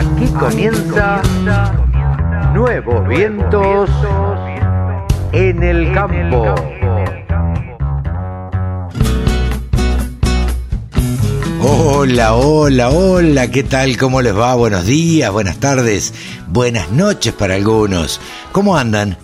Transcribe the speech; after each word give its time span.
Aquí 0.00 0.26
comienza 0.28 1.20
Nuevos 2.54 3.06
Vientos 3.06 3.90
en 5.32 5.62
el 5.62 5.92
Campo. 5.92 6.54
Hola, 11.60 12.32
hola, 12.32 12.88
hola, 12.88 13.50
¿qué 13.50 13.62
tal? 13.62 13.98
¿Cómo 13.98 14.22
les 14.22 14.34
va? 14.34 14.54
Buenos 14.54 14.86
días, 14.86 15.30
buenas 15.30 15.58
tardes, 15.58 16.14
buenas 16.48 16.90
noches 16.90 17.34
para 17.34 17.56
algunos. 17.56 18.22
¿Cómo 18.52 18.78
andan? 18.78 19.18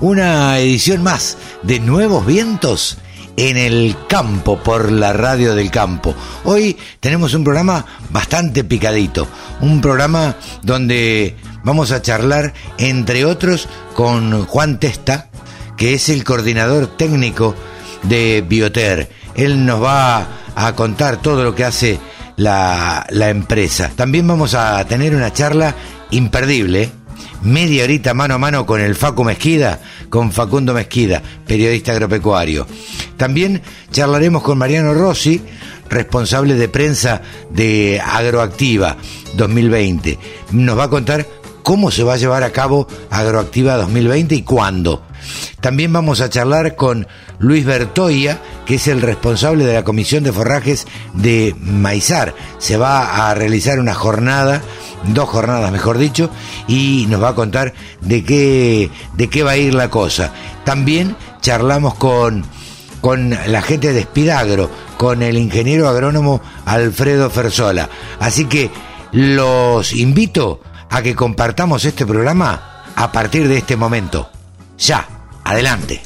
Una 0.00 0.58
edición 0.58 1.04
más 1.04 1.38
de 1.62 1.78
Nuevos 1.78 2.26
Vientos 2.26 2.98
en 3.36 3.56
el 3.56 3.96
campo 4.08 4.58
por 4.58 4.90
la 4.90 5.12
radio 5.12 5.54
del 5.54 5.70
campo. 5.70 6.14
Hoy 6.44 6.76
tenemos 7.00 7.34
un 7.34 7.44
programa 7.44 7.84
bastante 8.10 8.64
picadito, 8.64 9.28
un 9.60 9.80
programa 9.80 10.36
donde 10.62 11.36
vamos 11.62 11.92
a 11.92 12.02
charlar 12.02 12.54
entre 12.78 13.24
otros 13.24 13.68
con 13.94 14.46
Juan 14.46 14.80
Testa, 14.80 15.28
que 15.76 15.94
es 15.94 16.08
el 16.08 16.24
coordinador 16.24 16.96
técnico 16.96 17.54
de 18.02 18.44
Bioter. 18.46 19.10
Él 19.34 19.66
nos 19.66 19.82
va 19.82 20.26
a 20.54 20.72
contar 20.74 21.20
todo 21.20 21.44
lo 21.44 21.54
que 21.54 21.64
hace 21.64 22.00
la, 22.36 23.06
empresa. 23.10 23.90
También 23.94 24.26
vamos 24.26 24.54
a 24.54 24.84
tener 24.86 25.14
una 25.14 25.32
charla 25.32 25.74
imperdible 26.10 26.90
media 27.42 27.84
horita 27.84 28.14
mano 28.14 28.34
a 28.34 28.38
mano 28.38 28.66
con 28.66 28.80
el 28.80 28.94
Facu 28.94 29.22
Mezquida, 29.24 29.80
con 30.08 30.32
Facundo 30.32 30.74
Mezquida, 30.74 31.22
periodista 31.46 31.92
agropecuario. 31.92 32.66
También 33.16 33.62
charlaremos 33.90 34.42
con 34.42 34.58
Mariano 34.58 34.94
Rossi, 34.94 35.42
responsable 35.88 36.54
de 36.54 36.68
prensa 36.68 37.22
de 37.50 38.00
Agroactiva 38.04 38.96
2020. 39.34 40.18
Nos 40.52 40.78
va 40.78 40.84
a 40.84 40.90
contar 40.90 41.26
cómo 41.62 41.90
se 41.90 42.04
va 42.04 42.14
a 42.14 42.18
llevar 42.18 42.42
a 42.42 42.52
cabo 42.52 42.86
Agroactiva 43.10 43.76
2020 43.76 44.34
y 44.34 44.42
cuándo. 44.42 45.02
También 45.60 45.92
vamos 45.92 46.20
a 46.20 46.30
charlar 46.30 46.76
con 46.76 47.06
Luis 47.38 47.64
Bertoya, 47.64 48.40
que 48.64 48.76
es 48.76 48.88
el 48.88 49.02
responsable 49.02 49.64
de 49.64 49.74
la 49.74 49.84
Comisión 49.84 50.24
de 50.24 50.32
Forrajes 50.32 50.86
de 51.14 51.54
Maizar. 51.60 52.34
Se 52.58 52.76
va 52.76 53.28
a 53.28 53.34
realizar 53.34 53.78
una 53.78 53.94
jornada, 53.94 54.62
dos 55.04 55.28
jornadas 55.28 55.70
mejor 55.72 55.98
dicho, 55.98 56.30
y 56.66 57.06
nos 57.08 57.22
va 57.22 57.30
a 57.30 57.34
contar 57.34 57.74
de 58.00 58.24
qué, 58.24 58.90
de 59.14 59.28
qué 59.28 59.42
va 59.42 59.52
a 59.52 59.56
ir 59.56 59.74
la 59.74 59.90
cosa. 59.90 60.32
También 60.64 61.16
charlamos 61.40 61.94
con, 61.94 62.44
con 63.00 63.30
la 63.30 63.62
gente 63.62 63.92
de 63.92 64.00
Espidagro, 64.00 64.70
con 64.96 65.22
el 65.22 65.36
ingeniero 65.36 65.88
agrónomo 65.88 66.40
Alfredo 66.64 67.30
Fersola. 67.30 67.88
Así 68.18 68.46
que 68.46 68.70
los 69.12 69.92
invito 69.92 70.60
a 70.90 71.02
que 71.02 71.14
compartamos 71.14 71.84
este 71.84 72.06
programa 72.06 72.84
a 72.96 73.12
partir 73.12 73.48
de 73.48 73.58
este 73.58 73.76
momento. 73.76 74.30
Ya. 74.78 75.06
Adelante. 75.44 76.02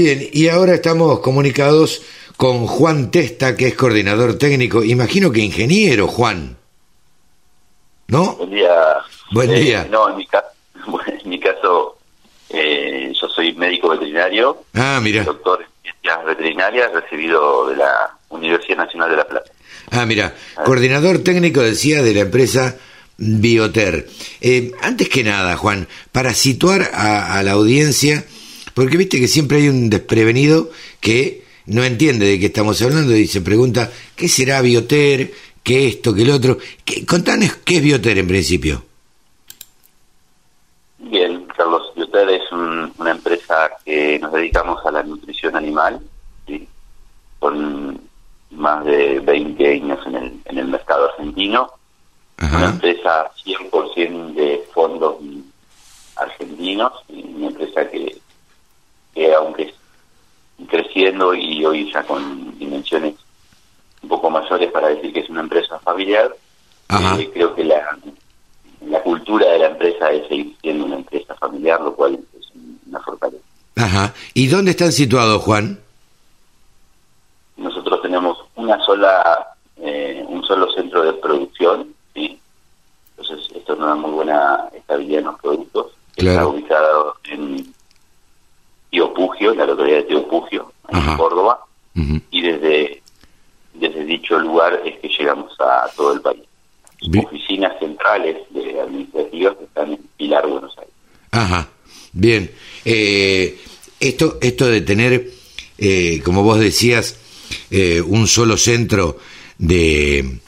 Bien, 0.00 0.28
y 0.32 0.46
ahora 0.46 0.74
estamos 0.74 1.18
comunicados 1.18 2.02
con 2.36 2.68
Juan 2.68 3.10
Testa, 3.10 3.56
que 3.56 3.66
es 3.66 3.74
coordinador 3.74 4.38
técnico, 4.38 4.84
imagino 4.84 5.32
que 5.32 5.40
ingeniero, 5.40 6.06
Juan. 6.06 6.56
¿No? 8.06 8.36
Buen 8.36 8.50
día. 8.50 8.70
Buen 9.32 9.50
Eh, 9.50 9.58
día. 9.58 9.88
no, 9.90 10.08
en 10.08 10.16
mi, 10.18 10.24
ca- 10.28 10.44
en 11.24 11.28
mi 11.28 11.40
caso, 11.40 11.98
eh, 12.50 13.12
yo 13.20 13.26
soy 13.28 13.52
médico 13.54 13.88
veterinario, 13.88 14.62
Ah, 14.74 15.00
mira. 15.02 15.24
doctor 15.24 15.62
en 15.62 15.68
ciencias 15.82 16.24
veterinarias, 16.26 16.92
recibido 16.92 17.68
de 17.68 17.74
la 17.78 18.16
Universidad 18.28 18.76
Nacional 18.76 19.10
de 19.10 19.16
La 19.16 19.26
Plata. 19.26 19.50
Ah, 19.90 20.06
mira, 20.06 20.32
coordinador 20.64 21.24
técnico 21.24 21.60
decía 21.60 22.02
de 22.04 22.14
la 22.14 22.20
empresa 22.20 22.76
Bioter. 23.16 24.06
Eh, 24.40 24.70
antes 24.80 25.08
que 25.08 25.24
nada, 25.24 25.56
Juan, 25.56 25.88
para 26.12 26.34
situar 26.34 26.88
a, 26.94 27.36
a 27.36 27.42
la 27.42 27.50
audiencia, 27.50 28.24
porque 28.78 28.96
viste 28.96 29.18
que 29.18 29.26
siempre 29.28 29.58
hay 29.58 29.68
un 29.68 29.90
desprevenido 29.90 30.70
que 31.00 31.42
no 31.66 31.82
entiende 31.84 32.26
de 32.26 32.38
qué 32.38 32.46
estamos 32.46 32.80
hablando 32.80 33.14
y 33.16 33.26
se 33.26 33.40
pregunta, 33.40 33.90
¿qué 34.16 34.28
será 34.28 34.60
Bioter? 34.62 35.32
¿Qué 35.62 35.88
esto? 35.88 36.14
¿Qué 36.14 36.22
el 36.22 36.30
otro? 36.30 36.56
¿Qué, 36.84 37.04
contanos 37.04 37.56
qué 37.64 37.76
es 37.76 37.82
Bioter 37.82 38.16
en 38.18 38.28
principio. 38.28 38.84
Bien, 40.98 41.46
Carlos, 41.56 41.92
Bioter 41.94 42.28
es 42.30 42.50
un- 42.52 42.92
una 42.98 43.10
empresa 43.10 43.70
que 43.84 44.18
nos 44.18 44.32
dedicamos 44.32 44.84
a 44.84 44.90
la 44.92 45.02
nutrición 45.02 45.56
animal, 45.56 46.00
¿sí? 46.46 46.66
con 47.38 48.00
más 48.50 48.84
de 48.84 49.20
20 49.20 49.72
años 49.74 49.98
en 50.06 50.14
el, 50.16 50.32
en 50.46 50.58
el 50.58 50.68
mercado 50.68 51.10
argentino. 51.10 51.70
Una 52.40 52.66
empresa 52.70 53.30
100% 53.44 54.34
de 54.34 54.64
fondos 54.72 55.16
argentinos, 56.16 56.92
y 57.08 57.22
una 57.34 57.48
empresa 57.48 57.88
que, 57.90 58.16
que 59.18 59.34
aunque 59.34 59.74
creciendo 60.68 61.34
y 61.34 61.64
hoy 61.64 61.90
ya 61.92 62.04
con 62.04 62.56
dimensiones 62.58 63.14
un 64.02 64.08
poco 64.08 64.30
mayores 64.30 64.70
para 64.70 64.88
decir 64.88 65.12
que 65.12 65.20
es 65.20 65.28
una 65.28 65.40
empresa 65.40 65.78
familiar, 65.80 66.32
eh, 66.90 67.30
creo 67.32 67.52
que 67.54 67.64
la, 67.64 67.98
la 68.86 69.02
cultura 69.02 69.46
de 69.50 69.58
la 69.58 69.66
empresa 69.66 70.10
es 70.12 70.28
seguir 70.28 70.56
siendo 70.62 70.84
una 70.84 70.96
empresa 70.96 71.34
familiar, 71.34 71.80
lo 71.80 71.94
cual 71.94 72.14
es 72.38 72.46
una 72.88 73.00
fortaleza. 73.00 73.42
Ajá. 73.76 74.14
¿Y 74.34 74.46
dónde 74.46 74.70
están 74.70 74.92
situados, 74.92 75.42
Juan? 75.42 75.80
Nosotros 77.56 78.00
tenemos 78.02 78.38
una 78.54 78.78
sola, 78.84 79.48
eh, 79.78 80.24
un 80.28 80.44
solo 80.44 80.70
centro 80.72 81.02
de 81.02 81.12
producción, 81.14 81.92
¿sí? 82.14 82.40
entonces 83.16 83.50
esto 83.56 83.74
nos 83.74 83.88
da 83.88 83.94
muy 83.96 84.12
buena 84.12 84.68
estabilidad 84.74 85.18
en 85.20 85.26
los 85.26 85.40
productos. 85.40 85.86
Está 86.16 86.22
Claro. 86.32 86.50
ubicado 86.50 87.16
en 87.24 87.74
Tío 88.90 89.12
Pugio, 89.14 89.52
en 89.52 89.58
la 89.58 89.66
localidad 89.66 89.98
de 89.98 90.02
Tío 90.04 90.28
Pugio, 90.28 90.72
Ajá. 90.90 91.12
en 91.12 91.16
Córdoba, 91.16 91.60
y 92.30 92.40
desde, 92.42 93.02
desde 93.74 94.04
dicho 94.04 94.38
lugar 94.38 94.80
es 94.84 94.98
que 95.00 95.08
llegamos 95.08 95.52
a 95.60 95.88
todo 95.96 96.12
el 96.14 96.20
país. 96.20 96.42
Bi- 97.08 97.18
Oficinas 97.20 97.72
centrales 97.80 98.36
de 98.50 98.80
administrativas 98.80 99.56
que 99.56 99.64
están 99.64 99.92
en 99.92 100.00
Pilar, 100.16 100.46
Buenos 100.46 100.76
Aires. 100.78 100.92
Ajá, 101.32 101.68
bien. 102.12 102.50
Eh, 102.84 103.58
esto, 104.00 104.38
esto 104.40 104.66
de 104.66 104.80
tener, 104.80 105.30
eh, 105.78 106.20
como 106.24 106.42
vos 106.42 106.58
decías, 106.60 107.18
eh, 107.70 108.00
un 108.00 108.26
solo 108.28 108.56
centro 108.56 109.18
de, 109.58 110.38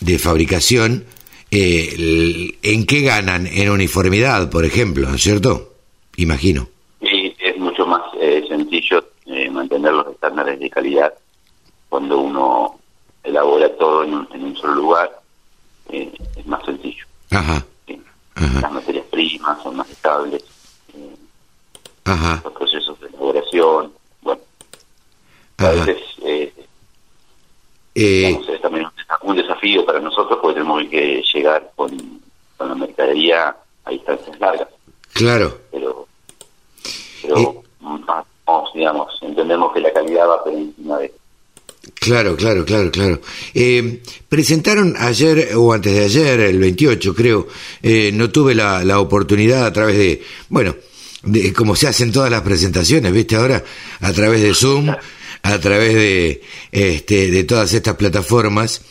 de 0.00 0.18
fabricación, 0.18 1.04
eh, 1.50 2.52
¿en 2.62 2.86
qué 2.86 3.00
ganan? 3.02 3.46
En 3.46 3.70
uniformidad, 3.70 4.50
por 4.50 4.64
ejemplo, 4.64 5.08
¿no 5.08 5.14
es 5.14 5.22
cierto? 5.22 5.74
Imagino. 6.16 6.68
Y 7.00 7.34
es 7.38 7.56
mucho 7.58 7.86
más 7.86 8.02
eh, 8.20 8.44
sencillo 8.48 9.04
eh, 9.26 9.50
mantener 9.50 9.92
los 9.92 10.15
estándares 10.26 10.58
de 10.58 10.70
calidad 10.70 11.14
cuando 11.88 12.18
uno 12.18 12.78
elabora 13.22 13.68
todo 13.76 14.04
en 14.04 14.14
un, 14.14 14.28
en 14.32 14.44
un 14.44 14.56
solo 14.56 14.74
lugar. 14.74 15.20
eh, 15.90 16.12
es 16.36 16.46
más 16.46 16.64
sencillo. 16.64 17.04
Ajá, 17.30 17.64
¿sí? 17.86 18.00
Ajá. 18.34 18.60
Las 18.60 18.72
materias 18.72 19.06
primas 19.10 19.62
son 19.62 19.76
más 19.76 19.88
estables, 19.90 20.42
eh, 20.94 21.16
ajá, 22.04 22.40
los 22.44 22.52
procesos 22.54 22.98
de 23.00 23.06
elaboración. 23.08 23.92
Bueno, 24.22 24.40
a 25.58 25.68
veces 25.70 26.02
eh, 26.22 26.52
Eh, 27.94 28.00
digamos, 28.26 28.48
es 28.48 28.60
también 28.60 28.84
un 28.86 28.92
un 29.30 29.36
desafío 29.36 29.84
para 29.86 29.98
nosotros 30.00 30.38
porque 30.42 30.60
tenemos 30.60 30.82
que 30.90 31.22
llegar 31.32 31.70
con, 31.76 32.20
con 32.56 32.68
la 32.68 32.74
mercadería 32.74 33.56
a 33.84 33.90
distancias 33.90 34.38
largas. 34.40 34.68
claro, 35.14 35.58
pero 35.72 36.06
pero 37.22 37.62
digamos 38.74 39.18
entendemos 39.22 39.72
que 39.72 39.80
la 39.80 39.92
calidad 39.92 40.28
va 40.28 40.44
por 40.44 40.52
encima 40.52 40.98
de 40.98 41.12
Claro, 41.94 42.36
claro, 42.36 42.64
claro, 42.64 42.90
claro. 42.90 43.20
Eh, 43.54 44.02
presentaron 44.28 44.94
ayer 44.98 45.50
o 45.56 45.72
antes 45.72 45.92
de 45.92 46.04
ayer, 46.04 46.40
el 46.40 46.58
28 46.58 47.14
creo, 47.14 47.46
eh, 47.82 48.10
no 48.12 48.30
tuve 48.30 48.54
la, 48.56 48.84
la 48.84 48.98
oportunidad 48.98 49.66
a 49.66 49.72
través 49.72 49.96
de, 49.96 50.22
bueno, 50.48 50.74
de, 51.22 51.52
como 51.52 51.76
se 51.76 51.88
hacen 51.88 52.12
todas 52.12 52.30
las 52.30 52.42
presentaciones, 52.42 53.12
viste 53.12 53.36
ahora, 53.36 53.62
a 54.00 54.12
través 54.12 54.42
de 54.42 54.54
Zoom, 54.54 54.88
a 55.42 55.58
través 55.58 55.94
de, 55.94 56.42
este, 56.72 57.30
de 57.30 57.44
todas 57.44 57.72
estas 57.72 57.94
plataformas, 57.96 58.82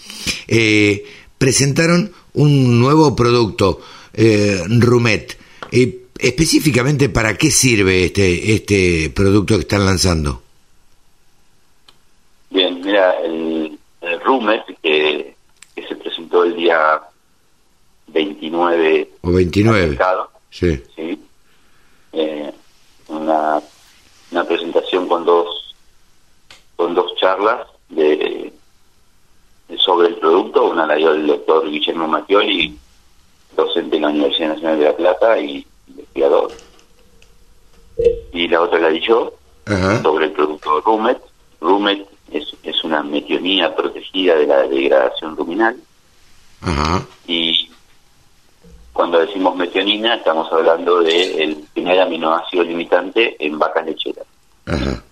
eh, 0.48 1.06
presentaron 1.38 2.12
un 2.34 2.80
nuevo 2.80 3.16
producto, 3.16 3.82
eh, 4.14 4.62
Rumet. 4.68 5.38
Específicamente, 6.18 7.10
¿para 7.10 7.38
qué 7.38 7.52
sirve 7.52 8.06
este, 8.06 8.54
este 8.54 9.10
producto 9.10 9.56
que 9.56 9.62
están 9.62 9.86
lanzando? 9.86 10.42
Bien, 12.50 12.82
mira, 12.82 13.12
el, 13.20 13.78
el 14.02 14.22
Rumet 14.22 14.64
que, 14.82 15.36
que 15.76 15.88
se 15.88 15.96
presentó 15.96 16.46
el 16.46 16.56
día 16.56 17.02
29 18.08 19.10
o 19.22 19.32
29 19.32 19.88
mercado, 19.88 20.32
sí 20.50 20.82
¿sí? 20.96 21.20
Eh, 22.14 22.52
una, 23.08 23.62
una 24.32 24.44
presentación 24.46 25.08
con 25.08 25.26
dos 25.26 25.76
con 26.78 26.96
dos 26.96 27.14
charlas 27.20 27.68
de, 27.90 28.54
de 29.68 29.78
sobre 29.78 30.10
el 30.10 30.16
producto 30.16 30.70
una 30.70 30.86
la 30.86 30.96
dio 30.96 31.12
el 31.12 31.28
doctor 31.28 31.70
Guillermo 31.70 32.08
Mattioli 32.08 32.78
docente 33.56 33.98
en 33.98 34.02
la 34.04 34.10
Universidad 34.10 34.50
Nacional 34.50 34.80
de 34.80 34.86
La 34.86 34.96
Plata 34.96 35.40
y 35.40 35.66
y 38.32 38.48
la 38.48 38.62
otra 38.62 38.80
la 38.80 38.90
di 38.90 39.00
yo 39.02 39.34
Ajá. 39.66 40.02
sobre 40.02 40.26
el 40.26 40.32
producto 40.32 40.82
Rumet. 40.82 41.20
Rumet 41.62 42.08
es, 42.32 42.56
es 42.64 42.84
una 42.84 43.04
metionía 43.04 43.76
protegida 43.76 44.36
de 44.36 44.48
la 44.48 44.64
degradación 44.64 45.36
ruminal 45.36 45.76
Ajá. 46.62 47.06
y 47.28 47.70
cuando 48.94 49.20
decimos 49.20 49.56
metionina 49.56 50.16
estamos 50.16 50.52
hablando 50.52 51.02
del 51.02 51.66
primer 51.74 52.00
aminoácido 52.00 52.64
limitante 52.64 53.36
en 53.40 53.60
vacas 53.60 53.86
lecheras. 53.86 54.26
Ajá. 54.66 55.04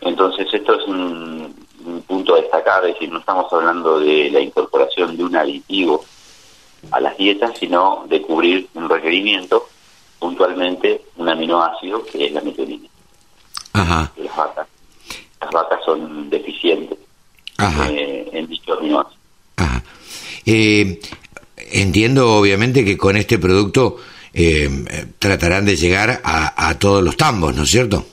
Entonces 0.00 0.46
esto 0.52 0.74
es 0.74 0.86
un, 0.86 1.54
un 1.84 2.02
punto 2.02 2.34
a 2.34 2.40
destacar, 2.40 2.84
es 2.86 2.94
decir, 2.94 3.10
no 3.10 3.18
estamos 3.18 3.52
hablando 3.52 4.00
de 4.00 4.30
la 4.30 4.40
incorporación 4.40 5.16
de 5.16 5.24
un 5.24 5.36
aditivo 5.36 6.04
a 6.90 7.00
las 7.00 7.16
dietas, 7.16 7.58
sino 7.58 8.04
de 8.08 8.22
cubrir 8.22 8.68
un 8.74 8.88
requerimiento, 8.88 9.68
puntualmente 10.18 11.02
un 11.16 11.28
aminoácido 11.28 12.04
que 12.04 12.26
es 12.26 12.32
la 12.32 12.40
metionina 12.40 12.88
Ajá. 13.72 14.12
de 14.16 14.24
las 14.24 14.36
vacas. 14.36 14.66
Las 15.40 15.50
vacas 15.50 15.80
son 15.84 16.30
deficientes 16.30 16.98
Ajá. 17.58 17.88
eh, 17.90 18.28
en 18.32 18.46
dicho 18.46 18.74
aminoácido. 18.78 19.16
Ajá. 19.56 19.82
Eh, 20.46 21.00
entiendo 21.56 22.34
obviamente 22.36 22.84
que 22.84 22.96
con 22.96 23.16
este 23.16 23.38
producto 23.38 23.96
eh, 24.32 24.68
eh, 24.90 25.06
tratarán 25.18 25.64
de 25.64 25.76
llegar 25.76 26.20
a, 26.24 26.68
a 26.68 26.78
todos 26.78 27.02
los 27.02 27.16
tambos, 27.16 27.54
¿no 27.54 27.62
es 27.64 27.70
cierto? 27.70 28.04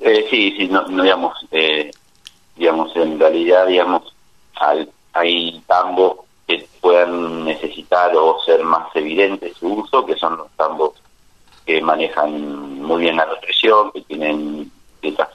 Eh, 0.00 0.26
sí, 0.30 0.52
sí, 0.56 0.66
no, 0.68 0.86
no 0.88 1.02
digamos, 1.02 1.34
digamos, 2.56 2.94
en 2.96 3.18
realidad, 3.20 3.66
digamos, 3.68 4.14
al- 4.56 4.90
hay 5.12 5.62
tambos 5.66 6.18
puedan 6.82 7.44
necesitar 7.44 8.14
o 8.14 8.38
ser 8.44 8.62
más 8.64 8.94
evidentes 8.94 9.56
su 9.56 9.72
uso, 9.72 10.04
que 10.04 10.16
son 10.16 10.36
los 10.36 10.50
tambos 10.56 10.92
que 11.64 11.80
manejan 11.80 12.80
muy 12.80 13.02
bien 13.02 13.16
la 13.16 13.24
nutrición, 13.24 13.92
que 13.92 14.00
tienen 14.02 14.70
dietas 15.00 15.28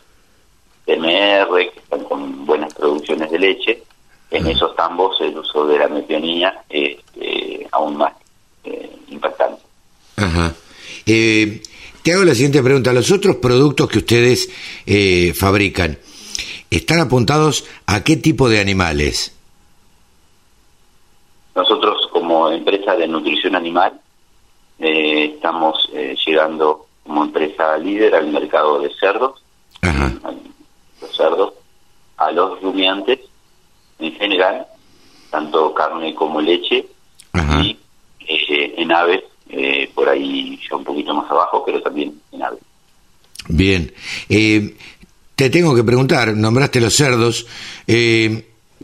TMR, 0.86 1.72
que 1.72 1.80
están 1.80 2.04
con 2.04 2.46
buenas 2.46 2.74
producciones 2.74 3.32
de 3.32 3.40
leche. 3.40 3.84
En 4.30 4.46
esos 4.46 4.76
tambos 4.76 5.20
el 5.22 5.38
uso 5.38 5.66
de 5.66 5.80
la 5.80 5.88
metionía 5.88 6.64
es 6.70 6.98
eh, 7.16 7.66
aún 7.72 7.96
más 7.96 8.12
eh, 8.66 8.92
impactante. 9.08 9.62
Ajá. 10.18 10.54
Eh, 11.06 11.62
te 12.04 12.14
hago 12.14 12.26
la 12.26 12.36
siguiente 12.36 12.62
pregunta. 12.62 12.92
Los 12.92 13.12
otros 13.12 13.38
productos 13.38 13.90
que 13.90 14.00
ustedes 14.00 14.50
eh, 14.86 15.34
fabrican, 15.34 15.98
¿están 16.70 17.00
apuntados 17.00 17.64
a 17.86 18.04
qué 18.04 18.18
tipo 18.18 18.50
de 18.50 18.60
animales? 18.60 19.37
Nosotros 21.58 22.08
como 22.12 22.52
empresa 22.52 22.96
de 22.96 23.08
nutrición 23.08 23.56
animal 23.56 24.00
eh, 24.78 25.34
estamos 25.34 25.90
eh, 25.92 26.16
llegando 26.24 26.86
como 27.04 27.24
empresa 27.24 27.76
líder 27.80 28.14
al 28.14 28.28
mercado 28.28 28.80
de 28.80 28.94
cerdos, 28.94 29.42
Ajá. 29.82 30.14
a 30.24 30.32
los 31.02 31.18
cerdos, 31.18 31.54
a 32.18 32.32
los 32.32 32.62
rumiantes 32.62 33.22
en 33.98 34.14
general, 34.14 34.68
tanto 35.32 35.74
carne 35.74 36.14
como 36.14 36.40
leche, 36.40 36.86
Ajá. 37.34 37.64
y 37.64 37.76
eh, 38.20 38.76
en 38.78 38.92
aves, 38.92 39.24
por 39.96 40.10
ahí 40.10 40.60
ya 40.70 40.76
un 40.76 40.84
poquito 40.84 41.16
más 41.16 41.32
abajo, 41.32 41.64
pero 41.66 41.82
también 41.82 42.22
en 42.34 42.44
aves. 42.44 42.60
Bien. 43.48 43.92
Eh, 44.30 44.78
te 45.36 45.50
tengo 45.50 45.74
que 45.74 45.84
preguntar, 45.84 46.38
nombraste 46.38 46.80
los 46.80 46.94
cerdos. 46.94 47.48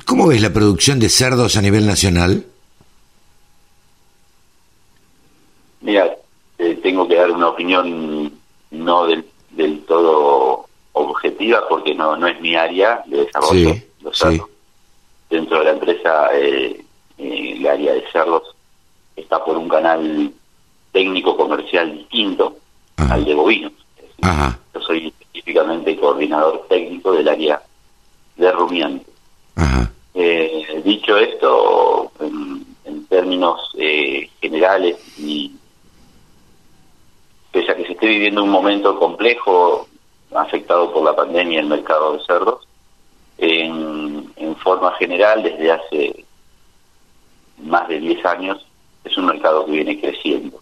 ¿Cómo 0.06 0.26
ves 0.26 0.42
la 0.42 0.52
producción 0.52 1.00
de 1.00 1.10
cerdos 1.10 1.56
a 1.56 1.62
nivel 1.62 1.86
nacional? 1.86 2.48
Mira, 5.84 6.16
eh, 6.58 6.80
tengo 6.82 7.08
que 7.08 7.16
dar 7.16 7.30
una 7.30 7.50
opinión 7.50 8.32
no 8.72 9.06
del, 9.06 9.26
del 9.52 9.82
todo 9.84 10.66
objetiva 10.94 11.68
porque 11.68 11.94
no, 11.94 12.16
no 12.18 12.28
es 12.28 12.40
mi 12.42 12.56
área 12.56 13.04
de 13.06 13.26
desarrollo. 13.26 13.74
Sí, 13.74 13.84
los 14.02 14.18
sí. 14.18 14.42
Dentro 15.30 15.60
de 15.60 15.66
la 15.66 15.72
empresa, 15.72 16.30
eh, 16.34 16.84
eh, 17.18 17.56
el 17.58 17.68
área 17.68 17.94
de 17.94 18.04
cerdos 18.12 18.56
está 19.16 19.44
por 19.44 19.58
un 19.58 19.68
canal 19.68 20.32
técnico 20.92 21.36
comercial 21.36 21.92
distinto 21.92 22.56
Ajá. 22.98 23.16
al 23.16 23.26
de 23.26 23.34
bovinos. 23.34 23.74
Ajá. 24.22 24.58
Yo 24.74 24.82
soy 24.82 25.08
específicamente 25.08 25.98
coordinador 25.98 26.66
técnico 26.70 27.12
del 27.12 27.28
área 27.28 27.62
de 28.38 28.52
rumiantes. 28.52 29.08
Ajá. 29.56 29.92
Eh, 30.14 30.82
dicho 30.86 31.18
esto, 31.18 32.12
en, 32.20 32.66
en 32.86 33.06
términos 33.08 33.72
eh, 33.78 34.30
generales 34.40 34.98
y 35.18 35.52
pese 37.52 37.72
a 37.72 37.76
que 37.76 37.86
se 37.86 37.93
esté 38.04 38.16
viviendo 38.16 38.44
un 38.44 38.50
momento 38.50 39.00
complejo 39.00 39.88
afectado 40.36 40.92
por 40.92 41.06
la 41.06 41.16
pandemia 41.16 41.62
el 41.62 41.68
mercado 41.68 42.18
de 42.18 42.26
cerdos, 42.26 42.68
en, 43.38 44.30
en 44.36 44.56
forma 44.58 44.92
general 44.96 45.42
desde 45.42 45.72
hace 45.72 46.26
más 47.60 47.88
de 47.88 48.00
10 48.00 48.26
años 48.26 48.66
es 49.06 49.18
un 49.18 49.28
mercado 49.28 49.66
que 49.66 49.72
viene 49.72 50.02
creciendo. 50.02 50.62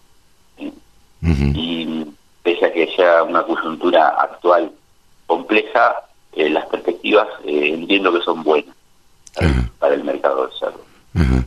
y 1.20 2.06
pese 2.44 2.66
a 2.66 2.72
que 2.72 2.94
sea 2.94 3.24
una 3.24 3.42
coyuntura 3.42 4.08
actual 4.08 4.70
compleja, 5.26 5.96
eh, 6.34 6.48
las 6.48 6.66
perspectivas 6.66 7.26
eh, 7.44 7.74
entiendo 7.74 8.12
que 8.12 8.20
son 8.20 8.42
buenas 8.44 8.76
para, 9.80 9.94
el 9.94 10.04
mercado 10.04 10.46
del 10.46 10.58
cerdo. 10.58 10.84
Ajá. 11.14 11.44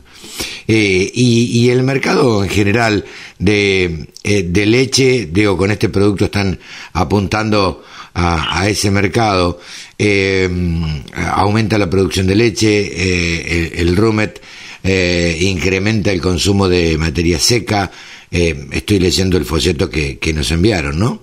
Eh, 0.68 1.10
y, 1.14 1.60
y 1.60 1.70
el 1.70 1.82
mercado 1.82 2.42
en 2.42 2.50
general 2.50 3.04
de, 3.38 4.08
eh, 4.24 4.42
de 4.42 4.66
leche, 4.66 5.28
digo, 5.30 5.56
con 5.56 5.70
este 5.70 5.88
producto 5.88 6.24
están 6.26 6.58
apuntando 6.92 7.84
a, 8.14 8.60
a 8.60 8.68
ese 8.68 8.90
mercado. 8.90 9.60
Eh, 9.98 10.48
aumenta 11.14 11.78
la 11.78 11.88
producción 11.88 12.26
de 12.26 12.34
leche, 12.34 12.68
eh, 12.92 13.72
el, 13.76 13.88
el 13.88 13.96
Rumet 13.96 14.42
eh, 14.82 15.36
incrementa 15.40 16.10
el 16.12 16.20
consumo 16.20 16.68
de 16.68 16.98
materia 16.98 17.38
seca. 17.38 17.90
eh, 18.30 18.66
estoy 18.72 18.98
leyendo 18.98 19.36
el 19.38 19.44
folleto 19.44 19.88
que, 19.88 20.18
que 20.18 20.32
nos 20.32 20.50
enviaron, 20.50 20.98
¿no? 20.98 21.22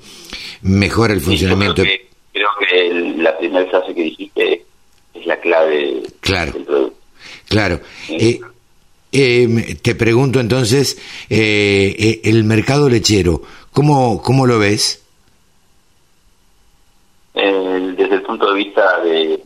Mejora 0.61 1.13
el 1.13 1.19
Sí, 1.19 1.25
funcionamiento. 1.25 1.81
creo 1.83 1.93
que, 1.97 2.07
creo 2.31 2.49
que 2.59 2.87
el- 2.87 3.21
la 3.23 3.37
primera 3.37 3.69
frase 3.69 3.93
que 3.93 4.03
dijiste 4.03 4.65
es 5.13 5.25
la 5.25 5.37
clave 5.41 6.01
Claro. 6.21 6.53
del 6.53 6.63
producto. 6.63 6.97
Claro. 7.49 7.81
Sí. 8.07 8.39
Eh, 9.15 9.77
te 9.81 9.93
pregunto 9.93 10.39
entonces, 10.39 10.97
eh, 11.29 11.95
eh, 11.99 12.21
el 12.23 12.43
mercado 12.45 12.89
lechero, 12.89 13.43
¿cómo, 13.71 14.21
cómo 14.23 14.47
lo 14.47 14.57
ves? 14.57 15.03
Eh, 17.35 17.93
desde 17.95 18.15
el 18.15 18.21
punto 18.23 18.47
de 18.51 18.55
vista 18.55 18.99
de, 19.01 19.43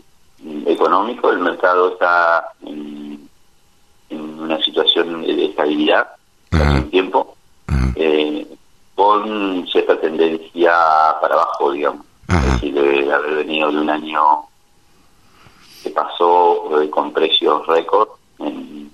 económico, 0.65 1.31
el 1.31 1.39
mercado 1.39 1.93
está 1.93 2.45
en, 2.65 3.27
en 4.09 4.19
una 4.39 4.57
situación 4.63 5.21
de 5.23 5.45
estabilidad 5.45 6.07
hace 6.51 6.63
un 6.79 6.89
tiempo. 6.89 7.35
Eh, 7.95 8.45
con 8.95 9.67
cierta 9.67 9.99
tendencia 9.99 10.71
para 11.21 11.33
abajo, 11.35 11.71
digamos. 11.71 12.05
Ajá. 12.27 12.45
Es 12.47 12.53
decir, 12.61 12.73
de 12.73 13.11
haber 13.13 13.35
venido 13.35 13.71
de 13.71 13.77
un 13.79 13.89
año 13.89 14.21
que 15.83 15.89
pasó 15.91 16.81
eh, 16.81 16.89
con 16.89 17.11
precios 17.13 17.65
récord 17.67 18.09
en- 18.39 18.91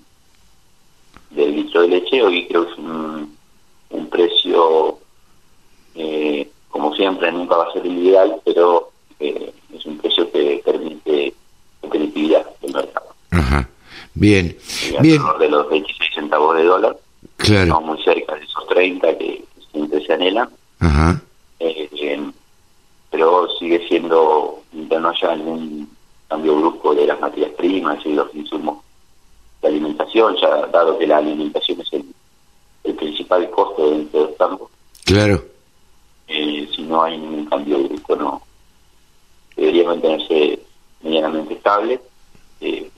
del 1.35 1.55
litro 1.55 1.81
de 1.81 1.87
leche, 1.89 2.21
hoy 2.21 2.47
creo 2.47 2.65
que 2.65 2.71
es 2.71 2.77
un, 2.77 3.37
un 3.89 4.09
precio, 4.09 4.99
eh, 5.95 6.49
como 6.69 6.93
siempre, 6.95 7.31
nunca 7.31 7.57
va 7.57 7.65
a 7.65 7.73
ser 7.73 7.85
el 7.85 7.97
ideal, 7.97 8.35
pero 8.45 8.91
eh, 9.19 9.51
es 9.73 9.85
un 9.85 9.97
precio 9.97 10.31
que 10.31 10.61
permite 10.63 11.33
competitividad 11.81 12.45
del 12.61 12.73
mercado. 12.73 13.07
Ajá. 13.31 13.69
Bien, 14.13 14.55
bien, 15.01 15.21
de 15.39 15.49
los 15.49 15.69
26 15.69 16.13
centavos 16.13 16.55
de 16.55 16.63
dólar, 16.63 16.97
claro. 17.37 17.63
estamos 17.63 17.85
muy 17.85 18.03
cerca 18.03 18.35
de 18.35 18.43
esos 18.43 18.67
30 18.67 19.17
que 19.17 19.43
siempre 19.71 20.05
se 20.05 20.13
anhelan. 20.13 20.49
Ajá. 20.79 21.21
Eh, 21.59 21.89
pero 23.09 23.47
sigue 23.59 23.87
siendo, 23.87 24.61
mientras 24.71 25.01
no 25.01 25.09
haya 25.09 25.31
algún 25.31 25.87
cambio 26.27 26.55
brusco 26.55 26.95
de 26.95 27.05
las 27.05 27.19
materias 27.19 27.51
primas 27.51 28.03
y 28.05 28.13
los 28.13 28.33
insumos 28.33 28.79
de 29.63 29.69
alimentación, 29.69 30.35
ya 30.39 30.67
dado 30.67 30.97
que 30.99 31.07
la 31.07 31.17
alimentación 31.17 31.81
es 31.81 31.91
el, 31.93 32.05
el 32.83 32.93
principal 32.95 33.49
costo 33.49 33.89
dentro 33.91 34.21
de 34.21 34.27
los 34.27 34.37
campos, 34.37 34.69
Claro. 35.05 35.43
eh, 36.27 36.67
si 36.75 36.83
no 36.83 37.03
hay 37.03 37.17
ningún 37.17 37.45
cambio 37.45 37.79
brusco, 37.79 38.15
no 38.15 38.41
debería 39.55 39.85
mantenerse 39.85 40.59
medianamente 41.01 41.53
estable. 41.55 41.99
Eh, 42.61 42.89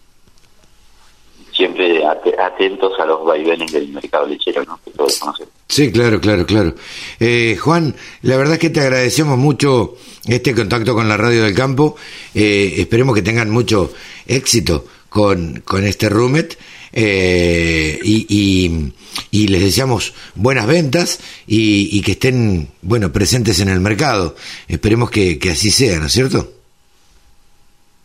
siempre 1.52 2.04
atentos 2.06 2.92
a 3.00 3.06
los 3.06 3.24
vaivenes 3.26 3.72
del 3.72 3.88
mercado 3.90 4.26
lechero, 4.28 4.64
¿no? 4.66 4.78
Que 4.84 4.92
todos 4.92 5.18
conocemos. 5.20 5.54
Sí, 5.70 5.92
claro, 5.92 6.20
claro, 6.20 6.46
claro. 6.46 6.76
Eh, 7.20 7.58
Juan, 7.62 7.96
la 8.24 8.36
verdad 8.38 8.54
es 8.56 8.60
que 8.60 8.70
te 8.70 8.82
agradecemos 8.82 9.38
mucho 9.38 9.96
este 10.26 10.54
contacto 10.54 10.94
con 10.94 11.08
la 11.08 11.16
Radio 11.18 11.44
del 11.44 11.56
Campo. 11.56 11.96
Eh, 12.34 12.74
esperemos 12.78 13.16
que 13.16 13.22
tengan 13.22 13.50
mucho 13.50 13.92
éxito 14.28 14.86
con, 15.16 15.62
con 15.62 15.86
este 15.86 16.10
Rumet. 16.10 16.58
Eh, 16.92 17.98
y, 18.04 18.92
y, 19.32 19.48
les 19.48 19.62
deseamos 19.62 20.14
buenas 20.36 20.68
ventas 20.68 21.22
y, 21.48 22.02
que 22.02 22.12
estén 22.12 22.68
bueno 22.82 23.14
presentes 23.14 23.62
en 23.62 23.70
el 23.70 23.80
mercado. 23.80 24.36
Esperemos 24.68 25.10
que, 25.10 25.40
que 25.40 25.52
así 25.52 25.72
sea, 25.72 26.00
¿no 26.00 26.08
es 26.08 26.12
cierto? 26.12 26.50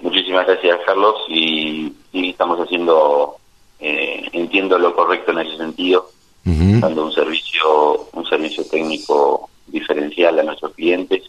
Muchísimas 0.01 0.47
gracias, 0.47 0.79
Carlos. 0.87 1.17
Y, 1.29 1.93
estamos 2.13 2.61
haciendo, 2.61 3.37
eh, 3.81 4.29
entiendo 4.33 4.79
lo 4.79 4.95
correcto 4.95 5.33
en 5.33 5.41
ese 5.41 5.57
sentido, 5.57 6.11
dando 6.45 7.07
un 7.07 7.13
servicio, 7.13 8.09
un 8.13 8.25
servicio 8.27 8.65
técnico 8.67 9.51
diferencial 9.67 10.39
a 10.39 10.45
nuestros 10.45 10.75
clientes. 10.75 11.25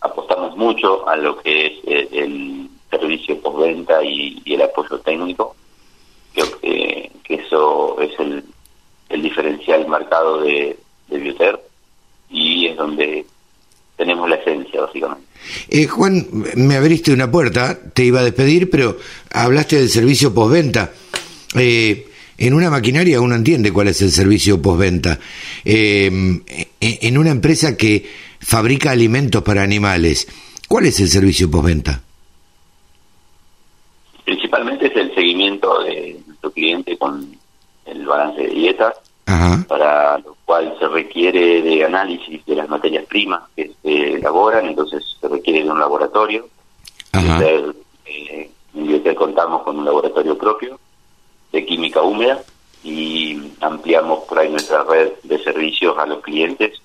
Apostamos 0.00 0.54
mucho 0.56 1.08
a 1.08 1.16
lo 1.16 1.38
que 1.38 1.66
es 1.66 1.72
eh, 1.86 2.08
el, 2.12 2.53
servicio 2.98 3.40
postventa 3.40 4.02
y, 4.04 4.42
el 4.46 4.62
apoyo 4.62 4.98
técnico. 5.00 5.56
Creo 6.32 6.60
que, 6.60 7.10
eso 7.28 8.00
es 8.00 8.12
el, 8.20 8.44
el 9.08 9.22
diferencial 9.22 9.88
marcado 9.88 10.42
de, 10.42 10.76
de 11.08 11.18
Bioter 11.18 11.60
y 12.30 12.66
es 12.66 12.76
donde 12.76 13.24
tenemos 13.96 14.28
la 14.28 14.36
esencia, 14.36 14.82
básicamente. 14.82 15.26
Eh, 15.68 15.86
Juan, 15.86 16.26
me 16.56 16.76
abriste 16.76 17.12
una 17.12 17.30
puerta, 17.30 17.78
te 17.92 18.04
iba 18.04 18.20
a 18.20 18.24
despedir, 18.24 18.70
pero 18.70 18.98
hablaste 19.32 19.76
del 19.76 19.88
servicio 19.88 20.34
postventa. 20.34 20.92
Eh, 21.54 22.08
en 22.36 22.54
una 22.54 22.70
maquinaria 22.70 23.20
uno 23.20 23.34
entiende 23.36 23.72
cuál 23.72 23.88
es 23.88 24.02
el 24.02 24.10
servicio 24.10 24.60
postventa. 24.60 25.18
Eh, 25.64 26.10
en 26.80 27.18
una 27.18 27.30
empresa 27.30 27.76
que 27.76 28.04
fabrica 28.40 28.90
alimentos 28.90 29.42
para 29.42 29.62
animales, 29.62 30.26
¿cuál 30.68 30.86
es 30.86 30.98
el 31.00 31.08
servicio 31.08 31.50
postventa? 31.50 32.02
Principalmente 34.24 34.86
es 34.86 34.96
el 34.96 35.14
seguimiento 35.14 35.82
de 35.82 36.20
nuestro 36.26 36.50
cliente 36.50 36.96
con 36.96 37.36
el 37.84 38.06
balance 38.06 38.42
de 38.42 38.48
dieta, 38.48 38.94
para 39.68 40.18
lo 40.18 40.36
cual 40.44 40.74
se 40.78 40.88
requiere 40.88 41.62
de 41.62 41.84
análisis 41.84 42.44
de 42.46 42.56
las 42.56 42.68
materias 42.68 43.04
primas 43.06 43.42
que 43.54 43.72
se 43.82 44.14
elaboran, 44.14 44.66
entonces 44.66 45.02
se 45.20 45.28
requiere 45.28 45.64
de 45.64 45.70
un 45.70 45.78
laboratorio. 45.78 46.48
Eh, 48.06 48.50
en 48.74 48.86
Biotel 48.86 49.14
contamos 49.14 49.62
con 49.62 49.78
un 49.78 49.84
laboratorio 49.84 50.36
propio 50.36 50.78
de 51.52 51.64
química 51.64 52.02
húmeda 52.02 52.42
y 52.82 53.52
ampliamos 53.60 54.24
por 54.24 54.38
ahí 54.38 54.50
nuestra 54.50 54.82
red 54.84 55.12
de 55.22 55.42
servicios 55.42 55.96
a 55.98 56.06
los 56.06 56.20
clientes, 56.22 56.80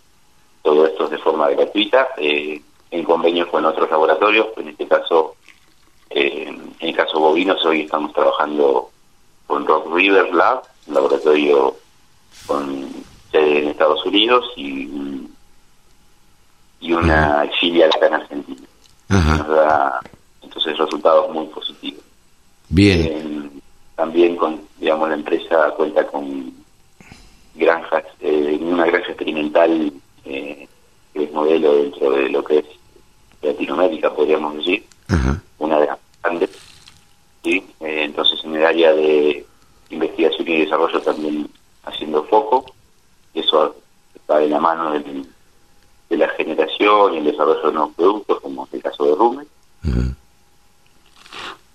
todo 0.62 0.86
esto 0.86 1.08
de 1.08 1.18
forma 1.18 1.50
gratuita, 1.50 2.10
eh, 2.18 2.62
en 2.92 3.04
convenios 3.04 3.48
con 3.48 3.66
otros 3.66 3.90
laboratorios, 3.90 4.48
en 4.58 4.70
este 4.70 4.88
caso, 4.88 5.36
eh, 6.10 6.48
en 6.80 6.90
el 6.90 6.96
caso 6.96 7.20
bovinos, 7.20 7.64
hoy 7.66 7.82
estamos 7.82 8.14
trabajando 8.14 8.90
con 9.48 9.66
Rock 9.66 9.94
River 9.94 10.34
Lab, 10.34 10.64
un 10.88 10.94
laboratorio 10.94 11.76
con 12.46 12.90
sede 13.32 13.60
en 13.60 13.70
Estados 13.70 14.06
Unidos 14.06 14.46
y, 14.56 14.90
y 16.80 16.94
una 16.94 17.50
filial 17.60 17.92
acá 17.96 18.08
en 18.08 18.14
Argentina. 18.14 18.68
Nos 19.10 19.48
da 19.48 20.00
entonces 20.42 20.78
resultados 20.78 21.34
muy 21.34 21.46
positivos. 21.48 22.04
Bien. 22.70 23.02
Eh, 23.02 23.50
también 23.96 24.36
con, 24.36 24.62
digamos, 24.80 25.10
la 25.10 25.16
empresa 25.16 25.72
cuenta 25.76 26.06
con 26.08 26.54
granjas, 27.56 28.06
eh, 28.22 28.58
una 28.62 28.86
granja 28.86 29.10
experimental 29.10 29.92
eh, 30.26 30.68
que 31.14 31.24
es 31.24 31.32
modelo 31.34 31.76
dentro 31.76 32.12
de 32.12 32.30
lo 32.30 32.44
que 32.44 32.60
es 32.60 32.66
Latinoamérica, 33.42 34.14
podríamos 34.14 34.56
decir, 34.58 34.86
una 35.60 35.80
de 35.80 35.88
las 35.88 35.98
grandes. 36.24 36.50
¿sí? 37.44 37.64
Eh, 37.82 38.04
entonces, 38.06 38.40
en 38.44 38.56
el 38.56 38.66
área 38.66 38.94
de 38.94 39.46
investigación 39.90 40.48
y 40.48 40.62
desarrollo 40.62 41.02
también 41.02 41.50
haciendo 41.84 42.24
foco, 42.26 42.66
eso 43.34 43.76
está 44.16 44.40
de 44.40 44.50
la 44.50 44.60
mano 44.60 44.92
de, 44.92 46.18
la 46.18 46.30
generación 46.30 47.14
y 47.14 47.18
el 47.18 47.26
desarrollo 47.26 47.68
de 47.68 47.74
nuevos 47.74 47.96
productos, 47.96 48.42
como 48.42 48.66
es 48.66 48.74
el 48.74 48.82
caso 48.82 49.06
de 49.06 49.16
Rume. 49.16 49.46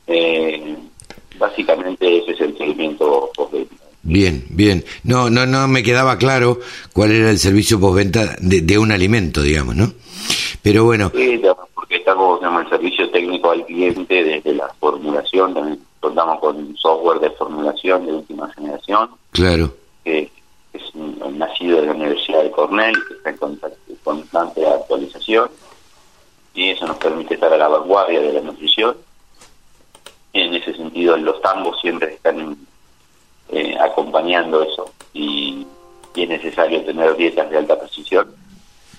Eh, 0.07 0.77
básicamente 1.39 2.19
ese 2.19 2.33
es 2.33 2.41
el 2.41 2.59
seguimiento 2.59 3.31
postventa. 3.35 3.75
Bien, 4.03 4.45
bien. 4.51 4.85
No, 5.03 5.31
no, 5.31 5.47
no 5.47 5.67
me 5.67 5.83
quedaba 5.83 6.19
claro 6.19 6.61
cuál 6.93 7.13
era 7.13 7.31
el 7.31 7.39
servicio 7.39 7.81
postventa 7.81 8.37
de, 8.39 8.61
de 8.61 8.79
un 8.79 8.93
alimento, 8.93 9.41
digamos, 9.41 9.77
¿no? 9.77 9.95
Pero 10.61 10.85
bueno. 10.85 11.11
Sí, 11.15 11.41
porque 11.43 11.74
estamos 11.97 12.43
en 12.43 12.55
el 12.55 12.69
servicio 12.69 13.11
técnico 13.11 13.51
al 13.51 13.65
cliente 13.67 14.23
desde 14.23 14.55
la 14.55 14.69
formulación, 14.81 15.55
también 15.55 15.81
contamos 16.01 16.39
con 16.41 16.77
software 16.77 17.21
de 17.21 17.31
formulación 17.31 18.07
de 18.07 18.13
última 18.13 18.51
generación. 18.53 19.11
Claro 19.33 19.73
que 20.05 20.31
es 20.73 20.95
nacido 20.95 21.81
de 21.81 21.87
la 21.87 21.93
Universidad 21.93 22.43
de 22.43 22.51
Cornell, 22.51 22.97
que 23.09 23.15
está 23.15 23.31
en 23.31 23.97
constante 24.05 24.67
actualización, 24.67 25.49
y 26.55 26.71
eso 26.71 26.87
nos 26.87 26.99
permite 26.99 27.35
estar 27.35 27.53
a 27.53 27.57
la 27.57 27.69
vanguardia 27.69 28.21
de 28.21 28.33
la 28.35 28.41
nutrición. 28.41 28.97
En 30.33 30.55
ese 30.55 30.75
sentido, 30.75 31.17
los 31.17 31.41
tambos 31.41 31.81
siempre 31.81 32.15
están 32.15 32.57
eh, 33.49 33.77
acompañando 33.81 34.63
eso, 34.63 34.93
y, 35.13 35.67
es 36.15 36.29
necesario 36.29 36.85
tener 36.85 37.17
dietas 37.17 37.51
de 37.51 37.59
alta 37.59 37.79
precisión, 37.79 38.33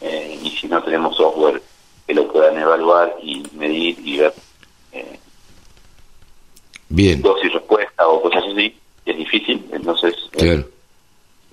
eh, 0.02 0.38
y 0.44 0.50
si 0.50 0.68
no 0.68 0.84
tenemos 0.84 1.16
software 1.16 1.62
que 2.08 2.14
lo 2.14 2.32
puedan 2.32 2.58
evaluar 2.58 3.16
y 3.22 3.44
medir 3.54 3.98
y 4.06 4.18
ver 4.18 4.34
eh, 4.92 5.20
Bien. 6.90 7.22
dosis 7.22 7.52
respuesta 7.54 8.08
o 8.08 8.22
cosas 8.22 8.44
así, 8.52 8.76
es 9.06 9.18
difícil, 9.18 9.66
entonces 9.72 10.16
claro 10.32 10.66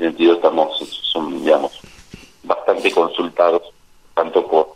sentido 0.02 0.34
estamos, 0.34 0.78
son, 1.12 1.42
digamos, 1.44 1.72
bastante 2.42 2.90
consultados, 2.90 3.62
tanto 4.14 4.46
por 4.46 4.74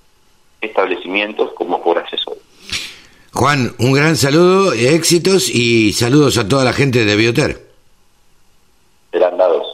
establecimientos 0.60 1.52
como 1.54 1.82
por 1.82 1.98
asesores. 1.98 2.42
Juan, 3.32 3.74
un 3.78 3.92
gran 3.92 4.16
saludo, 4.16 4.72
éxitos 4.72 5.48
y 5.50 5.92
saludos 5.92 6.38
a 6.38 6.48
toda 6.48 6.64
la 6.64 6.72
gente 6.72 7.04
de 7.04 7.16
Bioter. 7.16 7.66
Serán 9.10 9.36
dados 9.36 9.65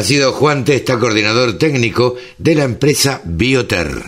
Ha 0.00 0.02
sido 0.02 0.32
Juan 0.32 0.64
Testa, 0.64 0.98
coordinador 0.98 1.58
técnico 1.58 2.16
de 2.38 2.54
la 2.54 2.64
empresa 2.64 3.20
Bioter. 3.22 4.02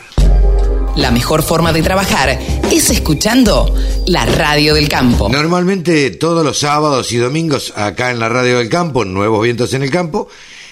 La 0.96 1.10
mejor 1.10 1.42
forma 1.42 1.70
de 1.70 1.82
trabajar 1.82 2.30
es 2.70 2.88
escuchando 2.88 3.74
la 4.06 4.24
radio 4.24 4.72
del 4.72 4.88
campo. 4.88 5.28
Normalmente 5.28 6.08
todos 6.12 6.46
los 6.46 6.58
sábados 6.58 7.12
y 7.12 7.18
domingos 7.18 7.74
acá 7.76 8.10
en 8.10 8.20
la 8.20 8.30
radio 8.30 8.56
del 8.56 8.70
campo, 8.70 9.04
Nuevos 9.04 9.44
Vientos 9.44 9.74
en 9.74 9.82
el 9.82 9.90
Campo, 9.90 10.28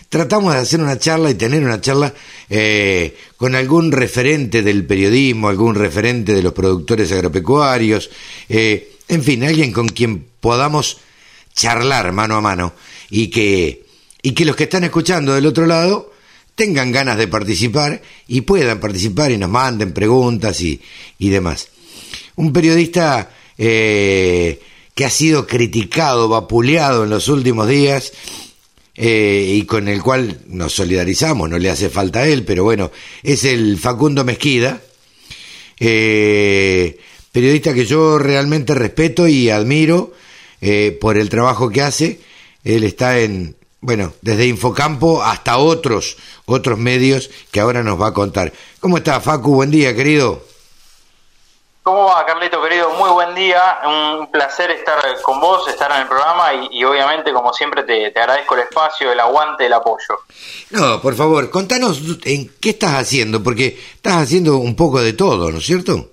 tratamos 0.08 0.54
de 0.54 0.60
hacer 0.60 0.80
una 0.80 0.98
charla 0.98 1.28
y 1.28 1.34
tener 1.34 1.62
una 1.64 1.82
charla 1.82 2.14
eh, 2.48 3.14
con 3.36 3.54
algún 3.54 3.92
referente 3.92 4.62
del 4.62 4.86
periodismo, 4.86 5.50
algún 5.50 5.74
referente 5.74 6.32
de 6.32 6.42
los 6.42 6.54
productores 6.54 7.12
agropecuarios, 7.12 8.08
eh, 8.48 8.92
en 9.06 9.22
fin, 9.22 9.44
alguien 9.44 9.70
con 9.70 9.86
quien 9.86 10.24
podamos 10.40 10.96
charlar 11.54 12.10
mano 12.12 12.36
a 12.36 12.40
mano 12.40 12.72
y 13.10 13.28
que, 13.28 13.89
y 14.22 14.32
que 14.32 14.44
los 14.44 14.56
que 14.56 14.64
están 14.64 14.84
escuchando 14.84 15.34
del 15.34 15.46
otro 15.46 15.66
lado 15.66 16.12
tengan 16.54 16.92
ganas 16.92 17.16
de 17.16 17.28
participar 17.28 18.02
y 18.28 18.42
puedan 18.42 18.80
participar 18.80 19.30
y 19.30 19.38
nos 19.38 19.48
manden 19.48 19.92
preguntas 19.92 20.60
y, 20.60 20.80
y 21.18 21.30
demás. 21.30 21.68
Un 22.36 22.52
periodista 22.52 23.30
eh, 23.56 24.60
que 24.94 25.04
ha 25.04 25.10
sido 25.10 25.46
criticado, 25.46 26.28
vapuleado 26.28 27.04
en 27.04 27.10
los 27.10 27.28
últimos 27.28 27.68
días 27.68 28.12
eh, 28.94 29.54
y 29.56 29.62
con 29.62 29.88
el 29.88 30.02
cual 30.02 30.40
nos 30.46 30.72
solidarizamos, 30.72 31.48
no 31.48 31.58
le 31.58 31.70
hace 31.70 31.88
falta 31.88 32.20
a 32.20 32.26
él, 32.26 32.44
pero 32.44 32.64
bueno, 32.64 32.90
es 33.22 33.44
el 33.44 33.78
Facundo 33.78 34.24
Mezquida, 34.24 34.80
eh, 35.78 36.98
periodista 37.32 37.72
que 37.72 37.86
yo 37.86 38.18
realmente 38.18 38.74
respeto 38.74 39.26
y 39.28 39.50
admiro 39.50 40.12
por 41.00 41.16
el 41.16 41.30
trabajo 41.30 41.70
que 41.70 41.80
hace. 41.80 42.20
Él 42.64 42.84
está 42.84 43.18
en, 43.20 43.56
bueno, 43.80 44.12
desde 44.20 44.46
Infocampo 44.46 45.22
hasta 45.22 45.58
otros, 45.58 46.16
otros 46.44 46.78
medios 46.78 47.30
que 47.50 47.60
ahora 47.60 47.82
nos 47.82 48.00
va 48.00 48.08
a 48.08 48.14
contar. 48.14 48.52
¿Cómo 48.78 48.98
está, 48.98 49.20
Facu? 49.20 49.54
Buen 49.54 49.70
día, 49.70 49.94
querido. 49.94 50.42
¿Cómo 51.82 52.04
va, 52.04 52.26
Carlito, 52.26 52.62
querido? 52.62 52.90
Muy 52.90 53.08
buen 53.10 53.34
día. 53.34 53.78
Un 53.86 54.30
placer 54.30 54.70
estar 54.70 55.00
con 55.22 55.40
vos, 55.40 55.66
estar 55.66 55.90
en 55.92 56.02
el 56.02 56.08
programa 56.08 56.52
y, 56.70 56.84
obviamente, 56.84 57.32
como 57.32 57.54
siempre, 57.54 57.82
te, 57.84 58.10
te, 58.10 58.20
agradezco 58.20 58.54
el 58.54 58.60
espacio, 58.60 59.10
el 59.10 59.18
aguante, 59.18 59.64
el 59.64 59.72
apoyo. 59.72 60.20
No, 60.68 61.00
por 61.00 61.14
favor, 61.14 61.48
contanos 61.48 62.02
en 62.24 62.50
qué 62.60 62.70
estás 62.70 62.96
haciendo, 62.96 63.42
porque 63.42 63.80
estás 63.94 64.22
haciendo 64.22 64.58
un 64.58 64.76
poco 64.76 65.00
de 65.00 65.14
todo, 65.14 65.50
¿no 65.50 65.56
es 65.56 65.64
cierto? 65.64 66.09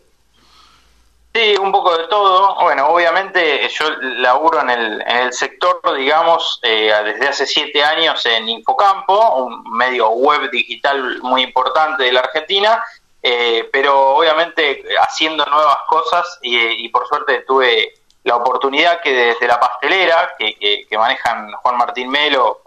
Sí, 1.38 1.56
un 1.56 1.72
poco 1.72 1.96
de 1.96 2.08
todo. 2.08 2.56
Bueno, 2.56 2.88
obviamente 2.88 3.70
yo 3.70 3.92
laburo 4.02 4.60
en 4.62 4.72
el, 4.72 5.02
en 5.02 5.18
el 5.18 5.34
sector, 5.34 5.80
digamos, 5.96 6.60
eh, 6.64 6.92
desde 7.06 7.28
hace 7.28 7.46
siete 7.46 7.84
años 7.84 8.26
en 8.26 8.50
Infocampo, 8.50 9.36
un 9.46 9.64
medio 9.78 10.10
web 10.10 10.50
digital 10.50 11.22
muy 11.22 11.44
importante 11.44 12.06
de 12.06 12.12
la 12.12 12.22
Argentina, 12.22 12.84
eh, 13.22 13.70
pero 13.72 14.16
obviamente 14.16 14.84
haciendo 15.00 15.46
nuevas 15.46 15.78
cosas 15.88 16.40
y, 16.42 16.90
por 16.90 17.08
suerte 17.08 17.44
tuve 17.48 17.94
la 18.24 18.38
oportunidad 18.38 19.00
que 19.02 19.14
desde 19.14 19.46
la 19.46 19.60
pastelera, 19.60 20.34
que, 20.40 20.88
que, 20.90 20.98
manejan 20.98 21.52
Juan 21.52 21.78
Martín 21.78 22.10
Melo, 22.10 22.64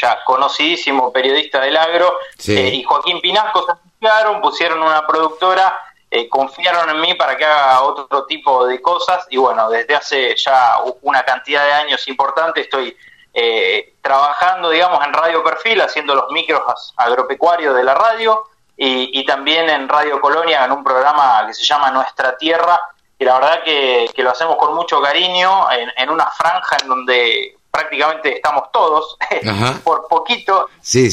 ya 0.00 0.24
conocidísimo 0.24 1.12
periodista 1.12 1.60
del 1.60 1.76
agro, 1.76 2.14
eh, 2.48 2.70
y 2.72 2.84
Joaquín 2.84 3.20
Pinasco 3.20 3.66
se 3.66 4.40
pusieron 4.40 4.82
una 4.82 5.06
productora 5.06 5.78
eh, 6.16 6.28
confiaron 6.28 6.88
en 6.90 7.00
mí 7.00 7.14
para 7.14 7.36
que 7.36 7.44
haga 7.44 7.82
otro 7.82 8.24
tipo 8.26 8.68
de 8.68 8.80
cosas. 8.80 9.26
Y 9.30 9.36
bueno, 9.36 9.68
desde 9.68 9.96
hace 9.96 10.36
ya 10.36 10.76
una 11.02 11.24
cantidad 11.24 11.64
de 11.64 11.72
años 11.72 12.06
importante 12.06 12.60
estoy 12.60 12.96
eh, 13.32 13.94
trabajando, 14.00 14.70
digamos, 14.70 15.04
en 15.04 15.12
Radio 15.12 15.42
Perfil, 15.42 15.80
haciendo 15.80 16.14
los 16.14 16.30
micros 16.30 16.94
agropecuarios 16.96 17.74
de 17.74 17.82
la 17.82 17.94
radio. 17.94 18.44
Y, 18.76 19.24
también 19.26 19.68
en 19.68 19.88
Radio 19.88 20.20
Colonia 20.20 20.64
en 20.64 20.72
un 20.72 20.84
programa 20.84 21.44
que 21.48 21.54
se 21.54 21.64
llama 21.64 21.90
Nuestra 21.90 22.36
Tierra, 22.36 22.80
y 23.18 23.24
la 23.24 23.34
verdad 23.34 23.62
que, 23.64 24.10
lo 24.16 24.30
hacemos 24.30 24.56
con 24.56 24.74
mucho 24.74 25.00
cariño 25.00 25.66
en, 25.96 26.10
una 26.10 26.26
franja 26.30 26.76
en 26.82 26.88
donde 26.88 27.56
prácticamente 27.70 28.36
estamos 28.36 28.70
todos, 28.72 29.16
por 29.84 30.06
poquito, 30.06 30.68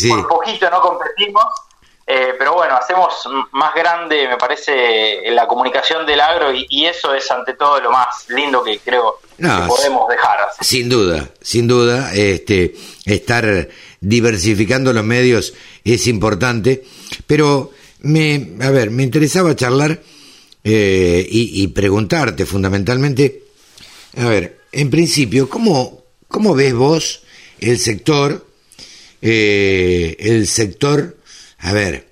por 0.10 0.28
poquito 0.28 0.70
no 0.70 0.82
competimos 0.82 1.46
eh, 2.06 2.34
pero 2.38 2.56
bueno, 2.56 2.76
hacemos 2.76 3.14
más 3.52 3.74
grande, 3.76 4.28
me 4.28 4.38
parece, 4.38 5.22
la 5.32 5.48
comunicación 5.48 6.06
del 6.06 6.20
agro 6.20 6.52
y, 6.54 6.86
eso 6.86 7.14
es 7.14 7.30
ante 7.30 7.54
todo 7.54 7.80
lo 7.80 7.92
más 7.92 8.28
lindo 8.30 8.64
que 8.64 8.80
creo 8.80 9.20
que 9.38 9.48
podemos 9.68 10.10
dejar. 10.10 10.40
Sin 10.60 10.90
duda, 10.90 11.30
sin 11.42 11.68
duda, 11.68 12.14
este, 12.14 12.76
estar 13.06 13.70
diversificando 14.00 14.92
los 14.94 15.04
medios 15.04 15.54
es 15.84 16.08
importante, 16.08 16.84
pero 17.28 17.72
me, 18.02 18.56
a 18.62 18.72
ver, 18.72 18.90
me 18.90 19.04
interesaba 19.04 19.56
charlar 19.56 20.02
eh, 20.64 21.28
y, 21.30 21.68
preguntarte 21.68 22.46
fundamentalmente, 22.46 23.44
a 24.18 24.28
ver, 24.28 24.60
en 24.72 24.90
principio, 24.90 25.50
¿cómo, 25.50 26.04
cómo 26.28 26.56
ves 26.56 26.74
vos 26.74 27.24
el 27.60 27.78
sector, 27.78 28.46
eh, 29.22 30.16
el 30.20 30.48
sector 30.48 31.16
a 31.62 31.74
ver, 31.74 32.08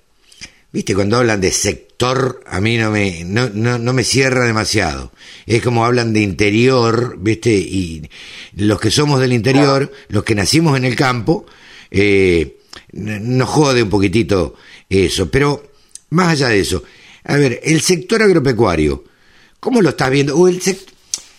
viste, 0.72 0.94
cuando 0.94 1.16
hablan 1.16 1.40
de 1.40 1.52
sector, 1.52 2.42
a 2.46 2.60
mí 2.60 2.78
no 2.78 2.90
me, 2.90 3.24
no, 3.24 3.48
no, 3.50 3.92
me 3.92 4.04
cierra 4.04 4.46
demasiado. 4.46 5.12
Es 5.46 5.62
como 5.62 5.84
hablan 5.84 6.12
de 6.12 6.20
interior, 6.20 7.16
viste, 7.18 7.50
y 7.50 8.08
los 8.56 8.80
que 8.80 8.90
somos 8.90 9.20
del 9.20 9.32
interior, 9.32 9.92
los 10.08 10.24
que 10.24 10.34
nacimos 10.34 10.76
en 10.76 10.84
el 10.84 10.94
campo, 10.94 11.46
eh, 11.90 12.58
nos 12.92 13.48
jode 13.48 13.82
un 13.82 13.90
poquitito 13.90 14.54
eso. 14.88 15.30
Pero, 15.30 15.70
más 16.10 16.28
allá 16.28 16.48
de 16.48 16.60
eso, 16.60 16.84
a 17.24 17.36
ver, 17.36 17.60
el 17.64 17.80
sector 17.80 18.22
agropecuario, 18.22 19.04
¿cómo 19.58 19.82
lo 19.82 19.90
estás 19.90 20.10
viendo? 20.10 20.36
O 20.36 20.48
el 20.48 20.62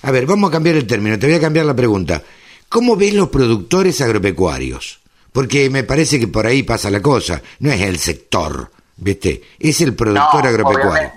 a 0.04 0.12
ver, 0.12 0.26
vamos 0.26 0.50
a 0.50 0.52
cambiar 0.52 0.76
el 0.76 0.88
término, 0.88 1.18
te 1.18 1.28
voy 1.28 1.36
a 1.36 1.42
cambiar 1.42 1.66
la 1.66 1.76
pregunta. 1.76 2.24
¿Cómo 2.68 2.96
ven 2.96 3.18
los 3.18 3.30
productores 3.30 4.02
agropecuarios? 4.02 5.01
Porque 5.32 5.70
me 5.70 5.84
parece 5.84 6.20
que 6.20 6.28
por 6.28 6.46
ahí 6.46 6.64
pasa 6.64 6.90
la 6.90 7.02
cosa. 7.02 7.42
No 7.60 7.72
es 7.72 7.82
el 7.82 8.00
sector, 8.00 8.70
¿viste? 8.98 9.42
Es 9.60 9.82
el 9.82 9.96
productor 9.96 10.48
agropecuario. 10.48 11.12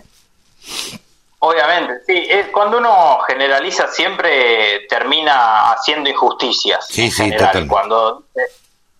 Obviamente. 1.40 1.94
sí. 2.06 2.26
Es, 2.30 2.46
cuando 2.48 2.78
uno 2.78 3.18
generaliza 3.26 3.88
siempre 3.88 4.86
termina 4.88 5.72
haciendo 5.72 6.08
injusticias. 6.08 6.86
Sí, 6.88 7.10
sí, 7.10 7.24
general. 7.24 7.66
Cuando, 7.68 8.24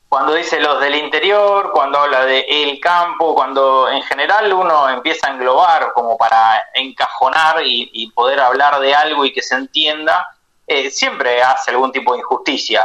cuando 0.08 0.34
dice 0.34 0.60
los 0.60 0.78
del 0.80 0.96
interior, 0.96 1.70
cuando 1.72 2.00
habla 2.00 2.26
de 2.26 2.40
el 2.40 2.80
campo, 2.80 3.34
cuando 3.34 3.88
en 3.88 4.02
general 4.02 4.52
uno 4.52 4.90
empieza 4.90 5.28
a 5.28 5.30
englobar 5.30 5.92
como 5.94 6.18
para 6.18 6.64
encajonar 6.74 7.62
y 7.64 8.10
poder 8.14 8.40
hablar 8.40 8.78
de 8.80 8.94
algo 8.94 9.24
y 9.24 9.32
que 9.32 9.40
se 9.40 9.54
entienda, 9.54 10.28
eh, 10.66 10.90
siempre 10.90 11.42
hace 11.42 11.72
algún 11.72 11.92
tipo 11.92 12.14
de 12.14 12.20
injusticia, 12.20 12.82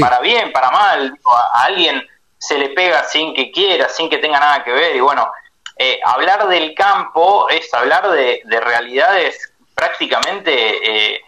para 0.00 0.20
bien, 0.20 0.52
para 0.52 0.70
mal, 0.70 1.18
a, 1.26 1.64
alguien 1.64 2.06
se 2.36 2.58
le 2.58 2.70
pega 2.70 3.04
sin 3.04 3.32
que 3.34 3.50
quiera, 3.50 3.88
sin 3.88 4.10
que 4.10 4.18
tenga 4.18 4.38
nada 4.38 4.62
que 4.62 4.72
ver, 4.72 4.94
y 4.96 5.00
bueno, 5.00 5.32
eh, 5.76 5.98
hablar 6.04 6.46
del 6.48 6.74
campo 6.74 7.48
es 7.48 7.72
hablar 7.72 8.10
de, 8.10 8.42
realidades 8.44 9.54
prácticamente 9.74 11.14
eh, 11.14 11.22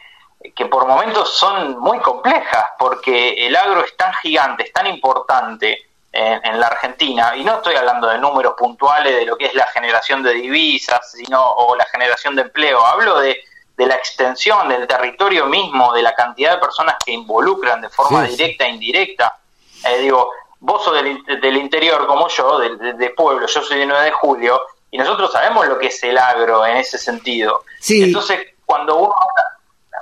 que 0.54 0.66
por 0.66 0.86
momentos 0.86 1.38
son 1.38 1.78
muy 1.80 1.98
complejas, 2.00 2.66
porque 2.78 3.46
el 3.46 3.56
agro 3.56 3.82
es 3.82 3.96
tan 3.96 4.12
gigante, 4.14 4.64
es 4.64 4.72
tan 4.74 4.86
importante 4.86 5.86
en, 6.12 6.44
en, 6.44 6.60
la 6.60 6.66
Argentina, 6.66 7.34
y 7.34 7.44
no 7.44 7.54
estoy 7.54 7.76
hablando 7.76 8.08
de 8.08 8.18
números 8.18 8.54
puntuales 8.58 9.16
de 9.16 9.24
lo 9.24 9.38
que 9.38 9.46
es 9.46 9.54
la 9.54 9.66
generación 9.68 10.22
de 10.22 10.34
divisas, 10.34 11.12
sino 11.12 11.42
o 11.42 11.74
la 11.74 11.86
generación 11.86 12.36
de 12.36 12.42
empleo, 12.42 12.84
hablo 12.84 13.20
de 13.20 13.42
de 13.76 13.86
la 13.86 13.94
extensión 13.94 14.68
del 14.68 14.86
territorio 14.86 15.46
mismo, 15.46 15.92
de 15.92 16.02
la 16.02 16.14
cantidad 16.14 16.52
de 16.52 16.58
personas 16.58 16.96
que 17.04 17.12
involucran 17.12 17.80
de 17.80 17.88
forma 17.88 18.24
directa 18.24 18.64
e 18.64 18.70
indirecta. 18.70 19.36
Eh, 19.84 19.98
digo, 19.98 20.30
vos 20.60 20.84
sos 20.84 20.94
del, 20.94 21.56
interior 21.56 22.06
como 22.06 22.28
yo, 22.28 22.58
de, 22.58 23.10
pueblo, 23.10 23.46
yo 23.46 23.62
soy 23.62 23.78
de 23.78 23.86
9 23.86 24.04
de 24.04 24.12
julio, 24.12 24.60
y 24.90 24.98
nosotros 24.98 25.32
sabemos 25.32 25.66
lo 25.66 25.78
que 25.78 25.88
es 25.88 26.02
el 26.04 26.16
agro 26.16 26.64
en 26.64 26.76
ese 26.76 26.98
sentido. 26.98 27.64
Entonces, 27.88 28.54
cuando 28.64 28.96
uno 28.96 29.12
habla, 29.12 29.54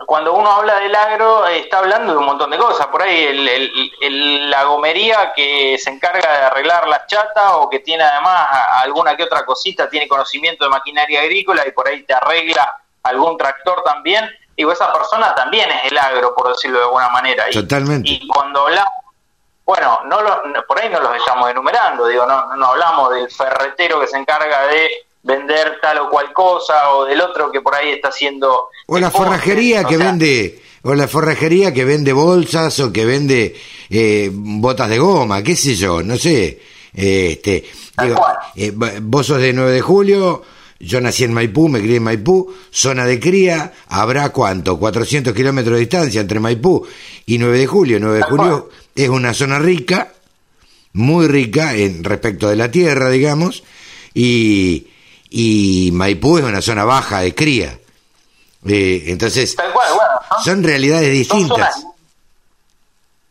cuando 0.07 0.35
uno 0.35 0.51
habla 0.51 0.81
del 0.81 0.95
agro, 0.95 1.47
eh, 1.49 1.61
está 1.61 1.79
hablando 1.79 2.13
de 2.13 2.19
un 2.19 2.27
montón 2.27 2.51
de 2.51 2.59
cosas. 2.59 2.89
Por 2.89 3.03
ahí 3.03 3.25
el, 3.25 4.51
la 4.51 4.65
gomería 4.65 5.33
que 5.35 5.79
se 5.79 5.91
encarga 5.91 6.31
de 6.31 6.45
arreglar 6.45 6.87
las 6.89 7.07
chatas 7.07 7.53
o 7.55 7.71
que 7.71 7.79
tiene 7.79 8.05
además 8.05 8.49
alguna 8.83 9.17
que 9.17 9.25
otra 9.25 9.47
cosita, 9.47 9.89
tiene 9.89 10.07
conocimiento 10.07 10.65
de 10.65 10.71
maquinaria 10.71 11.21
agrícola 11.21 11.67
y 11.67 11.73
por 11.73 11.89
ahí 11.89 12.03
te 12.03 12.13
arregla 12.13 12.82
algún 13.03 13.37
tractor 13.37 13.83
también, 13.85 14.25
y 14.57 14.69
esa 14.69 14.93
persona 14.93 15.35
también 15.35 15.69
es 15.71 15.91
el 15.91 15.99
agro, 15.99 16.35
por 16.35 16.49
decirlo 16.49 16.79
de 16.79 16.85
alguna 16.85 17.09
manera. 17.11 17.51
Y, 17.51 17.53
Totalmente. 17.53 18.11
Y 18.11 18.27
cuando 18.29 18.67
hablamos, 18.67 18.93
bueno, 19.65 20.01
no 20.07 20.19
por 20.67 20.81
ahí 20.81 20.89
no 20.91 21.01
los 21.01 21.17
estamos 21.17 21.51
enumerando, 21.51 22.07
digo, 22.07 22.27
no, 22.27 22.57
no 22.57 22.67
hablamos 22.67 23.15
del 23.15 23.31
ferretero 23.31 24.01
que 24.01 24.07
se 24.07 24.19
encarga 24.19 24.67
de 24.67 24.91
vender 25.23 25.79
tal 25.81 25.99
o 25.99 26.11
cual 26.11 26.33
cosa, 26.33 26.91
o 26.91 27.05
del 27.05 27.21
otro 27.21 27.51
que 27.51 27.61
por 27.61 27.75
ahí 27.75 27.93
está 27.93 28.09
haciendo... 28.09 28.69
O 28.87 28.99
la 28.99 29.11
forrajería 29.11 29.85
que 29.85 29.97
vende... 29.97 30.63
O 30.85 30.95
la 30.95 31.07
forrajería 31.07 31.73
que 31.73 31.85
vende 31.85 32.13
bolsas 32.13 32.81
o 32.81 32.93
que 32.93 33.05
vende 33.05 33.55
eh, 33.89 34.31
botas 34.33 34.89
de 34.89 34.99
goma, 34.99 35.41
qué 35.41 35.55
sé 35.55 35.77
yo, 35.77 36.03
no 36.03 36.17
sé. 36.17 36.61
este, 36.93 37.71
digo, 38.03 38.21
eh, 38.57 38.73
vos 38.75 39.25
sos 39.25 39.39
de 39.39 39.53
9 39.53 39.71
de 39.71 39.81
julio, 39.81 40.43
yo 40.83 41.01
nací 41.01 41.23
en 41.23 41.33
Maipú, 41.33 41.69
me 41.69 41.81
crié 41.81 41.97
en 41.97 42.03
Maipú, 42.03 42.53
zona 42.71 43.07
de 43.07 43.21
cría, 43.21 43.73
habrá 43.87 44.31
cuánto, 44.31 44.79
400 44.81 45.33
kilómetros 45.33 45.75
de 45.75 45.81
distancia 45.81 46.21
entre 46.21 46.41
Maipú 46.41 46.85
y 47.25 47.39
9 47.39 47.57
de 47.57 47.67
julio. 47.69 47.99
9 48.01 48.17
de 48.17 48.23
julio 48.25 48.69
es 48.93 49.09
una 49.09 49.33
zona 49.33 49.61
rica, 49.61 50.13
muy 50.95 51.29
rica 51.29 51.75
en 51.77 52.03
respecto 52.03 52.49
de 52.49 52.57
la 52.57 52.69
tierra, 52.69 53.11
digamos, 53.11 53.63
y, 54.13 54.89
y 55.31 55.91
Maipú 55.93 56.39
es 56.39 56.45
una 56.45 56.61
zona 56.61 56.85
baja 56.85 57.21
de 57.21 57.33
cría. 57.33 57.79
Eh, 58.67 59.05
entonces, 59.07 59.57
son 60.45 60.65
realidades 60.65 61.13
distintas. 61.13 61.87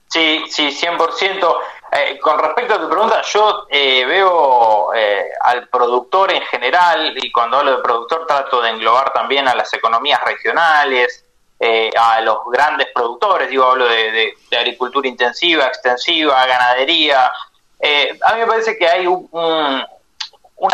Sí, 0.09 0.39
sí, 0.49 0.69
100%. 0.69 1.53
Eh, 1.93 2.17
con 2.19 2.39
respecto 2.39 2.75
a 2.75 2.79
tu 2.79 2.87
pregunta, 2.87 3.21
yo 3.21 3.65
eh, 3.69 4.05
veo 4.05 4.93
eh, 4.93 5.29
al 5.41 5.67
productor 5.67 6.31
en 6.31 6.41
general, 6.43 7.13
y 7.21 7.29
cuando 7.33 7.57
hablo 7.57 7.75
de 7.75 7.83
productor 7.83 8.25
trato 8.25 8.61
de 8.61 8.69
englobar 8.69 9.11
también 9.11 9.45
a 9.49 9.55
las 9.55 9.73
economías 9.73 10.23
regionales, 10.23 11.25
a 11.95 12.21
los 12.21 12.37
grandes 12.51 12.87
productores, 12.91 13.47
digo, 13.47 13.65
hablo 13.65 13.85
de, 13.87 14.33
agricultura 14.57 15.07
intensiva, 15.07 15.67
extensiva, 15.67 16.43
ganadería. 16.47 17.25
a 17.25 18.33
mí 18.33 18.39
me 18.39 18.47
parece 18.47 18.75
que 18.79 18.87
hay 18.87 19.05
una 19.05 19.87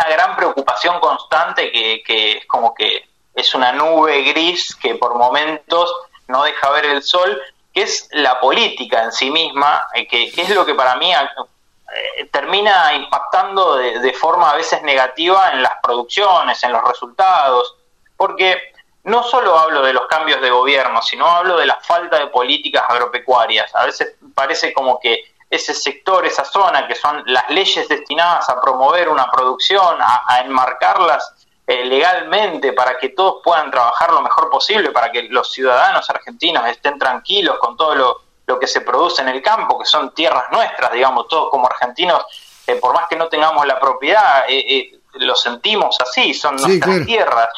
gran 0.10 0.38
preocupación 0.38 0.98
constante 1.02 1.74
que 1.74 2.38
es 2.38 2.46
como 2.46 2.74
que 2.74 3.06
es 3.36 3.54
una 3.54 3.74
nube 3.74 4.24
gris 4.32 4.74
que 4.76 4.96
por 4.96 5.16
momentos 5.16 5.94
no 6.30 6.44
deja 6.44 6.70
ver 6.70 6.86
el 6.86 7.04
sol 7.04 7.38
que 7.78 7.84
es 7.84 8.10
la 8.14 8.40
política 8.40 9.04
en 9.04 9.12
sí 9.12 9.30
misma, 9.30 9.88
eh, 9.94 10.08
que, 10.08 10.32
es 10.36 10.50
lo 10.50 10.66
que 10.66 10.74
para 10.74 10.96
mí 10.96 11.14
eh, 11.14 12.26
termina 12.32 12.92
impactando 12.96 13.76
de, 13.76 14.14
forma 14.14 14.50
a 14.50 14.56
veces 14.56 14.82
negativa 14.82 15.52
en 15.54 15.62
las 15.62 15.74
producciones, 15.84 16.64
en 16.64 16.72
los 16.72 16.84
resultados, 16.84 17.76
porque 18.18 18.74
no 19.04 19.22
solo 19.22 19.60
hablo 19.60 19.84
de 19.84 19.94
los 19.94 20.08
cambios 20.08 20.42
de 20.42 20.50
gobierno, 20.50 21.04
sino 21.04 21.28
hablo 21.28 21.56
de 21.56 21.68
la 21.68 21.76
falta 21.76 22.18
de 22.18 22.26
políticas 22.26 22.84
agropecuarias. 22.90 23.76
A 23.76 23.86
veces 23.86 24.16
parece 24.34 24.74
como 24.74 25.00
que 25.00 25.36
ese 25.48 25.76
sector, 25.76 26.26
esa 26.26 26.46
zona, 26.46 26.88
que 26.88 26.96
son 26.96 27.22
las 27.28 27.48
leyes 27.52 27.88
destinadas 27.88 28.50
a 28.50 28.60
promover 28.60 29.08
una 29.08 29.30
producción, 29.30 30.00
a, 30.02 30.42
enmarcarlas 30.44 31.37
eh, 31.68 31.84
legalmente 31.84 32.72
para 32.72 32.98
que 32.98 33.10
todos 33.10 33.42
puedan 33.44 33.70
trabajar 33.70 34.12
lo 34.12 34.22
mejor 34.22 34.50
posible, 34.50 34.92
para 34.92 35.12
que 35.12 35.24
los 35.24 35.52
ciudadanos 35.52 36.10
argentinos 36.10 36.66
estén 36.68 36.98
tranquilos 36.98 37.58
con 37.60 37.76
todo 37.76 37.94
lo, 37.94 38.22
lo 38.46 38.58
que 38.58 38.68
se 38.68 38.82
produce 38.82 39.22
en 39.22 39.28
el 39.28 39.42
campo, 39.42 39.78
que 39.78 39.86
son 39.86 40.14
tierras 40.14 40.46
nuestras, 40.50 40.94
digamos, 40.94 41.28
todos 41.28 41.50
como 41.52 41.68
argentinos, 41.68 42.24
eh, 42.66 42.76
por 42.76 42.94
más 42.94 43.10
que 43.10 43.18
no 43.18 43.28
tengamos 43.28 43.68
la 43.68 43.80
propiedad, 43.80 44.46
eh, 44.48 44.98
lo 45.16 45.36
sentimos 45.36 45.98
así, 46.00 46.34
son 46.34 46.56
nuestras 46.56 47.06
tierras. 47.06 47.50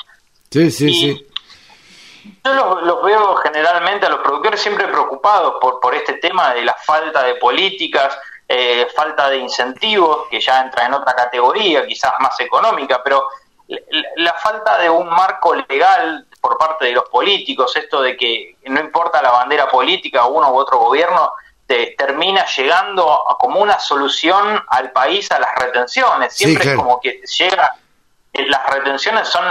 Sí, 0.49 0.71
sí, 0.71 0.91
sí. 0.91 1.27
Yo 2.43 2.53
los, 2.53 2.83
los, 2.83 3.03
veo 3.03 3.35
generalmente 3.37 4.05
a 4.05 4.09
los 4.09 4.19
productores 4.21 4.59
siempre 4.59 4.87
preocupados 4.87 5.55
por, 5.61 5.79
por 5.79 5.93
este 5.93 6.13
tema 6.13 6.53
de 6.53 6.63
la 6.63 6.73
falta 6.73 7.23
de 7.23 7.35
políticas, 7.35 8.17
eh, 8.47 8.87
falta 8.95 9.29
de 9.29 9.37
incentivos, 9.37 10.27
que 10.29 10.41
ya 10.41 10.61
entra 10.61 10.87
en 10.87 10.93
otra 10.95 11.13
categoría, 11.13 11.85
quizás 11.85 12.13
más 12.19 12.39
económica, 12.39 13.01
pero 13.03 13.23
la 14.15 14.33
falta 14.33 14.79
de 14.79 14.89
un 14.89 15.07
marco 15.09 15.53
legal 15.55 16.25
por 16.41 16.57
parte 16.57 16.85
de 16.85 16.93
los 16.93 17.07
políticos, 17.09 17.75
esto 17.75 18.01
de 18.01 18.17
que 18.17 18.57
no 18.65 18.79
importa 18.79 19.21
la 19.21 19.31
bandera 19.31 19.69
política, 19.69 20.25
uno 20.25 20.51
u 20.51 20.55
otro 20.55 20.79
gobierno, 20.79 21.31
te, 21.67 21.93
termina 21.97 22.45
llegando 22.45 23.23
como 23.39 23.59
una 23.59 23.79
solución 23.79 24.59
al 24.67 24.91
país 24.91 25.31
a 25.31 25.39
las 25.39 25.53
retenciones. 25.55 26.33
Siempre 26.35 26.71
es 26.71 26.75
como 26.75 26.99
que 26.99 27.21
llega, 27.37 27.71
eh, 28.33 28.45
las 28.47 28.65
retenciones 28.67 29.27
son 29.27 29.45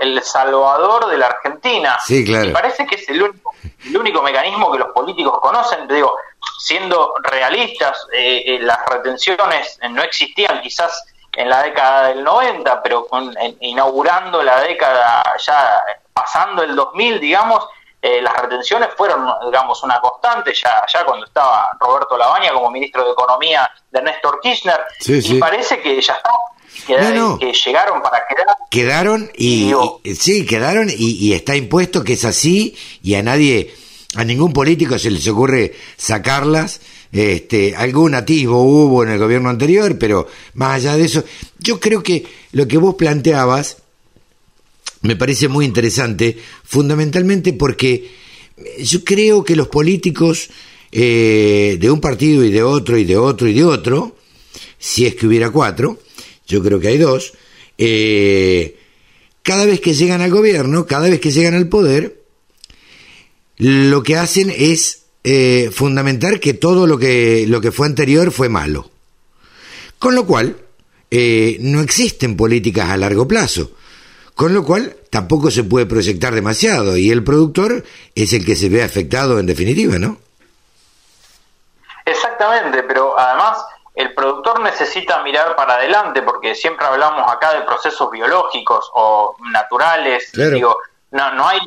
el, 0.00 0.22
salvador 0.22 1.06
de 1.08 1.18
la 1.18 1.26
Argentina. 1.26 1.98
Y 2.08 2.52
parece 2.52 2.86
que 2.86 2.94
es 2.94 3.08
el 3.10 3.22
único, 3.22 3.52
el 3.84 3.96
único 3.96 4.22
mecanismo 4.22 4.72
que 4.72 4.78
los 4.78 4.92
políticos 4.92 5.38
conocen. 5.42 5.86
Digo, 5.88 6.16
siendo 6.58 7.12
realistas, 7.22 8.06
eh, 8.14 8.44
eh, 8.46 8.58
las 8.62 8.82
retenciones 8.86 9.78
no 9.90 10.02
existían 10.02 10.62
quizás 10.62 11.04
en 11.38 11.48
la 11.48 11.62
década 11.62 12.08
del 12.08 12.24
90, 12.24 12.82
pero 12.82 13.06
con, 13.06 13.32
inaugurando 13.60 14.42
la 14.42 14.60
década 14.60 15.22
ya 15.38 15.80
pasando 16.12 16.64
el 16.64 16.74
2000, 16.74 17.20
digamos, 17.20 17.64
eh, 18.02 18.20
las 18.20 18.36
retenciones 18.36 18.88
fueron, 18.96 19.24
digamos, 19.44 19.80
una 19.84 20.00
constante 20.00 20.52
ya, 20.52 20.84
ya 20.92 21.04
cuando 21.04 21.26
estaba 21.26 21.70
Roberto 21.78 22.18
Labaña 22.18 22.52
como 22.52 22.72
ministro 22.72 23.04
de 23.04 23.12
Economía 23.12 23.70
de 23.88 24.02
Néstor 24.02 24.40
Kirchner, 24.40 24.80
y 25.06 25.38
parece 25.38 25.80
que 25.80 26.00
ya 26.00 26.14
está. 26.14 26.30
Que, 26.86 27.52
llegaron 27.52 28.02
para 28.02 28.24
quedar. 28.26 28.56
Quedaron 28.68 29.30
y, 29.36 29.72
sí, 30.18 30.44
quedaron 30.44 30.88
y, 30.90 31.24
y 31.24 31.34
está 31.34 31.54
impuesto 31.54 32.02
que 32.02 32.14
es 32.14 32.24
así 32.24 32.76
y 33.02 33.14
a 33.14 33.22
nadie 33.22 33.74
a 34.16 34.24
ningún 34.24 34.52
político 34.52 34.98
se 34.98 35.10
les 35.10 35.28
ocurre 35.28 35.74
sacarlas. 35.96 36.80
Este, 37.10 37.74
algún 37.74 38.14
atisbo 38.14 38.62
hubo 38.62 39.02
en 39.02 39.10
el 39.10 39.18
gobierno 39.18 39.48
anterior, 39.48 39.96
pero 39.98 40.26
más 40.54 40.76
allá 40.76 40.96
de 40.96 41.04
eso, 41.04 41.24
yo 41.58 41.80
creo 41.80 42.02
que 42.02 42.26
lo 42.52 42.68
que 42.68 42.76
vos 42.76 42.96
planteabas 42.96 43.78
me 45.02 45.16
parece 45.16 45.48
muy 45.48 45.64
interesante, 45.64 46.36
fundamentalmente 46.64 47.52
porque 47.52 48.10
yo 48.78 49.04
creo 49.04 49.44
que 49.44 49.56
los 49.56 49.68
políticos 49.68 50.50
eh, 50.90 51.76
de 51.80 51.90
un 51.90 52.00
partido 52.00 52.44
y 52.44 52.50
de 52.50 52.62
otro 52.62 52.98
y 52.98 53.04
de 53.04 53.16
otro 53.16 53.48
y 53.48 53.54
de 53.54 53.64
otro, 53.64 54.16
si 54.78 55.06
es 55.06 55.14
que 55.14 55.26
hubiera 55.26 55.50
cuatro, 55.50 55.98
yo 56.46 56.62
creo 56.62 56.80
que 56.80 56.88
hay 56.88 56.98
dos, 56.98 57.32
eh, 57.78 58.76
cada 59.42 59.64
vez 59.64 59.80
que 59.80 59.94
llegan 59.94 60.20
al 60.20 60.30
gobierno, 60.30 60.86
cada 60.86 61.08
vez 61.08 61.20
que 61.20 61.30
llegan 61.30 61.54
al 61.54 61.68
poder, 61.68 62.22
lo 63.56 64.02
que 64.02 64.16
hacen 64.16 64.52
es 64.54 65.04
eh, 65.30 65.70
fundamentar 65.70 66.40
que 66.40 66.54
todo 66.54 66.86
lo 66.86 66.96
que, 66.96 67.44
lo 67.46 67.60
que 67.60 67.70
fue 67.70 67.86
anterior 67.86 68.32
fue 68.32 68.48
malo. 68.48 68.88
Con 69.98 70.14
lo 70.14 70.24
cual, 70.24 70.56
eh, 71.10 71.58
no 71.60 71.82
existen 71.82 72.34
políticas 72.34 72.88
a 72.88 72.96
largo 72.96 73.28
plazo. 73.28 73.72
Con 74.34 74.54
lo 74.54 74.64
cual, 74.64 74.96
tampoco 75.10 75.50
se 75.50 75.64
puede 75.64 75.84
proyectar 75.84 76.34
demasiado 76.34 76.96
y 76.96 77.10
el 77.10 77.24
productor 77.24 77.84
es 78.14 78.32
el 78.32 78.46
que 78.46 78.56
se 78.56 78.70
ve 78.70 78.82
afectado 78.82 79.38
en 79.38 79.44
definitiva, 79.44 79.98
¿no? 79.98 80.16
Exactamente, 82.06 82.82
pero 82.84 83.18
además 83.18 83.58
el 83.94 84.14
productor 84.14 84.60
necesita 84.60 85.22
mirar 85.24 85.54
para 85.56 85.74
adelante 85.74 86.22
porque 86.22 86.54
siempre 86.54 86.86
hablamos 86.86 87.30
acá 87.30 87.52
de 87.52 87.66
procesos 87.66 88.10
biológicos 88.10 88.90
o 88.94 89.36
naturales. 89.52 90.32
Digo, 90.32 90.78
no, 91.10 91.34
no 91.34 91.46
hay 91.46 91.58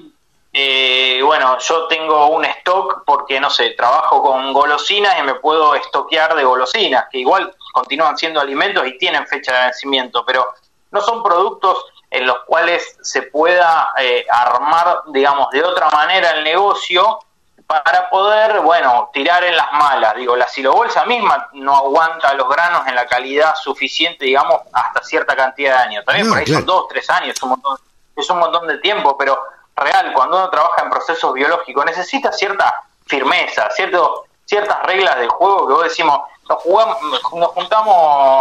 eh, 0.53 1.21
bueno, 1.23 1.57
yo 1.59 1.87
tengo 1.87 2.27
un 2.27 2.43
stock 2.43 3.03
porque, 3.05 3.39
no 3.39 3.49
sé, 3.49 3.71
trabajo 3.71 4.21
con 4.21 4.51
golosinas 4.51 5.17
y 5.19 5.23
me 5.23 5.35
puedo 5.35 5.75
estoquear 5.75 6.35
de 6.35 6.43
golosinas, 6.43 7.05
que 7.09 7.19
igual 7.19 7.53
continúan 7.73 8.17
siendo 8.17 8.41
alimentos 8.41 8.85
y 8.85 8.97
tienen 8.97 9.25
fecha 9.27 9.53
de 9.53 9.63
vencimiento, 9.65 10.25
pero 10.25 10.45
no 10.91 11.01
son 11.01 11.23
productos 11.23 11.85
en 12.09 12.27
los 12.27 12.39
cuales 12.39 12.97
se 13.01 13.21
pueda 13.23 13.93
eh, 13.97 14.25
armar, 14.29 15.03
digamos, 15.07 15.49
de 15.51 15.63
otra 15.63 15.89
manera 15.89 16.31
el 16.31 16.43
negocio 16.43 17.19
para 17.65 18.09
poder, 18.09 18.59
bueno, 18.59 19.09
tirar 19.13 19.45
en 19.45 19.55
las 19.55 19.71
malas. 19.71 20.15
Digo, 20.15 20.35
la 20.35 20.49
silobolsa 20.49 21.05
misma 21.05 21.47
no 21.53 21.73
aguanta 21.73 22.33
los 22.33 22.49
granos 22.49 22.85
en 22.87 22.95
la 22.95 23.05
calidad 23.05 23.55
suficiente, 23.55 24.25
digamos, 24.25 24.59
hasta 24.73 25.01
cierta 25.03 25.37
cantidad 25.37 25.77
de 25.77 25.83
años. 25.83 26.05
También 26.05 26.27
por 26.27 26.39
ahí 26.39 26.47
son 26.47 26.65
dos, 26.65 26.89
tres 26.89 27.09
años, 27.09 27.37
es 27.37 27.41
un 27.41 27.51
montón, 27.51 27.77
es 28.13 28.29
un 28.29 28.39
montón 28.39 28.67
de 28.67 28.79
tiempo, 28.79 29.17
pero 29.17 29.39
real, 29.81 30.13
cuando 30.13 30.37
uno 30.37 30.49
trabaja 30.49 30.83
en 30.83 30.89
procesos 30.89 31.33
biológicos, 31.33 31.85
necesita 31.85 32.31
cierta 32.31 32.73
firmeza, 33.05 33.69
cierto, 33.71 34.25
ciertas 34.45 34.81
reglas 34.83 35.17
del 35.17 35.29
juego 35.29 35.67
que 35.67 35.73
vos 35.73 35.83
decimos, 35.83 36.21
nos, 36.47 36.61
jugamos, 36.61 36.97
nos 37.33 37.49
juntamos 37.49 37.95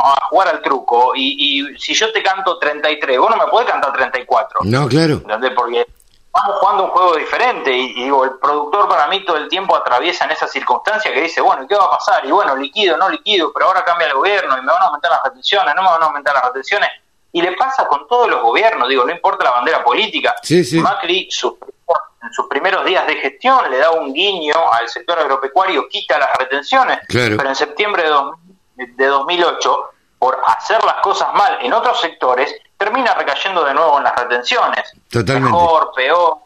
a 0.05 0.27
jugar 0.29 0.49
al 0.49 0.63
truco 0.63 1.13
y, 1.15 1.61
y, 1.73 1.79
si 1.79 1.95
yo 1.95 2.13
te 2.13 2.23
canto 2.23 2.59
33, 2.59 3.19
vos 3.19 3.31
no 3.31 3.37
me 3.37 3.51
podés 3.51 3.69
cantar 3.69 3.93
34. 3.93 4.61
No, 4.65 4.89
claro. 4.89 5.15
¿Entendés? 5.15 5.53
Porque 5.55 5.87
estamos 6.27 6.61
jugando 6.61 6.85
un 6.85 6.91
juego 6.91 7.17
diferente 7.17 7.73
y, 7.73 7.95
digo, 7.95 8.25
el 8.25 8.39
productor 8.39 8.89
para 8.89 9.09
mí 9.09 9.25
todo 9.25 9.37
el 9.37 9.49
tiempo 9.49 9.77
atraviesa 9.77 10.25
en 10.25 10.33
esa 10.33 10.47
circunstancia 10.47 11.13
que 11.13 11.23
dice, 11.23 11.41
bueno, 11.41 11.67
¿qué 11.69 11.75
va 11.75 11.85
a 11.85 11.91
pasar? 11.91 12.25
Y 12.25 12.31
bueno, 12.31 12.57
líquido, 12.57 12.97
no 12.97 13.09
líquido, 13.09 13.53
pero 13.53 13.67
ahora 13.67 13.85
cambia 13.85 14.09
el 14.09 14.15
gobierno 14.15 14.57
y 14.57 14.61
me 14.63 14.73
van 14.73 14.83
a 14.83 14.87
aumentar 14.87 15.11
las 15.11 15.25
retenciones, 15.25 15.75
no 15.75 15.83
me 15.83 15.89
van 15.89 16.03
a 16.03 16.07
aumentar 16.07 16.35
las 16.35 16.45
retenciones 16.45 16.89
y 17.33 17.43
le 17.43 17.53
pasa 17.53 17.87
con 17.87 18.09
todos 18.09 18.29
los 18.29 18.43
gobiernos, 18.43 18.89
digo, 18.89 19.05
no 19.05 19.13
importa 19.13 19.45
la 19.45 19.53
bandera 19.53 19.85
política. 19.85 20.35
Macri, 20.81 21.29
en 22.23 22.33
sus 22.33 22.47
primeros 22.49 22.85
días 22.85 23.07
de 23.07 23.17
gestión, 23.17 23.71
le 23.71 23.79
da 23.79 23.93
un 23.93 24.13
guiño 24.13 24.55
al 24.73 24.89
sector 24.89 25.19
agropecuario, 25.19 25.89
quita 25.89 26.19
las 26.19 26.37
retenciones, 26.37 26.99
pero 27.09 27.49
en 27.49 27.55
septiembre 27.55 28.05
de, 28.05 28.87
de 28.87 29.07
2008, 29.07 29.85
por 30.19 30.39
hacer 30.47 30.85
las 30.85 30.97
cosas 30.97 31.33
mal 31.35 31.59
en 31.63 31.73
otros 31.73 32.01
sectores, 32.01 32.55
termina 32.77 33.15
recayendo 33.15 33.65
de 33.65 33.75
nuevo 33.75 33.99
en 33.99 34.05
las 34.05 34.17
retenciones. 34.17 34.93
Totalmente. 35.11 35.51
Mejor, 35.51 35.93
peor, 35.95 36.39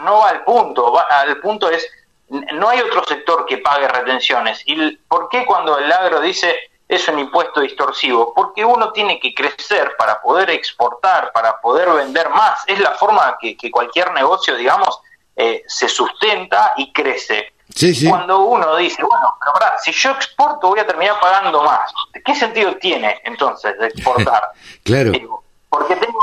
no, 0.00 0.18
va 0.18 0.30
al 0.30 0.44
punto, 0.44 0.92
va 0.92 1.02
al 1.02 1.38
punto 1.40 1.70
es, 1.70 1.86
no 2.28 2.68
hay 2.68 2.80
otro 2.80 3.04
sector 3.04 3.46
que 3.46 3.58
pague 3.58 3.88
retenciones. 3.88 4.62
¿Y 4.66 4.96
por 5.08 5.28
qué 5.28 5.44
cuando 5.44 5.78
el 5.78 5.90
agro 5.90 6.20
dice 6.20 6.54
es 6.94 7.08
un 7.08 7.18
impuesto 7.18 7.60
distorsivo, 7.60 8.34
porque 8.34 8.64
uno 8.64 8.92
tiene 8.92 9.18
que 9.18 9.32
crecer 9.32 9.96
para 9.96 10.20
poder 10.20 10.50
exportar, 10.50 11.32
para 11.32 11.58
poder 11.60 11.88
vender 11.90 12.28
más. 12.28 12.60
Es 12.66 12.78
la 12.80 12.92
forma 12.92 13.36
que, 13.40 13.56
que 13.56 13.70
cualquier 13.70 14.12
negocio, 14.12 14.54
digamos, 14.56 15.00
eh, 15.34 15.62
se 15.66 15.88
sustenta 15.88 16.74
y 16.76 16.92
crece. 16.92 17.54
Cuando 18.06 18.40
uno 18.40 18.76
dice, 18.76 19.02
bueno, 19.02 19.34
pero 19.40 19.52
pará, 19.54 19.78
si 19.78 19.92
yo 19.92 20.10
exporto 20.10 20.68
voy 20.68 20.80
a 20.80 20.86
terminar 20.86 21.18
pagando 21.18 21.62
más. 21.62 21.90
¿Qué 22.22 22.34
sentido 22.34 22.76
tiene 22.76 23.22
entonces 23.24 23.78
de 23.78 23.86
exportar? 23.86 24.50
claro. 24.84 25.12
porque 25.70 25.96
tengo, 25.96 26.20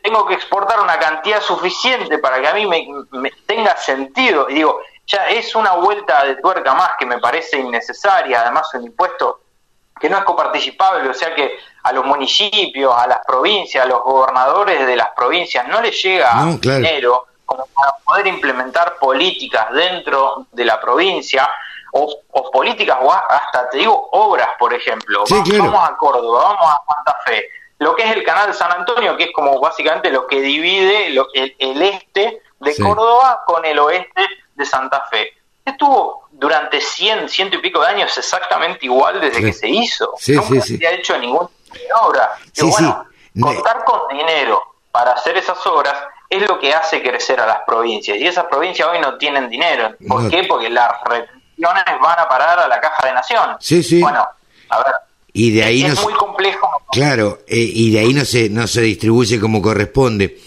tengo 0.00 0.26
que 0.26 0.34
exportar 0.34 0.78
una 0.78 1.00
cantidad 1.00 1.42
suficiente 1.42 2.18
para 2.18 2.40
que 2.40 2.46
a 2.46 2.54
mí 2.54 2.66
me, 2.66 2.86
me 3.10 3.32
tenga 3.46 3.76
sentido. 3.76 4.48
Y 4.48 4.54
digo, 4.54 4.80
ya 5.08 5.26
es 5.28 5.56
una 5.56 5.72
vuelta 5.72 6.24
de 6.24 6.36
tuerca 6.36 6.74
más 6.74 6.92
que 6.96 7.06
me 7.06 7.18
parece 7.18 7.58
innecesaria, 7.58 8.42
además 8.42 8.72
un 8.74 8.84
impuesto 8.84 9.40
que 10.00 10.10
no 10.10 10.18
es 10.18 10.24
coparticipable, 10.24 11.08
o 11.08 11.14
sea 11.14 11.34
que 11.34 11.58
a 11.82 11.92
los 11.92 12.04
municipios, 12.04 12.94
a 12.96 13.06
las 13.06 13.20
provincias, 13.26 13.84
a 13.84 13.88
los 13.88 14.02
gobernadores 14.02 14.86
de 14.86 14.96
las 14.96 15.10
provincias 15.10 15.66
no 15.68 15.80
les 15.80 16.00
llega 16.02 16.32
dinero 16.60 17.26
como 17.44 17.66
para 17.74 17.92
poder 18.04 18.26
implementar 18.28 18.96
políticas 18.98 19.72
dentro 19.72 20.46
de 20.52 20.64
la 20.64 20.80
provincia 20.80 21.50
o, 21.92 22.50
políticas 22.50 22.98
o 23.02 23.12
hasta, 23.12 23.68
te 23.70 23.78
digo, 23.78 24.08
obras, 24.12 24.48
por 24.58 24.72
ejemplo. 24.72 25.24
vamos, 25.28 25.88
a 25.88 25.96
Córdoba, 25.96 26.42
vamos 26.42 26.66
a 26.66 26.94
Santa 26.94 27.18
Fe. 27.24 27.48
Lo 27.78 27.94
que 27.94 28.04
es 28.04 28.16
el 28.16 28.22
canal 28.22 28.54
San 28.54 28.72
Antonio, 28.72 29.16
que 29.16 29.24
es 29.24 29.32
como 29.32 29.60
básicamente 29.60 30.10
lo 30.10 30.26
que 30.26 30.40
divide 30.40 31.08
el, 31.08 31.82
este 31.82 32.42
de 32.60 32.76
Córdoba 32.76 33.42
con 33.44 33.64
el 33.64 33.78
oeste 33.78 34.24
de 34.54 34.64
Santa 34.64 35.04
Fe. 35.10 35.32
Estuvo 35.64 36.21
durante 36.42 36.80
100, 36.80 37.28
ciento 37.28 37.56
y 37.56 37.60
pico 37.60 37.80
de 37.80 37.86
años 37.86 38.18
exactamente 38.18 38.84
igual 38.86 39.20
desde 39.20 39.40
que 39.40 39.52
se 39.52 39.68
hizo. 39.68 40.12
Nunca 40.28 40.60
se 40.60 40.86
ha 40.86 40.90
hecho 40.90 41.16
ninguna 41.16 41.48
obra. 42.02 42.32
Y 42.54 42.62
bueno, 42.64 43.06
contar 43.40 43.84
con 43.84 44.00
dinero 44.16 44.60
para 44.90 45.12
hacer 45.12 45.36
esas 45.36 45.64
obras 45.66 45.94
es 46.28 46.46
lo 46.48 46.58
que 46.58 46.74
hace 46.74 47.00
crecer 47.00 47.40
a 47.40 47.46
las 47.46 47.58
provincias. 47.64 48.18
Y 48.18 48.26
esas 48.26 48.46
provincias 48.46 48.88
hoy 48.88 48.98
no 48.98 49.16
tienen 49.16 49.48
dinero. 49.48 49.94
¿Por 50.08 50.28
qué? 50.28 50.44
Porque 50.44 50.68
las 50.68 50.90
retenciones 51.04 51.84
van 52.02 52.18
a 52.18 52.28
parar 52.28 52.58
a 52.58 52.66
la 52.66 52.80
caja 52.80 53.06
de 53.06 53.12
nación. 53.12 53.56
Sí, 53.60 53.82
sí. 53.82 54.00
Bueno, 54.00 54.26
a 54.68 54.78
ver, 54.78 54.94
y 55.32 55.50
de 55.52 55.64
ahí 55.64 55.84
es 55.84 55.94
no 55.94 56.02
muy 56.02 56.14
complejo. 56.14 56.68
Claro, 56.90 57.40
eh, 57.46 57.56
y 57.56 57.90
de 57.90 58.00
ahí 58.00 58.12
no 58.12 58.24
se, 58.24 58.50
no 58.50 58.66
se 58.66 58.82
distribuye 58.82 59.40
como 59.40 59.62
corresponde. 59.62 60.38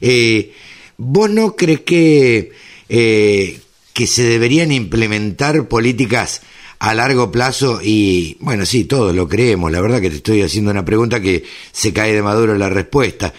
Eh, 0.00 0.54
¿Vos 0.96 1.28
no 1.28 1.56
crees 1.56 1.80
que, 1.80 2.52
eh, 2.88 3.60
que 4.00 4.06
se 4.06 4.22
deberían 4.22 4.72
implementar 4.72 5.68
políticas 5.68 6.40
a 6.78 6.94
largo 6.94 7.30
plazo? 7.30 7.80
Y 7.82 8.38
bueno, 8.40 8.64
sí, 8.64 8.84
todos 8.84 9.14
lo 9.14 9.28
creemos. 9.28 9.70
La 9.70 9.82
verdad 9.82 10.00
que 10.00 10.08
te 10.08 10.16
estoy 10.16 10.40
haciendo 10.40 10.70
una 10.70 10.86
pregunta 10.86 11.20
que 11.20 11.44
se 11.70 11.92
cae 11.92 12.14
de 12.14 12.22
maduro 12.22 12.56
la 12.56 12.70
respuesta. 12.70 13.34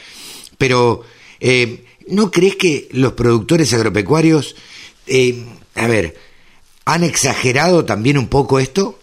Pero, 0.59 1.03
¿no 2.09 2.29
crees 2.29 2.57
que 2.57 2.89
los 2.91 3.13
productores 3.13 3.73
agropecuarios, 3.73 4.55
a 5.73 5.87
ver, 5.87 6.15
han 6.85 7.03
exagerado 7.03 7.83
también 7.83 8.19
un 8.19 8.27
poco 8.27 8.59
esto? 8.59 8.99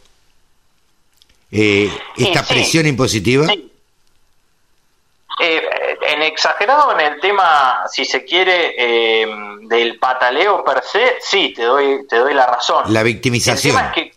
eh, 1.51 1.90
esta 2.16 2.47
presión 2.47 2.87
impositiva? 2.87 3.47
Eh, 3.53 3.67
exagerado 6.29 6.93
en 6.93 7.01
el 7.01 7.21
tema, 7.21 7.85
si 7.88 8.05
se 8.05 8.25
quiere, 8.25 8.75
eh, 8.77 9.27
del 9.62 9.99
pataleo 9.99 10.64
per 10.64 10.83
se, 10.83 11.17
sí, 11.21 11.53
te 11.55 11.64
doy, 11.64 12.07
te 12.07 12.17
doy 12.17 12.35
la 12.35 12.47
razón. 12.47 12.93
La 12.93 13.03
victimización. 13.03 13.93
que, 13.93 14.14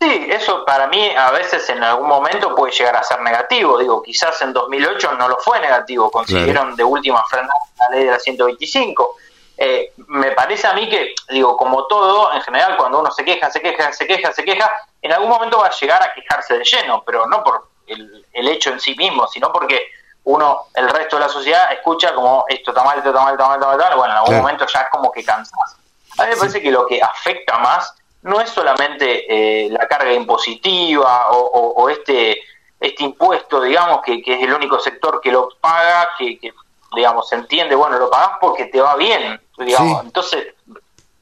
sí, 0.00 0.26
eso 0.30 0.64
para 0.64 0.86
mí 0.86 1.10
a 1.16 1.30
veces 1.30 1.68
en 1.70 1.82
algún 1.82 2.08
momento 2.08 2.54
puede 2.54 2.72
llegar 2.72 2.96
a 2.96 3.02
ser 3.02 3.20
negativo. 3.20 3.78
Digo, 3.78 4.02
quizás 4.02 4.40
en 4.42 4.52
2008 4.52 5.14
no 5.14 5.28
lo 5.28 5.38
fue 5.38 5.60
negativo, 5.60 6.10
consiguieron 6.10 6.76
de 6.76 6.84
última 6.84 7.22
frenar 7.28 7.50
la 7.78 7.96
ley 7.96 8.04
de 8.04 8.10
la 8.12 8.18
125. 8.18 9.16
Eh, 9.58 9.92
me 10.08 10.32
parece 10.32 10.66
a 10.66 10.72
mí 10.72 10.88
que, 10.88 11.14
digo, 11.28 11.56
como 11.56 11.86
todo, 11.86 12.32
en 12.32 12.40
general, 12.42 12.76
cuando 12.76 13.00
uno 13.00 13.10
se 13.10 13.24
queja, 13.24 13.50
se 13.50 13.60
queja, 13.60 13.92
se 13.92 14.06
queja, 14.06 14.32
se 14.32 14.44
queja, 14.44 14.70
en 15.00 15.12
algún 15.12 15.28
momento 15.28 15.58
va 15.58 15.66
a 15.66 15.78
llegar 15.78 16.02
a 16.02 16.12
quejarse 16.12 16.58
de 16.58 16.64
lleno, 16.64 17.02
pero 17.04 17.26
no 17.26 17.44
por 17.44 17.68
el, 17.86 18.48
hecho 18.48 18.70
en 18.70 18.80
sí 18.80 18.94
mismo, 18.96 19.26
sino 19.28 19.52
porque 19.52 19.88
uno, 20.24 20.66
el 20.74 20.88
resto 20.88 21.16
de 21.16 21.22
la 21.22 21.28
sociedad, 21.28 21.72
escucha 21.72 22.14
como 22.14 22.44
esto 22.48 22.70
está 22.70 22.84
mal, 22.84 22.98
esto 22.98 23.10
está 23.10 23.22
mal, 23.22 23.34
está 23.34 23.46
mal, 23.46 23.60
está 23.60 23.88
mal, 23.88 23.96
bueno, 23.96 24.12
en 24.12 24.18
algún 24.18 24.36
momento 24.36 24.66
ya 24.66 24.80
es 24.80 24.90
como 24.90 25.10
que 25.10 25.24
cansas. 25.24 25.76
A 26.18 26.24
mí 26.24 26.30
me 26.30 26.36
parece 26.36 26.62
que 26.62 26.70
lo 26.70 26.86
que 26.86 27.02
afecta 27.02 27.58
más 27.58 27.94
no 28.22 28.40
es 28.40 28.50
solamente 28.50 29.26
eh, 29.28 29.68
la 29.70 29.88
carga 29.88 30.12
impositiva 30.12 31.30
o, 31.30 31.88
este 31.88 32.38
este 32.78 33.04
impuesto, 33.04 33.60
digamos, 33.60 34.02
que, 34.02 34.20
es 34.26 34.42
el 34.42 34.52
único 34.52 34.80
sector 34.80 35.20
que 35.20 35.30
lo 35.30 35.50
paga, 35.60 36.10
que, 36.18 36.52
digamos, 36.96 37.28
se 37.28 37.36
entiende, 37.36 37.76
bueno, 37.76 37.96
lo 37.96 38.10
pagas 38.10 38.38
porque 38.40 38.64
te 38.66 38.80
va 38.80 38.96
bien, 38.96 39.40
digamos, 39.56 40.04
entonces, 40.04 40.48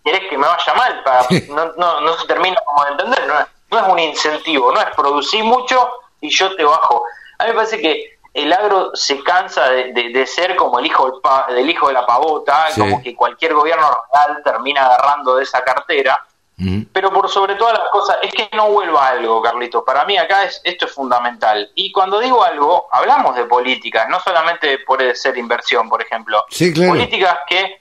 querés 0.03 0.23
que 0.31 0.39
me 0.39 0.47
vaya 0.47 0.75
mal, 0.75 1.03
para, 1.03 1.27
no, 1.51 1.73
no, 1.77 2.01
no 2.01 2.17
se 2.17 2.27
termina 2.27 2.59
como 2.65 2.83
de 2.85 2.91
entender, 2.93 3.27
no 3.27 3.35
no 3.71 3.79
es 3.79 3.89
un 3.89 3.99
incentivo, 3.99 4.73
no 4.73 4.81
es 4.81 4.89
producir 4.97 5.45
mucho 5.45 5.91
y 6.21 6.31
yo 6.31 6.55
te 6.57 6.65
bajo. 6.65 7.05
A 7.39 7.45
mí 7.45 7.51
me 7.51 7.57
parece 7.57 7.81
que 7.81 8.19
el 8.33 8.53
agro 8.53 8.91
se 8.95 9.23
cansa 9.23 9.71
de, 9.71 10.27
ser 10.27 10.55
como 10.57 10.79
el 10.79 10.87
hijo 10.87 11.21
del, 11.49 11.69
hijo 11.69 11.89
de 11.89 11.95
la 11.95 12.07
pavota, 12.07 12.67
como 12.77 13.03
que 13.03 13.15
cualquier 13.15 13.55
gobierno 13.55 13.87
real 14.13 14.41
termina 14.45 14.85
agarrando 14.85 15.37
de 15.37 15.45
esa 15.45 15.63
cartera. 15.65 16.25
Pero 16.93 17.11
por 17.11 17.31
sobre 17.31 17.55
todas 17.55 17.79
las 17.79 17.89
cosas, 17.89 18.19
es 18.21 18.35
que 18.35 18.51
no 18.55 18.69
vuelva 18.71 19.09
algo, 19.09 19.41
Carlito. 19.41 19.83
Para 19.83 20.05
mí 20.05 20.19
acá 20.19 20.45
es, 20.45 20.61
esto 20.63 20.85
es 20.85 20.93
fundamental. 20.93 21.71
Y 21.75 21.91
cuando 21.91 22.21
digo 22.21 22.45
algo, 22.45 22.87
hablamos 22.93 23.35
de 23.35 23.45
políticas, 23.45 24.07
no 24.11 24.21
solamente 24.21 24.79
puede 24.81 25.15
ser 25.15 25.39
inversión, 25.39 25.89
por 25.89 26.03
ejemplo. 26.03 26.45
Políticas 26.87 27.39
que 27.49 27.81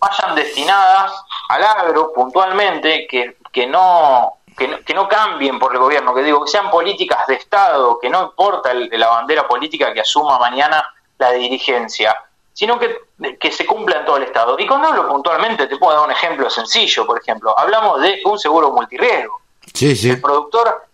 vayan 0.00 0.34
destinadas 0.34 1.12
al 1.50 1.64
agro 1.64 2.14
puntualmente, 2.14 3.06
que, 3.06 3.36
que 3.52 3.66
no 3.66 4.38
que 4.56 4.94
no, 4.94 5.08
cambien 5.08 5.58
por 5.58 5.72
el 5.72 5.78
gobierno, 5.78 6.14
que 6.14 6.22
digo, 6.22 6.44
que 6.44 6.50
sean 6.50 6.70
políticas 6.70 7.26
de 7.26 7.34
Estado, 7.34 7.98
que 8.00 8.08
no 8.08 8.22
importa 8.22 8.72
la 8.72 9.08
bandera 9.08 9.48
política 9.48 9.92
que 9.92 10.00
asuma 10.00 10.38
mañana 10.38 10.84
la 11.18 11.32
dirigencia, 11.32 12.16
sino 12.52 12.78
que, 12.78 12.96
que 13.38 13.50
se 13.50 13.66
cumpla 13.66 13.98
en 13.98 14.04
todo 14.04 14.16
el 14.18 14.24
Estado. 14.24 14.56
Y 14.58 14.66
cuando 14.66 14.88
hablo 14.88 15.08
puntualmente, 15.08 15.66
te 15.66 15.76
puedo 15.76 15.96
dar 15.96 16.06
un 16.06 16.12
ejemplo 16.12 16.48
sencillo, 16.48 17.04
por 17.04 17.20
ejemplo, 17.20 17.56
hablamos 17.58 18.00
de 18.00 18.20
un 18.24 18.38
seguro 18.38 18.70
multirriesgo. 18.70 19.40
Sí, 19.72 19.96
sí. 19.96 20.10
El 20.10 20.20
productor, 20.20 20.84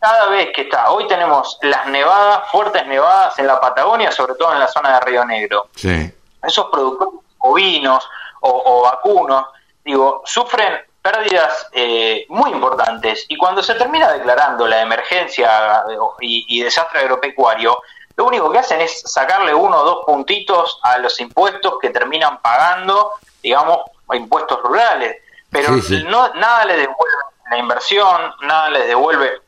cada 0.00 0.26
vez 0.26 0.50
que 0.54 0.62
está, 0.62 0.90
hoy 0.90 1.06
tenemos 1.06 1.58
las 1.62 1.86
nevadas, 1.86 2.50
fuertes 2.50 2.84
nevadas 2.86 3.38
en 3.38 3.46
la 3.46 3.60
Patagonia, 3.60 4.10
sobre 4.10 4.34
todo 4.34 4.52
en 4.52 4.58
la 4.58 4.68
zona 4.68 4.94
de 4.94 5.00
Río 5.00 5.24
Negro. 5.24 5.68
Sí. 5.76 6.12
Esos 6.42 6.66
productores 6.66 7.14
ovinos 7.38 8.08
o, 8.40 8.62
o 8.64 8.82
vacunos, 8.82 9.46
digo, 9.84 10.22
sufren 10.24 10.80
pérdidas 11.04 11.68
eh, 11.72 12.24
muy 12.30 12.50
importantes. 12.50 13.26
Y 13.28 13.36
cuando 13.36 13.62
se 13.62 13.74
termina 13.74 14.10
declarando 14.10 14.66
la 14.66 14.80
emergencia 14.80 15.84
eh, 15.90 15.98
y, 16.22 16.62
desastre 16.62 17.00
agropecuario, 17.00 17.78
lo 18.16 18.24
único 18.24 18.50
que 18.50 18.60
hacen 18.60 18.80
es 18.80 19.02
sacarle 19.04 19.52
uno 19.52 19.76
o 19.80 19.84
dos 19.84 20.04
puntitos 20.06 20.80
a 20.82 20.96
los 20.98 21.20
impuestos 21.20 21.74
que 21.78 21.90
terminan 21.90 22.40
pagando, 22.40 23.10
digamos, 23.42 23.80
impuestos 24.14 24.62
rurales. 24.62 25.18
Pero 25.50 25.76
No, 26.08 26.32
nada 26.34 26.64
les 26.64 26.78
devuelve 26.78 27.16
la 27.50 27.58
inversión, 27.58 28.34
nada 28.40 28.70
les 28.70 28.86
devuelve. 28.86 29.42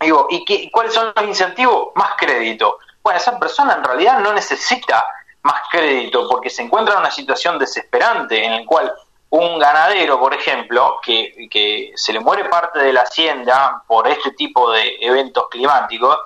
Digo, 0.00 0.26
¿y 0.30 0.42
qué, 0.46 0.70
cuáles 0.72 0.94
son 0.94 1.12
los 1.14 1.24
incentivos? 1.26 1.88
Más 1.96 2.12
crédito. 2.16 2.78
Bueno, 3.02 3.18
esa 3.18 3.38
persona 3.38 3.74
en 3.74 3.84
realidad 3.84 4.20
no 4.20 4.32
necesita 4.32 5.04
más 5.42 5.60
crédito 5.70 6.26
porque 6.28 6.48
se 6.48 6.62
encuentra 6.62 6.94
en 6.94 7.00
una 7.00 7.10
situación 7.10 7.58
desesperante 7.58 8.42
en 8.42 8.52
la 8.52 8.64
cual 8.64 8.90
un 9.36 9.58
ganadero, 9.58 10.20
por 10.20 10.32
ejemplo, 10.32 11.00
que, 11.02 11.48
que, 11.50 11.92
se 11.96 12.12
le 12.12 12.20
muere 12.20 12.44
parte 12.44 12.78
de 12.78 12.92
la 12.92 13.00
hacienda 13.00 13.82
por 13.86 14.06
este 14.06 14.30
tipo 14.30 14.70
de 14.70 14.96
eventos 15.00 15.48
climáticos, 15.50 16.18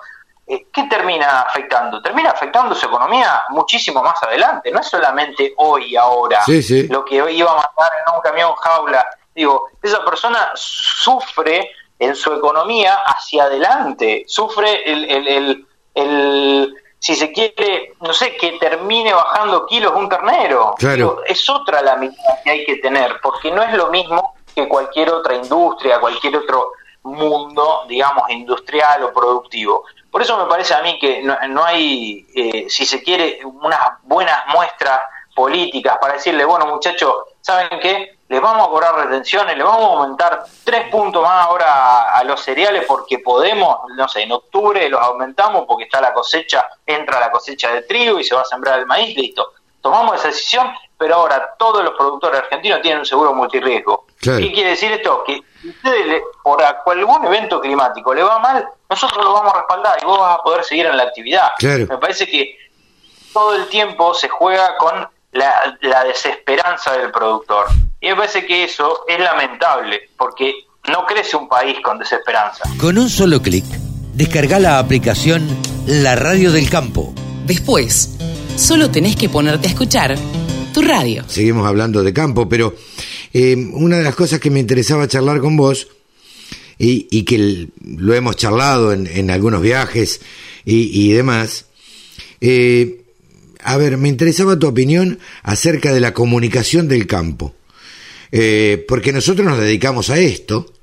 eh, 0.45 0.67
¿qué 0.71 0.83
termina 0.83 1.41
afectando? 1.41 2.01
Termina 2.03 2.29
afectando 2.29 2.75
su 2.75 2.85
economía 2.85 3.43
muchísimo 3.49 4.03
más 4.03 4.21
adelante. 4.21 4.71
No 4.71 4.79
es 4.79 4.87
solamente 4.87 5.53
hoy 5.57 5.85
y 5.85 5.95
ahora 5.95 6.41
lo 6.89 7.03
que 7.03 7.21
hoy 7.21 7.37
iba 7.37 7.51
a 7.51 7.55
matar 7.55 7.91
en 8.05 8.15
un 8.15 8.21
camión 8.21 8.53
jaula. 8.55 9.03
Digo, 9.33 9.69
esa 9.81 10.05
persona 10.05 10.51
sufre 10.53 11.71
en 11.97 12.15
su 12.15 12.31
economía 12.31 12.95
hacia 13.05 13.45
adelante, 13.45 14.23
sufre 14.27 14.83
el, 14.91 15.05
el, 15.09 15.67
el 15.95 16.75
si 16.99 17.15
se 17.15 17.31
quiere, 17.31 17.93
no 18.01 18.13
sé, 18.13 18.35
que 18.35 18.53
termine 18.59 19.13
bajando 19.13 19.65
kilos 19.65 19.93
un 19.95 20.09
ternero. 20.09 20.75
Claro. 20.77 21.21
es 21.25 21.49
otra 21.49 21.81
la 21.81 21.95
mitad 21.95 22.35
que 22.43 22.51
hay 22.51 22.65
que 22.65 22.75
tener, 22.77 23.19
porque 23.21 23.51
no 23.51 23.63
es 23.63 23.73
lo 23.73 23.89
mismo 23.89 24.35
que 24.53 24.67
cualquier 24.67 25.09
otra 25.09 25.35
industria, 25.35 25.99
cualquier 25.99 26.35
otro 26.35 26.71
mundo, 27.03 27.85
digamos, 27.87 28.29
industrial 28.29 29.03
o 29.03 29.13
productivo. 29.13 29.85
Por 30.11 30.21
eso 30.21 30.37
me 30.37 30.49
parece 30.49 30.73
a 30.73 30.81
mí 30.81 30.99
que 30.99 31.21
no, 31.21 31.63
hay, 31.63 32.25
eh, 32.35 32.65
si 32.67 32.85
se 32.85 33.01
quiere, 33.01 33.39
unas 33.45 33.79
buenas 34.03 34.45
muestras 34.47 35.01
políticas 35.35 35.97
para 36.01 36.13
decirle, 36.13 36.43
bueno 36.43 36.65
muchachos, 36.65 37.13
¿saben 37.41 37.79
qué? 37.79 38.18
Les 38.29 38.39
vamos 38.39 38.67
a 38.67 38.69
cobrar 38.69 38.93
retenciones, 38.93 39.57
les 39.57 39.65
vamos 39.65 39.81
a 39.81 40.01
aumentar 40.01 40.43
tres 40.63 40.87
puntos 40.91 41.23
más 41.23 41.47
ahora 41.47 42.13
a, 42.13 42.23
los 42.23 42.39
cereales 42.39 42.85
porque 42.87 43.17
podemos, 43.17 43.79
no 43.95 44.07
sé, 44.07 44.21
en 44.21 44.31
octubre 44.31 44.87
los 44.87 45.01
aumentamos 45.01 45.65
porque 45.67 45.85
está 45.85 45.99
la 45.99 46.13
cosecha, 46.13 46.63
entra 46.85 47.19
la 47.19 47.31
cosecha 47.31 47.73
de 47.73 47.81
trigo 47.81 48.19
y 48.19 48.23
se 48.23 48.35
va 48.35 48.41
a 48.41 48.45
sembrar 48.45 48.77
el 48.77 48.85
maíz, 48.85 49.17
listo. 49.17 49.53
Tomamos 49.81 50.15
esa 50.15 50.27
decisión, 50.27 50.71
pero 50.95 51.15
ahora 51.15 51.55
todos 51.57 51.83
los 51.83 51.95
productores 51.95 52.41
argentinos 52.41 52.81
tienen 52.81 52.99
un 52.99 53.05
seguro 53.05 53.33
multirriesgo. 53.33 54.05
¿Qué 54.21 54.51
quiere 54.51 54.71
decir 54.71 54.91
esto? 54.91 55.23
Que 55.23 55.41
si 55.59 55.69
ustedes 55.69 56.21
por 56.43 56.61
algún 56.61 57.25
evento 57.25 57.59
climático 57.59 58.13
le 58.13 58.21
va 58.21 58.37
mal, 58.37 58.67
nosotros 58.87 59.25
lo 59.25 59.33
vamos 59.33 59.55
a 59.55 59.57
respaldar 59.57 59.97
y 59.99 60.05
vos 60.05 60.19
vas 60.19 60.37
a 60.37 60.43
poder 60.43 60.63
seguir 60.63 60.85
en 60.85 60.97
la 60.97 61.03
actividad. 61.03 61.49
Me 61.61 61.97
parece 61.97 62.27
que 62.27 62.57
todo 63.33 63.55
el 63.55 63.67
tiempo 63.69 64.13
se 64.13 64.29
juega 64.29 64.77
con 64.77 65.09
la, 65.31 66.03
desesperanza 66.05 66.97
del 66.97 67.11
productor. 67.11 67.67
Y 68.01 68.07
me 68.07 68.15
parece 68.15 68.45
que 68.45 68.63
eso 68.63 69.05
es 69.07 69.19
lamentable, 69.19 70.09
porque 70.17 70.53
no 70.91 71.05
crece 71.05 71.35
un 71.35 71.47
país 71.47 71.77
con 71.83 71.99
desesperanza. 71.99 72.63
Con 72.77 72.97
un 72.97 73.09
solo 73.09 73.41
clic, 73.41 73.65
descarga 74.13 74.59
la 74.59 74.79
aplicación 74.79 75.47
La 75.85 76.15
Radio 76.15 76.51
del 76.51 76.69
Campo. 76.69 77.13
Después, 77.45 78.15
solo 78.55 78.89
tenés 78.89 79.15
que 79.15 79.29
ponerte 79.29 79.67
a 79.67 79.71
escuchar 79.71 80.15
tu 80.73 80.81
radio. 80.81 81.23
Seguimos 81.27 81.67
hablando 81.67 82.03
de 82.03 82.13
campo, 82.13 82.47
pero 82.47 82.75
eh, 83.33 83.55
una 83.73 83.97
de 83.97 84.03
las 84.03 84.15
cosas 84.15 84.39
que 84.39 84.51
me 84.51 84.59
interesaba 84.59 85.07
charlar 85.07 85.39
con 85.39 85.57
vos, 85.57 85.87
y, 86.81 87.23
que 87.23 87.67
lo 87.83 88.13
hemos 88.13 88.37
charlado 88.37 88.93
en, 88.93 89.29
algunos 89.29 89.61
viajes 89.61 90.21
y, 90.63 91.11
demás, 91.11 91.65
eh, 92.39 93.01
a 93.63 93.77
ver, 93.77 93.97
me 93.97 94.09
interesaba 94.09 94.57
tu 94.57 94.67
opinión 94.67 95.19
acerca 95.43 95.93
de 95.93 95.99
la 95.99 96.13
comunicación 96.13 96.87
del 96.87 97.07
campo, 97.07 97.55
eh, 98.31 98.85
porque 98.87 99.11
nosotros 99.11 99.45
nos 99.45 99.59
dedicamos 99.59 100.09
a 100.09 100.19
esto 100.19 100.73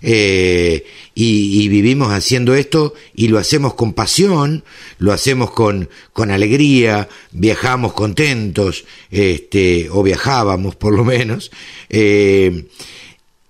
eh, 0.00 0.86
y, 1.14 1.68
vivimos 1.68 2.12
haciendo 2.12 2.54
esto 2.54 2.94
y 3.14 3.28
lo 3.28 3.38
hacemos 3.38 3.74
con 3.74 3.94
pasión, 3.94 4.64
lo 4.98 5.12
hacemos 5.12 5.50
con, 5.50 5.88
con 6.12 6.30
alegría, 6.30 7.08
viajamos 7.32 7.94
contentos, 7.94 8.84
este, 9.10 9.88
o 9.90 10.02
viajábamos 10.02 10.76
por 10.76 10.94
lo 10.94 11.04
menos, 11.04 11.50
eh, 11.88 12.66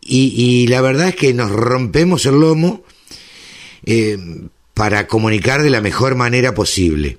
y, 0.00 0.34
y 0.36 0.66
la 0.68 0.80
verdad 0.80 1.08
es 1.08 1.16
que 1.16 1.34
nos 1.34 1.50
rompemos 1.50 2.24
el 2.26 2.40
lomo 2.40 2.82
para 4.72 5.06
comunicar 5.06 5.62
de 5.62 5.70
la 5.70 5.82
mejor 5.82 6.14
manera 6.14 6.54
posible. 6.54 7.18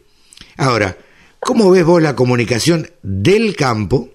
Ahora, 0.57 0.97
¿cómo 1.45 1.69
ves 1.69 1.85
vos 1.85 2.01
la 2.01 2.15
comunicación 2.15 2.89
del 3.03 3.55
campo 3.55 4.09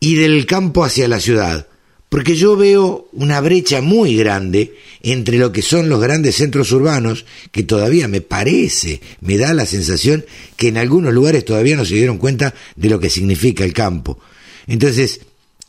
y 0.00 0.14
del 0.14 0.46
campo 0.46 0.82
hacia 0.82 1.06
la 1.06 1.20
ciudad? 1.20 1.66
Porque 2.08 2.34
yo 2.34 2.56
veo 2.56 3.08
una 3.12 3.42
brecha 3.42 3.82
muy 3.82 4.16
grande 4.16 4.74
entre 5.02 5.36
lo 5.36 5.52
que 5.52 5.60
son 5.60 5.90
los 5.90 6.00
grandes 6.00 6.36
centros 6.36 6.72
urbanos, 6.72 7.26
que 7.52 7.62
todavía 7.62 8.08
me 8.08 8.22
parece, 8.22 9.02
me 9.20 9.36
da 9.36 9.52
la 9.52 9.66
sensación 9.66 10.24
que 10.56 10.68
en 10.68 10.78
algunos 10.78 11.12
lugares 11.12 11.44
todavía 11.44 11.76
no 11.76 11.84
se 11.84 11.96
dieron 11.96 12.16
cuenta 12.16 12.54
de 12.74 12.88
lo 12.88 12.98
que 12.98 13.10
significa 13.10 13.62
el 13.62 13.74
campo. 13.74 14.18
Entonces, 14.66 15.20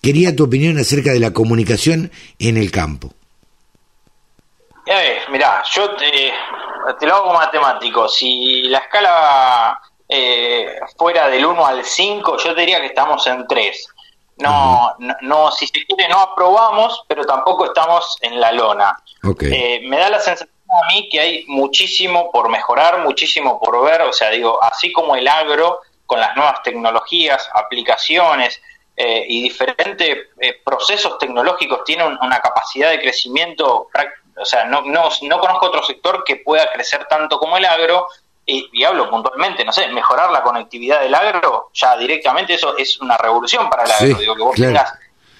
quería 0.01 0.33
tu 0.37 0.45
opinión 0.45 0.77
acerca 0.77 1.11
de 1.11 1.19
la 1.19 1.33
comunicación 1.33 2.11
en 2.39 2.55
el 2.55 2.71
campo. 2.71 3.13
Eh, 4.85 5.19
mirá, 5.33 5.61
yo 5.75 5.97
te, 5.97 6.31
lo 7.05 7.15
hago 7.15 7.33
matemático. 7.33 8.07
Si 8.07 8.61
la 8.69 8.77
escala 8.77 9.81
eh, 10.09 10.79
fuera 10.97 11.29
del 11.29 11.45
1 11.45 11.65
al 11.65 11.85
5, 11.85 12.37
yo 12.37 12.53
diría 12.55 12.81
que 12.81 12.87
estamos 12.87 13.25
en 13.27 13.47
3 13.47 13.93
no, 14.39 14.95
no, 15.21 15.51
si 15.51 15.67
se 15.67 15.85
quiere, 15.85 16.07
no 16.07 16.19
aprobamos, 16.19 17.03
pero 17.07 17.25
tampoco 17.25 17.65
estamos 17.65 18.17
en 18.21 18.39
la 18.39 18.51
lona. 18.51 18.97
Eh, 19.41 19.81
me 19.85 19.97
da 19.97 20.09
la 20.09 20.19
sensación 20.19 20.49
a 20.69 20.87
mí 20.93 21.09
que 21.09 21.19
hay 21.19 21.45
muchísimo 21.47 22.31
por 22.31 22.47
mejorar, 22.49 22.99
muchísimo 22.99 23.59
por 23.59 23.83
ver, 23.83 24.01
o 24.03 24.13
sea, 24.13 24.29
digo, 24.29 24.63
así 24.63 24.91
como 24.93 25.15
el 25.15 25.27
agro 25.27 25.81
con 26.05 26.19
las 26.19 26.35
nuevas 26.35 26.63
tecnologías, 26.63 27.49
aplicaciones 27.53 28.61
eh, 28.95 29.25
y 29.27 29.43
diferentes 29.43 30.17
eh, 30.39 30.61
procesos 30.63 31.17
tecnológicos 31.17 31.83
tiene 31.83 32.05
una 32.05 32.39
capacidad 32.39 32.91
de 32.91 32.99
crecimiento, 32.99 33.89
o 34.37 34.45
sea, 34.45 34.65
no, 34.65 34.81
no, 34.83 35.09
no 35.23 35.39
conozco 35.39 35.65
otro 35.65 35.83
sector 35.83 36.23
que 36.23 36.37
pueda 36.37 36.71
crecer 36.71 37.05
tanto 37.09 37.39
como 37.39 37.57
el 37.57 37.65
agro, 37.65 38.07
y, 38.49 38.83
hablo 38.83 39.09
puntualmente, 39.09 39.63
no 39.63 39.71
sé, 39.71 39.87
mejorar 39.89 40.31
la 40.31 40.41
conectividad 40.41 41.01
del 41.01 41.13
agro, 41.13 41.69
ya 41.73 41.95
directamente 41.97 42.53
eso 42.53 42.77
es 42.77 42.99
una 42.99 43.17
revolución 43.17 43.69
para 43.69 43.83
el 43.83 43.91
agro. 43.91 44.19
digo, 44.19 44.35
que 44.35 44.41
vos 44.43 44.55
tengas 44.55 44.93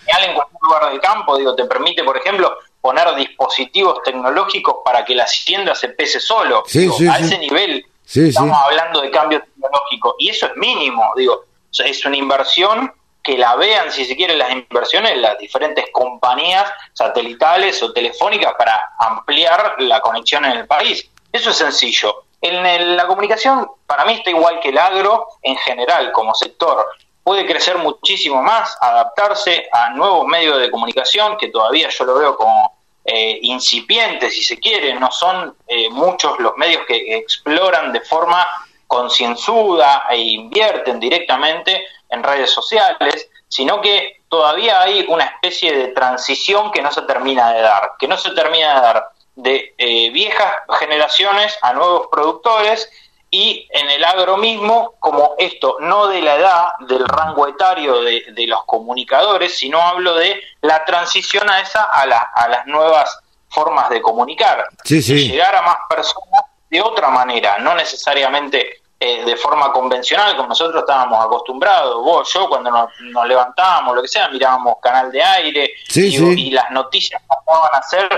señal 0.06 0.30
en 0.30 0.36
cualquier 0.36 0.62
lugar 0.62 0.90
del 0.92 1.00
campo, 1.00 1.38
digo, 1.38 1.56
te 1.56 1.66
permite, 1.66 2.04
por 2.04 2.18
ejemplo, 2.18 2.58
poner 2.82 3.14
dispositivos 3.16 4.02
tecnológicos 4.04 4.78
para 4.84 5.04
que 5.06 5.16
la 5.16 5.24
hacienda 5.24 5.76
se 5.76 5.90
pese 5.90 6.20
solo. 6.20 6.64
a 6.66 7.20
ese 7.20 7.38
nivel 7.38 7.86
estamos 8.06 8.58
hablando 8.58 9.02
de 9.02 9.12
cambio 9.12 9.42
tecnológico. 9.42 10.16
Y 10.18 10.30
eso 10.30 10.48
es 10.48 10.56
mínimo, 10.56 11.12
digo, 11.16 11.46
es 11.72 12.06
una 12.06 12.18
inversión 12.18 12.92
que 13.22 13.38
la 13.38 13.56
vean, 13.56 13.92
si 13.92 14.06
se 14.06 14.16
quiere, 14.16 14.36
las 14.36 14.52
inversiones 14.52 15.18
las 15.18 15.38
diferentes 15.38 15.86
compañías 15.92 16.72
satelitales 16.94 17.84
o 17.84 17.92
telefónicas 17.92 18.54
para 18.58 18.80
ampliar 18.98 19.76
la 19.80 20.00
conexión 20.00 20.46
en 20.46 20.52
el 20.54 20.68
país. 20.68 21.08
Eso 21.32 21.52
es 21.52 21.58
sencillo. 21.58 22.24
En 22.42 22.96
la 22.96 23.06
comunicación, 23.06 23.70
para 23.86 24.06
mí 24.06 24.14
está 24.14 24.30
igual 24.30 24.60
que 24.60 24.70
el 24.70 24.78
agro 24.78 25.28
en 25.42 25.58
general, 25.58 26.12
como 26.12 26.34
sector. 26.34 26.86
Puede 27.24 27.46
crecer 27.46 27.78
muchísimo 27.78 28.42
más, 28.42 28.78
adaptarse 28.80 29.68
a 29.72 29.90
nuevos 29.90 30.26
medios 30.26 30.60
de 30.60 30.72
comunicación, 30.72 31.38
que 31.38 31.50
todavía 31.50 31.90
yo 31.90 32.06
lo 32.06 32.16
veo 32.16 32.36
como 32.38 32.80
eh, 33.04 33.40
incipientes, 33.42 34.34
si 34.34 34.44
se 34.44 34.58
quiere. 34.58 34.94
No 34.94 35.12
son 35.12 35.56
eh, 35.68 35.90
muchos 35.90 36.40
los 36.40 36.56
medios 36.56 36.86
que 36.88 37.18
exploran 37.18 37.92
de 37.92 38.02
forma 38.02 38.48
concienzuda 38.88 40.06
e 40.10 40.18
invierten 40.18 41.00
directamente 41.00 41.86
en 42.10 42.24
redes 42.24 42.52
sociales, 42.52 43.30
sino 43.48 43.82
que 43.82 44.22
todavía 44.30 44.82
hay 44.82 45.06
una 45.10 45.26
especie 45.26 45.76
de 45.76 45.88
transición 45.90 46.72
que 46.72 46.82
no 46.82 46.92
se 46.92 47.02
termina 47.02 47.52
de 47.52 47.62
dar, 47.62 47.92
que 48.00 48.08
no 48.08 48.18
se 48.18 48.32
termina 48.32 48.76
de 48.76 48.82
dar 48.82 49.10
de 49.42 49.74
eh, 49.78 50.10
viejas 50.12 50.54
generaciones 50.80 51.58
a 51.62 51.74
nuevos 51.74 52.08
productores 52.12 52.90
y 53.32 53.68
en 53.72 53.90
el 53.90 54.04
agro 54.04 54.38
mismo, 54.38 54.96
como 55.00 55.36
esto 55.38 55.78
no 55.80 56.08
de 56.08 56.22
la 56.22 56.36
edad, 56.36 56.68
del 56.88 57.08
rango 57.08 57.48
etario 57.48 58.02
de, 58.02 58.46
los 58.48 58.64
comunicadores, 58.66 59.58
sino 59.58 59.80
hablo 59.80 60.16
de 60.16 60.42
la 60.62 60.84
transición 60.84 61.50
a 61.50 61.62
esa, 61.62 61.84
a, 61.84 62.02
a 62.02 62.50
las 62.50 62.66
nuevas 62.66 63.20
formas 63.50 63.90
de 63.90 64.02
comunicar, 64.02 64.66
llegar 64.84 65.56
a 65.56 65.62
más 65.62 65.78
personas 65.90 66.42
de 66.70 66.82
otra 66.82 67.10
manera, 67.10 67.60
no 67.60 67.76
necesariamente 67.76 68.82
eh, 69.02 69.24
de 69.24 69.38
forma 69.38 69.72
convencional, 69.72 70.36
como 70.36 70.50
nosotros 70.50 70.82
estábamos 70.82 71.24
acostumbrados, 71.24 72.04
vos, 72.04 72.30
yo, 72.34 72.50
cuando 72.50 72.70
nos, 72.70 73.28
levantábamos, 73.28 73.96
lo 73.96 74.02
que 74.02 74.10
sea, 74.10 74.28
mirábamos 74.28 74.76
canal 74.82 75.10
de 75.12 75.24
aire 75.24 75.74
y, 75.96 76.18
y, 76.18 76.52
las 76.52 76.70
noticias 76.72 77.22
pasaban 77.26 77.70
a 77.74 77.84
ser 77.84 78.10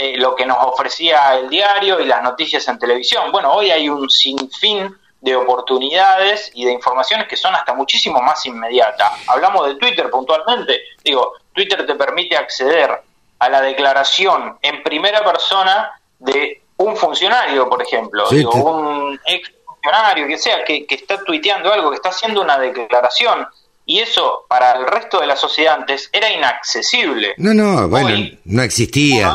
eh, 0.00 0.16
lo 0.16 0.36
que 0.36 0.46
nos 0.46 0.58
ofrecía 0.60 1.36
el 1.36 1.48
diario 1.48 1.98
y 1.98 2.04
las 2.04 2.22
noticias 2.22 2.68
en 2.68 2.78
televisión. 2.78 3.32
Bueno, 3.32 3.52
hoy 3.52 3.72
hay 3.72 3.88
un 3.88 4.08
sinfín 4.08 4.96
de 5.20 5.34
oportunidades 5.34 6.52
y 6.54 6.64
de 6.64 6.70
informaciones 6.70 7.26
que 7.26 7.36
son 7.36 7.52
hasta 7.56 7.74
muchísimo 7.74 8.22
más 8.22 8.46
inmediatas. 8.46 9.10
Hablamos 9.26 9.66
de 9.66 9.74
Twitter 9.74 10.08
puntualmente. 10.08 10.82
Digo, 11.02 11.32
Twitter 11.52 11.84
te 11.84 11.96
permite 11.96 12.36
acceder 12.36 13.02
a 13.40 13.48
la 13.48 13.60
declaración 13.60 14.56
en 14.62 14.84
primera 14.84 15.24
persona 15.24 15.90
de 16.20 16.62
un 16.76 16.96
funcionario, 16.96 17.68
por 17.68 17.82
ejemplo, 17.82 18.28
digo, 18.30 18.52
un 18.52 19.20
ex 19.26 19.52
funcionario, 19.66 20.28
que 20.28 20.38
sea, 20.38 20.64
que, 20.64 20.86
que 20.86 20.94
está 20.94 21.24
tuiteando 21.24 21.72
algo, 21.72 21.90
que 21.90 21.96
está 21.96 22.10
haciendo 22.10 22.40
una 22.40 22.56
declaración 22.56 23.48
y 23.88 24.00
eso 24.00 24.44
para 24.46 24.72
el 24.72 24.86
resto 24.86 25.18
de 25.18 25.26
la 25.26 25.34
sociedad 25.34 25.76
antes 25.76 26.10
era 26.12 26.30
inaccesible. 26.30 27.34
No, 27.38 27.54
no, 27.54 27.88
bueno, 27.88 28.10
no 28.44 28.62
existía. 28.62 29.34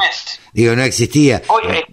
Digo, 0.53 0.75
no 0.75 0.83
existía. 0.83 1.41
Hoy, 1.47 1.63
eh, 1.69 1.85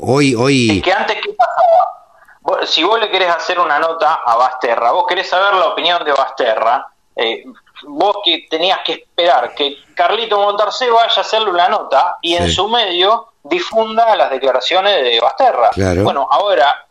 hoy, 0.00 0.34
hoy... 0.34 0.78
Es 0.78 0.82
que 0.82 0.92
antes, 0.94 1.18
¿qué 1.22 1.30
pasaba? 1.34 2.66
si 2.66 2.82
vos 2.82 2.98
le 2.98 3.10
querés 3.10 3.28
hacer 3.28 3.60
una 3.60 3.78
nota 3.78 4.20
a 4.24 4.34
Basterra, 4.34 4.92
vos 4.92 5.04
querés 5.06 5.28
saber 5.28 5.52
la 5.54 5.68
opinión 5.68 6.02
de 6.02 6.12
Basterra, 6.12 6.86
eh, 7.14 7.44
vos 7.86 8.16
que 8.24 8.46
tenías 8.48 8.80
que 8.82 8.92
esperar 8.94 9.54
que 9.54 9.76
Carlito 9.94 10.38
Montarce 10.38 10.90
vaya 10.90 11.12
a 11.14 11.20
hacerle 11.20 11.50
una 11.50 11.68
nota 11.68 12.16
y 12.22 12.34
en 12.34 12.50
su 12.50 12.66
medio 12.66 13.34
difunda 13.42 14.16
las 14.16 14.30
declaraciones 14.30 15.02
de 15.02 15.20
Basterra. 15.20 15.70
Bueno, 16.02 16.26
ahora, 16.30 16.86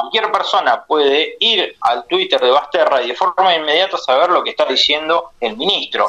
cualquier 0.00 0.32
persona 0.32 0.84
puede 0.84 1.36
ir 1.38 1.76
al 1.80 2.06
Twitter 2.06 2.40
de 2.40 2.50
Basterra 2.50 3.02
y 3.02 3.08
de 3.08 3.14
forma 3.14 3.54
inmediata 3.54 3.98
saber 3.98 4.30
lo 4.30 4.42
que 4.42 4.50
está 4.50 4.64
diciendo 4.64 5.32
el 5.40 5.56
ministro. 5.56 6.08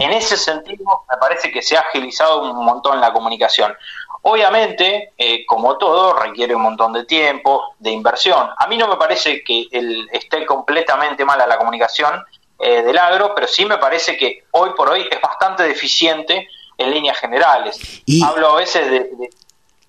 En 0.00 0.12
ese 0.12 0.36
sentido, 0.36 0.84
me 1.10 1.16
parece 1.18 1.50
que 1.50 1.62
se 1.62 1.76
ha 1.76 1.80
agilizado 1.80 2.42
un 2.42 2.64
montón 2.64 3.00
la 3.00 3.12
comunicación. 3.12 3.74
Obviamente, 4.22 5.12
eh, 5.18 5.44
como 5.44 5.76
todo, 5.76 6.14
requiere 6.14 6.54
un 6.54 6.62
montón 6.62 6.92
de 6.92 7.04
tiempo, 7.04 7.74
de 7.78 7.90
inversión. 7.90 8.48
A 8.56 8.66
mí 8.66 8.78
no 8.78 8.88
me 8.88 8.96
parece 8.96 9.42
que 9.44 9.66
el, 9.70 10.08
esté 10.12 10.46
completamente 10.46 11.24
mala 11.24 11.46
la 11.46 11.58
comunicación 11.58 12.24
eh, 12.58 12.82
del 12.82 12.96
agro, 12.96 13.34
pero 13.34 13.46
sí 13.46 13.66
me 13.66 13.76
parece 13.76 14.16
que 14.16 14.44
hoy 14.52 14.70
por 14.76 14.88
hoy 14.88 15.06
es 15.10 15.20
bastante 15.20 15.64
deficiente 15.64 16.48
en 16.78 16.90
líneas 16.90 17.18
generales. 17.18 18.02
Hablo 18.24 18.50
a 18.50 18.56
veces 18.56 18.90
de 18.90 19.28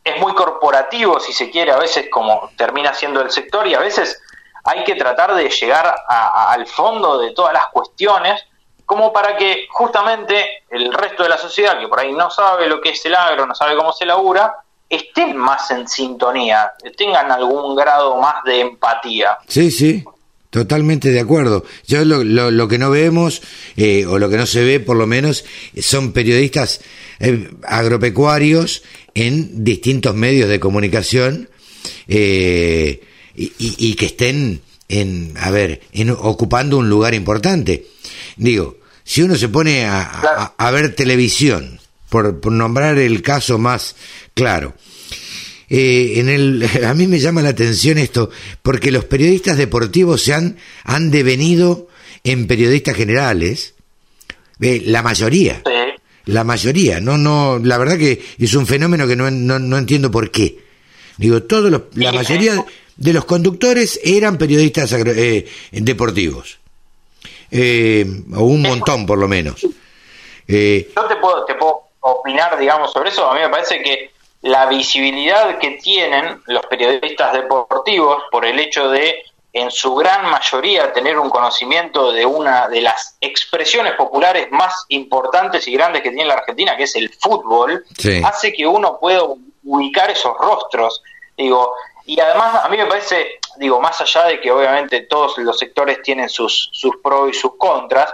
es 0.06 0.22
muy 0.22 0.34
corporativo, 0.36 1.20
si 1.20 1.34
se 1.34 1.50
quiere, 1.50 1.72
a 1.72 1.80
veces 1.80 2.06
como 2.12 2.52
termina 2.56 2.94
siendo 2.94 3.22
el 3.22 3.32
sector 3.32 3.66
y 3.66 3.74
a 3.74 3.80
veces 3.80 4.22
hay 4.64 4.84
que 4.84 4.96
tratar 4.96 5.34
de 5.34 5.50
llegar 5.50 5.96
al 6.08 6.68
fondo 6.68 7.18
de 7.20 7.34
todas 7.34 7.54
las 7.54 7.68
cuestiones 7.68 8.44
como 8.86 9.12
para 9.12 9.36
que 9.36 9.66
justamente 9.72 10.64
el 10.70 10.94
resto 10.94 11.24
de 11.24 11.30
la 11.30 11.40
sociedad, 11.40 11.80
que 11.80 11.88
por 11.88 12.00
ahí 12.00 12.14
no 12.14 12.30
sabe 12.30 12.68
lo 12.68 12.80
que 12.80 12.90
es 12.90 13.04
el 13.06 13.16
agro, 13.16 13.48
no 13.48 13.56
sabe 13.56 13.76
cómo 13.76 13.92
se 13.92 14.06
labura, 14.06 14.54
estén 14.88 15.36
más 15.36 15.72
en 15.72 15.88
sintonía, 15.88 16.72
tengan 16.96 17.32
algún 17.32 17.76
grado 17.76 18.16
más 18.18 18.44
de 18.44 18.62
empatía. 18.62 19.40
Sí, 19.48 19.72
sí, 19.72 20.06
Totalmente 20.56 21.10
de 21.12 21.20
acuerdo. 21.20 21.66
Yo 21.86 22.06
lo, 22.06 22.24
lo, 22.24 22.68
que 22.70 22.78
no 22.78 22.90
vemos, 22.90 23.42
eh, 23.76 24.06
o 24.06 24.18
lo 24.20 24.30
que 24.30 24.38
no 24.38 24.46
se 24.46 24.64
ve 24.64 24.80
por 24.80 24.96
lo 24.96 25.06
menos, 25.06 25.44
son 25.82 26.14
periodistas 26.14 26.80
eh, 27.20 27.52
agropecuarios 27.68 28.82
en 29.16 29.64
distintos 29.64 30.14
medios 30.14 30.50
de 30.50 30.60
comunicación 30.60 31.50
eh, 32.08 33.02
y, 33.36 33.96
que 33.96 34.06
estén 34.06 34.62
en, 34.88 35.34
a 35.38 35.50
ver, 35.50 35.82
en, 35.94 36.12
ocupando 36.12 36.78
un 36.78 36.90
lugar 36.90 37.14
importante. 37.14 37.88
Digo, 38.38 38.78
si 39.04 39.22
uno 39.24 39.36
se 39.36 39.50
pone 39.50 39.86
a, 39.86 40.54
a, 40.58 40.72
ver 40.72 40.96
televisión, 40.96 41.80
por, 42.10 42.46
nombrar 42.52 42.98
el 42.98 43.22
caso 43.22 43.58
más 43.58 43.96
claro, 44.34 44.76
eh, 45.70 46.14
en 46.18 46.30
el, 46.30 46.70
a 46.86 46.94
mí 46.94 47.08
me 47.08 47.20
llama 47.20 47.42
la 47.42 47.50
atención 47.50 47.98
esto, 47.98 48.30
porque 48.62 48.92
los 48.92 49.06
periodistas 49.06 49.58
deportivos 49.58 50.22
se 50.22 50.34
han, 50.34 50.58
han 50.84 51.10
devenido 51.10 51.88
en 52.24 52.48
periodistas 52.48 52.96
generales, 52.96 53.76
eh, 54.60 54.82
la 54.86 55.04
mayoría 55.04 55.62
la 56.26 56.44
mayoría. 56.44 57.00
No, 57.00 57.18
no, 57.18 57.60
la 57.60 57.78
verdad 57.78 57.98
que 57.98 58.22
es 58.38 58.54
un 58.54 58.66
fenómeno 58.66 59.08
que 59.08 59.16
no, 59.16 59.30
no, 59.30 59.78
entiendo 59.78 60.12
por 60.12 60.32
qué. 60.32 60.58
Digo, 61.18 61.44
todos 61.44 61.72
los, 61.72 61.82
la 61.96 62.12
mayoría 62.12 62.66
de 62.98 63.14
los 63.14 63.26
conductores 63.26 64.00
eran 64.04 64.38
periodistas 64.38 64.92
eh, 64.94 65.48
deportivos. 65.72 66.60
Eh, 67.52 68.06
o 68.36 68.44
un 68.44 68.62
montón, 68.62 69.06
por 69.06 69.18
lo 69.18 69.28
menos. 69.28 69.66
Eh, 70.48 70.92
Yo 70.96 71.06
te 71.06 71.16
puedo, 71.18 71.46
te 71.46 71.56
puedo 71.56 71.84
opinar, 72.02 72.58
digamos, 72.60 72.92
sobre 72.92 73.10
eso. 73.10 73.30
A 73.30 73.34
mí 73.34 73.42
me 73.42 73.50
parece 73.50 73.82
que 73.82 74.12
la 74.42 74.68
visibilidad 74.68 75.58
que 75.58 75.72
tienen 75.82 76.42
los 76.48 76.66
periodistas 76.68 77.34
deportivos 77.34 78.24
por 78.32 78.46
el 78.46 78.60
hecho 78.60 78.90
de 78.90 79.16
en 79.56 79.72
su 79.72 79.96
gran 79.96 80.30
mayoría 80.30 80.92
tener 80.92 81.18
un 81.18 81.30
conocimiento 81.30 82.12
de 82.12 82.26
una 82.26 82.68
de 82.68 82.82
las 82.82 83.16
expresiones 83.22 83.94
populares 83.94 84.52
más 84.52 84.86
importantes 84.90 85.66
y 85.70 85.72
grandes 85.72 86.02
que 86.02 86.10
tiene 86.10 86.26
la 86.26 86.34
Argentina, 86.34 86.76
que 86.76 86.84
es 86.84 86.96
el 86.98 87.10
fútbol, 87.10 87.86
hace 88.26 88.52
que 88.52 88.68
uno 88.68 89.00
pueda 89.00 89.22
ubicar 89.64 90.12
esos 90.12 90.38
rostros. 90.38 91.02
Digo, 91.38 91.74
y 92.06 92.20
además 92.20 92.66
a 92.66 92.68
mí 92.68 92.76
me 92.76 92.86
parece, 92.86 93.40
digo, 93.56 93.80
más 93.80 94.02
allá 94.02 94.26
de 94.26 94.42
que 94.42 94.52
obviamente 94.52 95.04
todos 95.04 95.38
los 95.38 95.58
sectores 95.58 96.02
tienen 96.02 96.28
sus, 96.28 96.70
sus 96.74 96.98
pros 96.98 97.30
y 97.30 97.34
sus 97.34 97.56
contras, 97.56 98.14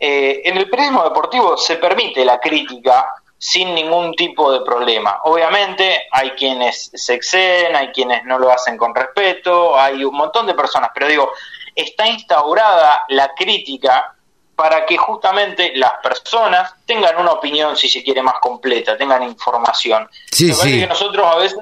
eh, 0.00 0.40
en 0.42 0.56
el 0.56 0.70
periodismo 0.70 1.04
deportivo 1.04 1.58
se 1.58 1.76
permite 1.76 2.24
la 2.24 2.40
crítica 2.40 3.10
sin 3.38 3.72
ningún 3.74 4.14
tipo 4.14 4.52
de 4.52 4.60
problema. 4.60 5.20
Obviamente 5.24 6.06
hay 6.10 6.30
quienes 6.30 6.90
se 6.92 7.14
exceden, 7.14 7.76
hay 7.76 7.88
quienes 7.88 8.24
no 8.24 8.38
lo 8.38 8.50
hacen 8.50 8.76
con 8.76 8.94
respeto, 8.94 9.78
hay 9.78 10.04
un 10.04 10.14
montón 10.14 10.46
de 10.46 10.54
personas, 10.54 10.90
pero 10.92 11.06
digo, 11.06 11.30
está 11.74 12.08
instaurada 12.08 13.04
la 13.08 13.32
crítica 13.34 14.14
para 14.56 14.84
que 14.84 14.96
justamente 14.96 15.70
las 15.76 15.92
personas 16.02 16.74
tengan 16.84 17.16
una 17.16 17.30
opinión, 17.30 17.76
si 17.76 17.88
se 17.88 18.02
quiere, 18.02 18.22
más 18.22 18.40
completa, 18.40 18.98
tengan 18.98 19.22
información. 19.22 20.08
Sí, 20.32 20.52
sí. 20.52 20.80
que 20.80 20.86
nosotros 20.88 21.24
a 21.24 21.36
veces... 21.36 21.58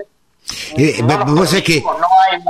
Eh, 0.79 1.03
vos 1.03 1.55
que... 1.63 1.83
No 1.83 2.07
hay 2.31 2.41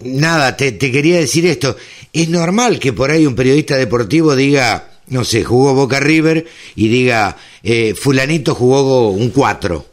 Nada, 0.00 0.56
te, 0.56 0.72
te 0.72 0.92
quería 0.92 1.18
decir 1.18 1.46
esto. 1.46 1.76
Es 2.12 2.28
normal 2.28 2.78
que 2.78 2.92
por 2.92 3.10
ahí 3.10 3.26
un 3.26 3.34
periodista 3.34 3.74
deportivo 3.74 4.36
diga 4.36 4.93
no 5.08 5.24
sé, 5.24 5.44
jugó 5.44 5.74
Boca 5.74 6.00
River 6.00 6.46
y 6.76 6.88
diga, 6.88 7.36
eh, 7.62 7.94
fulanito 7.94 8.54
jugó 8.54 9.10
un 9.10 9.30
4. 9.30 9.86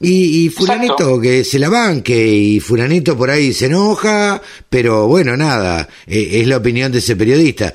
Y, 0.00 0.44
y, 0.44 0.48
fulanito 0.50 1.20
que 1.20 1.44
se 1.44 1.58
la 1.58 1.68
banque 1.68 2.26
y 2.26 2.60
fulanito 2.60 3.16
por 3.16 3.30
ahí 3.30 3.52
se 3.52 3.66
enoja, 3.66 4.42
pero 4.68 5.06
bueno, 5.06 5.36
nada, 5.36 5.88
eh, 6.06 6.40
es 6.40 6.46
la 6.46 6.56
opinión 6.56 6.92
de 6.92 6.98
ese 6.98 7.16
periodista. 7.16 7.72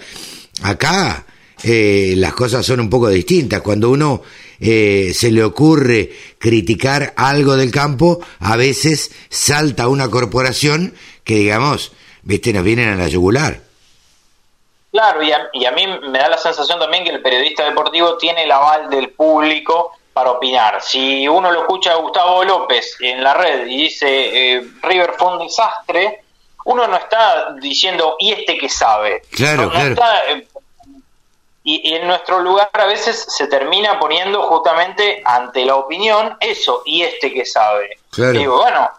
Acá 0.61 1.25
eh, 1.63 2.13
las 2.17 2.33
cosas 2.33 2.65
son 2.65 2.81
un 2.81 2.89
poco 2.89 3.09
distintas. 3.09 3.61
Cuando 3.61 3.89
uno 3.89 4.21
se 4.59 5.31
le 5.31 5.41
ocurre 5.41 6.11
criticar 6.37 7.13
algo 7.15 7.55
del 7.55 7.71
campo, 7.71 8.19
a 8.39 8.57
veces 8.57 9.11
salta 9.29 9.87
una 9.87 10.09
corporación 10.09 10.93
que 11.23 11.37
digamos, 11.37 11.93
viste, 12.23 12.51
nos 12.51 12.65
vienen 12.65 12.89
a 12.89 12.95
la 12.97 13.07
yugular. 13.07 13.68
Claro, 14.91 15.21
y 15.21 15.31
a, 15.31 15.49
y 15.53 15.65
a, 15.65 15.71
mí 15.71 15.85
me 15.87 16.17
da 16.17 16.29
la 16.29 16.37
sensación 16.37 16.79
también 16.79 17.03
que 17.03 17.11
el 17.11 17.21
periodista 17.21 17.63
deportivo 17.63 18.17
tiene 18.17 18.43
el 18.43 18.51
aval 18.51 18.89
del 18.89 19.11
público 19.11 19.93
para 20.13 20.31
opinar. 20.31 20.81
Si 20.81 21.27
uno 21.27 21.51
lo 21.51 21.61
escucha 21.61 21.93
a 21.93 21.97
Gustavo 21.97 22.43
López 22.43 22.97
en 22.99 23.23
la 23.23 23.33
red 23.35 23.67
y 23.67 23.83
dice 23.83 24.55
eh, 24.55 24.67
River 24.81 25.13
fue 25.17 25.33
un 25.33 25.39
desastre, 25.39 26.23
uno 26.65 26.87
no 26.87 26.97
está 26.97 27.53
diciendo, 27.61 28.15
¿y 28.19 28.33
este 28.33 28.57
que 28.57 28.67
sabe? 28.67 29.21
Claro, 29.31 29.69
claro. 29.69 29.95
Eh, 30.29 30.47
y, 31.63 31.93
en 31.93 32.07
nuestro 32.07 32.39
lugar 32.39 32.69
a 32.73 32.85
veces 32.85 33.25
se 33.29 33.47
termina 33.47 33.99
poniendo 33.99 34.43
justamente 34.43 35.21
ante 35.23 35.65
la 35.65 35.75
opinión 35.75 36.35
eso, 36.39 36.81
¿y 36.85 37.03
este 37.03 37.31
que 37.31 37.45
sabe? 37.45 37.99
Claro. 38.09 38.31
Digo, 38.31 38.57
bueno, 38.57 38.89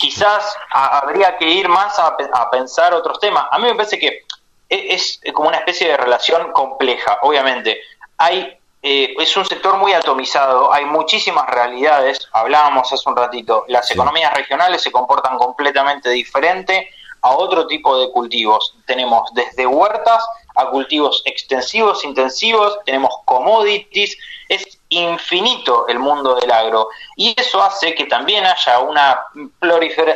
quizás 0.00 0.56
habría 0.70 1.36
que 1.36 1.48
ir 1.48 1.68
más 1.68 1.98
a, 1.98 2.16
a 2.32 2.50
pensar 2.50 2.94
otros 2.94 3.20
temas. 3.20 3.44
A 3.50 3.58
mí 3.58 3.64
me 3.64 3.74
parece 3.74 3.98
que 3.98 4.24
es, 4.70 5.20
como 5.34 5.48
una 5.48 5.58
especie 5.58 5.88
de 5.88 5.96
relación 5.96 6.52
compleja, 6.52 7.18
obviamente. 7.22 7.80
Hay, 8.16 8.56
eh, 8.82 9.14
es 9.18 9.36
un 9.36 9.44
sector 9.44 9.76
muy 9.76 9.92
atomizado, 9.92 10.72
hay 10.72 10.84
muchísimas 10.84 11.48
realidades, 11.48 12.28
hablábamos 12.32 12.92
hace 12.92 13.08
un 13.08 13.16
ratito, 13.16 13.64
las 13.68 13.90
economías 13.90 14.32
regionales 14.32 14.82
se 14.82 14.92
comportan 14.92 15.36
completamente 15.36 16.10
diferente 16.10 16.88
a 17.22 17.32
otro 17.32 17.66
tipo 17.66 17.98
de 17.98 18.10
cultivos. 18.10 18.76
Tenemos 18.86 19.28
desde 19.34 19.66
huertas 19.66 20.24
a 20.54 20.66
cultivos 20.70 21.22
extensivos, 21.24 22.04
intensivos, 22.04 22.78
tenemos 22.84 23.14
commodities, 23.24 24.16
es 24.48 24.78
infinito 24.88 25.86
el 25.88 25.98
mundo 25.98 26.34
del 26.34 26.50
agro 26.50 26.88
y 27.16 27.34
eso 27.40 27.62
hace 27.62 27.94
que 27.94 28.06
también 28.06 28.44
haya 28.44 28.80
una, 28.80 29.20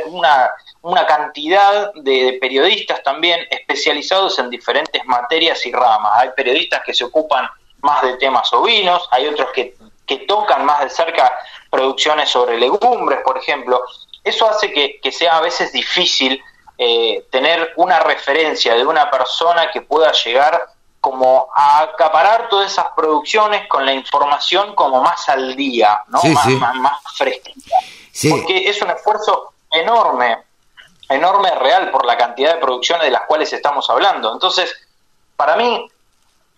una, 0.06 0.50
una 0.84 1.06
cantidad 1.06 1.92
de, 1.94 2.36
periodistas 2.40 3.02
también 3.02 3.40
especializados 3.50 4.38
en 4.38 4.50
diferentes 4.50 5.02
materias 5.06 5.64
y 5.64 5.72
ramas. 5.72 6.12
Hay 6.16 6.30
periodistas 6.36 6.82
que 6.84 6.92
se 6.92 7.04
ocupan 7.04 7.48
más 7.80 8.02
de 8.02 8.18
temas 8.18 8.52
ovinos, 8.52 9.08
hay 9.10 9.26
otros 9.26 9.48
que, 9.54 9.76
que 10.06 10.18
tocan 10.18 10.64
más 10.66 10.80
de 10.80 10.90
cerca 10.90 11.32
producciones 11.70 12.28
sobre 12.28 12.58
legumbres, 12.58 13.20
por 13.24 13.38
ejemplo. 13.38 13.82
Eso 14.22 14.46
hace 14.48 14.72
que, 14.72 15.00
que 15.02 15.10
sea 15.10 15.38
a 15.38 15.40
veces 15.40 15.72
difícil 15.72 16.42
eh, 16.76 17.24
tener 17.30 17.72
una 17.76 18.00
referencia 18.00 18.74
de 18.74 18.84
una 18.84 19.10
persona 19.10 19.70
que 19.72 19.80
pueda 19.80 20.12
llegar 20.12 20.66
como 21.00 21.48
a 21.54 21.80
acaparar 21.80 22.48
todas 22.50 22.72
esas 22.72 22.88
producciones 22.94 23.66
con 23.68 23.86
la 23.86 23.94
información 23.94 24.74
como 24.74 25.02
más 25.02 25.28
al 25.30 25.56
día, 25.56 26.02
¿no? 26.08 26.22
más, 26.24 26.74
más, 26.76 27.00
fresquita. 27.14 27.76
Porque 28.30 28.68
es 28.68 28.80
un 28.82 28.90
esfuerzo 28.90 29.52
enorme, 29.70 30.38
enorme 31.08 31.50
real 31.56 31.90
por 31.90 32.04
la 32.06 32.16
cantidad 32.16 32.54
de 32.54 32.60
producciones 32.60 33.04
de 33.04 33.10
las 33.10 33.22
cuales 33.22 33.52
estamos 33.52 33.88
hablando. 33.90 34.32
Entonces, 34.32 34.74
para 35.36 35.56
mí, 35.56 35.88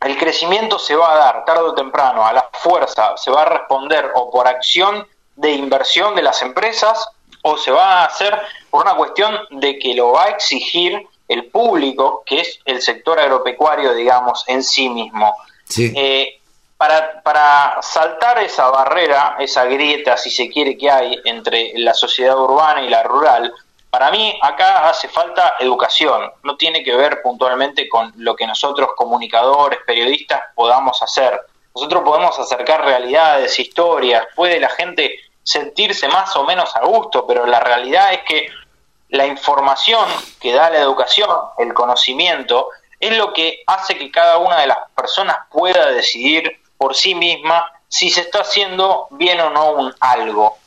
el 0.00 0.18
crecimiento 0.18 0.78
se 0.78 0.94
va 0.94 1.12
a 1.12 1.16
dar 1.16 1.44
tarde 1.44 1.62
o 1.62 1.74
temprano, 1.74 2.26
a 2.26 2.32
la 2.32 2.48
fuerza, 2.52 3.16
se 3.16 3.30
va 3.30 3.42
a 3.42 3.46
responder 3.46 4.10
o 4.14 4.30
por 4.30 4.46
acción 4.46 5.06
de 5.36 5.52
inversión 5.52 6.14
de 6.14 6.22
las 6.22 6.42
empresas 6.42 7.08
o 7.42 7.56
se 7.56 7.70
va 7.70 8.02
a 8.02 8.04
hacer 8.06 8.36
por 8.70 8.82
una 8.82 8.96
cuestión 8.96 9.38
de 9.50 9.78
que 9.78 9.94
lo 9.94 10.12
va 10.12 10.24
a 10.24 10.28
exigir 10.30 11.06
el 11.28 11.46
público, 11.46 12.22
que 12.24 12.40
es 12.40 12.60
el 12.64 12.82
sector 12.82 13.18
agropecuario, 13.18 13.94
digamos, 13.94 14.44
en 14.46 14.62
sí 14.62 14.88
mismo. 14.88 15.34
Eh, 15.76 16.40
para, 16.76 17.22
para 17.22 17.78
saltar 17.82 18.38
esa 18.42 18.70
barrera, 18.70 19.36
esa 19.38 19.64
grieta, 19.64 20.16
si 20.16 20.30
se 20.30 20.48
quiere, 20.48 20.76
que 20.76 20.90
hay 20.90 21.18
entre 21.24 21.72
la 21.76 21.94
sociedad 21.94 22.38
urbana 22.38 22.82
y 22.82 22.88
la 22.88 23.02
rural, 23.02 23.52
para 23.96 24.10
mí 24.10 24.38
acá 24.42 24.90
hace 24.90 25.08
falta 25.08 25.56
educación, 25.58 26.30
no 26.42 26.58
tiene 26.58 26.84
que 26.84 26.94
ver 26.94 27.22
puntualmente 27.22 27.88
con 27.88 28.12
lo 28.18 28.36
que 28.36 28.46
nosotros 28.46 28.90
comunicadores, 28.94 29.78
periodistas 29.86 30.42
podamos 30.54 31.02
hacer. 31.02 31.40
Nosotros 31.74 32.02
podemos 32.04 32.38
acercar 32.38 32.84
realidades, 32.84 33.58
historias, 33.58 34.26
puede 34.34 34.60
la 34.60 34.68
gente 34.68 35.18
sentirse 35.42 36.08
más 36.08 36.36
o 36.36 36.44
menos 36.44 36.76
a 36.76 36.84
gusto, 36.84 37.26
pero 37.26 37.46
la 37.46 37.58
realidad 37.58 38.12
es 38.12 38.20
que 38.28 38.50
la 39.08 39.26
información 39.26 40.06
que 40.42 40.52
da 40.52 40.68
la 40.68 40.80
educación, 40.80 41.30
el 41.56 41.72
conocimiento, 41.72 42.68
es 43.00 43.16
lo 43.16 43.32
que 43.32 43.62
hace 43.66 43.96
que 43.96 44.10
cada 44.10 44.36
una 44.36 44.60
de 44.60 44.66
las 44.66 44.90
personas 44.94 45.38
pueda 45.50 45.86
decidir 45.86 46.60
por 46.76 46.94
sí 46.94 47.14
misma 47.14 47.64
si 47.88 48.10
se 48.10 48.20
está 48.20 48.40
haciendo 48.40 49.06
bien 49.12 49.40
o 49.40 49.48
no 49.48 49.70
un 49.70 49.94
algo. 50.00 50.58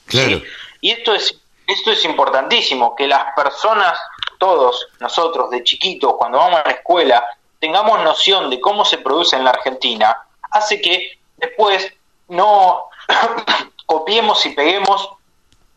Y 0.82 0.90
esto 0.90 1.14
es, 1.14 1.39
esto 1.70 1.92
es 1.92 2.04
importantísimo, 2.06 2.96
que 2.96 3.08
las 3.08 3.34
personas, 3.36 4.00
todos 4.38 4.88
nosotros 5.00 5.50
de 5.50 5.64
chiquitos, 5.64 6.16
cuando 6.18 6.40
vamos 6.40 6.62
a 6.62 6.68
la 6.68 6.72
escuela, 6.72 7.28
tengamos 7.60 8.04
noción 8.04 8.50
de 8.50 8.60
cómo 8.60 8.86
se 8.86 8.98
produce 8.98 9.36
en 9.36 9.44
la 9.44 9.52
Argentina, 9.52 10.18
hace 10.52 10.82
que 10.82 11.20
después 11.38 11.94
no 12.28 12.86
copiemos 13.86 14.46
y 14.46 14.50
peguemos 14.50 15.10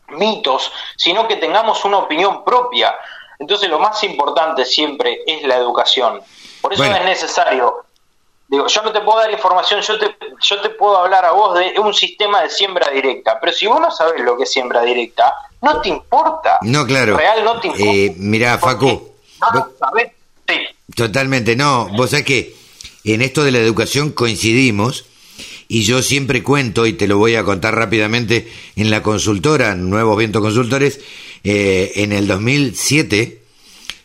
mitos, 0.07 0.71
sino 0.97 1.27
que 1.27 1.35
tengamos 1.35 1.85
una 1.85 1.99
opinión 1.99 2.43
propia. 2.43 2.95
Entonces 3.39 3.69
lo 3.69 3.79
más 3.79 4.03
importante 4.03 4.65
siempre 4.65 5.21
es 5.27 5.43
la 5.43 5.57
educación. 5.57 6.21
Por 6.61 6.73
eso 6.73 6.85
es 6.85 7.03
necesario. 7.03 7.82
Digo, 8.53 8.67
yo 8.67 8.83
no 8.83 8.91
te 8.91 9.01
puedo 9.01 9.17
dar 9.17 9.31
información, 9.31 9.81
yo 9.81 9.97
te, 9.97 10.15
yo 10.39 10.61
te 10.61 10.69
puedo 10.69 10.95
hablar 10.95 11.25
a 11.25 11.31
vos 11.31 11.57
de 11.57 11.73
un 11.79 11.91
sistema 11.91 12.43
de 12.43 12.51
siembra 12.51 12.91
directa, 12.91 13.39
pero 13.41 13.51
si 13.51 13.65
vos 13.65 13.81
no 13.81 13.89
sabes 13.89 14.23
lo 14.23 14.37
que 14.37 14.43
es 14.43 14.51
siembra 14.51 14.83
directa, 14.83 15.33
no 15.63 15.81
te 15.81 15.89
importa. 15.89 16.59
No, 16.61 16.85
claro. 16.85 17.17
Real 17.17 17.43
no 17.43 17.59
te 17.59 17.69
importa. 17.69 17.91
Eh, 17.91 18.13
mirá, 18.15 18.59
Facu. 18.59 19.09
No 19.55 19.69
sabés. 19.79 20.11
Sí. 20.47 20.53
Totalmente, 20.95 21.55
no. 21.55 21.89
Vos 21.97 22.11
sabés 22.11 22.27
que 22.27 22.55
en 23.03 23.23
esto 23.23 23.43
de 23.43 23.53
la 23.53 23.57
educación 23.57 24.11
coincidimos 24.11 25.05
y 25.67 25.81
yo 25.81 26.03
siempre 26.03 26.43
cuento, 26.43 26.85
y 26.85 26.93
te 26.93 27.07
lo 27.07 27.17
voy 27.17 27.33
a 27.33 27.43
contar 27.43 27.73
rápidamente, 27.73 28.53
en 28.75 28.91
la 28.91 29.01
consultora, 29.01 29.73
Nuevos 29.73 30.15
Vientos 30.15 30.43
Consultores, 30.43 30.99
eh, 31.43 31.93
en 31.95 32.11
el 32.11 32.27
2007 32.27 33.41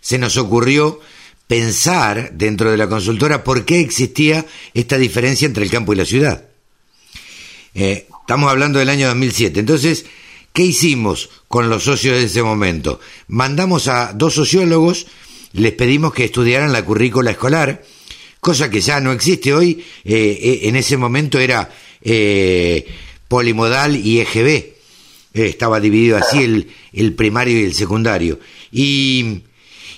se 0.01 0.16
nos 0.16 0.38
ocurrió 0.38 1.01
pensar 1.49 2.32
dentro 2.34 2.70
de 2.70 2.76
la 2.76 2.88
consultora 2.88 3.42
por 3.42 3.64
qué 3.64 3.80
existía 3.80 4.46
esta 4.74 4.99
diferencia 4.99 5.46
entre 5.46 5.64
el 5.64 5.70
campo 5.70 5.92
y 5.92 5.96
la 5.96 6.05
ciudad. 6.05 6.44
Eh, 7.74 8.07
estamos 8.20 8.51
hablando 8.51 8.78
del 8.78 8.90
año 8.90 9.09
2007. 9.09 9.59
Entonces, 9.59 10.05
¿qué 10.53 10.62
hicimos 10.62 11.30
con 11.49 11.70
los 11.70 11.84
socios 11.84 12.18
de 12.18 12.24
ese 12.24 12.42
momento? 12.42 13.01
Mandamos 13.28 13.88
a 13.88 14.12
dos 14.12 14.34
sociólogos, 14.34 15.07
les 15.55 15.72
pedimos 15.72 16.12
que 16.12 16.26
estudiaran 16.26 16.70
la 16.70 16.84
currícula 16.84 17.30
escolar, 17.30 17.82
cosa 18.40 18.70
que 18.70 18.82
ya 18.82 19.01
no 19.01 19.12
existe 19.12 19.55
hoy, 19.55 19.82
eh, 20.05 20.38
eh, 20.42 20.61
en 20.64 20.76
ese 20.76 20.96
momento 20.96 21.40
era, 21.40 21.72
polimodal 23.26 23.96
y 23.96 24.20
EGB. 24.20 24.74
Estaba 25.32 25.80
dividido 25.80 26.16
así 26.16 26.42
el, 26.42 26.68
el 26.92 27.14
primario 27.14 27.59
y 27.59 27.64
el 27.64 27.74
secundario. 27.74 28.38
Y, 28.70 29.42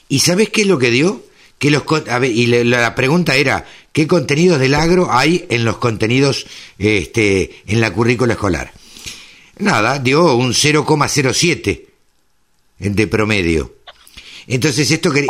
¿y 0.09 0.18
sabes 0.20 0.51
qué 0.51 0.62
es 0.62 0.66
lo 0.66 0.78
que 0.78 0.90
dio? 0.90 1.30
Que 1.61 1.70
los, 1.70 1.84
a 2.08 2.18
ver, 2.18 2.32
y 2.32 2.46
la, 2.46 2.94
pregunta 2.94 3.36
era, 3.36 3.66
¿qué 3.92 4.08
contenidos 4.08 4.58
del 4.58 4.74
agro 4.74 5.12
hay 5.12 5.46
en 5.50 5.64
los 5.64 5.76
contenidos 5.76 6.46
este, 6.78 7.62
en 7.66 7.80
la 7.80 7.92
currícula 7.92 8.32
escolar? 8.32 8.72
Nada, 9.58 9.98
dio 9.98 10.34
un 10.36 10.54
0,07 10.54 11.84
de 12.78 13.06
promedio. 13.06 13.74
Entonces 14.46 14.90
esto 14.90 15.12
que 15.12 15.26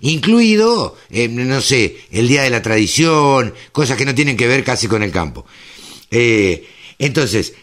incluido, 0.00 0.96
eh, 1.10 1.28
no 1.28 1.60
sé, 1.60 1.96
el 2.10 2.28
día 2.28 2.42
de 2.42 2.50
la 2.50 2.62
tradición, 2.62 3.52
cosas 3.72 3.98
que 3.98 4.04
no 4.04 4.14
tienen 4.14 4.36
que 4.36 4.46
ver 4.46 4.64
casi 4.64 4.86
con 4.86 5.02
el 5.02 5.10
campo. 5.10 5.44
Eh, 6.10 6.64
entonces, 6.98 7.54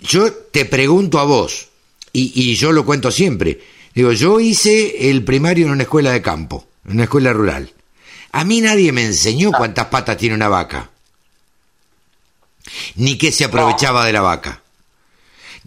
yo 0.00 0.32
te 0.32 0.64
pregunto 0.64 1.18
a 1.18 1.24
vos, 1.24 1.68
y, 2.12 2.32
y, 2.34 2.54
yo 2.54 2.70
lo 2.70 2.84
cuento 2.84 3.10
siempre, 3.10 3.60
digo, 3.94 4.12
yo 4.12 4.38
hice 4.40 5.10
el 5.10 5.24
primario 5.24 5.66
en 5.66 5.72
una 5.72 5.82
escuela 5.82 6.12
de 6.12 6.22
campo, 6.22 6.66
en 6.88 6.94
una 6.94 7.04
escuela 7.04 7.32
rural. 7.32 7.72
A 8.32 8.44
mí 8.44 8.60
nadie 8.60 8.92
me 8.92 9.04
enseñó 9.04 9.52
cuántas 9.52 9.86
patas 9.86 10.16
tiene 10.16 10.34
una 10.34 10.48
vaca, 10.48 10.90
ni 12.96 13.16
qué 13.16 13.32
se 13.32 13.44
aprovechaba 13.44 14.04
de 14.04 14.12
la 14.12 14.20
vaca 14.20 14.62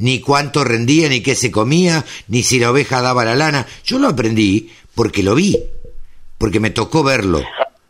ni 0.01 0.19
cuánto 0.19 0.63
rendía, 0.63 1.09
ni 1.09 1.21
qué 1.21 1.35
se 1.35 1.51
comía, 1.51 2.03
ni 2.27 2.41
si 2.41 2.59
la 2.59 2.71
oveja 2.71 3.01
daba 3.01 3.23
la 3.23 3.35
lana. 3.35 3.67
Yo 3.83 3.99
lo 3.99 4.07
aprendí 4.07 4.73
porque 4.95 5.21
lo 5.21 5.35
vi, 5.35 5.57
porque 6.37 6.59
me 6.59 6.71
tocó 6.71 7.03
verlo, 7.03 7.41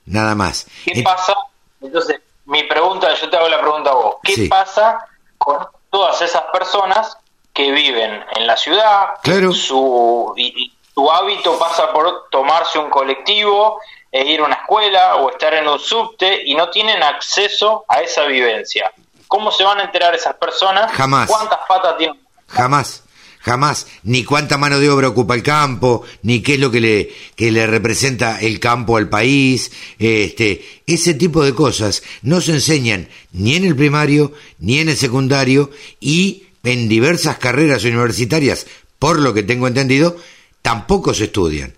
nada 0.05 0.35
más. 0.35 0.67
¿Qué 0.85 1.01
pasa? 1.03 1.33
Entonces, 1.79 2.19
mi 2.45 2.63
pregunta, 2.63 3.13
yo 3.19 3.29
te 3.29 3.37
hago 3.37 3.47
la 3.47 3.61
pregunta 3.61 3.91
a 3.91 3.93
vos. 3.93 4.15
¿Qué 4.23 4.47
pasa 4.49 4.99
con 5.37 5.57
todas 5.89 6.21
esas 6.21 6.43
personas 6.51 7.17
que 7.53 7.71
viven 7.71 8.23
en 8.35 8.45
la 8.45 8.57
ciudad? 8.57 9.07
Claro. 9.23 9.53
Su, 9.53 10.33
y, 10.35 10.70
su 10.93 11.09
hábito 11.09 11.57
pasa 11.57 11.91
por 11.93 12.29
tomarse 12.29 12.77
un 12.77 12.89
colectivo 12.89 13.79
e 14.11 14.25
ir 14.25 14.41
a 14.41 14.45
una 14.45 14.55
escuela 14.55 15.15
o 15.15 15.29
estar 15.31 15.53
en 15.53 15.67
un 15.67 15.79
subte 15.79 16.41
y 16.45 16.53
no 16.55 16.69
tienen 16.69 17.01
acceso 17.01 17.85
a 17.87 18.01
esa 18.01 18.25
vivencia. 18.25 18.91
¿Cómo 19.27 19.51
se 19.51 19.63
van 19.63 19.79
a 19.79 19.83
enterar 19.83 20.13
esas 20.13 20.35
personas? 20.35 20.91
Jamás. 20.91 21.29
¿Cuántas 21.29 21.59
patas 21.67 21.97
tienen? 21.97 22.19
Jamás. 22.47 23.03
Jamás, 23.43 23.87
ni 24.03 24.23
cuánta 24.23 24.59
mano 24.59 24.79
de 24.79 24.91
obra 24.91 25.07
ocupa 25.07 25.33
el 25.33 25.41
campo, 25.41 26.03
ni 26.21 26.43
qué 26.43 26.55
es 26.55 26.59
lo 26.59 26.69
que 26.69 26.79
le, 26.79 27.11
que 27.35 27.51
le 27.51 27.65
representa 27.65 28.39
el 28.39 28.59
campo 28.59 28.97
al 28.97 29.09
país, 29.09 29.71
este, 29.97 30.83
ese 30.85 31.15
tipo 31.15 31.43
de 31.43 31.55
cosas 31.55 32.03
no 32.21 32.39
se 32.39 32.51
enseñan 32.51 33.09
ni 33.31 33.55
en 33.55 33.65
el 33.65 33.75
primario, 33.75 34.31
ni 34.59 34.77
en 34.77 34.89
el 34.89 34.95
secundario, 34.95 35.71
y 35.99 36.43
en 36.63 36.87
diversas 36.87 37.37
carreras 37.37 37.83
universitarias, 37.83 38.67
por 38.99 39.17
lo 39.17 39.33
que 39.33 39.41
tengo 39.41 39.65
entendido, 39.65 40.17
tampoco 40.61 41.13
se 41.13 41.25
estudian. 41.25 41.73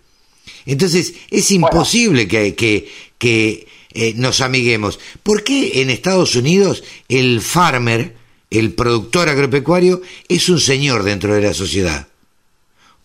Entonces, 0.66 1.14
es 1.30 1.52
imposible 1.52 2.28
que, 2.28 2.56
que, 2.56 2.92
que 3.18 3.68
eh, 3.94 4.14
nos 4.16 4.42
amiguemos. 4.42 5.00
¿Por 5.22 5.44
qué 5.44 5.82
en 5.82 5.90
Estados 5.90 6.36
Unidos 6.36 6.84
el 7.10 7.42
farmer, 7.42 8.16
el 8.50 8.74
productor 8.74 9.30
agropecuario, 9.30 10.02
es 10.28 10.50
un 10.50 10.60
señor 10.60 11.04
dentro 11.04 11.34
de 11.36 11.42
la 11.42 11.54
sociedad? 11.54 12.08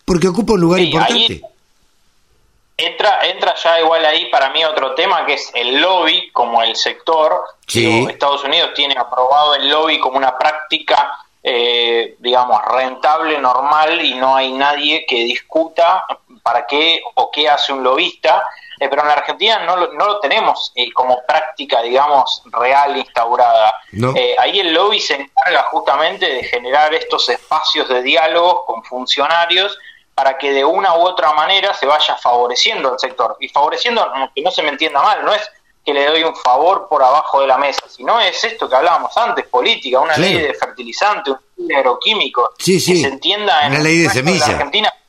Porque 0.05 0.27
ocupa 0.27 0.53
un 0.53 0.61
lugar 0.61 0.81
importante. 0.81 1.41
entra, 2.75 3.27
entra 3.27 3.53
ya 3.61 3.79
igual 3.79 4.03
ahí 4.05 4.29
para 4.31 4.49
mí 4.49 4.63
otro 4.65 4.95
tema 4.95 5.25
que 5.25 5.33
es 5.33 5.51
el 5.53 5.79
lobby 5.79 6.31
como 6.31 6.63
el 6.63 6.75
sector. 6.75 7.41
Estados 7.67 8.43
Unidos 8.43 8.71
tiene 8.73 8.95
aprobado 8.97 9.53
el 9.55 9.69
lobby 9.69 9.99
como 9.99 10.17
una 10.17 10.35
práctica 10.35 11.11
eh, 11.41 12.15
digamos, 12.19 12.61
rentable, 12.65 13.39
normal, 13.39 14.03
y 14.03 14.15
no 14.15 14.35
hay 14.35 14.51
nadie 14.53 15.05
que 15.05 15.23
discuta 15.23 16.05
para 16.43 16.65
qué 16.65 17.01
o 17.15 17.31
qué 17.31 17.49
hace 17.49 17.73
un 17.73 17.83
lobista. 17.83 18.43
Eh, 18.79 18.87
pero 18.87 19.01
en 19.01 19.09
la 19.09 19.15
Argentina 19.15 19.59
no 19.65 19.75
lo, 19.75 19.93
no 19.93 20.05
lo 20.05 20.19
tenemos 20.21 20.71
eh, 20.73 20.91
como 20.93 21.21
práctica, 21.27 21.81
digamos, 21.81 22.41
real 22.45 22.95
instaurada. 22.95 23.73
Eh, 24.15 24.35
ahí 24.39 24.61
el 24.61 24.73
lobby 24.73 24.99
se 25.01 25.15
encarga 25.15 25.63
justamente 25.63 26.25
de 26.25 26.43
generar 26.43 26.93
estos 26.93 27.27
espacios 27.27 27.89
de 27.89 28.01
diálogo 28.01 28.65
con 28.65 28.81
funcionarios 28.85 29.77
para 30.15 30.37
que 30.37 30.53
de 30.53 30.63
una 30.63 30.95
u 30.95 31.01
otra 31.01 31.33
manera 31.33 31.73
se 31.73 31.85
vaya 31.85 32.15
favoreciendo 32.15 32.93
al 32.93 32.99
sector. 32.99 33.35
Y 33.41 33.49
favoreciendo, 33.49 34.09
que 34.33 34.41
no 34.41 34.51
se 34.51 34.63
me 34.63 34.69
entienda 34.69 35.01
mal, 35.01 35.25
no 35.25 35.33
es 35.33 35.51
que 35.89 35.93
le 35.93 36.05
doy 36.05 36.23
un 36.23 36.35
favor 36.35 36.87
por 36.87 37.01
abajo 37.01 37.41
de 37.41 37.47
la 37.47 37.57
mesa, 37.57 37.81
sino 37.89 38.19
es 38.19 38.43
esto 38.43 38.69
que 38.69 38.75
hablábamos 38.75 39.15
antes, 39.17 39.47
política, 39.47 39.99
una 39.99 40.15
ley 40.17 40.37
de 40.37 40.53
fertilizante, 40.53 41.31
un 41.57 41.75
agroquímico, 41.75 42.53
que 42.63 42.79
se 42.79 43.07
entienda 43.07 43.65
en 43.65 43.73
una 43.73 43.81
ley 43.81 43.97
de 43.99 44.09
semilla. 44.09 44.45
Argentina. 44.45 44.93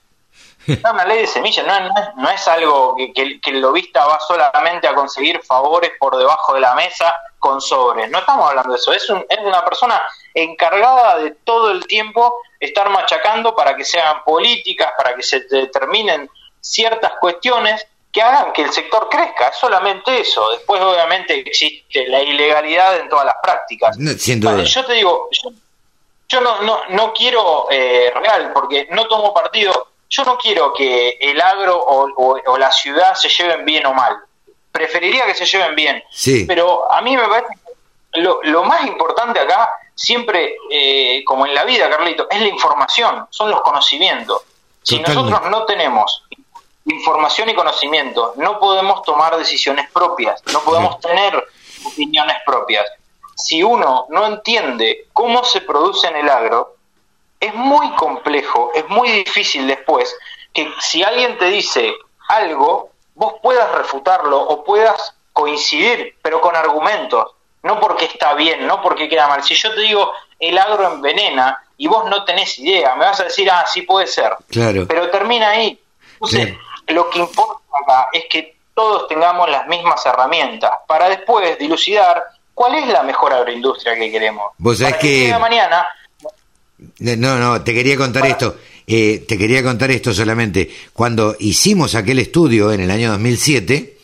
No, 0.85 0.93
una 0.93 1.05
ley 1.05 1.23
de 1.23 1.27
semillas, 1.27 1.67
no, 1.67 2.31
es, 2.31 2.47
algo 2.47 2.95
que, 2.95 3.41
que, 3.41 3.51
el 3.51 3.61
lobista 3.61 4.07
va 4.07 4.21
solamente 4.21 4.87
a 4.87 4.95
conseguir 4.95 5.41
favores 5.43 5.91
por 5.99 6.17
debajo 6.17 6.55
de 6.55 6.61
la 6.61 6.75
mesa 6.75 7.13
con 7.41 7.61
sobres. 7.61 8.09
No 8.09 8.19
estamos 8.19 8.49
hablando 8.49 8.75
de 8.75 8.79
eso, 8.79 8.93
es, 8.93 9.03
es 9.03 9.39
una 9.43 9.65
persona 9.65 10.01
encargada 10.33 11.17
de 11.17 11.33
todo 11.43 11.73
el 11.73 11.87
tiempo 11.87 12.37
estar 12.61 12.89
machacando 12.91 13.57
para 13.57 13.75
que 13.75 13.85
sean 13.85 14.23
políticas, 14.23 14.93
para 14.97 15.17
que 15.17 15.25
se 15.25 15.41
determinen 15.41 16.31
ciertas 16.61 17.13
cuestiones 17.21 17.85
que 18.13 18.23
hagan 18.23 18.53
que 18.53 18.63
el 18.63 18.73
sector 18.73 19.09
crezca, 19.09 19.49
es 19.49 19.57
solamente 19.57 20.21
eso. 20.21 20.51
Después 20.51 20.81
obviamente 20.81 21.39
existe 21.39 22.09
la 22.09 22.21
ilegalidad 22.23 22.99
en 22.99 23.09
todas 23.09 23.27
las 23.27 23.37
prácticas. 23.43 23.97
yo 23.99 24.85
te 24.85 24.93
digo, 24.95 25.29
yo, 26.29 26.41
no, 26.41 26.63
no, 26.63 26.81
no 26.89 27.13
quiero 27.13 27.69
eh, 27.71 28.13
real, 28.15 28.53
porque 28.53 28.89
no 28.91 29.07
tomo 29.07 29.33
partido 29.33 29.91
yo 30.11 30.25
no 30.25 30.37
quiero 30.37 30.73
que 30.75 31.17
el 31.21 31.41
agro 31.41 31.79
o, 31.79 32.59
la 32.59 32.73
ciudad 32.73 33.15
se 33.15 33.29
lleven 33.29 33.65
bien 33.65 33.87
o 33.87 33.95
mal. 33.95 34.17
Preferiría 34.73 35.25
que 35.25 35.35
se 35.35 35.47
lleven 35.47 35.75
bien. 35.77 36.03
Sí. 36.11 36.45
Pero 36.47 36.93
a 36.93 37.01
mí 37.01 37.17
me 37.17 37.27
parece 37.29 37.55
que 38.13 38.21
lo, 38.21 38.65
más 38.65 38.85
importante 38.87 39.39
acá, 39.39 39.71
siempre, 39.95 40.57
eh, 40.71 41.23
como 41.25 41.47
en 41.47 41.55
la 41.55 41.65
vida, 41.65 41.89
Carlito, 41.89 42.27
es 42.29 42.41
la 42.41 42.49
información, 42.49 43.27
son 43.31 43.51
los 43.51 43.61
conocimientos. 43.63 44.43
Si 44.83 44.99
nosotros 44.99 45.43
no 45.49 45.65
tenemos 45.65 46.25
información 46.87 47.49
y 47.49 47.55
conocimiento, 47.55 48.35
no 48.37 48.59
podemos 48.59 49.03
tomar 49.03 49.37
decisiones 49.37 49.91
propias, 49.91 50.43
no 50.53 50.61
podemos 50.61 50.99
tener 51.01 51.43
opiniones 51.85 52.37
propias. 52.45 52.87
Si 53.37 53.63
uno 53.63 54.07
no 54.09 54.27
entiende 54.27 55.07
cómo 55.13 55.45
se 55.45 55.61
produce 55.61 56.09
en 56.09 56.17
el 56.17 56.29
agro, 56.29 56.77
es 57.39 57.55
muy 57.55 57.91
complejo, 57.93 58.71
es 58.75 58.87
muy 58.89 59.11
difícil 59.11 59.67
después 59.67 60.15
que 60.53 60.71
si 60.81 61.03
alguien 61.03 61.39
te 61.39 61.47
dice 61.47 61.95
algo, 62.29 62.91
vos 63.15 63.35
puedas 63.43 63.71
refutarlo 63.73 64.41
o 64.41 64.65
puedas 64.65 65.15
coincidir, 65.33 66.17
pero 66.23 66.41
con 66.41 66.55
argumentos, 66.57 67.33
no 67.63 67.81
porque 67.81 68.07
está 68.07 68.35
bien, 68.35 68.67
no 68.67 68.83
porque 68.83 69.09
queda 69.09 69.29
mal. 69.29 69.43
Si 69.43 69.55
yo 69.55 69.75
te 69.75 69.81
digo 69.81 70.13
el 70.39 70.59
agro 70.59 70.93
envenena 70.93 71.63
y 71.77 71.87
vos 71.87 72.09
no 72.09 72.25
tenés 72.25 72.59
idea, 72.59 72.95
me 72.97 73.05
vas 73.05 73.21
a 73.21 73.25
decir, 73.25 73.51
ah, 73.51 73.65
sí 73.67 73.83
puede 73.83 74.07
ser. 74.07 74.35
Claro. 74.49 74.87
Pero 74.89 75.11
termina 75.11 75.51
ahí. 75.51 75.79
Entonces, 76.15 76.55
lo 76.93 77.09
que 77.11 77.19
importa 77.19 77.63
acá 77.83 78.09
es 78.13 78.25
que 78.31 78.57
todos 78.75 79.09
tengamos 79.09 79.51
las 79.51 79.67
mismas 79.67 80.05
herramientas 80.07 80.71
para 80.87 81.09
después 81.09 81.59
dilucidar 81.59 82.23
cuál 82.55 82.77
es 82.77 82.89
la 82.89 83.03
mejor 83.03 83.33
agroindustria 83.33 83.95
que 83.97 84.11
queremos. 84.11 84.53
Vos 84.59 84.79
sabés 84.79 84.97
que... 84.97 85.37
mañana 85.39 85.87
no, 86.99 87.39
no, 87.39 87.63
te 87.63 87.75
quería 87.75 87.97
contar 87.97 88.27
esto. 88.27 88.57
Eh, 88.87 89.25
te 89.27 89.39
quería 89.39 89.63
contar 89.63 89.91
esto 89.91 90.13
solamente. 90.13 90.71
Cuando 90.93 91.37
hicimos 91.39 91.95
aquel 91.95 92.19
estudio 92.19 92.73
en 92.73 92.81
el 92.81 92.91
año 92.91 93.11
2007, 93.11 93.99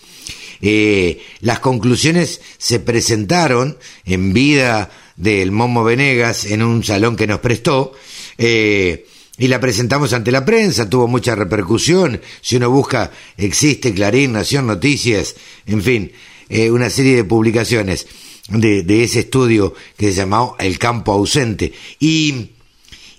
eh, 0.62 1.22
las 1.40 1.58
conclusiones 1.58 2.40
se 2.58 2.80
presentaron 2.80 3.78
en 4.04 4.32
vida 4.32 4.90
del 5.16 5.50
Momo 5.50 5.84
Venegas 5.84 6.44
en 6.44 6.62
un 6.62 6.84
salón 6.84 7.16
que 7.16 7.26
nos 7.26 7.40
prestó. 7.40 7.92
Eh, 8.38 9.06
y 9.38 9.48
la 9.48 9.60
presentamos 9.60 10.12
ante 10.12 10.32
la 10.32 10.44
prensa, 10.44 10.88
tuvo 10.88 11.08
mucha 11.08 11.34
repercusión. 11.34 12.20
Si 12.40 12.56
uno 12.56 12.70
busca, 12.70 13.10
existe 13.36 13.92
Clarín, 13.92 14.32
Nación, 14.32 14.66
Noticias, 14.66 15.34
en 15.66 15.82
fin, 15.82 16.12
una 16.70 16.88
serie 16.90 17.16
de 17.16 17.24
publicaciones 17.24 18.06
de, 18.48 18.82
de, 18.82 19.04
ese 19.04 19.20
estudio 19.20 19.74
que 19.96 20.10
se 20.10 20.18
llamó 20.18 20.56
El 20.58 20.78
campo 20.78 21.12
ausente. 21.12 21.72
Y 21.98 22.50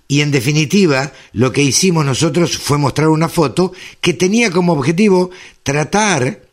y 0.08 0.22
en 0.22 0.32
definitiva, 0.32 1.12
lo 1.34 1.52
que 1.52 1.62
hicimos 1.62 2.06
nosotros 2.06 2.58
fue 2.58 2.78
mostrar 2.78 3.10
una 3.10 3.28
foto 3.28 3.74
que 4.00 4.14
tenía 4.14 4.52
como 4.52 4.72
objetivo 4.72 5.32
tratar 5.64 6.44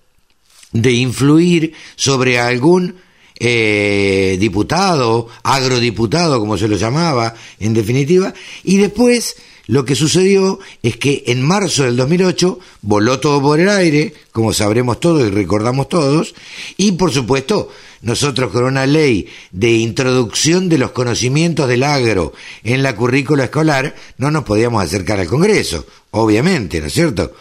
de 0.72 0.92
influir 0.92 1.72
sobre 1.94 2.40
algún 2.40 2.96
eh, 3.38 4.36
diputado, 4.40 5.28
agrodiputado, 5.44 6.40
como 6.40 6.58
se 6.58 6.66
lo 6.66 6.76
llamaba, 6.76 7.34
en 7.60 7.74
definitiva, 7.74 8.34
y 8.64 8.78
después 8.78 9.36
lo 9.66 9.84
que 9.84 9.94
sucedió 9.94 10.58
es 10.82 10.96
que 10.96 11.24
en 11.26 11.42
marzo 11.42 11.84
del 11.84 11.96
2008 11.96 12.58
voló 12.82 13.20
todo 13.20 13.40
por 13.40 13.60
el 13.60 13.68
aire, 13.68 14.14
como 14.32 14.52
sabremos 14.52 15.00
todos 15.00 15.26
y 15.26 15.30
recordamos 15.30 15.88
todos, 15.88 16.34
y 16.76 16.92
por 16.92 17.12
supuesto 17.12 17.70
nosotros 18.02 18.52
con 18.52 18.64
una 18.64 18.86
ley 18.86 19.28
de 19.50 19.70
introducción 19.70 20.68
de 20.68 20.78
los 20.78 20.90
conocimientos 20.90 21.68
del 21.68 21.82
agro 21.82 22.34
en 22.62 22.82
la 22.82 22.94
currícula 22.94 23.44
escolar, 23.44 23.94
no 24.18 24.30
nos 24.30 24.44
podíamos 24.44 24.84
acercar 24.84 25.20
al 25.20 25.28
Congreso, 25.28 25.86
obviamente, 26.10 26.80
¿no 26.80 26.86
es 26.88 26.92
cierto? 26.92 27.32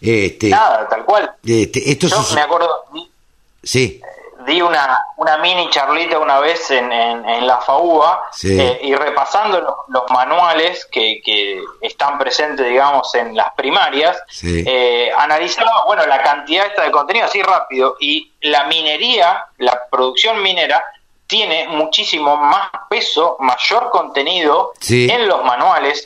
Este, 0.00 0.50
Nada, 0.50 0.88
tal 0.88 1.04
cual. 1.04 1.30
Este, 1.44 1.90
esto 1.90 2.06
Yo 2.06 2.24
me 2.34 2.40
acuerdo, 2.40 2.68
sí 3.62 4.00
di 4.50 4.60
una, 4.60 5.06
una 5.16 5.38
mini 5.38 5.70
charlita 5.70 6.18
una 6.18 6.40
vez 6.40 6.70
en, 6.72 6.90
en, 6.92 7.46
la 7.46 7.58
FAUA 7.58 8.30
eh, 8.42 8.80
y 8.82 8.94
repasando 8.94 9.60
los, 9.88 10.02
manuales 10.10 10.86
que, 10.90 11.20
que, 11.24 11.62
están 11.80 12.18
presentes, 12.18 12.66
digamos, 12.66 13.14
en 13.14 13.36
las 13.36 13.54
primarias, 13.54 14.20
eh, 14.42 15.10
analizaba, 15.16 15.84
bueno, 15.86 16.04
la 16.06 16.20
cantidad 16.20 16.66
esta 16.66 16.82
de 16.82 16.90
contenido 16.90 17.26
así 17.26 17.42
rápido 17.42 17.96
y 18.00 18.32
la 18.40 18.64
minería, 18.64 19.46
la 19.58 19.86
producción 19.88 20.42
minera, 20.42 20.84
tiene 21.26 21.68
muchísimo 21.68 22.36
más 22.36 22.70
peso, 22.88 23.36
mayor 23.38 23.90
contenido 23.90 24.72
en 24.88 25.28
los 25.28 25.44
manuales 25.44 26.04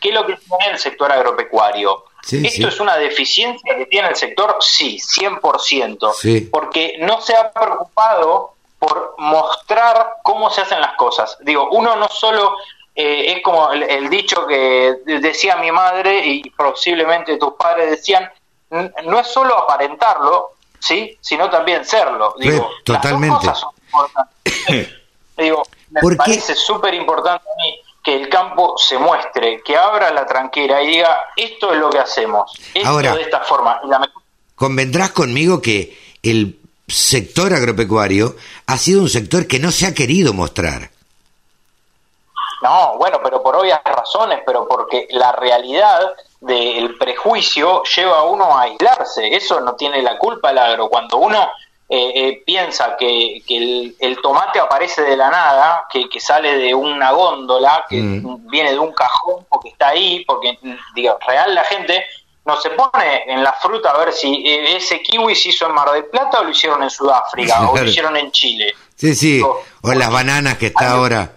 que 0.00 0.12
lo 0.12 0.26
que 0.26 0.36
tiene 0.36 0.72
el 0.72 0.78
sector 0.78 1.12
agropecuario. 1.12 2.04
¿Esto 2.30 2.68
es 2.68 2.80
una 2.80 2.96
deficiencia 2.96 3.76
que 3.76 3.86
tiene 3.86 4.08
el 4.08 4.16
sector? 4.16 4.56
Sí, 4.60 4.98
100%. 4.98 6.50
Porque 6.50 6.96
no 7.00 7.20
se 7.20 7.36
ha 7.36 7.52
preocupado 7.52 8.54
por 8.78 9.14
mostrar 9.18 10.16
cómo 10.22 10.50
se 10.50 10.62
hacen 10.62 10.80
las 10.80 10.94
cosas. 10.96 11.36
Digo, 11.40 11.68
uno 11.70 11.96
no 11.96 12.08
solo 12.08 12.56
eh, 12.94 13.32
es 13.32 13.42
como 13.42 13.72
el, 13.72 14.08
dicho 14.08 14.46
que 14.46 14.96
decía 15.04 15.56
mi 15.56 15.70
madre 15.70 16.24
y 16.24 16.50
posiblemente 16.50 17.36
tus 17.36 17.54
padres 17.54 17.90
decían, 17.90 18.30
no 18.70 19.20
es 19.20 19.26
solo 19.26 19.58
aparentarlo, 19.58 20.52
¿sí? 20.78 21.16
sino 21.20 21.50
también 21.50 21.84
serlo. 21.84 22.34
Digo, 22.38 22.70
Totalmente. 22.84 23.46
Las 23.46 23.60
dos 23.60 23.72
cosas 23.90 24.24
son 24.30 24.34
importantes. 24.56 24.94
Digo, 25.36 25.62
me 25.90 26.16
parece 26.16 26.54
súper 26.54 26.94
importante 26.94 27.44
a 27.48 27.56
mí 27.56 27.83
que 28.04 28.14
el 28.14 28.28
campo 28.28 28.76
se 28.76 28.98
muestre, 28.98 29.62
que 29.64 29.76
abra 29.76 30.12
la 30.12 30.26
tranquera 30.26 30.82
y 30.82 30.88
diga, 30.88 31.24
esto 31.34 31.72
es 31.72 31.80
lo 31.80 31.88
que 31.88 31.98
hacemos, 31.98 32.52
esto 32.74 32.88
Ahora, 32.88 33.14
de 33.14 33.22
esta 33.22 33.40
forma. 33.40 33.80
Convendrás 34.54 35.10
conmigo 35.10 35.62
que 35.62 35.98
el 36.22 36.58
sector 36.86 37.54
agropecuario 37.54 38.36
ha 38.66 38.76
sido 38.76 39.00
un 39.00 39.08
sector 39.08 39.46
que 39.46 39.58
no 39.58 39.70
se 39.70 39.86
ha 39.86 39.94
querido 39.94 40.34
mostrar. 40.34 40.90
No, 42.62 42.96
bueno, 42.98 43.20
pero 43.22 43.42
por 43.42 43.56
obvias 43.56 43.80
razones, 43.84 44.40
pero 44.44 44.68
porque 44.68 45.06
la 45.10 45.32
realidad 45.32 46.14
del 46.40 46.96
prejuicio 46.96 47.82
lleva 47.84 48.18
a 48.18 48.24
uno 48.24 48.56
a 48.56 48.62
aislarse. 48.62 49.34
Eso 49.34 49.60
no 49.60 49.74
tiene 49.74 50.02
la 50.02 50.18
culpa 50.18 50.50
el 50.50 50.58
agro. 50.58 50.88
Cuando 50.88 51.18
uno 51.18 51.50
eh, 51.86 52.12
eh, 52.14 52.42
piensa 52.46 52.96
que, 52.96 53.42
el, 53.46 54.18
tomate 54.22 54.58
aparece 54.58 55.02
de 55.02 55.16
la 55.16 55.30
nada, 55.30 55.86
que, 55.90 56.08
sale 56.18 56.56
de 56.56 56.74
una 56.74 57.12
góndola, 57.12 57.84
que 57.88 58.00
mm. 58.00 58.48
viene 58.48 58.72
de 58.72 58.78
un 58.78 58.92
cajón, 58.92 59.44
porque 59.50 59.68
está 59.68 59.88
ahí, 59.88 60.24
porque, 60.24 60.58
digo, 60.94 61.18
real 61.26 61.54
la 61.54 61.64
gente 61.64 62.04
no 62.46 62.58
se 62.58 62.70
pone 62.70 63.24
en 63.26 63.42
la 63.42 63.52
fruta 63.52 63.90
a 63.90 63.98
ver 63.98 64.12
si 64.12 64.46
eh, 64.46 64.76
ese 64.76 65.02
kiwi 65.02 65.34
se 65.34 65.50
hizo 65.50 65.66
en 65.66 65.72
Mar 65.72 65.90
del 65.92 66.06
Plata 66.06 66.40
o 66.40 66.44
lo 66.44 66.50
hicieron 66.50 66.82
en 66.82 66.90
Sudáfrica 66.90 67.68
o 67.68 67.76
lo 67.76 67.84
hicieron 67.84 68.16
en 68.16 68.30
Chile. 68.32 68.74
Sí, 68.96 69.14
sí, 69.14 69.42
o 69.42 69.92
en 69.92 69.98
las 69.98 70.10
bananas 70.10 70.56
que 70.56 70.66
está 70.66 70.92
ahora. 70.92 71.32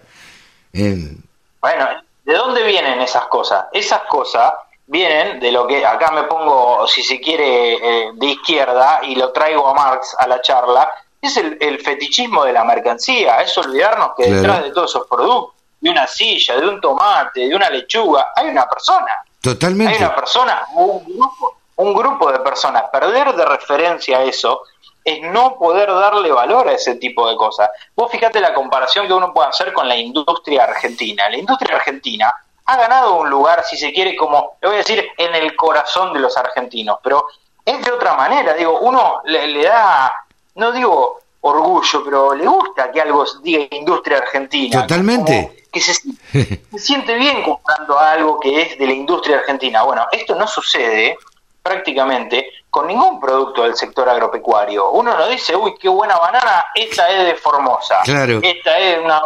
Bueno, 0.72 1.88
¿de 2.24 2.34
dónde 2.34 2.62
vienen 2.62 3.00
esas 3.00 3.26
cosas? 3.26 3.66
Esas 3.72 4.02
cosas 4.02 4.52
vienen 4.88 5.38
de 5.38 5.52
lo 5.52 5.66
que 5.66 5.84
acá 5.84 6.10
me 6.10 6.24
pongo, 6.24 6.86
si 6.88 7.02
se 7.02 7.20
quiere, 7.20 7.74
eh, 7.74 8.10
de 8.14 8.26
izquierda 8.26 9.00
y 9.02 9.14
lo 9.14 9.30
traigo 9.32 9.68
a 9.68 9.74
Marx 9.74 10.16
a 10.18 10.26
la 10.26 10.40
charla, 10.40 10.90
es 11.20 11.36
el, 11.36 11.78
fetichismo 11.80 12.44
de 12.44 12.52
la 12.52 12.64
mercancía, 12.64 13.40
es 13.42 13.56
olvidarnos 13.58 14.12
que 14.16 14.32
detrás 14.32 14.62
de 14.62 14.70
todos 14.70 14.90
esos 14.90 15.06
productos, 15.06 15.54
de 15.80 15.90
una 15.90 16.06
silla, 16.06 16.56
de 16.56 16.68
un 16.68 16.80
tomate, 16.80 17.48
de 17.48 17.54
una 17.54 17.70
lechuga, 17.70 18.32
hay 18.34 18.48
una 18.48 18.68
persona. 18.68 19.12
Totalmente. 19.40 19.94
Hay 19.94 20.02
una 20.02 20.14
persona, 20.14 20.62
un 20.74 21.04
grupo, 21.04 21.56
un 21.76 21.94
grupo 21.94 22.32
de 22.32 22.38
personas. 22.40 22.84
Perder 22.90 23.34
de 23.34 23.44
referencia 23.44 24.18
a 24.18 24.24
eso 24.24 24.62
es 25.04 25.20
no 25.22 25.56
poder 25.56 25.88
darle 25.88 26.32
valor 26.32 26.68
a 26.68 26.72
ese 26.72 26.96
tipo 26.96 27.28
de 27.28 27.36
cosas. 27.36 27.70
Vos 27.94 28.10
fíjate 28.10 28.40
la 28.40 28.54
comparación 28.54 29.06
que 29.06 29.12
uno 29.12 29.32
puede 29.32 29.48
hacer 29.48 29.72
con 29.72 29.86
la 29.88 29.96
industria 29.96 30.64
argentina. 30.64 31.28
La 31.28 31.38
industria 31.38 31.76
argentina 31.76 32.34
ha 32.68 32.76
ganado 32.76 33.14
un 33.16 33.30
lugar, 33.30 33.64
si 33.64 33.78
se 33.78 33.94
quiere, 33.94 34.14
como, 34.14 34.58
le 34.60 34.68
voy 34.68 34.74
a 34.76 34.78
decir, 34.80 35.02
en 35.16 35.34
el 35.34 35.56
corazón 35.56 36.12
de 36.12 36.20
los 36.20 36.36
argentinos, 36.36 36.98
pero 37.02 37.24
es 37.64 37.82
de 37.82 37.90
otra 37.90 38.14
manera, 38.14 38.52
digo, 38.52 38.80
uno 38.80 39.22
le, 39.24 39.62
da, 39.62 40.14
no 40.56 40.70
digo 40.70 41.18
orgullo, 41.40 42.04
pero 42.04 42.34
le 42.34 42.46
gusta 42.46 42.92
que 42.92 43.00
algo 43.00 43.24
diga 43.42 43.66
industria 43.70 44.18
argentina. 44.18 44.82
Totalmente. 44.82 45.64
Que 45.72 45.80
se, 45.80 45.94
se, 46.32 46.78
siente 46.78 47.14
bien 47.14 47.42
comprando 47.42 47.98
algo 47.98 48.38
que 48.38 48.60
es 48.60 48.78
de 48.78 48.86
la 48.86 48.92
industria 48.92 49.38
argentina. 49.38 49.82
Bueno, 49.84 50.06
esto 50.12 50.34
no 50.34 50.46
sucede 50.46 51.16
prácticamente 51.62 52.50
con 52.68 52.86
ningún 52.86 53.18
producto 53.18 53.62
del 53.62 53.76
sector 53.76 54.10
agropecuario. 54.10 54.90
Uno 54.90 55.16
no 55.16 55.26
dice, 55.28 55.56
uy, 55.56 55.74
qué 55.80 55.88
buena 55.88 56.18
banana, 56.18 56.66
esta 56.74 57.08
es 57.08 57.24
de 57.28 57.34
Formosa. 57.34 58.00
Claro. 58.04 58.40
Esta 58.42 58.78
es 58.78 58.98
una... 59.02 59.22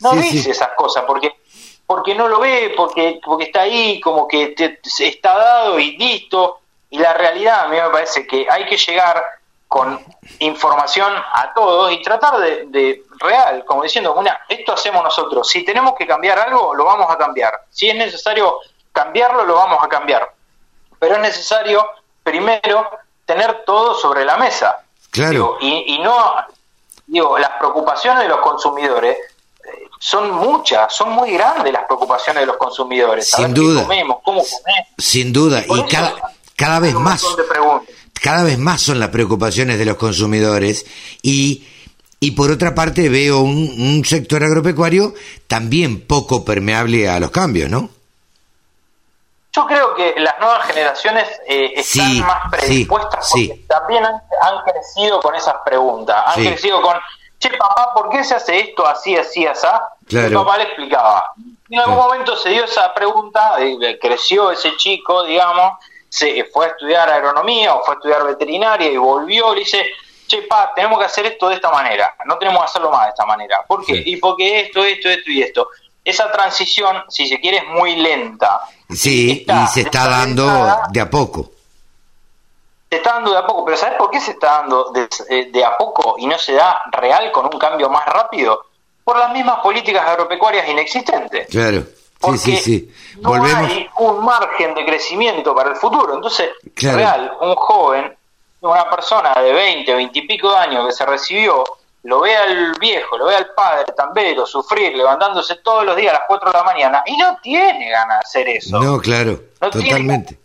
No 0.00 0.12
dice 0.14 0.50
esas 0.50 0.70
cosas, 0.74 1.04
porque 1.06 1.41
porque 1.92 2.14
no 2.14 2.26
lo 2.26 2.40
ve, 2.40 2.72
porque, 2.74 3.20
porque 3.22 3.44
está 3.44 3.60
ahí, 3.60 4.00
como 4.00 4.26
que 4.26 4.54
está 4.56 5.36
dado 5.36 5.78
y 5.78 5.94
listo. 5.98 6.60
Y 6.88 6.96
la 6.96 7.12
realidad 7.12 7.66
a 7.66 7.68
mí 7.68 7.76
me 7.76 7.90
parece 7.90 8.26
que 8.26 8.46
hay 8.50 8.64
que 8.64 8.78
llegar 8.78 9.22
con 9.68 10.02
información 10.38 11.12
a 11.14 11.52
todos 11.52 11.92
y 11.92 12.00
tratar 12.00 12.38
de, 12.38 13.04
real, 13.18 13.66
como 13.66 13.82
diciendo, 13.82 14.14
una, 14.14 14.40
esto 14.48 14.72
hacemos 14.72 15.04
nosotros. 15.04 15.46
Si 15.46 15.66
tenemos 15.66 15.92
que 15.94 16.06
cambiar 16.06 16.38
algo, 16.38 16.74
lo 16.74 16.86
vamos 16.86 17.10
a 17.10 17.18
cambiar. 17.18 17.60
Si 17.68 17.90
es 17.90 17.94
necesario 17.94 18.60
cambiarlo, 18.90 19.44
lo 19.44 19.56
vamos 19.56 19.84
a 19.84 19.88
cambiar. 19.88 20.32
Pero 20.98 21.16
es 21.16 21.20
necesario, 21.20 21.86
primero, 22.22 22.88
tener 23.26 23.64
todo 23.66 23.94
sobre 23.96 24.24
la 24.24 24.38
mesa. 24.38 24.80
Claro. 25.10 25.58
y, 25.60 25.94
y 25.94 25.98
no, 25.98 26.36
digo, 27.06 27.38
las 27.38 27.50
preocupaciones 27.58 28.22
de 28.22 28.30
los 28.30 28.38
consumidores 28.38 29.18
son 30.04 30.32
muchas, 30.32 30.92
son 30.92 31.12
muy 31.12 31.30
grandes 31.30 31.72
las 31.72 31.84
preocupaciones 31.84 32.42
de 32.42 32.46
los 32.46 32.56
consumidores. 32.56 33.30
Sin 33.30 33.54
duda. 33.54 33.86
Sin 34.98 35.32
duda. 35.32 35.62
Y, 35.68 35.84
cada, 35.84 36.12
cada 36.56 36.80
vez 36.80 36.94
más. 36.94 37.24
Cada 38.20 38.42
vez 38.42 38.58
más 38.58 38.82
son 38.82 38.98
las 38.98 39.10
preocupaciones 39.10 39.78
de 39.78 39.84
los 39.84 39.96
consumidores 39.96 40.84
y, 41.22 41.68
y 42.18 42.32
por 42.32 42.50
otra 42.50 42.74
parte 42.74 43.08
veo 43.08 43.42
un, 43.42 44.04
sector 44.04 44.42
agropecuario 44.42 45.14
también 45.46 46.04
poco 46.04 46.44
permeable 46.44 47.08
a 47.08 47.20
los 47.20 47.30
cambios, 47.30 47.70
¿no? 47.70 47.88
Yo 49.52 49.66
creo 49.66 49.94
que 49.94 50.14
las 50.18 50.36
nuevas 50.40 50.66
generaciones 50.66 51.28
eh, 51.46 51.74
están 51.76 52.18
más 52.20 52.50
predispuestas 52.50 53.28
porque 53.30 53.64
también 53.68 54.04
han, 54.04 54.14
han, 54.14 54.64
crecido 54.64 55.20
con 55.20 55.36
esas 55.36 55.54
preguntas, 55.64 56.16
han 56.26 56.44
crecido 56.44 56.82
con 56.82 56.96
che, 57.42 57.50
papá, 57.56 57.92
¿por 57.92 58.08
qué 58.08 58.22
se 58.22 58.36
hace 58.36 58.60
esto 58.60 58.86
así, 58.86 59.16
así, 59.16 59.46
así? 59.46 59.66
Mi 60.10 60.30
papá 60.30 60.58
le 60.58 60.64
explicaba. 60.64 61.32
En 61.68 61.80
algún 61.80 61.96
momento 61.96 62.36
se 62.36 62.50
dio 62.50 62.64
esa 62.64 62.94
pregunta, 62.94 63.56
creció 64.00 64.50
ese 64.52 64.76
chico, 64.76 65.24
digamos, 65.24 65.78
se 66.08 66.44
fue 66.52 66.66
a 66.66 66.68
estudiar 66.68 67.10
agronomía 67.10 67.74
o 67.74 67.82
fue 67.82 67.94
a 67.94 67.96
estudiar 67.96 68.24
veterinaria 68.24 68.90
y 68.90 68.96
volvió, 68.96 69.54
le 69.54 69.60
dice, 69.60 69.84
che, 70.26 70.42
pa, 70.42 70.72
tenemos 70.74 70.98
que 70.98 71.06
hacer 71.06 71.26
esto 71.26 71.48
de 71.48 71.56
esta 71.56 71.70
manera, 71.70 72.14
no 72.26 72.38
tenemos 72.38 72.60
que 72.60 72.66
hacerlo 72.66 72.90
más 72.92 73.04
de 73.04 73.10
esta 73.10 73.26
manera. 73.26 73.64
¿Por 73.66 73.84
qué? 73.84 74.02
Y 74.06 74.16
porque 74.18 74.60
esto, 74.60 74.84
esto, 74.84 75.08
esto 75.08 75.30
y 75.30 75.42
esto. 75.42 75.68
Esa 76.04 76.30
transición, 76.30 77.04
si 77.08 77.26
se 77.26 77.40
quiere, 77.40 77.58
es 77.58 77.66
muy 77.66 77.96
lenta. 77.96 78.60
Sí, 78.90 79.46
y 79.48 79.66
se 79.68 79.82
está 79.82 80.08
dando 80.08 80.46
de 80.90 81.00
a 81.00 81.10
poco 81.10 81.50
se 82.92 82.96
está 82.96 83.14
dando 83.14 83.30
de 83.30 83.38
a 83.38 83.46
poco, 83.46 83.64
pero 83.64 83.78
¿sabes 83.78 83.96
por 83.96 84.10
qué 84.10 84.20
se 84.20 84.32
está 84.32 84.58
dando 84.60 84.92
eh, 85.30 85.48
de, 85.50 85.64
a 85.64 85.78
poco 85.78 86.16
y 86.18 86.26
no 86.26 86.36
se 86.36 86.52
da 86.52 86.82
real 86.90 87.32
con 87.32 87.46
un 87.46 87.58
cambio 87.58 87.88
más 87.88 88.04
rápido? 88.04 88.66
Por 89.02 89.16
las 89.16 89.32
mismas 89.32 89.60
políticas 89.60 90.06
agropecuarias 90.06 90.68
inexistentes. 90.68 91.48
Claro. 91.48 91.84
sí, 92.20 92.36
sí, 92.36 92.56
sí. 92.58 92.94
No 93.22 93.32
hay 93.32 93.88
un 93.96 94.22
margen 94.22 94.74
de 94.74 94.84
crecimiento 94.84 95.54
para 95.54 95.70
el 95.70 95.76
futuro. 95.76 96.14
Entonces, 96.14 96.50
real, 96.76 97.32
un 97.40 97.54
joven, 97.54 98.14
una 98.60 98.90
persona 98.90 99.32
de 99.40 99.54
20, 99.54 99.94
20 99.94 100.18
y 100.18 100.26
pico 100.26 100.50
de 100.50 100.58
años 100.58 100.86
que 100.86 100.92
se 100.92 101.06
recibió, 101.06 101.64
lo 102.02 102.20
ve 102.20 102.36
al 102.36 102.74
viejo, 102.78 103.16
lo 103.16 103.24
ve 103.24 103.36
al 103.36 103.54
padre 103.54 103.94
tambero 103.96 104.44
sufrir, 104.44 104.94
levantándose 104.94 105.56
todos 105.64 105.86
los 105.86 105.96
días 105.96 106.10
a 106.10 106.18
las 106.18 106.26
4 106.28 106.52
de 106.52 106.58
la 106.58 106.64
mañana 106.64 107.02
y 107.06 107.16
no 107.16 107.38
tiene 107.42 107.90
ganas 107.90 108.18
de 108.18 108.22
hacer 108.26 108.48
eso. 108.50 108.78
No, 108.78 109.00
claro, 109.00 109.40
totalmente 109.58 110.41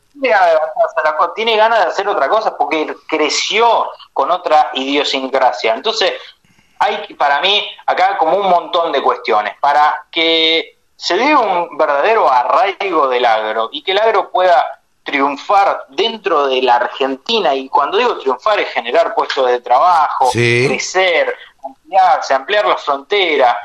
tiene 1.35 1.55
ganas 1.55 1.79
de 1.79 1.85
hacer 1.85 2.07
otra 2.07 2.27
cosa 2.27 2.57
porque 2.57 2.95
creció 3.07 3.89
con 4.13 4.31
otra 4.31 4.71
idiosincrasia. 4.73 5.73
Entonces, 5.75 6.13
hay 6.79 7.13
para 7.15 7.39
mí 7.41 7.67
acá 7.85 8.17
como 8.17 8.37
un 8.37 8.49
montón 8.49 8.91
de 8.91 9.01
cuestiones. 9.01 9.55
Para 9.59 10.05
que 10.11 10.77
se 10.95 11.15
dé 11.15 11.35
un 11.35 11.77
verdadero 11.77 12.29
arraigo 12.29 13.07
del 13.07 13.25
agro 13.25 13.69
y 13.71 13.83
que 13.83 13.91
el 13.91 13.99
agro 13.99 14.31
pueda 14.31 14.65
triunfar 15.03 15.85
dentro 15.89 16.47
de 16.47 16.61
la 16.61 16.75
Argentina, 16.75 17.55
y 17.55 17.69
cuando 17.69 17.97
digo 17.97 18.17
triunfar 18.17 18.59
es 18.59 18.69
generar 18.69 19.15
puestos 19.15 19.47
de 19.47 19.61
trabajo, 19.61 20.29
Sí. 20.31 20.65
crecer, 20.67 21.33
ampliarse, 21.63 22.33
ampliar 22.33 22.65
la 22.65 22.75
frontera, 22.75 23.57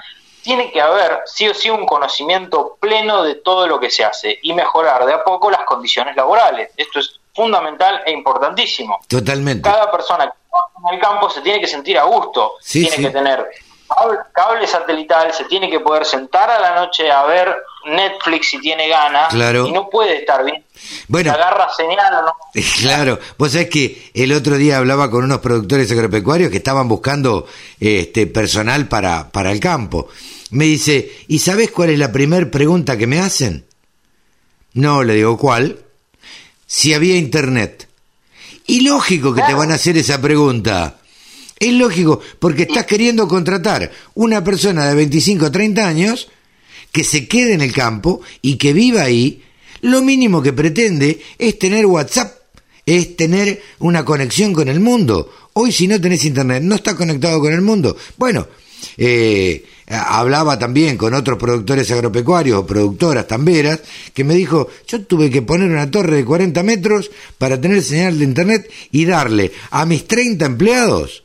tiene 0.42 0.70
que 0.72 0.80
haber 0.80 1.20
sí 1.26 1.48
o 1.48 1.54
sí 1.54 1.70
un 1.70 1.86
conocimiento 1.86 2.76
pleno 2.80 3.22
de 3.22 3.36
todo 3.36 3.66
lo 3.66 3.78
que 3.80 3.90
se 3.90 4.04
hace 4.04 4.38
y 4.42 4.52
mejorar 4.52 5.04
de 5.06 5.14
a 5.14 5.22
poco 5.24 5.50
las 5.50 5.62
condiciones 5.64 6.16
laborales. 6.16 6.70
Esto 6.76 6.98
es 6.98 7.20
fundamental 7.34 8.02
e 8.04 8.12
importantísimo. 8.12 8.98
Totalmente. 9.08 9.62
Cada 9.68 9.90
persona 9.90 10.26
que 10.26 10.32
trabaja 10.50 10.70
en 10.88 10.94
el 10.94 11.00
campo 11.00 11.30
se 11.30 11.40
tiene 11.40 11.60
que 11.60 11.66
sentir 11.66 11.98
a 11.98 12.04
gusto, 12.04 12.54
Sí, 12.60 12.80
tiene 12.82 12.96
sí. 12.96 13.02
que 13.04 13.10
tener 13.10 13.46
cable, 13.88 14.18
cable 14.32 14.66
satelital, 14.66 15.32
se 15.32 15.44
tiene 15.44 15.70
que 15.70 15.80
poder 15.80 16.04
sentar 16.04 16.50
a 16.50 16.58
la 16.58 16.74
noche 16.74 17.10
a 17.10 17.24
ver 17.24 17.54
Netflix 17.86 18.50
si 18.50 18.58
tiene 18.60 18.88
ganas 18.88 19.28
Claro. 19.28 19.66
y 19.66 19.72
no 19.72 19.88
puede 19.90 20.18
estar 20.18 20.44
bien. 20.44 20.64
Bueno. 21.08 21.30
Se 21.32 21.36
agarra 21.38 21.68
señal 21.70 22.14
o 22.14 22.22
no. 22.22 22.32
Claro, 22.80 23.18
vos 23.38 23.52
sabés 23.52 23.68
que 23.70 24.10
el 24.14 24.32
otro 24.32 24.56
día 24.56 24.78
hablaba 24.78 25.10
con 25.10 25.24
unos 25.24 25.38
productores 25.38 25.90
agropecuarios 25.92 26.50
que 26.50 26.56
estaban 26.58 26.88
buscando 26.88 27.46
este 27.80 28.26
personal 28.26 28.88
para, 28.88 29.30
para 29.30 29.50
el 29.52 29.60
campo. 29.60 30.08
Me 30.52 30.66
dice, 30.66 31.10
¿y 31.28 31.38
sabés 31.38 31.70
cuál 31.70 31.90
es 31.90 31.98
la 31.98 32.12
primer 32.12 32.50
pregunta 32.50 32.96
que 32.98 33.06
me 33.06 33.18
hacen? 33.18 33.64
No, 34.74 35.02
le 35.02 35.14
digo, 35.14 35.38
¿cuál? 35.38 35.78
Si 36.66 36.92
había 36.92 37.16
internet. 37.16 37.88
Y 38.66 38.80
lógico 38.80 39.34
que 39.34 39.42
te 39.42 39.54
van 39.54 39.72
a 39.72 39.74
hacer 39.74 39.96
esa 39.96 40.20
pregunta. 40.20 41.00
Es 41.58 41.72
lógico, 41.72 42.20
porque 42.38 42.62
estás 42.62 42.86
queriendo 42.86 43.26
contratar 43.26 43.90
una 44.14 44.44
persona 44.44 44.86
de 44.88 44.94
25 44.94 45.46
o 45.46 45.50
30 45.50 45.88
años 45.88 46.28
que 46.92 47.04
se 47.04 47.26
quede 47.26 47.54
en 47.54 47.62
el 47.62 47.72
campo 47.72 48.20
y 48.42 48.56
que 48.56 48.74
viva 48.74 49.02
ahí, 49.02 49.42
lo 49.80 50.02
mínimo 50.02 50.42
que 50.42 50.52
pretende 50.52 51.20
es 51.38 51.58
tener 51.58 51.86
WhatsApp, 51.86 52.36
es 52.84 53.16
tener 53.16 53.62
una 53.78 54.04
conexión 54.04 54.52
con 54.52 54.68
el 54.68 54.80
mundo. 54.80 55.32
Hoy 55.54 55.72
si 55.72 55.88
no 55.88 56.00
tenés 56.00 56.24
internet, 56.26 56.62
no 56.62 56.74
estás 56.74 56.94
conectado 56.94 57.40
con 57.40 57.52
el 57.52 57.62
mundo. 57.62 57.96
Bueno, 58.18 58.46
eh, 58.98 59.64
hablaba 59.92 60.58
también 60.58 60.96
con 60.96 61.14
otros 61.14 61.38
productores 61.38 61.90
agropecuarios 61.90 62.58
o 62.58 62.66
productoras 62.66 63.26
tamberas 63.26 63.80
que 64.14 64.24
me 64.24 64.34
dijo, 64.34 64.68
yo 64.86 65.04
tuve 65.04 65.30
que 65.30 65.42
poner 65.42 65.70
una 65.70 65.90
torre 65.90 66.16
de 66.16 66.24
40 66.24 66.62
metros 66.62 67.10
para 67.38 67.60
tener 67.60 67.82
señal 67.82 68.18
de 68.18 68.24
internet 68.24 68.70
y 68.90 69.04
darle 69.04 69.52
a 69.70 69.84
mis 69.86 70.06
30 70.06 70.44
empleados 70.46 71.24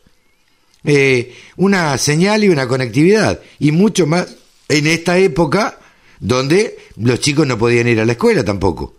eh, 0.83 1.35
una 1.57 1.97
señal 1.97 2.43
y 2.43 2.49
una 2.49 2.67
conectividad 2.67 3.39
y 3.59 3.71
mucho 3.71 4.05
más 4.07 4.35
en 4.69 4.87
esta 4.87 5.17
época 5.17 5.77
donde 6.19 6.77
los 6.97 7.19
chicos 7.19 7.45
no 7.47 7.57
podían 7.57 7.87
ir 7.87 7.99
a 7.99 8.05
la 8.05 8.13
escuela 8.13 8.43
tampoco. 8.43 8.95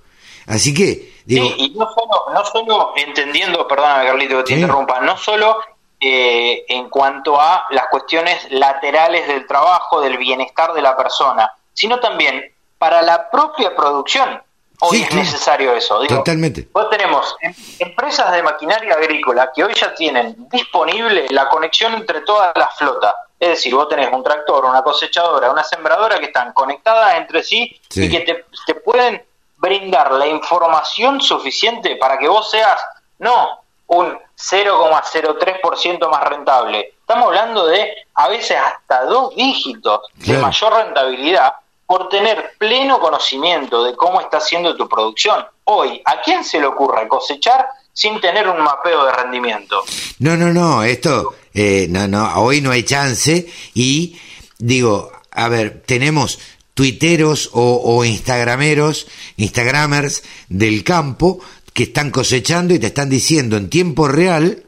Así 0.47 0.73
que, 0.73 1.13
digo, 1.27 1.47
Sí, 1.49 1.55
y 1.59 1.71
no 1.71 1.87
solo, 1.95 2.33
no 2.33 2.45
solo 2.45 2.91
entendiendo, 2.97 3.67
perdóname 3.69 4.07
Carlito 4.07 4.37
que 4.39 4.43
te 4.45 4.55
Sí. 4.55 4.61
interrumpa, 4.61 5.01
no 5.01 5.17
solo 5.19 5.57
eh, 6.01 6.65
en 6.69 6.89
cuanto 6.91 7.41
a 7.41 7.67
las 7.71 7.89
cuestiones 7.89 8.47
laterales 8.51 9.27
del 9.27 9.47
trabajo, 9.47 10.01
del 10.01 10.17
bienestar 10.19 10.73
de 10.73 10.83
la 10.83 10.97
persona, 10.97 11.51
sino 11.73 11.99
también 12.01 12.45
para 12.79 13.03
la 13.03 13.29
propia 13.31 13.75
producción. 13.75 14.43
Hoy 14.81 14.99
Sí, 14.99 15.03
es 15.09 15.15
necesario 15.15 15.73
eso. 15.75 16.01
Digo, 16.01 16.17
Totalmente. 16.19 16.69
Vos 16.73 16.89
tenemos 16.89 17.35
em- 17.41 17.53
empresas 17.81 18.31
de 18.31 18.43
maquinaria 18.45 18.95
agrícola 18.95 19.51
que 19.53 19.65
hoy 19.65 19.75
ya 19.75 19.93
tienen 19.93 20.37
disponible 20.49 21.27
la 21.31 21.49
conexión 21.49 21.95
entre 21.95 22.21
toda 22.21 22.53
la 22.55 22.69
flota. 22.69 23.13
Es 23.41 23.49
decir, 23.49 23.75
vos 23.75 23.89
tenés 23.89 24.13
un 24.13 24.23
tractor, 24.23 24.65
una 24.65 24.83
cosechadora, 24.83 25.51
una 25.51 25.65
sembradora 25.65 26.21
que 26.21 26.27
están 26.27 26.53
conectadas 26.53 27.17
entre 27.17 27.43
sí, 27.43 27.77
Sí. 27.89 28.05
y 28.05 28.09
que 28.11 28.21
te, 28.21 28.45
te 28.67 28.75
pueden 28.77 29.21
brindar 29.57 30.13
la 30.13 30.27
información 30.29 31.21
suficiente 31.21 31.97
para 31.97 32.17
que 32.17 32.29
vos 32.29 32.49
seas 32.49 32.81
no 33.19 33.61
un 33.89 34.19
0,03% 34.37 36.11
más 36.11 36.25
rentable. 36.29 36.95
Estamos 37.01 37.27
hablando 37.27 37.67
de 37.67 37.91
a 38.15 38.29
veces 38.29 38.57
hasta 38.57 39.05
dos 39.05 39.35
dígitos 39.35 40.01
de 40.15 40.39
mayor 40.39 40.75
rentabilidad 40.75 41.55
por 41.87 42.09
tener 42.09 42.53
pleno 42.59 43.01
conocimiento 43.01 43.83
de 43.85 43.97
cómo 43.97 44.21
está 44.21 44.37
haciendo 44.37 44.77
tu 44.77 44.89
producción. 44.89 45.45
Hoy, 45.65 46.03
¿a 46.05 46.21
quién 46.21 46.45
se 46.45 46.61
le 46.61 46.67
ocurre 46.67 47.09
cosechar 47.09 47.67
sin 47.93 48.21
tener 48.21 48.47
un 48.47 48.61
mapeo 48.63 49.07
de 49.07 49.13
rendimiento? 49.13 49.83
no, 50.19 50.37
no, 50.37 50.53
no, 50.53 50.83
esto, 50.83 51.35
eh, 51.55 51.87
no, 51.89 52.07
no, 52.07 52.41
hoy 52.43 52.61
no 52.61 52.71
hay 52.71 52.85
chance 52.85 53.51
y 53.75 54.19
digo, 54.59 55.11
a 55.33 55.49
ver, 55.49 55.83
tenemos 55.87 56.39
tuiteros 56.75 57.51
o, 57.55 57.81
o 57.83 58.05
instagrameros, 58.05 59.07
instagramers 59.37 60.23
del 60.49 60.85
campo 60.85 61.41
que 61.79 61.85
están 61.85 62.11
cosechando 62.11 62.75
y 62.75 62.81
te 62.81 62.89
están 62.89 63.09
diciendo 63.09 63.57
en 63.57 63.71
tiempo 63.71 64.09
real, 64.09 64.65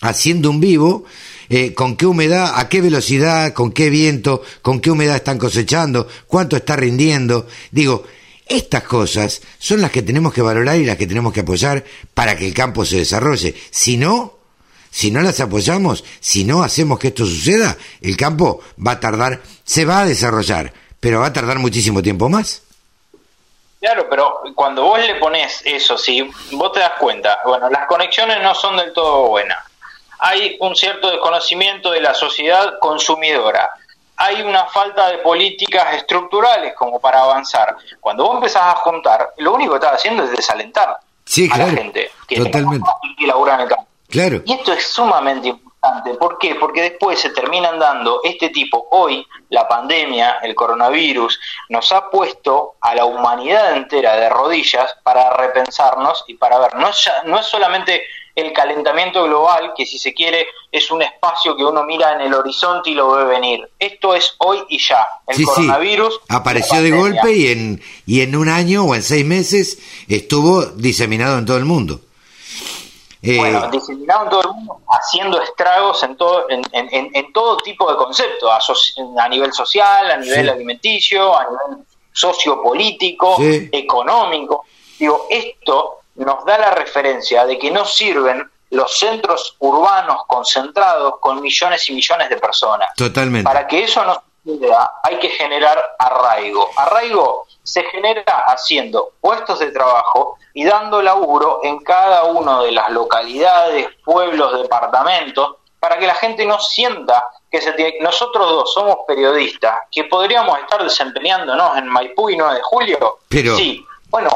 haciendo 0.00 0.48
un 0.48 0.60
vivo, 0.60 1.02
eh, 1.48 1.74
con 1.74 1.96
qué 1.96 2.06
humedad, 2.06 2.52
a 2.54 2.68
qué 2.68 2.80
velocidad, 2.80 3.52
con 3.52 3.72
qué 3.72 3.90
viento, 3.90 4.42
con 4.62 4.78
qué 4.78 4.92
humedad 4.92 5.16
están 5.16 5.38
cosechando, 5.38 6.06
cuánto 6.28 6.54
está 6.54 6.76
rindiendo. 6.76 7.48
Digo, 7.72 8.04
estas 8.46 8.84
cosas 8.84 9.42
son 9.58 9.80
las 9.80 9.90
que 9.90 10.02
tenemos 10.02 10.32
que 10.32 10.40
valorar 10.40 10.78
y 10.78 10.84
las 10.84 10.96
que 10.96 11.08
tenemos 11.08 11.32
que 11.32 11.40
apoyar 11.40 11.84
para 12.14 12.36
que 12.36 12.46
el 12.46 12.54
campo 12.54 12.84
se 12.84 12.98
desarrolle. 12.98 13.56
Si 13.72 13.96
no, 13.96 14.38
si 14.88 15.10
no 15.10 15.20
las 15.20 15.40
apoyamos, 15.40 16.04
si 16.20 16.44
no 16.44 16.62
hacemos 16.62 17.00
que 17.00 17.08
esto 17.08 17.26
suceda, 17.26 17.76
el 18.02 18.16
campo 18.16 18.60
va 18.78 18.92
a 18.92 19.00
tardar, 19.00 19.42
se 19.64 19.84
va 19.84 20.02
a 20.02 20.06
desarrollar, 20.06 20.72
pero 21.00 21.18
va 21.18 21.26
a 21.26 21.32
tardar 21.32 21.58
muchísimo 21.58 22.04
tiempo 22.04 22.28
más. 22.28 22.62
Claro, 23.82 24.06
pero 24.08 24.40
cuando 24.54 24.84
vos 24.84 25.00
le 25.00 25.16
pones 25.16 25.60
eso, 25.64 25.98
si 25.98 26.22
vos 26.52 26.70
te 26.70 26.78
das 26.78 26.92
cuenta, 27.00 27.40
bueno, 27.44 27.68
las 27.68 27.84
conexiones 27.88 28.40
no 28.40 28.54
son 28.54 28.76
del 28.76 28.92
todo 28.92 29.26
buenas. 29.26 29.58
Hay 30.20 30.56
un 30.60 30.76
cierto 30.76 31.10
desconocimiento 31.10 31.90
de 31.90 32.00
la 32.00 32.14
sociedad 32.14 32.78
consumidora. 32.78 33.68
Hay 34.18 34.40
una 34.42 34.66
falta 34.66 35.08
de 35.08 35.18
políticas 35.18 35.94
estructurales 35.94 36.74
como 36.76 37.00
para 37.00 37.22
avanzar. 37.22 37.74
Cuando 37.98 38.22
vos 38.24 38.36
empezás 38.36 38.62
a 38.62 38.76
juntar, 38.76 39.30
lo 39.38 39.52
único 39.52 39.72
que 39.72 39.78
estás 39.78 39.94
haciendo 39.96 40.22
es 40.22 40.30
desalentar 40.30 40.98
Sí, 41.24 41.50
a 41.52 41.58
la 41.58 41.66
gente 41.70 42.12
que, 42.28 42.36
totalmente. 42.36 42.88
que 43.18 43.26
labura 43.26 43.54
en 43.54 43.60
el 43.62 43.68
campo. 43.68 43.86
Claro, 44.08 44.42
Y 44.44 44.52
esto 44.52 44.72
es 44.74 44.86
sumamente 44.86 45.48
importante. 45.48 45.71
¿Por 46.18 46.38
qué? 46.38 46.54
Porque 46.54 46.82
después 46.82 47.18
se 47.18 47.30
terminan 47.30 47.78
dando 47.78 48.20
este 48.22 48.50
tipo. 48.50 48.86
Hoy, 48.92 49.26
la 49.48 49.66
pandemia, 49.66 50.38
el 50.42 50.54
coronavirus, 50.54 51.40
nos 51.70 51.90
ha 51.90 52.08
puesto 52.08 52.74
a 52.80 52.94
la 52.94 53.04
humanidad 53.04 53.76
entera 53.76 54.16
de 54.16 54.28
rodillas 54.28 54.94
para 55.02 55.30
repensarnos 55.36 56.22
y 56.28 56.34
para 56.34 56.58
ver. 56.60 56.74
No 56.76 56.88
es, 56.88 57.04
ya- 57.04 57.22
no 57.24 57.36
es 57.38 57.46
solamente 57.46 58.02
el 58.36 58.52
calentamiento 58.52 59.24
global, 59.24 59.72
que 59.76 59.84
si 59.84 59.98
se 59.98 60.14
quiere 60.14 60.46
es 60.70 60.90
un 60.92 61.02
espacio 61.02 61.54
que 61.56 61.64
uno 61.64 61.82
mira 61.84 62.12
en 62.14 62.20
el 62.22 62.32
horizonte 62.32 62.90
y 62.90 62.94
lo 62.94 63.10
ve 63.10 63.24
venir. 63.24 63.68
Esto 63.78 64.14
es 64.14 64.34
hoy 64.38 64.62
y 64.68 64.78
ya. 64.78 65.04
El 65.26 65.34
sí, 65.36 65.42
sí, 65.42 65.46
coronavirus. 65.46 66.20
apareció 66.28 66.80
de 66.80 66.92
golpe 66.92 67.32
y 67.32 67.48
en, 67.48 67.82
y 68.06 68.20
en 68.22 68.36
un 68.36 68.48
año 68.48 68.84
o 68.84 68.94
en 68.94 69.02
seis 69.02 69.26
meses 69.26 69.78
estuvo 70.08 70.64
diseminado 70.64 71.38
en 71.38 71.44
todo 71.44 71.56
el 71.58 71.64
mundo. 71.64 72.00
Eh, 73.24 73.38
Bueno, 73.38 73.68
diseminado 73.70 74.24
en 74.24 74.30
todo 74.30 74.40
el 74.42 74.48
mundo, 74.48 74.80
haciendo 74.88 75.40
estragos 75.40 76.02
en 76.02 76.16
todo, 76.16 76.50
en, 76.50 76.60
en- 76.72 76.88
en- 76.92 77.10
en 77.14 77.32
todo 77.32 77.56
tipo 77.58 77.88
de 77.88 77.96
conceptos, 77.96 78.50
a, 78.50 78.58
soci- 78.58 78.94
a 79.16 79.28
nivel 79.28 79.52
social, 79.52 80.10
a 80.10 80.16
nivel 80.16 80.42
Sí. 80.44 80.48
alimenticio, 80.50 81.36
a 81.38 81.44
nivel 81.44 81.86
sociopolítico, 82.12 83.36
Sí. 83.36 83.68
económico. 83.72 84.64
Digo, 84.98 85.26
esto 85.30 86.00
nos 86.16 86.44
da 86.44 86.58
la 86.58 86.70
referencia 86.72 87.46
de 87.46 87.58
que 87.58 87.70
no 87.70 87.84
sirven 87.84 88.48
los 88.70 88.98
centros 88.98 89.54
urbanos 89.60 90.22
concentrados 90.26 91.14
con 91.20 91.40
millones 91.40 91.88
y 91.88 91.92
millones 91.94 92.28
de 92.28 92.36
personas. 92.38 92.88
totalmente. 92.96 93.44
Para 93.44 93.66
que 93.66 93.84
eso 93.84 94.04
no 94.04 94.22
suceda, 94.44 94.94
hay 95.02 95.18
que 95.18 95.28
generar 95.28 95.78
arraigo. 95.98 96.68
Arraigo 96.76 97.46
se 97.62 97.82
genera 97.84 98.24
haciendo 98.46 99.12
puestos 99.20 99.58
de 99.60 99.70
trabajo 99.70 100.36
y 100.54 100.64
dando 100.64 101.00
laburo 101.00 101.60
en 101.62 101.78
cada 101.80 102.24
una 102.24 102.60
de 102.62 102.72
las 102.72 102.90
localidades, 102.90 103.88
pueblos, 104.04 104.60
departamentos, 104.62 105.56
para 105.80 105.98
que 105.98 106.06
la 106.06 106.14
gente 106.14 106.44
no 106.44 106.58
sienta 106.60 107.24
que 107.50 107.60
se 107.60 107.72
tiene... 107.72 107.96
Nosotros 108.00 108.48
dos 108.48 108.72
somos 108.72 108.98
periodistas, 109.06 109.74
que 109.90 110.04
podríamos 110.04 110.58
estar 110.60 110.82
desempeñándonos 110.82 111.76
en 111.76 111.88
Maipú 111.88 112.30
y 112.30 112.36
9 112.36 112.54
de 112.56 112.62
julio. 112.62 113.18
Pero- 113.28 113.56
Sí, 113.56 113.84
bueno, 114.08 114.30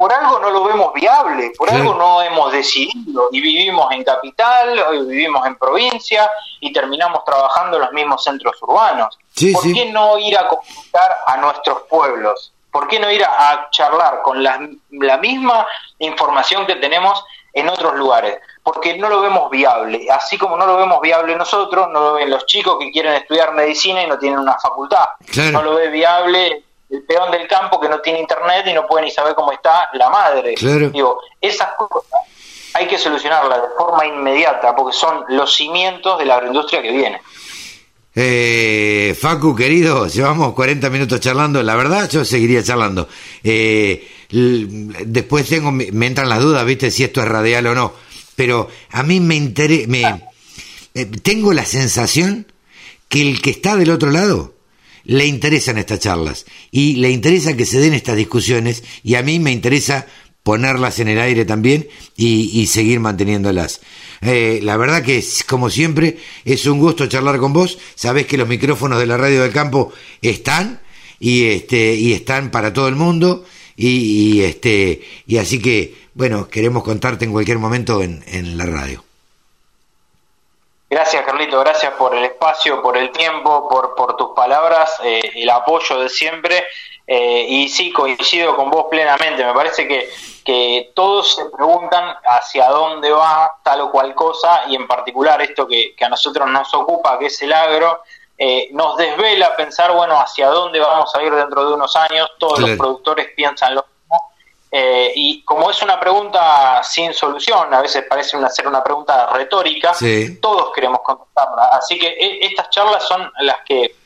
por 0.00 0.14
algo 0.14 0.38
no 0.38 0.48
lo 0.48 0.64
vemos 0.64 0.94
viable, 0.94 1.52
por 1.58 1.70
algo 1.70 1.92
no 1.92 2.22
hemos 2.22 2.50
decidido 2.50 3.28
y 3.32 3.38
vivimos 3.42 3.92
en 3.92 4.02
capital, 4.02 4.78
hoy 4.88 5.04
vivimos 5.04 5.46
en 5.46 5.56
provincia 5.56 6.30
y 6.58 6.72
terminamos 6.72 7.22
trabajando 7.22 7.76
en 7.76 7.82
los 7.82 7.92
mismos 7.92 8.24
centros 8.24 8.54
urbanos. 8.62 9.18
Sí, 9.36 9.52
¿Por 9.52 9.62
sí. 9.62 9.74
qué 9.74 9.92
no 9.92 10.16
ir 10.16 10.38
a 10.38 10.48
comunicar 10.48 11.16
a 11.26 11.36
nuestros 11.36 11.82
pueblos? 11.82 12.50
¿Por 12.72 12.88
qué 12.88 12.98
no 12.98 13.10
ir 13.10 13.22
a, 13.22 13.50
a 13.50 13.68
charlar 13.72 14.22
con 14.22 14.42
la, 14.42 14.66
la 14.92 15.18
misma 15.18 15.66
información 15.98 16.64
que 16.64 16.76
tenemos 16.76 17.22
en 17.52 17.68
otros 17.68 17.94
lugares? 17.96 18.38
Porque 18.62 18.96
no 18.96 19.10
lo 19.10 19.20
vemos 19.20 19.50
viable. 19.50 20.06
Así 20.10 20.38
como 20.38 20.56
no 20.56 20.64
lo 20.64 20.78
vemos 20.78 21.02
viable 21.02 21.36
nosotros, 21.36 21.90
no 21.90 22.00
lo 22.00 22.14
ven 22.14 22.30
los 22.30 22.46
chicos 22.46 22.78
que 22.80 22.90
quieren 22.90 23.12
estudiar 23.12 23.52
medicina 23.52 24.02
y 24.02 24.06
no 24.06 24.18
tienen 24.18 24.38
una 24.38 24.56
facultad. 24.58 25.04
Claro. 25.30 25.50
No 25.52 25.62
lo 25.62 25.74
ve 25.74 25.88
viable 25.88 26.64
el 26.90 27.02
peón 27.02 27.30
del 27.30 27.46
campo 27.46 27.80
que 27.80 27.88
no 27.88 28.00
tiene 28.00 28.20
internet 28.20 28.66
y 28.66 28.72
no 28.72 28.86
puede 28.86 29.04
ni 29.04 29.10
saber 29.10 29.34
cómo 29.34 29.52
está 29.52 29.88
la 29.92 30.10
madre. 30.10 30.54
Digo, 30.92 31.20
esas 31.40 31.68
cosas 31.74 32.10
hay 32.74 32.86
que 32.86 32.98
solucionarlas 32.98 33.62
de 33.62 33.68
forma 33.76 34.06
inmediata 34.06 34.74
porque 34.74 34.96
son 34.96 35.24
los 35.28 35.54
cimientos 35.54 36.18
de 36.18 36.24
la 36.24 36.34
agroindustria 36.36 36.82
que 36.82 36.90
viene. 36.90 37.20
Eh, 38.14 39.16
Facu, 39.20 39.54
querido, 39.54 40.08
llevamos 40.08 40.54
40 40.54 40.90
minutos 40.90 41.20
charlando. 41.20 41.62
La 41.62 41.76
verdad, 41.76 42.10
yo 42.10 42.24
seguiría 42.24 42.62
charlando. 42.62 43.08
Eh, 43.44 44.08
después 44.30 45.48
tengo, 45.48 45.70
me 45.70 46.06
entran 46.06 46.28
las 46.28 46.40
dudas, 46.40 46.64
¿viste? 46.64 46.90
Si 46.90 47.04
esto 47.04 47.20
es 47.20 47.28
radial 47.28 47.66
o 47.68 47.74
no. 47.74 47.92
Pero 48.34 48.68
a 48.90 49.02
mí 49.02 49.20
me 49.20 49.36
interesa, 49.36 49.86
me, 49.88 50.02
eh, 50.94 51.06
tengo 51.22 51.52
la 51.52 51.64
sensación 51.64 52.46
que 53.08 53.22
el 53.22 53.42
que 53.42 53.50
está 53.50 53.76
del 53.76 53.90
otro 53.90 54.10
lado 54.10 54.54
le 55.04 55.26
interesan 55.26 55.78
estas 55.78 56.00
charlas 56.00 56.46
y 56.70 56.96
le 56.96 57.10
interesa 57.10 57.56
que 57.56 57.66
se 57.66 57.80
den 57.80 57.94
estas 57.94 58.16
discusiones 58.16 58.82
y 59.02 59.14
a 59.14 59.22
mí 59.22 59.38
me 59.38 59.52
interesa 59.52 60.06
ponerlas 60.42 60.98
en 61.00 61.08
el 61.08 61.20
aire 61.20 61.44
también 61.44 61.88
y, 62.16 62.66
seguir 62.66 63.00
manteniéndolas. 63.00 63.80
Eh, 64.22 64.60
la 64.62 64.76
verdad 64.76 65.02
que, 65.02 65.22
como 65.46 65.70
siempre, 65.70 66.18
es 66.44 66.66
un 66.66 66.78
gusto 66.78 67.06
charlar 67.06 67.38
con 67.38 67.52
vos. 67.52 67.78
Sabés 67.94 68.26
que 68.26 68.38
los 68.38 68.48
micrófonos 68.48 68.98
de 68.98 69.06
la 69.06 69.16
radio 69.16 69.42
del 69.42 69.52
campo 69.52 69.92
están 70.22 70.80
y, 71.18 71.44
este, 71.44 71.94
y 71.94 72.12
están 72.12 72.50
para 72.50 72.72
todo 72.72 72.88
el 72.88 72.96
mundo. 72.96 73.44
Y, 73.76 74.40
este, 74.40 75.02
y 75.26 75.38
así 75.38 75.58
que, 75.58 75.94
bueno, 76.14 76.48
queremos 76.48 76.82
contarte 76.82 77.24
en 77.24 77.32
cualquier 77.32 77.58
momento 77.58 78.02
en, 78.02 78.22
en 78.26 78.58
la 78.58 78.66
radio. 78.66 79.09
Gracias, 80.92 81.24
Carlito, 81.24 81.60
gracias 81.60 81.92
por 81.92 82.16
el 82.16 82.24
espacio, 82.24 82.82
por 82.82 82.96
el 82.96 83.12
tiempo, 83.12 83.68
por, 83.68 83.94
por 83.94 84.16
tus 84.16 84.30
palabras, 84.34 84.98
eh, 85.04 85.20
el 85.36 85.48
apoyo 85.48 86.00
de 86.00 86.08
siempre. 86.08 86.66
Eh, 87.06 87.46
y 87.48 87.68
sí, 87.68 87.92
coincido 87.92 88.56
con 88.56 88.70
vos 88.70 88.86
plenamente. 88.90 89.44
Me 89.44 89.54
parece 89.54 89.86
que, 89.86 90.10
que 90.44 90.90
todos 90.92 91.36
se 91.36 91.44
preguntan 91.44 92.16
hacia 92.24 92.68
dónde 92.70 93.12
va 93.12 93.52
tal 93.62 93.82
o 93.82 93.92
cual 93.92 94.16
cosa, 94.16 94.64
y 94.66 94.74
en 94.74 94.88
particular 94.88 95.40
esto 95.42 95.64
que, 95.68 95.94
a 96.00 96.08
nosotros 96.08 96.48
nos 96.48 96.74
ocupa, 96.74 97.20
que 97.20 97.26
es 97.26 97.40
el 97.42 97.52
agro, 97.52 98.02
eh, 98.36 98.70
nos 98.72 98.96
desvela 98.96 99.54
pensar, 99.54 99.92
bueno, 99.92 100.20
hacia 100.20 100.48
dónde 100.48 100.80
vamos 100.80 101.14
a 101.14 101.22
ir 101.22 101.32
dentro 101.32 101.68
de 101.68 101.74
unos 101.74 101.94
años. 101.94 102.32
Todos 102.36 102.58
los 102.58 102.70
productores 102.70 103.28
piensan 103.36 103.76
lo 103.76 103.86
eh, 104.72 105.12
y 105.16 105.42
como 105.42 105.70
es 105.70 105.82
una 105.82 105.98
pregunta 105.98 106.80
sin 106.84 107.12
solución, 107.12 107.74
a 107.74 107.80
veces 107.80 108.04
parece 108.08 108.36
una, 108.36 108.48
ser 108.48 108.68
una 108.68 108.84
pregunta 108.84 109.26
retórica, 109.32 109.92
todos 110.40 110.72
queremos 110.72 111.00
contestarla. 111.02 111.70
Así 111.72 111.98
que 111.98 112.06
e, 112.06 112.46
estas 112.46 112.70
charlas 112.70 113.02
son 113.06 113.32
las 113.40 113.58
que 113.66 113.96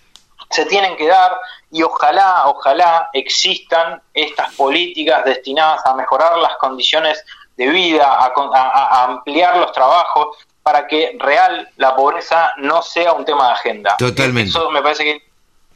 se 0.50 0.64
tienen 0.66 0.96
que 0.96 1.06
dar 1.06 1.36
y 1.70 1.82
ojalá, 1.82 2.46
ojalá 2.46 3.10
existan 3.12 4.00
estas 4.14 4.54
políticas 4.54 5.24
destinadas 5.24 5.84
a 5.84 5.94
mejorar 5.94 6.38
las 6.38 6.56
condiciones 6.56 7.22
de 7.56 7.68
vida, 7.68 8.06
a, 8.08 9.04
ampliar 9.04 9.58
los 9.58 9.70
trabajos, 9.72 10.36
para 10.62 10.86
que 10.86 11.16
real 11.18 11.68
la 11.76 11.94
pobreza 11.94 12.52
no 12.56 12.80
sea 12.80 13.12
un 13.12 13.24
tema 13.24 13.48
de 13.48 13.52
agenda. 13.52 13.96
Totalmente. 13.98 14.48
Eso 14.48 14.70
me 14.70 14.80
parece 14.80 15.04
que 15.04 15.22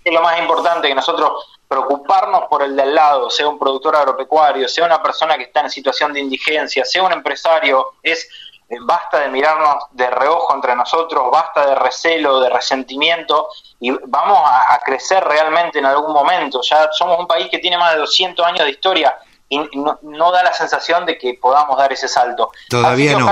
es 0.02 0.14
lo 0.14 0.22
más 0.22 0.38
importante 0.38 0.88
que 0.88 0.94
nosotros 0.94 1.57
preocuparnos 1.68 2.44
por 2.48 2.62
el 2.62 2.74
de 2.74 2.82
al 2.82 2.94
lado, 2.94 3.30
sea 3.30 3.46
un 3.46 3.58
productor 3.58 3.94
agropecuario, 3.94 4.66
sea 4.68 4.86
una 4.86 5.02
persona 5.02 5.36
que 5.36 5.44
está 5.44 5.60
en 5.60 5.70
situación 5.70 6.12
de 6.14 6.20
indigencia, 6.20 6.84
sea 6.84 7.02
un 7.02 7.12
empresario, 7.12 7.92
es 8.02 8.28
eh, 8.70 8.76
basta 8.80 9.20
de 9.20 9.28
mirarnos 9.28 9.84
de 9.92 10.10
reojo 10.10 10.54
entre 10.54 10.74
nosotros, 10.74 11.30
basta 11.30 11.66
de 11.66 11.74
recelo, 11.74 12.40
de 12.40 12.50
resentimiento 12.50 13.48
y 13.80 13.90
vamos 14.06 14.40
a, 14.44 14.78
crecer 14.84 15.22
realmente 15.22 15.78
en 15.78 15.86
algún 15.86 16.12
momento. 16.12 16.60
Ya 16.62 16.88
somos 16.92 17.18
un 17.18 17.26
país 17.26 17.48
que 17.50 17.58
tiene 17.58 17.76
más 17.76 17.92
de 17.92 18.00
200 18.00 18.46
años 18.46 18.64
de 18.64 18.70
historia 18.70 19.16
y 19.50 19.58
no, 19.58 20.32
da 20.32 20.42
la 20.42 20.52
sensación 20.52 21.04
de 21.04 21.18
que 21.18 21.34
podamos 21.34 21.76
dar 21.76 21.92
ese 21.92 22.08
salto. 22.08 22.50
Todavía 22.68 23.18
no, 23.18 23.30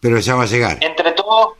pero 0.00 0.18
ya 0.18 0.34
va 0.34 0.42
a 0.42 0.46
llegar. 0.46 0.76
Entre 0.80 1.12
todos, 1.12 1.54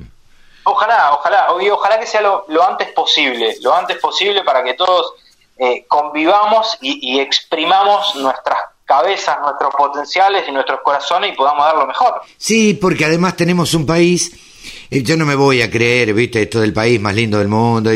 ojalá, 0.65 1.15
ojalá, 1.15 1.49
y 1.61 1.71
ojalá 1.71 1.99
que 1.99 2.07
sea 2.07 2.21
lo, 2.21 2.45
lo 2.49 2.63
antes 2.63 2.91
posible, 2.93 3.57
lo 3.63 3.75
antes 3.75 3.99
posible 3.99 4.43
para 4.43 4.63
que 4.63 4.75
todos 4.75 5.15
eh, 5.57 5.85
convivamos 5.87 6.77
y, 6.81 7.21
exprimamos 7.21 8.17
nuestras 8.17 8.59
cabezas, 8.85 9.39
nuestros 9.41 9.73
potenciales 9.75 10.45
y 10.49 10.53
nuestros 10.53 10.81
corazones 10.83 11.33
y 11.33 11.37
podamos 11.37 11.65
dar 11.65 11.77
lo 11.77 11.87
mejor. 11.87 12.23
Sí, 12.37 12.75
porque 12.75 13.05
además 13.05 13.37
tenemos 13.37 13.73
un 13.73 13.87
país, 13.87 14.33
eh, 14.91 15.03
yo 15.03 15.17
no 15.17 15.25
me 15.25 15.37
voy 15.37 15.63
a 15.63 15.71
creer, 15.71 16.13
viste, 16.13 16.43
esto 16.43 16.61
del 16.61 16.73
país 16.73 17.01
más 17.01 17.15
lindo 17.15 17.39
del 17.39 17.49
mundo, 17.49 17.91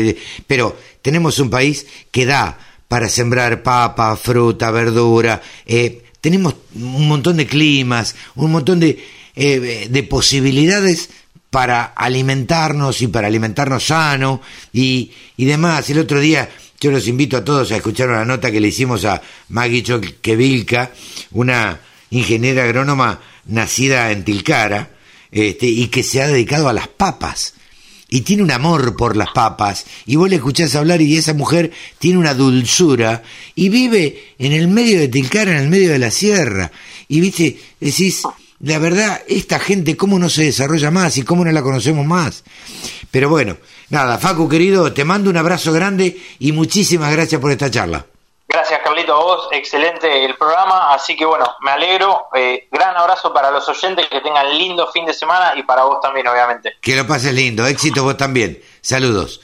pero 0.47 0.75
tenemos 1.01 1.37
un 1.39 1.49
país 1.49 1.85
que 2.09 2.25
da 2.25 2.57
para 2.87 3.09
sembrar 3.09 3.61
papa, 3.61 4.15
fruta, 4.15 4.71
verdura, 4.71 5.41
eh, 5.65 6.05
tenemos 6.21 6.55
un 6.75 7.07
montón 7.09 7.37
de 7.37 7.45
climas, 7.45 8.15
un 8.35 8.51
montón 8.51 8.79
de, 8.79 9.03
de 9.35 10.03
posibilidades 10.03 11.09
para 11.49 11.83
alimentarnos 11.83 13.01
y 13.01 13.07
para 13.07 13.27
alimentarnos 13.27 13.87
sano 13.87 14.41
y, 14.71 15.11
y 15.37 15.45
demás. 15.45 15.89
El 15.89 15.99
otro 15.99 16.19
día 16.19 16.49
yo 16.79 16.91
los 16.91 17.07
invito 17.07 17.37
a 17.37 17.43
todos 17.43 17.71
a 17.71 17.75
escuchar 17.75 18.09
una 18.09 18.23
nota 18.23 18.51
que 18.51 18.61
le 18.61 18.69
hicimos 18.69 19.03
a 19.03 19.21
Maggie 19.49 19.83
Choquevilca, 19.83 20.91
una 21.31 21.79
ingeniera 22.09 22.63
agrónoma 22.63 23.19
nacida 23.45 24.11
en 24.11 24.23
Tilcara, 24.23 24.91
este, 25.31 25.65
y 25.65 25.87
que 25.87 26.03
se 26.03 26.21
ha 26.21 26.27
dedicado 26.27 26.69
a 26.69 26.73
las 26.73 26.87
papas. 26.87 27.55
Y 28.07 28.21
tiene 28.21 28.43
un 28.43 28.51
amor 28.51 28.95
por 28.95 29.15
las 29.15 29.29
papas. 29.31 29.85
Y 30.05 30.15
vos 30.15 30.29
le 30.29 30.37
escuchás 30.37 30.73
hablar 30.75 30.99
y 31.01 31.15
esa 31.15 31.33
mujer 31.33 31.71
tiene 31.99 32.17
una 32.17 32.33
dulzura. 32.33 33.21
Y 33.53 33.69
vive 33.69 34.33
en 34.39 34.53
el 34.53 34.67
medio 34.67 34.99
de 34.99 35.09
Tilcara, 35.09 35.51
en 35.51 35.57
el 35.57 35.69
medio 35.69 35.91
de 35.91 35.99
la 35.99 36.09
sierra. 36.09 36.71
Y 37.07 37.19
viste, 37.19 37.59
decís, 37.79 38.23
la 38.61 38.79
verdad, 38.79 39.21
esta 39.27 39.59
gente, 39.59 39.95
¿cómo 39.95 40.17
no 40.17 40.27
se 40.27 40.45
desarrolla 40.45 40.89
más 40.89 41.17
y 41.17 41.21
cómo 41.21 41.45
no 41.45 41.51
la 41.51 41.61
conocemos 41.61 42.05
más? 42.05 42.43
Pero 43.11 43.29
bueno, 43.29 43.57
Nada, 43.89 44.19
Facu 44.19 44.47
querido, 44.47 44.93
te 44.93 45.03
mando 45.03 45.31
un 45.31 45.37
abrazo 45.37 45.73
grande 45.73 46.15
y 46.37 46.51
muchísimas 46.51 47.11
gracias 47.11 47.41
por 47.41 47.51
esta 47.51 47.71
charla. 47.71 48.05
Gracias 48.47 48.81
Carlito, 48.83 49.13
a 49.13 49.23
vos, 49.23 49.47
excelente 49.51 50.25
el 50.25 50.35
programa, 50.35 50.93
así 50.93 51.15
que 51.15 51.25
bueno, 51.25 51.45
me 51.61 51.71
alegro, 51.71 52.27
eh, 52.35 52.67
gran 52.71 52.95
abrazo 52.95 53.31
para 53.33 53.51
los 53.51 53.67
oyentes, 53.67 54.07
que 54.07 54.21
tengan 54.21 54.57
lindo 54.57 54.87
fin 54.91 55.05
de 55.05 55.13
semana 55.13 55.53
y 55.55 55.63
para 55.63 55.83
vos 55.83 55.99
también, 56.01 56.27
obviamente. 56.27 56.73
Que 56.81 56.95
lo 56.95 57.05
pases 57.05 57.33
lindo, 57.33 57.65
éxito 57.65 58.03
vos 58.03 58.17
también, 58.17 58.59
saludos. 58.81 59.41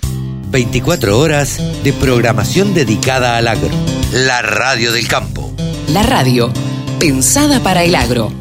24 0.47 1.19
horas 1.19 1.57
de 1.83 1.93
programación 1.93 2.73
dedicada 2.73 3.37
al 3.37 3.47
agro. 3.47 3.69
La 4.11 4.41
radio 4.41 4.91
del 4.91 5.07
campo. 5.07 5.51
La 5.89 6.03
radio, 6.03 6.51
pensada 6.99 7.59
para 7.61 7.83
el 7.83 7.95
agro. 7.95 8.31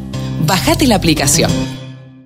Bajate 0.41 0.87
la 0.87 0.95
aplicación. 0.95 1.51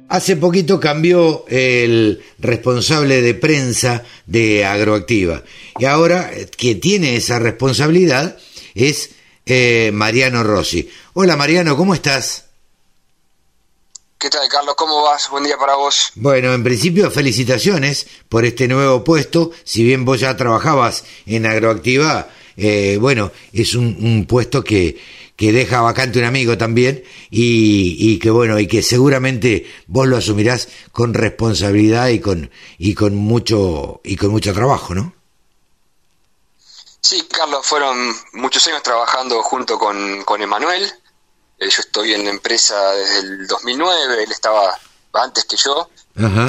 Hace 0.09 0.37
poquito 0.37 0.79
cambió 0.79 1.45
el 1.47 2.23
responsable 2.39 3.21
de 3.21 3.35
prensa 3.35 4.03
de 4.25 4.65
Agroactiva 4.65 5.43
y 5.77 5.85
ahora 5.85 6.31
eh, 6.33 6.49
quien 6.49 6.81
tiene 6.81 7.15
esa 7.15 7.37
responsabilidad 7.37 8.35
es 8.73 9.11
eh, 9.45 9.91
Mariano 9.93 10.43
Rossi. 10.43 10.89
Hola 11.13 11.35
Mariano, 11.35 11.77
¿cómo 11.77 11.93
estás? 11.93 12.45
¿Qué 14.17 14.31
tal, 14.31 14.49
Carlos? 14.49 14.73
¿Cómo 14.75 15.03
vas? 15.03 15.29
Buen 15.29 15.43
día 15.43 15.57
para 15.57 15.75
vos. 15.75 16.11
Bueno, 16.15 16.53
en 16.55 16.63
principio, 16.63 17.11
felicitaciones 17.11 18.07
por 18.27 18.45
este 18.45 18.67
nuevo 18.67 19.03
puesto. 19.03 19.51
Si 19.63 19.83
bien 19.83 20.05
vos 20.05 20.19
ya 20.19 20.35
trabajabas 20.35 21.03
en 21.27 21.45
Agroactiva, 21.45 22.29
eh, 22.57 22.97
bueno, 22.99 23.31
es 23.53 23.75
un 23.75 24.25
puesto 24.27 24.63
que, 24.63 24.97
que 25.39 25.53
deja 25.53 25.79
vacante 25.79 26.19
un 26.19 26.25
amigo 26.25 26.57
también 26.57 27.01
y, 27.31 27.95
y, 27.97 28.19
que 28.19 28.29
bueno 28.29 28.59
y 28.59 28.67
que 28.67 28.83
seguramente 28.83 29.71
vos 29.87 30.05
lo 30.05 30.17
asumirás 30.17 30.67
con 30.91 31.13
responsabilidad 31.13 32.09
y 32.09 32.19
con 32.19 32.51
y 32.77 32.93
con 32.93 33.15
mucho 33.15 34.01
y 34.03 34.17
con 34.17 34.31
mucho 34.31 34.53
trabajo, 34.53 34.93
¿no? 34.93 35.13
Sí, 36.99 37.25
Carlos, 37.31 37.65
fueron 37.65 38.13
muchos 38.33 38.67
años 38.67 38.83
trabajando 38.83 39.41
junto 39.41 39.79
con, 39.79 40.25
con 40.25 40.41
Emanuel. 40.41 40.83
Eh, 41.57 41.69
yo 41.69 41.79
estoy 41.79 42.13
en 42.13 42.25
la 42.25 42.31
empresa 42.31 42.91
desde 42.91 43.19
el 43.19 43.47
2009, 43.47 44.23
él 44.23 44.31
estaba 44.33 44.77
antes 45.13 45.45
que 45.45 45.55
yo 45.55 45.89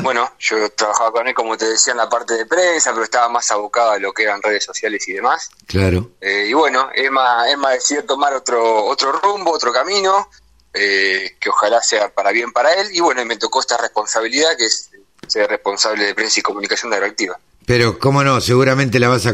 bueno, 0.03 0.33
yo 0.39 0.71
trabajaba 0.71 1.13
con 1.13 1.29
él, 1.29 1.35
como 1.35 1.57
te 1.57 1.67
decía, 1.67 1.93
en 1.93 1.99
la 1.99 2.09
parte 2.09 2.35
de 2.35 2.47
prensa, 2.47 2.93
pero 2.93 3.05
estaba 3.05 3.29
más 3.29 3.51
abocado 3.51 3.93
a 3.93 3.99
lo 3.99 4.13
que 4.13 4.25
eran 4.25 4.43
redes 4.43 4.65
sociales 4.65 5.07
y 5.09 5.13
demás. 5.13 5.51
Claro. 5.67 6.11
Eh, 6.21 6.47
y 6.49 6.53
bueno, 6.53 6.89
Emma, 6.95 7.51
Emma 7.51 7.71
decidió 7.71 8.05
tomar 8.05 8.35
otro, 8.35 8.85
otro 8.85 9.13
rumbo, 9.13 9.53
otro 9.53 9.73
camino, 9.73 10.29
eh, 10.75 11.37
que 11.39 11.49
ojalá 11.49 11.83
sea 11.83 12.09
para 12.09 12.33
bien 12.33 12.53
para 12.53 12.73
él. 12.75 12.89
Y 12.93 13.01
bueno, 13.01 13.25
me 13.25 13.37
tocó 13.37 13.61
esta 13.61 13.77
responsabilidad, 13.77 14.57
que 14.57 14.67
es 14.67 14.91
ser 15.27 15.49
responsable 15.49 16.07
de 16.07 16.15
prensa 16.15 16.41
y 16.41 16.43
comunicación 16.43 16.91
de 16.91 16.97
Agroactiva. 16.97 17.39
Pero 17.67 17.99
cómo 17.99 18.25
no, 18.25 18.41
seguramente 18.41 18.99
la 18.99 19.09
vas 19.09 19.27
a 19.27 19.33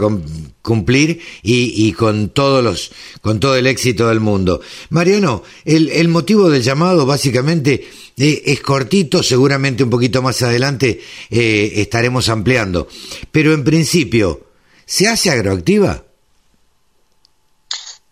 cumplir 0.66 1.22
y, 1.42 1.86
y, 1.86 1.92
con 1.92 2.30
todos 2.30 2.62
los, 2.62 2.90
con 3.20 3.38
todo 3.38 3.54
el 3.54 3.68
éxito 3.68 4.08
del 4.08 4.18
mundo. 4.18 4.60
Mariano, 4.90 5.44
el, 5.64 5.90
el 5.90 6.08
motivo 6.08 6.50
del 6.50 6.62
llamado 6.62 7.06
básicamente 7.06 7.88
eh, 8.16 8.42
es 8.46 8.60
cortito, 8.60 9.22
seguramente 9.22 9.84
un 9.84 9.90
poquito 9.90 10.22
más 10.22 10.42
adelante 10.42 11.00
eh, 11.30 11.72
estaremos 11.76 12.28
ampliando. 12.28 12.88
Pero 13.30 13.54
en 13.54 13.62
principio, 13.62 14.40
¿se 14.84 15.06
hace 15.06 15.30
agroactiva? 15.30 16.02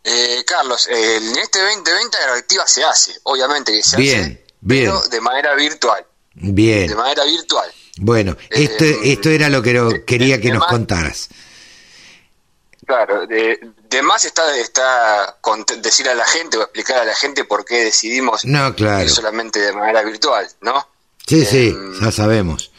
Eh, 0.05 0.45
Carlos, 0.47 0.87
en 0.89 1.37
este 1.39 1.59
2020 1.61 2.17
Agroactiva 2.19 2.67
se 2.69 2.85
hace, 2.85 3.13
obviamente 3.25 3.73
que 3.73 3.83
se 3.83 3.97
bien, 3.97 4.21
hace, 4.21 4.45
bien. 4.61 4.85
pero 4.85 5.03
de 5.09 5.21
manera 5.21 5.55
virtual. 5.57 6.07
Bien. 6.35 6.87
De 6.87 6.95
manera 6.95 7.25
virtual. 7.25 7.69
Bueno, 7.97 8.37
esto, 8.51 8.85
Eh, 8.85 8.99
esto 9.05 9.31
era 9.31 9.49
lo 9.49 9.63
que 9.63 10.05
quería 10.07 10.41
que 10.41 10.51
nos 10.51 10.67
contaras. 10.67 11.31
Claro, 12.87 13.27
de, 13.27 13.59
de 13.89 14.03
más 14.03 14.25
está, 14.25 14.57
está 14.59 15.37
con 15.41 15.65
decir 15.81 16.09
a 16.09 16.15
la 16.15 16.25
gente 16.25 16.57
o 16.59 16.63
explicar 16.63 16.99
a 16.99 17.05
la 17.05 17.15
gente 17.15 17.45
por 17.45 17.65
qué 17.65 17.85
decidimos 17.85 18.45
No, 18.45 18.75
claro. 18.75 19.03
ir 19.05 19.11
solamente 19.11 19.61
de 19.61 19.73
manera 19.73 20.03
virtual, 20.03 20.47
¿no? 20.61 20.87
Sí, 21.27 21.45
sí, 21.45 21.69
Em, 21.69 22.01
ya 22.01 22.11
sabemos. 22.13 22.71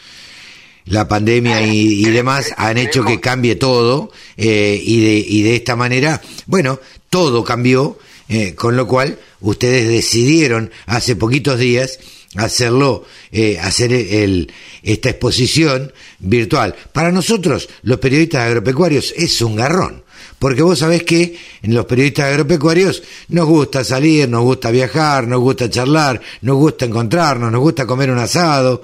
La 0.86 1.08
pandemia 1.08 1.62
y, 1.62 2.06
y 2.06 2.10
demás 2.12 2.54
han 2.58 2.78
hecho 2.78 3.04
que 3.04 3.20
cambie 3.20 3.56
todo 3.56 4.12
eh, 4.38 4.80
y, 4.80 5.04
de, 5.04 5.14
y 5.28 5.42
de 5.42 5.56
esta 5.56 5.76
manera, 5.76 6.22
bueno, 6.46 6.80
todo 7.10 7.44
cambió, 7.44 7.98
eh, 8.30 8.54
con 8.54 8.76
lo 8.76 8.86
cual 8.88 9.18
ustedes 9.42 9.88
decidieron 9.88 10.72
hace 10.86 11.16
poquitos 11.16 11.58
días 11.58 11.98
hacerlo, 12.36 13.06
eh, 13.32 13.60
hacer 13.60 13.94
el, 13.94 14.52
esta 14.84 15.10
exposición 15.10 15.92
virtual. 16.20 16.76
Para 16.92 17.12
nosotros, 17.12 17.70
los 17.84 18.00
periodistas 18.00 18.44
agropecuarios, 18.44 19.14
es 19.16 19.42
un 19.42 19.56
garrón. 19.56 20.04
Porque 20.40 20.62
vos 20.62 20.80
sabés 20.80 21.04
que 21.04 21.38
en 21.62 21.74
los 21.74 21.86
periodistas 21.86 22.26
agropecuarios 22.26 23.04
nos 23.30 23.48
gusta 23.48 23.84
salir, 23.84 24.28
nos 24.28 24.44
gusta 24.44 24.70
viajar, 24.70 25.28
nos 25.28 25.40
gusta 25.40 25.70
charlar, 25.70 26.22
nos 26.42 26.58
gusta 26.58 26.86
encontrarnos, 26.86 27.52
nos 27.52 27.62
gusta 27.62 27.88
comer 27.88 28.12
un 28.12 28.20
asado. 28.20 28.84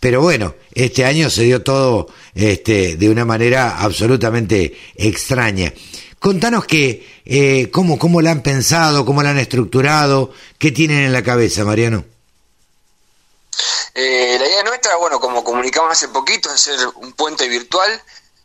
Pero 0.00 0.20
bueno, 0.20 0.54
este 0.74 1.04
año 1.04 1.30
se 1.30 1.44
dio 1.44 1.62
todo 1.62 2.08
este, 2.34 2.96
de 2.96 3.08
una 3.08 3.24
manera 3.24 3.78
absolutamente 3.78 4.76
extraña. 4.96 5.72
Contanos 6.18 6.64
que, 6.66 7.06
eh, 7.24 7.68
cómo, 7.70 7.98
cómo 7.98 8.20
la 8.20 8.32
han 8.32 8.42
pensado, 8.42 9.04
cómo 9.04 9.22
la 9.22 9.30
han 9.30 9.38
estructurado, 9.38 10.32
qué 10.58 10.72
tienen 10.72 10.98
en 10.98 11.12
la 11.12 11.22
cabeza, 11.22 11.64
Mariano. 11.64 12.04
Eh, 14.00 14.36
la 14.38 14.46
idea 14.46 14.62
nuestra, 14.62 14.94
bueno, 14.94 15.18
como 15.18 15.42
comunicamos 15.42 15.90
hace 15.90 16.06
poquito, 16.06 16.48
es 16.54 16.54
hacer 16.68 16.86
un 16.96 17.12
puente 17.14 17.48
virtual 17.48 18.00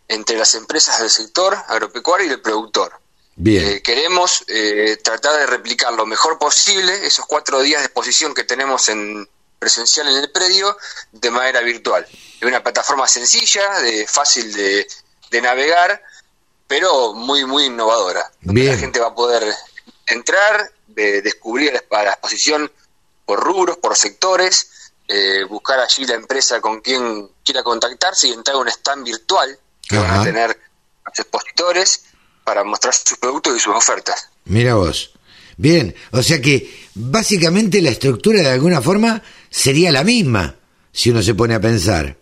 entre 0.08 0.36
las 0.36 0.56
empresas 0.56 1.00
del 1.00 1.12
sector 1.12 1.56
agropecuario 1.68 2.26
y 2.26 2.32
el 2.32 2.42
productor. 2.42 2.92
Bien, 3.36 3.64
Eh, 3.68 3.82
queremos 3.84 4.44
eh, 4.48 4.98
tratar 5.04 5.38
de 5.38 5.46
replicar 5.46 5.94
lo 5.94 6.08
mejor 6.08 6.40
posible 6.40 7.06
esos 7.06 7.26
cuatro 7.28 7.62
días 7.62 7.82
de 7.82 7.86
exposición 7.86 8.34
que 8.34 8.44
tenemos 8.44 8.90
en 8.90 9.30
presencial 9.60 10.08
en 10.10 10.18
el 10.24 10.32
predio 10.32 10.76
de 11.12 11.30
manera 11.30 11.62
virtual. 11.62 12.06
Es 12.10 12.48
una 12.48 12.64
plataforma 12.64 13.08
sencilla, 13.08 13.80
de 13.80 14.08
fácil 14.08 14.52
de, 14.54 14.88
de 15.30 15.42
navegar, 15.42 16.02
pero 16.68 17.14
muy, 17.14 17.46
muy 17.46 17.66
innovadora. 17.66 18.32
Bien. 18.42 18.72
La 18.74 18.78
gente 18.78 19.00
va 19.00 19.08
a 19.10 19.16
poder 19.16 19.54
entrar, 20.08 20.72
de- 20.88 21.22
descubrir 21.22 21.74
la, 21.92 22.04
la 22.04 22.12
exposición 22.12 22.72
por 23.26 23.40
rubros, 23.40 23.78
por 23.78 23.96
sectores, 23.96 24.83
eh, 25.14 25.44
buscar 25.46 25.80
allí 25.80 26.06
la 26.06 26.16
empresa 26.16 26.60
con 26.62 26.82
quien 26.82 27.30
quiera 27.44 27.64
contactarse 27.64 28.28
y 28.28 28.32
entrar 28.34 28.56
a 28.56 28.60
un 28.60 28.68
stand 28.70 29.06
virtual 29.06 29.58
que 29.88 29.98
van 29.98 30.20
a 30.20 30.24
tener 30.24 30.48
los 31.06 31.20
expositores 31.20 32.06
para 32.44 32.64
mostrar 32.64 32.94
sus 32.94 33.18
productos 33.18 33.56
y 33.56 33.60
sus 33.60 33.76
ofertas. 33.76 34.30
mira 34.46 34.76
vos. 34.76 35.12
Bien, 35.56 35.96
o 36.12 36.24
sea 36.24 36.42
que 36.42 36.88
básicamente 36.96 37.80
la 37.82 37.92
estructura 37.92 38.40
de 38.42 38.50
alguna 38.50 38.82
forma 38.82 39.22
sería 39.52 39.92
la 39.92 40.04
misma, 40.04 40.56
si 40.92 41.12
uno 41.12 41.22
se 41.22 41.36
pone 41.36 41.54
a 41.54 41.60
pensar. 41.60 42.18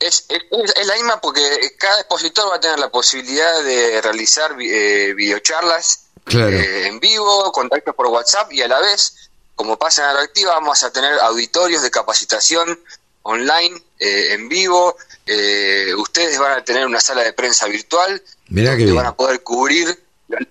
Es, 0.00 0.24
es, 0.28 0.40
es 0.74 0.86
la 0.86 0.94
misma 0.94 1.20
porque 1.20 1.42
cada 1.78 2.00
expositor 2.00 2.50
va 2.50 2.56
a 2.56 2.60
tener 2.60 2.78
la 2.78 2.90
posibilidad 2.90 3.62
de 3.62 4.00
realizar 4.00 4.56
eh, 4.60 5.12
videocharlas 5.14 6.06
Claro. 6.24 6.50
eh, 6.56 6.86
en 6.86 6.98
vivo, 7.00 7.50
contactos 7.52 7.94
por 7.94 8.06
WhatsApp 8.06 8.52
y 8.52 8.62
a 8.62 8.68
la 8.68 8.80
vez, 8.80 9.30
como 9.54 9.78
pasa 9.78 10.02
en 10.02 10.08
Agroactiva, 10.10 10.52
vamos 10.54 10.82
a 10.82 10.90
tener 10.92 11.18
auditorios 11.20 11.82
de 11.82 11.90
capacitación 11.90 12.78
online 13.22 13.80
eh, 13.98 14.32
en 14.32 14.48
vivo. 14.48 14.96
eh, 15.26 15.94
ustedes 15.96 16.38
van 16.38 16.58
a 16.58 16.64
tener 16.64 16.84
una 16.86 17.00
sala 17.00 17.22
de 17.22 17.32
prensa 17.32 17.66
virtual 17.66 18.20
Mirá 18.48 18.74
bien. 18.74 18.92
van 18.94 19.06
a 19.06 19.14
poder 19.14 19.42
cubrir 19.42 20.02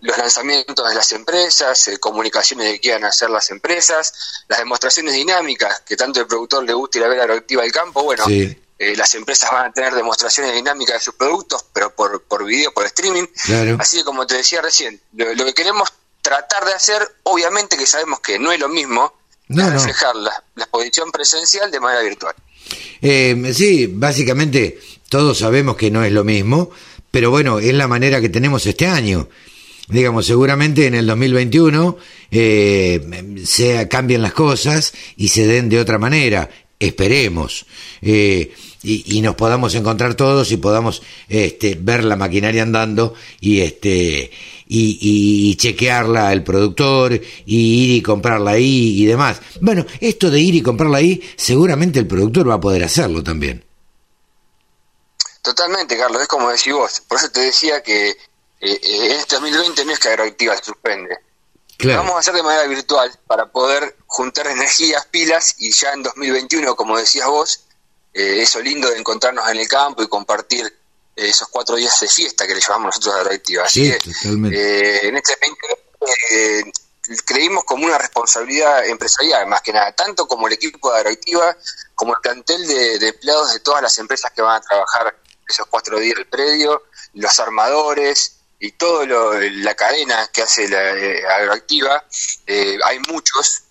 los 0.02 0.18
lanzamientos 0.18 0.88
de 0.88 0.96
las 0.96 1.12
empresas, 1.12 1.88
eh, 1.90 1.98
comunicaciones 2.00 2.72
que 2.72 2.80
quieran 2.80 3.04
hacer 3.04 3.30
las 3.32 3.50
empresas, 3.52 4.14
las 4.48 4.60
demostraciones 4.60 5.14
dinámicas 5.16 5.82
que 5.82 5.98
tanto 5.98 6.20
el 6.22 6.28
productor 6.28 6.64
le 6.64 6.74
gusta 6.74 7.00
ir 7.00 7.04
a 7.04 7.08
ver 7.08 7.20
a 7.20 7.24
Agroactiva 7.24 7.64
del 7.64 7.72
campo. 7.72 8.04
Bueno, 8.04 8.24
Sí. 8.26 8.58
eh, 8.78 8.96
las 8.96 9.14
empresas 9.16 9.52
van 9.52 9.66
a 9.70 9.74
tener 9.74 9.94
demostraciones 9.96 10.54
dinámicas 10.54 10.96
de 10.96 11.00
sus 11.02 11.16
productos, 11.16 11.66
pero 11.74 11.94
por, 11.96 12.22
por 12.24 12.46
video, 12.46 12.72
por 12.74 12.86
streaming. 12.86 13.26
Claro. 13.44 13.78
Así 13.80 13.98
que 13.98 14.04
como 14.06 14.26
te 14.28 14.36
decía 14.38 14.62
recién, 14.62 15.02
lo, 15.14 15.34
lo 15.36 15.46
que 15.46 15.54
queremos 15.56 15.90
tratar 16.22 16.66
de 16.66 16.74
hacer, 16.74 17.02
obviamente 17.24 17.78
que 17.78 17.86
sabemos 17.86 18.20
que 18.20 18.38
no 18.40 18.52
es 18.52 18.60
lo 18.60 18.70
mismo, 18.70 19.14
No, 19.48 19.64
es 19.64 19.68
no. 19.70 19.74
reflejar 19.76 20.16
la, 20.16 20.32
la 20.56 20.64
exposición 20.64 21.12
presencial 21.12 21.70
de 21.72 21.80
manera 21.80 22.02
virtual. 22.04 22.36
Eh, 23.02 23.52
sí, 23.56 23.88
básicamente 23.88 24.80
todos 25.10 25.40
sabemos 25.40 25.76
que 25.76 25.92
no 25.92 26.04
es 26.04 26.12
lo 26.12 26.24
mismo, 26.24 26.70
pero 27.10 27.32
bueno, 27.32 27.60
es 27.60 27.74
la 27.74 27.88
manera 27.88 28.22
que 28.22 28.30
tenemos 28.30 28.66
este 28.66 28.88
año. 28.88 29.28
Digamos, 29.88 30.26
seguramente 30.26 30.86
en 30.86 30.94
el 30.96 31.06
2021 31.08 31.98
eh, 32.32 33.36
se 33.46 33.88
cambien 33.90 34.22
las 34.22 34.32
cosas 34.34 34.94
y 35.18 35.28
se 35.30 35.46
den 35.48 35.68
de 35.68 35.80
otra 35.80 35.98
manera, 35.98 36.50
esperemos. 36.80 37.66
Eh, 38.02 38.54
y, 38.84 39.18
y 39.18 39.22
nos 39.22 39.36
podamos 39.36 39.76
encontrar 39.76 40.16
todos 40.16 40.52
y 40.52 40.58
podamos 40.58 41.02
este, 41.30 41.78
ver 41.80 42.04
la 42.04 42.16
maquinaria 42.16 42.64
andando 42.64 43.14
y 43.40 43.62
este 43.62 44.32
y, 44.68 44.98
y 45.02 45.56
chequearla 45.56 46.32
el 46.32 46.44
productor 46.44 47.14
y 47.14 47.20
ir 47.84 47.92
y 47.98 48.02
comprarla 48.02 48.52
ahí 48.52 49.02
y 49.02 49.06
demás. 49.06 49.42
Bueno, 49.60 49.86
esto 50.00 50.30
de 50.30 50.40
ir 50.40 50.56
y 50.56 50.62
comprarla 50.62 51.00
ahí, 51.00 51.22
seguramente 51.36 52.00
el 52.00 52.08
productor 52.08 52.50
va 52.50 52.56
a 52.56 52.62
poder 52.62 52.84
hacerlo 52.84 53.22
también. 53.22 53.66
Totalmente, 55.42 55.98
Carlos, 55.98 56.22
es 56.22 56.28
como 56.28 56.50
decís 56.50 56.74
vos. 56.74 57.02
Por 57.08 57.18
eso 57.18 57.30
te 57.32 57.42
decía 57.42 57.82
que 57.84 58.10
eh, 58.10 58.16
eh, 58.62 58.80
en 58.82 59.12
este 59.12 59.36
2020 59.36 59.86
no 59.86 59.92
es 59.92 60.00
que 60.00 60.08
Agroactiva 60.08 60.56
se 60.56 60.64
suspende. 60.64 61.18
Claro. 61.78 62.04
Vamos 62.04 62.16
a 62.16 62.20
hacer 62.20 62.36
de 62.36 62.44
manera 62.44 62.68
virtual 62.68 63.12
para 63.26 63.48
poder 63.48 63.98
juntar 64.06 64.48
energías, 64.56 65.06
pilas 65.08 65.56
y 65.58 65.72
ya 65.72 65.94
en 65.94 66.04
2021, 66.04 66.76
como 66.76 66.98
decías 66.98 67.28
vos, 67.28 67.66
eh, 68.14 68.42
eso 68.42 68.60
lindo 68.62 68.90
de 68.90 68.98
encontrarnos 68.98 69.50
en 69.50 69.58
el 69.58 69.68
campo 69.68 70.04
y 70.04 70.08
compartir 70.08 70.66
eh, 70.66 71.28
esos 71.30 71.48
cuatro 71.50 71.76
días 71.76 72.00
de 72.00 72.08
fiesta 72.08 72.48
que 72.48 72.54
le 72.54 72.62
llamamos 72.62 72.88
nosotros 72.88 73.16
a 73.16 73.20
Agroactiva. 73.20 73.64
Así 73.64 73.92
Sí, 73.92 74.12
que 74.22 74.30
eh, 74.30 75.08
en 75.08 75.18
este 75.18 75.38
2020 75.42 75.92
eh, 76.32 76.72
creímos 77.26 77.64
como 77.64 77.86
una 77.86 77.98
responsabilidad 77.98 78.86
empresarial, 78.86 79.48
más 79.48 79.62
que 79.62 79.74
nada, 79.74 79.92
tanto 79.94 80.28
como 80.28 80.48
el 80.48 80.54
equipo 80.54 80.92
de 80.92 81.00
Agroactiva, 81.00 81.58
como 81.96 82.14
el 82.16 82.22
plantel 82.22 82.68
de, 82.68 83.00
de 83.00 83.08
empleados 83.10 83.54
de 83.54 83.60
todas 83.60 83.82
las 83.82 83.98
empresas 83.98 84.32
que 84.32 84.42
van 84.42 84.58
a 84.58 84.62
trabajar 84.62 85.16
esos 85.48 85.68
cuatro 85.68 86.00
días 86.00 86.16
del 86.16 86.28
predio, 86.28 86.84
los 87.14 87.40
armadores 87.40 88.38
y 88.60 88.72
toda 88.74 89.06
la 89.06 89.76
cadena 89.76 90.30
que 90.32 90.44
hace 90.44 90.70
la 90.70 90.92
eh, 90.92 91.26
agroactiva. 91.26 92.06
Eh, 92.46 92.78
hay 92.86 93.00
muchos, 93.10 93.64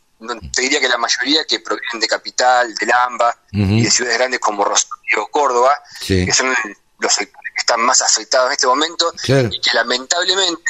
te 0.52 0.62
diría 0.62 0.80
que 0.80 0.88
la 0.88 0.98
mayoría 0.98 1.44
que 1.46 1.60
provienen 1.60 2.00
de 2.00 2.06
Capital, 2.08 2.74
de 2.74 2.86
Lamba 2.86 3.36
y 3.52 3.82
de 3.82 3.90
ciudades 3.90 4.18
grandes 4.18 4.40
como 4.40 4.64
Rosario, 4.64 5.26
Córdoba, 5.30 5.82
Sí. 6.00 6.26
que 6.26 6.32
son 6.32 6.54
los 6.98 7.12
sectores 7.14 7.52
que 7.54 7.60
están 7.60 7.80
más 7.80 8.02
afectados 8.02 8.48
en 8.48 8.52
este 8.52 8.66
momento 8.66 9.12
Claro. 9.22 9.48
y 9.50 9.60
que 9.60 9.70
lamentablemente 9.74 10.62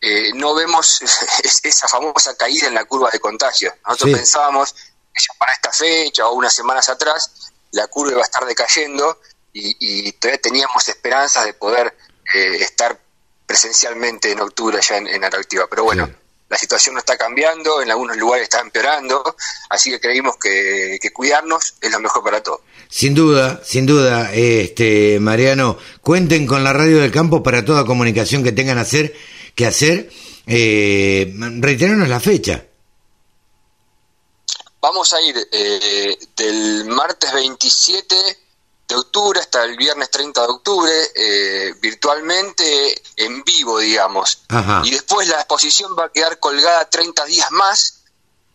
eh, 0.00 0.30
no 0.34 0.54
vemos 0.54 1.00
es- 1.42 1.60
esa 1.64 1.88
famosa 1.88 2.36
caída 2.36 2.68
en 2.68 2.74
la 2.74 2.84
curva 2.84 3.08
de 3.10 3.18
contagio. 3.18 3.74
Nosotros 3.86 4.10
Sí. 4.10 4.16
pensábamos 4.16 4.72
que 4.74 5.20
ya 5.20 5.38
para 5.38 5.52
esta 5.52 5.72
fecha 5.72 6.26
o 6.28 6.34
unas 6.34 6.54
semanas 6.54 6.88
atrás 6.88 7.50
la 7.72 7.86
curva 7.88 8.12
iba 8.12 8.20
a 8.20 8.24
estar 8.24 8.44
decayendo 8.44 9.20
y, 9.52 9.74
y 9.80 10.12
todavía 10.12 10.40
teníamos 10.40 10.86
esperanzas 10.88 11.46
de 11.46 11.54
poder 11.54 11.96
eh, 12.34 12.56
estar 12.60 13.00
presencialmente 13.46 14.30
en 14.32 14.40
octubre 14.40 14.78
ya 14.82 14.96
en, 14.98 15.06
en 15.06 15.24
Atractiva. 15.24 15.66
Pero 15.68 15.84
bueno, 15.84 16.06
Sí. 16.06 16.12
La 16.48 16.56
situación 16.56 16.94
no 16.94 17.00
está 17.00 17.16
cambiando, 17.16 17.82
en 17.82 17.90
algunos 17.90 18.16
lugares 18.16 18.44
está 18.44 18.60
empeorando, 18.60 19.36
así 19.68 19.90
que 19.90 20.00
creímos 20.00 20.36
que, 20.36 20.98
que 21.00 21.12
cuidarnos 21.12 21.74
es 21.80 21.90
lo 21.90 22.00
mejor 22.00 22.22
para 22.22 22.42
todos. 22.42 22.60
Sin 22.88 23.14
duda, 23.14 23.60
sin 23.64 23.84
duda, 23.84 24.32
este 24.32 25.18
Mariano, 25.20 25.76
cuenten 26.02 26.46
con 26.46 26.62
la 26.62 26.72
radio 26.72 26.98
del 26.98 27.10
campo 27.10 27.42
para 27.42 27.64
toda 27.64 27.84
comunicación 27.84 28.44
que 28.44 28.52
tengan 28.52 28.78
hacer, 28.78 29.14
que 29.54 29.66
hacer. 29.66 30.10
Eh, 30.46 31.34
reiterarnos 31.58 32.08
la 32.08 32.20
fecha. 32.20 32.64
Vamos 34.80 35.12
a 35.12 35.20
ir 35.20 35.36
eh, 35.50 36.16
del 36.36 36.84
martes 36.84 37.32
27 37.32 38.14
de 38.88 38.94
octubre 38.94 39.40
hasta 39.40 39.64
el 39.64 39.76
viernes 39.76 40.10
30 40.10 40.40
de 40.40 40.48
octubre, 40.48 40.92
eh, 41.14 41.74
virtualmente 41.80 43.02
en 43.16 43.42
vivo, 43.42 43.78
digamos. 43.78 44.42
Ajá. 44.48 44.82
Y 44.84 44.90
después 44.90 45.28
la 45.28 45.36
exposición 45.36 45.96
va 45.98 46.04
a 46.04 46.12
quedar 46.12 46.38
colgada 46.38 46.88
30 46.88 47.24
días 47.24 47.50
más 47.50 48.04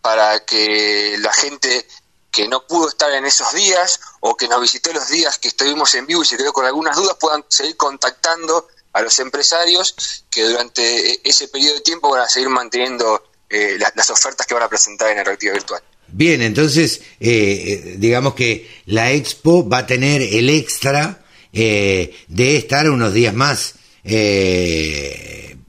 para 0.02 0.44
que 0.46 1.18
la 1.20 1.34
gente 1.34 1.88
que 2.32 2.48
no 2.48 2.66
pudo 2.66 2.88
estar 2.88 3.12
en 3.12 3.26
esos 3.26 3.52
días 3.54 4.00
o 4.22 4.38
que 4.38 4.48
nos 4.48 4.62
visitó 4.62 4.94
los 4.94 5.10
días 5.10 5.38
que 5.38 5.50
estuvimos 5.50 5.94
en 5.96 6.08
vivo 6.08 6.24
y 6.24 6.26
se 6.26 6.38
quedó 6.38 6.54
con 6.54 6.66
algunas 6.66 6.96
dudas 6.96 7.18
puedan 7.20 7.46
seguir 7.50 7.76
contactando 7.76 8.70
a 8.94 9.02
los 9.02 9.20
empresarios 9.20 10.24
que 10.30 10.44
durante 10.44 11.28
ese 11.30 11.50
periodo 11.50 11.76
de 11.76 11.82
tiempo 11.82 12.10
van 12.10 12.22
a 12.22 12.30
seguir 12.30 12.50
manteniendo 12.50 13.22
eh, 13.50 13.78
las, 13.78 14.10
ofertas 14.10 14.48
que 14.48 14.54
van 14.54 14.64
a 14.64 14.70
presentar 14.70 15.12
en 15.12 15.20
el 15.20 15.26
reactivo 15.26 15.54
virtual. 15.54 15.84
Bien, 16.12 16.42
entonces 16.42 17.02
eh, 17.20 17.96
digamos 17.98 18.36
que 18.36 18.70
la 18.86 19.12
expo 19.12 19.68
va 19.68 19.80
a 19.80 19.88
tener 19.88 20.22
el 20.22 20.50
extra 20.50 21.24
de 21.54 22.16
estar 22.58 22.90
unos 22.90 23.14
días 23.14 23.34
más 23.34 23.76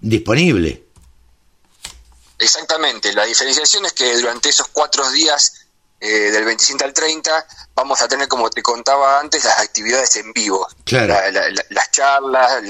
disponible. 0.01 0.83
Exactamente, 2.39 3.13
la 3.13 3.25
diferenciación 3.25 3.87
es 3.87 3.93
que 3.93 4.17
durante 4.17 4.49
esos 4.49 4.69
cuatro 4.69 5.09
días 5.11 5.62
eh, 6.05 6.33
del 6.33 6.45
25 6.45 6.85
al 6.85 6.93
30 6.93 7.47
vamos 7.77 8.03
a 8.03 8.09
tener, 8.09 8.27
como 8.27 8.51
te 8.51 8.61
contaba 8.61 9.21
antes, 9.21 9.45
las 9.45 9.61
actividades 9.61 10.17
en 10.17 10.33
vivo. 10.33 10.67
las 11.71 11.91
charlas, 11.93 12.61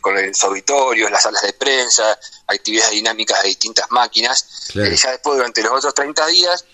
con 0.00 0.14
los 0.14 0.44
auditorios, 0.44 1.10
las 1.10 1.24
salas 1.24 1.42
de 1.42 1.52
prensa, 1.54 2.16
actividades 2.46 2.92
dinámicas 2.92 3.42
de 3.42 3.48
distintas 3.48 3.90
máquinas. 3.90 4.70
Eh, 4.76 4.94
ya 4.94 5.10
después, 5.10 5.36
durante 5.36 5.62
los 5.62 5.72
otros 5.72 5.94
30 5.94 6.26
días, 6.28 6.64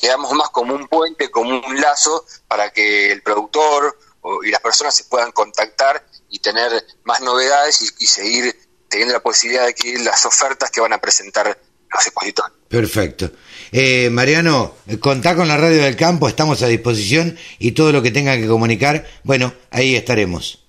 quedamos 0.00 0.32
más 0.34 0.50
como 0.50 0.72
un 0.72 0.86
puente, 0.86 1.32
como 1.32 1.58
un 1.66 1.80
lazo 1.80 2.24
para 2.46 2.70
que 2.70 3.10
el 3.10 3.20
productor 3.22 3.98
y 4.44 4.52
las 4.52 4.60
personas 4.60 4.94
se 4.94 5.02
puedan 5.04 5.32
contactar 5.32 6.06
y 6.28 6.38
tener 6.38 6.86
más 7.02 7.22
novedades 7.22 7.82
y, 7.82 8.04
y 8.04 8.06
seguir 8.06 8.56
teniendo 8.88 9.14
la 9.14 9.20
posibilidad 9.20 9.64
de 9.64 9.70
adquirir 9.70 10.02
las 10.02 10.24
ofertas 10.26 10.70
que 10.70 10.80
van 10.80 10.92
a 10.92 11.00
presentar 11.00 11.58
los 11.92 12.06
expositores. 12.06 12.52
Perfecto. 12.68 13.32
Eh, 13.72 14.10
Mariano, 14.10 14.74
contá 15.00 15.36
con 15.36 15.48
la 15.48 15.56
radio 15.56 15.82
del 15.82 15.96
campo, 15.96 16.28
estamos 16.28 16.62
a 16.62 16.66
disposición 16.66 17.38
y 17.58 17.72
todo 17.72 17.92
lo 17.92 18.02
que 18.02 18.10
tenga 18.10 18.36
que 18.36 18.46
comunicar, 18.46 19.06
bueno, 19.22 19.52
ahí 19.70 19.94
estaremos. 19.94 20.60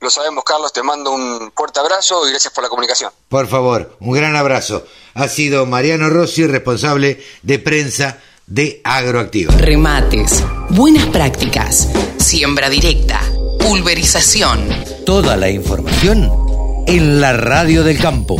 Lo 0.00 0.08
sabemos, 0.08 0.44
Carlos, 0.44 0.72
te 0.72 0.82
mando 0.82 1.10
un 1.10 1.52
fuerte 1.54 1.78
abrazo 1.78 2.26
y 2.26 2.30
gracias 2.30 2.54
por 2.54 2.64
la 2.64 2.70
comunicación. 2.70 3.12
Por 3.28 3.46
favor, 3.48 3.96
un 4.00 4.12
gran 4.12 4.34
abrazo. 4.34 4.86
Ha 5.12 5.28
sido 5.28 5.66
Mariano 5.66 6.08
Rossi, 6.08 6.46
responsable 6.46 7.22
de 7.42 7.58
prensa 7.58 8.18
de 8.46 8.80
Agroactiva. 8.82 9.54
Remates, 9.54 10.42
buenas 10.70 11.06
prácticas, 11.06 11.88
siembra 12.18 12.70
directa, 12.70 13.20
pulverización. 13.58 14.68
Toda 15.04 15.36
la 15.36 15.50
información 15.50 16.84
en 16.86 17.20
la 17.20 17.34
radio 17.34 17.84
del 17.84 18.00
campo. 18.00 18.36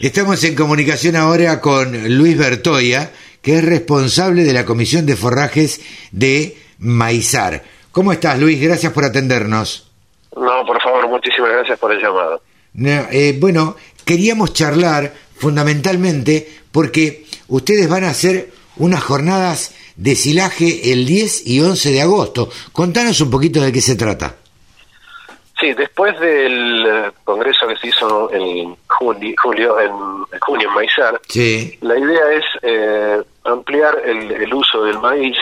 Estamos 0.00 0.44
en 0.44 0.54
comunicación 0.54 1.16
ahora 1.16 1.60
con 1.60 2.16
Luis 2.16 2.38
Bertoya, 2.38 3.10
que 3.42 3.56
es 3.56 3.64
responsable 3.64 4.44
de 4.44 4.52
la 4.52 4.64
Comisión 4.64 5.06
de 5.06 5.16
Forrajes 5.16 5.80
de 6.12 6.56
Maizar. 6.78 7.64
¿Cómo 7.90 8.12
estás, 8.12 8.38
Luis? 8.38 8.62
Gracias 8.62 8.92
por 8.92 9.04
atendernos. 9.04 9.90
No, 10.36 10.64
por 10.64 10.80
favor, 10.80 11.08
muchísimas 11.08 11.50
gracias 11.50 11.80
por 11.80 11.92
el 11.92 12.00
llamado. 12.00 12.40
Eh, 13.10 13.36
bueno, 13.40 13.74
queríamos 14.04 14.52
charlar 14.52 15.12
fundamentalmente 15.36 16.48
porque 16.70 17.24
ustedes 17.48 17.88
van 17.88 18.04
a 18.04 18.10
hacer 18.10 18.50
unas 18.76 19.02
jornadas 19.02 19.74
de 19.96 20.14
silaje 20.14 20.92
el 20.92 21.06
10 21.06 21.44
y 21.44 21.60
11 21.60 21.90
de 21.90 22.02
agosto. 22.02 22.50
Contanos 22.70 23.20
un 23.20 23.32
poquito 23.32 23.60
de 23.60 23.72
qué 23.72 23.80
se 23.80 23.96
trata. 23.96 24.36
Sí, 25.58 25.74
después 25.74 26.18
del 26.20 26.86
eh, 26.86 27.10
congreso 27.24 27.66
que 27.66 27.76
se 27.78 27.88
hizo 27.88 28.32
en 28.32 28.76
julio, 28.98 29.80
en, 29.80 29.92
junio 30.40 30.68
en 30.68 30.74
Maizar, 30.74 31.20
la 31.80 31.98
idea 31.98 32.32
es 32.32 32.44
eh, 32.62 33.22
ampliar 33.44 34.02
el, 34.04 34.52
uso 34.52 34.84
del 34.84 34.98
maíz 34.98 35.36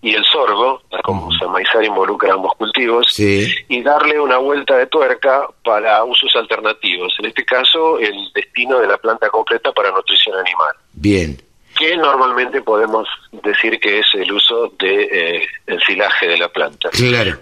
y 0.00 0.14
el 0.14 0.24
sorgo, 0.24 0.82
como 1.02 1.30
se 1.32 1.46
Maizar 1.46 1.84
involucra 1.84 2.34
ambos 2.34 2.52
cultivos, 2.56 3.18
y 3.18 3.82
darle 3.82 4.20
una 4.20 4.38
vuelta 4.38 4.76
de 4.76 4.86
tuerca 4.86 5.46
para 5.64 6.04
usos 6.04 6.30
alternativos. 6.36 7.14
En 7.18 7.26
este 7.26 7.44
caso, 7.44 7.98
el 7.98 8.30
destino 8.32 8.78
de 8.78 8.86
la 8.86 8.96
planta 8.98 9.28
completa 9.28 9.72
para 9.72 9.90
nutrición 9.90 10.36
animal. 10.36 10.74
Bien. 10.92 11.42
Que 11.76 11.96
normalmente 11.96 12.62
podemos 12.62 13.08
decir 13.42 13.78
que 13.80 14.00
es 14.00 14.06
el 14.14 14.32
uso 14.32 14.72
de 14.78 15.02
eh, 15.12 15.46
ensilaje 15.66 16.28
de 16.28 16.38
la 16.38 16.48
planta. 16.48 16.90
Claro. 16.90 17.38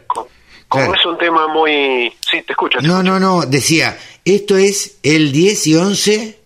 Como 0.69 0.95
es 0.95 1.07
un 1.07 1.17
tema 1.17 1.47
muy... 1.47 2.13
Sí, 2.29 2.43
te 2.43 2.53
escucho. 2.53 2.81
no, 2.83 3.03
no, 3.03 3.21
no, 3.21 3.47
decía, 3.47 3.97
esto 4.35 4.57
es 4.57 4.99
el 5.03 5.33
10 5.33 5.67
y 5.67 5.77
11... 5.77 6.39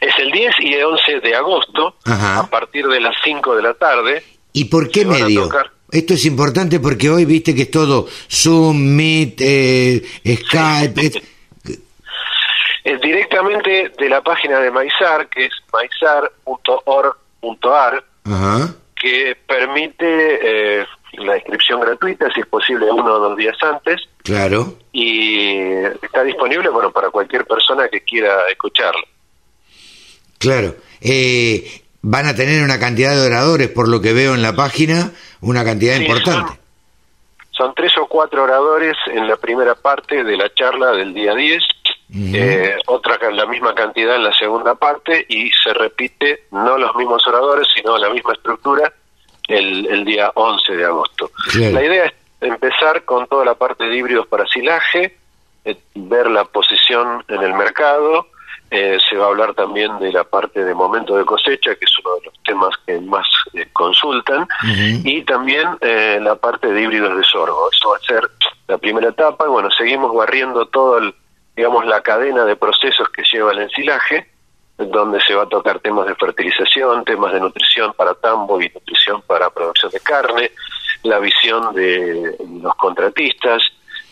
Es 0.00 0.18
el 0.18 0.32
10 0.32 0.54
y 0.60 0.74
el 0.74 0.84
11 0.84 1.20
de 1.20 1.34
agosto, 1.34 1.96
a 2.04 2.46
partir 2.50 2.86
de 2.86 3.00
las 3.00 3.14
5 3.22 3.56
de 3.56 3.62
la 3.62 3.74
tarde. 3.74 4.22
¿Y 4.52 4.64
por 4.66 4.90
qué 4.90 5.04
medio? 5.04 5.48
Esto 5.90 6.14
es 6.14 6.24
importante 6.26 6.80
porque 6.80 7.10
hoy 7.10 7.24
viste 7.24 7.54
que 7.54 7.62
es 7.62 7.70
todo 7.70 8.06
Zoom, 8.30 8.96
Meet, 8.96 9.40
eh, 9.40 10.02
Skype... 10.24 11.22
es 12.84 13.00
directamente 13.00 13.92
de 13.98 14.08
la 14.08 14.20
página 14.22 14.60
de 14.60 14.70
Maizar, 14.70 15.28
que 15.28 15.46
es 15.46 15.52
maizar.org.ar, 15.72 16.34
que 18.94 19.36
permite... 19.46 20.80
Eh, 20.80 20.86
la 21.12 21.36
inscripción 21.36 21.80
gratuita, 21.80 22.30
si 22.32 22.40
es 22.40 22.46
posible 22.46 22.86
uno 22.90 23.14
o 23.14 23.18
dos 23.18 23.36
días 23.36 23.56
antes. 23.62 24.08
Claro. 24.28 24.74
Y 24.92 25.56
está 26.02 26.22
disponible, 26.22 26.68
bueno, 26.68 26.92
para 26.92 27.08
cualquier 27.08 27.46
persona 27.46 27.88
que 27.88 28.02
quiera 28.02 28.46
escucharlo. 28.50 29.00
Claro. 30.36 30.74
Eh, 31.00 31.80
van 32.02 32.26
a 32.26 32.34
tener 32.34 32.62
una 32.62 32.78
cantidad 32.78 33.14
de 33.14 33.26
oradores, 33.26 33.70
por 33.70 33.88
lo 33.88 34.02
que 34.02 34.12
veo 34.12 34.34
en 34.34 34.42
la 34.42 34.54
página, 34.54 35.12
una 35.40 35.64
cantidad 35.64 35.96
importante. 35.96 36.60
Son, 37.52 37.72
tres 37.74 37.96
o 37.96 38.06
cuatro 38.06 38.42
oradores 38.42 38.98
en 39.06 39.26
la 39.26 39.38
primera 39.38 39.74
parte 39.74 40.22
de 40.22 40.36
la 40.36 40.52
charla 40.52 40.90
del 40.90 41.14
día 41.14 41.34
10, 41.34 41.62
eh, 42.34 42.76
otra 42.84 43.18
la 43.30 43.46
misma 43.46 43.74
cantidad 43.74 44.14
en 44.14 44.24
la 44.24 44.34
segunda 44.34 44.74
parte 44.74 45.24
y 45.26 45.50
se 45.52 45.72
repite 45.72 46.44
no 46.50 46.76
los 46.76 46.94
mismos 46.96 47.26
oradores, 47.26 47.66
sino 47.74 47.96
la 47.96 48.10
misma 48.10 48.34
estructura 48.34 48.92
el, 49.48 50.04
día 50.04 50.30
11 50.34 50.76
de 50.76 50.84
agosto. 50.84 51.30
La 51.54 51.82
idea 51.82 52.04
es 52.04 52.12
empezar 52.40 53.04
con 53.04 53.26
toda 53.26 53.44
la 53.44 53.54
parte 53.54 53.84
de 53.84 53.96
híbridos 53.96 54.26
para 54.26 54.46
silaje, 54.46 55.16
eh, 55.64 55.76
ver 55.94 56.30
la 56.30 56.44
posición 56.44 57.24
en 57.28 57.42
el 57.42 57.54
mercado, 57.54 58.26
eh, 58.70 58.98
se 59.08 59.16
va 59.16 59.26
a 59.26 59.28
hablar 59.28 59.54
también 59.54 59.98
de 59.98 60.12
la 60.12 60.24
parte 60.24 60.62
de 60.62 60.74
momento 60.74 61.16
de 61.16 61.24
cosecha, 61.24 61.74
que 61.74 61.84
es 61.84 61.98
uno 62.04 62.16
de 62.16 62.26
los 62.26 62.34
temas 62.44 62.74
que 62.86 63.00
más 63.00 63.26
eh, 63.54 63.66
consultan, 63.72 64.46
y 65.04 65.22
también 65.22 65.78
la 65.80 66.36
parte 66.36 66.68
de 66.68 66.82
híbridos 66.82 67.16
de 67.16 67.24
sorgo. 67.24 67.70
Eso 67.72 67.90
va 67.90 67.96
a 67.96 68.00
ser 68.00 68.30
la 68.66 68.76
primera 68.76 69.08
etapa, 69.08 69.46
y 69.46 69.48
bueno, 69.48 69.70
seguimos 69.70 70.14
barriendo 70.14 70.66
todo 70.66 70.98
el, 70.98 71.14
digamos, 71.56 71.86
la 71.86 72.02
cadena 72.02 72.44
de 72.44 72.56
procesos 72.56 73.08
que 73.08 73.22
lleva 73.32 73.52
el 73.52 73.60
ensilaje, 73.60 74.28
donde 74.76 75.20
se 75.22 75.34
va 75.34 75.44
a 75.44 75.48
tocar 75.48 75.80
temas 75.80 76.06
de 76.06 76.14
fertilización, 76.14 77.04
temas 77.04 77.32
de 77.32 77.40
nutrición 77.40 77.92
para 77.94 78.14
tambo 78.14 78.60
y 78.60 78.68
nutrición 78.68 79.22
para 79.22 79.50
producción 79.50 79.90
de 79.90 80.00
carne, 80.00 80.52
la 81.02 81.18
visión 81.18 81.74
de 81.74 82.36
los 82.60 82.74
contratistas, 82.76 83.62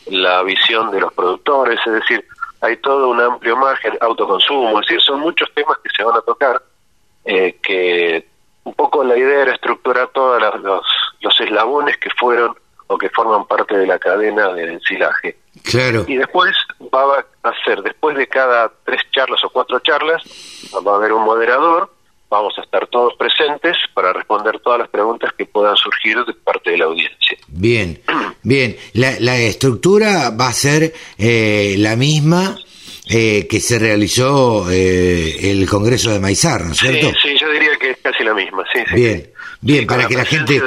la 0.07 0.43
visión 0.43 0.91
de 0.91 1.01
los 1.01 1.13
productores, 1.13 1.81
es 1.87 1.93
decir, 1.93 2.25
hay 2.61 2.77
todo 2.79 3.09
un 3.09 3.21
amplio 3.21 3.57
margen, 3.57 3.97
autoconsumo, 4.01 4.81
es 4.81 4.87
decir, 4.87 5.01
son 5.03 5.21
muchos 5.21 5.49
temas 5.55 5.79
que 5.79 5.91
se 5.97 6.05
van 6.05 6.17
a 6.17 6.23
tocar, 6.23 6.63
eh, 7.25 7.59
que 7.63 8.27
un 8.65 8.75
poco 8.75 9.05
la 9.05 9.17
idea 9.17 9.43
era 9.43 9.55
estructurar 9.55 10.09
todos 10.09 10.43
los, 10.63 10.87
los 11.21 11.41
eslabones 11.41 11.97
que 11.99 12.11
fueron 12.11 12.57
o 12.89 12.99
que 12.99 13.09
forman 13.11 13.47
parte 13.47 13.77
de 13.77 13.87
la 13.87 13.99
cadena 13.99 14.53
del 14.53 14.71
ensilaje. 14.71 15.37
Claro. 15.65 16.05
Y 16.07 16.17
después 16.17 16.55
va 16.95 17.25
a 17.43 17.53
ser, 17.65 17.83
después 17.83 18.17
de 18.17 18.27
cada 18.29 18.71
tres 18.85 19.03
charlas 19.11 19.43
o 19.45 19.51
cuatro 19.51 19.81
charlas, 19.81 20.23
va 20.87 20.93
a 20.93 20.97
haber 20.97 21.13
un 21.13 21.25
moderador, 21.25 21.91
vamos 22.29 22.55
a 22.59 22.63
estar 22.63 22.87
todos 22.89 23.15
presentes 23.19 23.77
para 23.95 24.13
responder 24.13 24.59
todas 24.61 24.81
las 24.81 24.89
preguntas 24.89 25.33
que 25.37 25.47
puedan 25.47 25.77
surgir 25.77 26.17
de 26.25 26.35
parte 26.35 26.71
de 26.71 26.79
la 26.79 26.87
audiencia. 26.87 27.39
Bien, 27.49 28.01
bien. 28.43 28.77
La, 28.95 29.39
estructura 29.39 30.31
va 30.31 30.49
a 30.49 30.53
ser 30.53 30.93
eh, 31.19 31.77
la 31.79 31.97
misma 31.97 32.59
eh, 33.09 33.47
que 33.49 33.61
se 33.61 33.79
realizó 33.79 34.71
eh, 34.71 35.51
el 35.53 35.69
Congreso 35.69 36.11
de 36.11 36.21
Maizar, 36.21 36.65
¿no 36.65 36.73
es 36.73 36.79
cierto? 36.79 37.11
Sí, 37.11 37.31
sí, 37.31 37.37
yo 37.41 37.51
diría 37.51 37.77
que 37.79 37.91
es 37.91 37.99
casi 38.03 38.25
la 38.25 38.35
misma, 38.35 38.65
sí. 38.73 38.81
Bien, 38.95 39.31
bien, 39.61 39.87
para 39.87 40.09
que 40.09 40.17
la 40.17 40.25
gente 40.25 40.61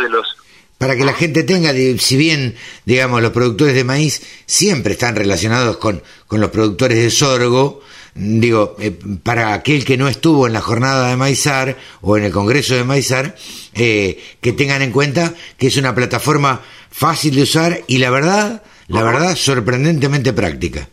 para 0.78 0.96
que 0.96 1.04
la 1.04 1.12
gente 1.12 1.44
tenga, 1.44 1.74
si 1.74 2.16
bien, 2.16 2.56
digamos, 2.86 3.22
los 3.22 3.34
productores 3.34 3.76
de 3.76 3.84
maíz 3.84 4.22
siempre 4.46 4.94
están 4.94 5.14
relacionados 5.14 5.76
con, 5.76 6.02
con 6.26 6.40
los 6.40 6.52
productores 6.52 6.98
de 6.98 7.10
sorgo, 7.10 7.82
digo, 8.20 8.76
eh, 8.80 8.92
para 9.24 9.54
aquel 9.54 9.86
que 9.86 9.98
no 9.98 10.08
estuvo 10.08 10.46
en 10.46 10.54
la 10.54 10.62
jornada 10.62 11.10
de 11.10 11.16
Maizar 11.16 11.76
o 12.02 12.18
en 12.18 12.26
el 12.26 12.32
Congreso 12.32 12.76
de 12.76 12.84
Maizar, 12.84 13.36
eh, 13.74 14.22
que 14.42 14.52
tengan 14.52 14.82
en 14.82 14.92
cuenta 14.92 15.34
que 15.58 15.68
es 15.68 15.78
una 15.78 15.96
plataforma 15.96 16.62
fácil 16.92 17.36
de 17.36 17.44
usar 17.44 17.80
y 17.88 17.98
la 17.98 18.10
verdad, 18.10 18.62
la 18.88 19.04
verdad, 19.04 19.36
sorprendentemente 19.36 20.34
práctica. 20.34 20.90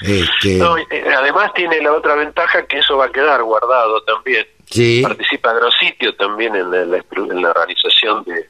Este... 0.00 0.58
Eh, 0.58 1.14
además 1.16 1.52
tiene 1.54 1.80
la 1.80 1.92
otra 1.92 2.14
ventaja 2.14 2.64
que 2.66 2.78
eso 2.78 2.96
va 2.96 3.06
a 3.06 3.12
quedar 3.12 3.42
guardado 3.42 4.02
también. 4.04 4.46
Sí. 4.70 5.02
Participa 5.02 5.50
Agrositio 5.50 6.14
también 6.16 6.56
en 6.56 6.70
la, 6.70 6.80
en 6.80 7.42
la 7.42 7.52
realización 7.52 8.24
de, 8.24 8.48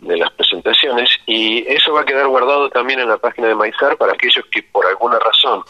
de 0.00 0.16
las 0.16 0.30
presentaciones 0.32 1.10
y 1.26 1.66
eso 1.66 1.92
va 1.92 2.02
a 2.02 2.04
quedar 2.04 2.28
guardado 2.28 2.70
también 2.70 3.00
en 3.00 3.08
la 3.08 3.18
página 3.18 3.48
de 3.48 3.56
Maizar 3.56 3.96
para 3.96 4.12
aquellos 4.12 4.44
que 4.52 4.62
por 4.62 4.86
alguna 4.86 5.18
razón 5.18 5.64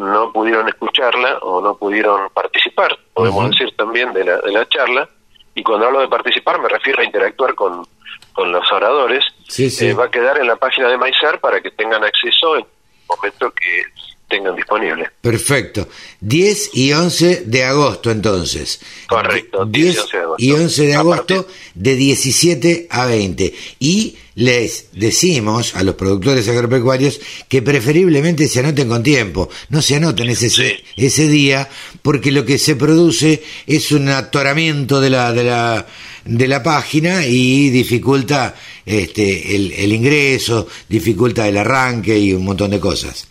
no 0.00 0.32
pudieron 0.32 0.68
escucharla 0.68 1.38
o 1.42 1.60
no 1.60 1.76
pudieron 1.76 2.30
participar, 2.30 2.98
podemos 3.14 3.50
decir 3.50 3.74
también, 3.76 4.12
de 4.12 4.24
la, 4.24 4.38
de 4.38 4.52
la 4.52 4.68
charla. 4.68 5.08
Y 5.54 5.62
cuando 5.62 5.86
hablo 5.86 6.00
de 6.00 6.08
participar 6.08 6.60
me 6.60 6.68
refiero 6.68 7.02
a 7.02 7.04
interactuar 7.04 7.54
con, 7.54 7.86
con 8.32 8.52
los 8.52 8.70
oradores. 8.72 9.24
Eh, 9.58 9.94
va 9.94 10.04
a 10.04 10.10
quedar 10.10 10.38
en 10.38 10.46
la 10.46 10.56
página 10.56 10.88
de 10.88 10.96
Maizar 10.96 11.40
para 11.40 11.60
que 11.60 11.70
tengan 11.70 12.02
acceso 12.04 12.56
en 12.56 12.62
el 12.62 12.66
momento 13.08 13.52
que 13.52 13.84
tengan 14.30 14.56
disponible. 14.56 15.10
Perfecto. 15.20 15.88
10 16.20 16.70
y 16.74 16.92
11 16.92 17.42
de 17.44 17.64
agosto 17.64 18.10
entonces. 18.10 18.80
Correcto, 19.06 19.66
10, 19.66 19.98
y 20.38 20.52
11 20.52 20.86
de 20.86 20.94
agosto, 20.94 21.46
de 21.74 21.96
17 21.96 22.86
a 22.88 23.04
20. 23.04 23.52
Y 23.80 24.16
les 24.36 24.86
decimos 24.92 25.74
a 25.74 25.82
los 25.82 25.96
productores 25.96 26.48
agropecuarios 26.48 27.20
que 27.48 27.60
preferiblemente 27.60 28.48
se 28.48 28.60
anoten 28.60 28.88
con 28.88 29.02
tiempo, 29.02 29.50
no 29.68 29.82
se 29.82 29.96
anoten 29.96 30.30
ese, 30.30 30.82
ese 30.96 31.28
día, 31.28 31.68
porque 32.00 32.32
lo 32.32 32.46
que 32.46 32.58
se 32.58 32.76
produce 32.76 33.42
es 33.66 33.92
un 33.92 34.08
atoramiento 34.08 35.00
de 35.00 35.10
la, 35.10 35.32
de 35.32 35.44
la, 35.44 35.86
de 36.24 36.48
la 36.48 36.62
página 36.62 37.26
y 37.26 37.68
dificulta 37.68 38.54
este, 38.86 39.54
el, 39.54 39.72
el 39.72 39.92
ingreso, 39.92 40.66
dificulta 40.88 41.46
el 41.46 41.58
arranque 41.58 42.18
y 42.18 42.32
un 42.32 42.44
montón 42.44 42.70
de 42.70 42.80
cosas. 42.80 43.26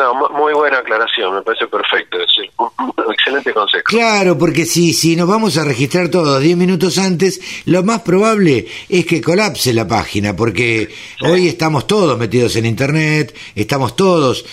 No, 0.00 0.14
muy 0.30 0.54
buena 0.54 0.78
aclaración, 0.78 1.34
me 1.34 1.42
parece 1.42 1.66
perfecto. 1.66 2.16
Es 2.18 2.30
un 2.58 3.12
excelente 3.12 3.52
consejo. 3.52 3.82
Claro, 3.84 4.38
porque 4.38 4.64
si, 4.64 4.94
si 4.94 5.14
nos 5.14 5.28
vamos 5.28 5.58
a 5.58 5.64
registrar 5.64 6.08
todos 6.08 6.40
10 6.40 6.56
minutos 6.56 6.96
antes, 6.96 7.38
lo 7.66 7.82
más 7.82 8.00
probable 8.00 8.66
es 8.88 9.04
que 9.04 9.20
colapse 9.20 9.74
la 9.74 9.86
página, 9.86 10.34
porque 10.34 10.88
hoy 11.20 11.48
estamos 11.48 11.86
todos 11.86 12.18
metidos 12.18 12.56
en 12.56 12.64
Internet, 12.64 13.36
estamos 13.54 13.94
todos 13.94 14.46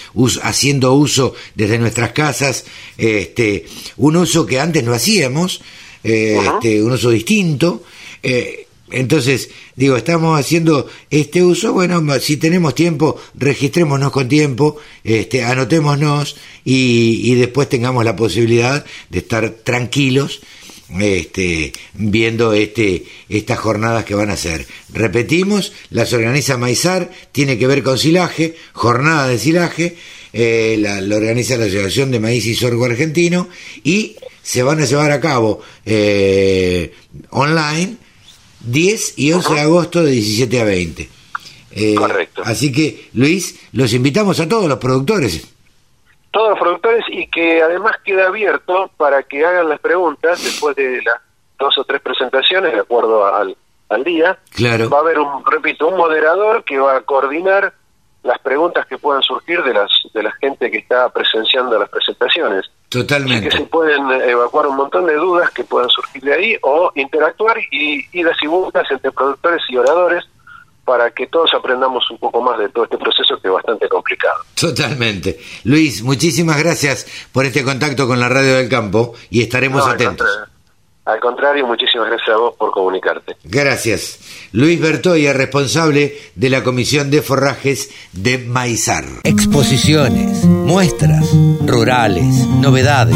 haciendo 0.43 0.91
uso 0.93 1.33
desde 1.55 1.79
nuestras 1.79 2.11
casas, 2.11 2.65
este, 2.97 3.65
un 3.95 4.17
uso 4.17 4.45
que 4.45 4.59
antes 4.59 4.83
no 4.83 4.93
hacíamos, 4.93 5.61
eh, 6.03 6.37
este, 6.43 6.83
un 6.83 6.91
uso 6.91 7.09
distinto. 7.09 7.83
Eh, 8.21 8.66
entonces, 8.89 9.49
digo, 9.75 9.97
estamos 9.97 10.39
haciendo 10.39 10.87
este 11.09 11.43
uso, 11.43 11.73
bueno, 11.73 12.01
si 12.21 12.37
tenemos 12.37 12.73
tiempo, 12.73 13.19
registrémonos 13.35 14.11
con 14.11 14.29
tiempo, 14.29 14.77
este, 15.03 15.43
anotémonos 15.43 16.37
y, 16.63 17.35
después 17.35 17.67
tengamos 17.67 18.05
la 18.05 18.15
posibilidad 18.15 18.85
de 19.09 19.19
estar 19.19 19.49
tranquilos 19.49 20.39
este, 20.99 21.73
viendo 21.95 22.53
este, 22.53 23.03
estas 23.27 23.59
jornadas 23.59 24.05
que 24.05 24.15
van 24.15 24.29
a 24.29 24.37
ser. 24.37 24.65
Repetimos, 24.93 25.73
las 25.89 26.13
organiza 26.13 26.57
Maizar, 26.57 27.11
tiene 27.33 27.57
que 27.57 27.67
ver 27.67 27.83
con 27.83 27.97
silaje, 27.97 28.55
jornada 28.71 29.27
de 29.27 29.37
silaje, 29.37 29.97
eh, 30.31 30.77
la, 30.79 30.99
organiza 31.13 31.57
la 31.57 31.65
Asociación 31.65 32.11
de 32.11 32.21
Maíz 32.21 32.45
y 32.45 32.55
Sorgo 32.55 32.85
Argentino 32.85 33.49
y 33.83 34.15
se 34.41 34.63
van 34.63 34.81
a 34.81 34.85
llevar 34.85 35.11
a 35.11 35.19
cabo 35.19 35.61
eh, 35.85 36.93
online 37.31 38.06
10 38.61 39.17
y 39.17 39.33
11 39.33 39.53
de 39.53 39.59
agosto 39.61 40.03
de 40.03 40.11
17 40.11 40.61
a 40.61 40.63
20. 40.65 41.09
Eh, 41.71 41.95
Correcto. 41.95 42.41
Así 42.45 42.71
que, 42.71 43.09
Luis, 43.13 43.69
los 43.73 43.93
invitamos 43.93 44.39
a 44.39 44.47
todos 44.47 44.67
los 44.67 44.77
productores. 44.79 45.53
Todos 46.31 46.49
los 46.51 46.59
productores 46.59 47.05
y 47.09 47.27
que 47.27 47.61
además 47.61 47.93
queda 48.03 48.27
abierto 48.27 48.91
para 48.97 49.23
que 49.23 49.45
hagan 49.45 49.69
las 49.69 49.79
preguntas 49.79 50.43
después 50.43 50.75
de 50.75 51.01
las 51.03 51.21
dos 51.59 51.77
o 51.77 51.83
tres 51.83 52.01
presentaciones, 52.01 52.73
de 52.73 52.79
acuerdo 52.79 53.25
al, 53.25 53.55
al 53.89 54.03
día. 54.03 54.37
Claro. 54.51 54.89
Va 54.89 54.97
a 54.97 55.01
haber, 55.01 55.19
un, 55.19 55.45
repito, 55.45 55.87
un 55.87 55.97
moderador 55.97 56.63
que 56.63 56.77
va 56.77 56.97
a 56.97 57.01
coordinar 57.01 57.73
las 58.23 58.39
preguntas 58.39 58.85
que 58.87 58.97
puedan 58.97 59.21
surgir 59.21 59.63
de 59.63 59.73
las 59.73 59.89
de 60.13 60.23
la 60.23 60.31
gente 60.33 60.69
que 60.69 60.79
está 60.79 61.09
presenciando 61.09 61.79
las 61.79 61.89
presentaciones. 61.89 62.69
Totalmente. 62.89 63.49
que 63.49 63.57
se 63.57 63.63
pueden 63.63 64.09
evacuar 64.11 64.67
un 64.67 64.77
montón 64.77 65.05
de 65.05 65.15
dudas 65.15 65.51
que 65.51 65.63
puedan 65.63 65.89
surgir 65.89 66.23
de 66.23 66.33
ahí 66.33 66.57
o 66.61 66.91
interactuar 66.95 67.57
y 67.71 68.05
idas 68.13 68.37
y 68.41 68.47
vueltas 68.47 68.85
entre 68.89 69.11
productores 69.11 69.61
y 69.69 69.75
oradores 69.75 70.23
para 70.85 71.11
que 71.11 71.27
todos 71.27 71.53
aprendamos 71.53 72.09
un 72.09 72.17
poco 72.17 72.41
más 72.41 72.57
de 72.59 72.69
todo 72.69 72.85
este 72.85 72.97
proceso 72.97 73.37
que 73.41 73.49
es 73.49 73.53
bastante 73.53 73.89
complicado. 73.89 74.41
Totalmente. 74.55 75.37
Luis, 75.65 76.01
muchísimas 76.01 76.57
gracias 76.57 77.05
por 77.33 77.45
este 77.45 77.65
contacto 77.65 78.07
con 78.07 78.21
la 78.21 78.29
Radio 78.29 78.55
del 78.55 78.69
Campo 78.69 79.13
y 79.29 79.41
estaremos 79.41 79.85
atentos. 79.85 80.27
Al 81.07 81.21
contrario, 81.21 81.65
muchísimas 81.65 82.09
gracias 82.09 82.35
a 82.35 82.37
vos 82.37 82.55
por 82.57 82.69
comunicarte. 82.71 83.37
Gracias. 83.45 84.19
Luis 84.51 84.77
Bertoya, 84.81 85.31
responsable 85.31 86.17
de 86.35 86.49
la 86.49 86.65
Comisión 86.65 87.09
de 87.09 87.21
Forrajes 87.21 87.91
de 88.11 88.37
Maizar. 88.39 89.05
Exposiciones, 89.23 90.43
muestras, 90.43 91.25
rurales, 91.65 92.45
novedades. 92.59 93.15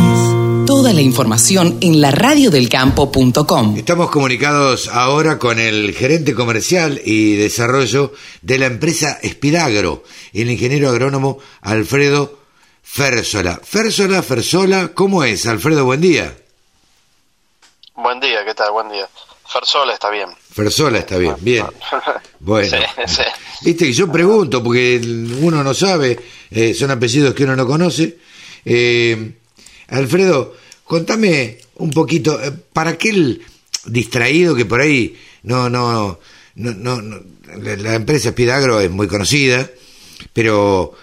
Toda 0.65 0.93
la 0.93 1.01
información 1.01 1.79
en 1.81 1.99
la 1.99 2.11
radiodelcampo.com. 2.11 3.75
Estamos 3.75 4.09
comunicados 4.09 4.87
ahora 4.87 5.37
con 5.37 5.59
el 5.59 5.93
gerente 5.93 6.33
comercial 6.33 7.01
y 7.03 7.35
desarrollo 7.35 8.13
de 8.41 8.57
la 8.57 8.67
empresa 8.67 9.19
Espidagro, 9.21 10.03
el 10.31 10.49
ingeniero 10.49 10.87
agrónomo 10.87 11.39
Alfredo 11.59 12.39
Fersola. 12.81 13.59
Fersola, 13.61 14.23
Fersola, 14.23 14.91
¿cómo 14.93 15.25
es? 15.25 15.45
Alfredo, 15.45 15.83
buen 15.83 15.99
día. 15.99 16.37
Buen 18.01 18.19
día, 18.19 18.43
¿qué 18.43 18.55
tal? 18.55 18.71
Buen 18.71 18.89
día. 18.89 19.07
Fersola 19.45 19.93
está 19.93 20.09
bien. 20.09 20.29
Fersola 20.51 20.97
está 20.97 21.17
bien, 21.17 21.35
bien. 21.39 21.65
Bueno, 22.39 22.77
viste 23.61 23.85
que 23.85 23.93
yo 23.93 24.11
pregunto, 24.11 24.63
porque 24.63 24.99
uno 25.39 25.63
no 25.63 25.75
sabe, 25.75 26.19
eh, 26.49 26.73
son 26.73 26.89
apellidos 26.89 27.35
que 27.35 27.43
uno 27.43 27.55
no 27.55 27.67
conoce. 27.67 28.17
Eh, 28.65 29.33
Alfredo, 29.89 30.55
contame 30.83 31.59
un 31.75 31.91
poquito, 31.91 32.41
eh, 32.41 32.51
para 32.73 32.91
aquel 32.91 33.45
distraído 33.85 34.55
que 34.55 34.65
por 34.65 34.81
ahí 34.81 35.15
no, 35.43 35.69
no, 35.69 36.17
no, 36.55 36.73
no, 36.73 37.21
la 37.55 37.93
empresa 37.93 38.31
Spidagro 38.31 38.79
es 38.79 38.89
muy 38.89 39.07
conocida, 39.07 39.69
pero 40.33 40.95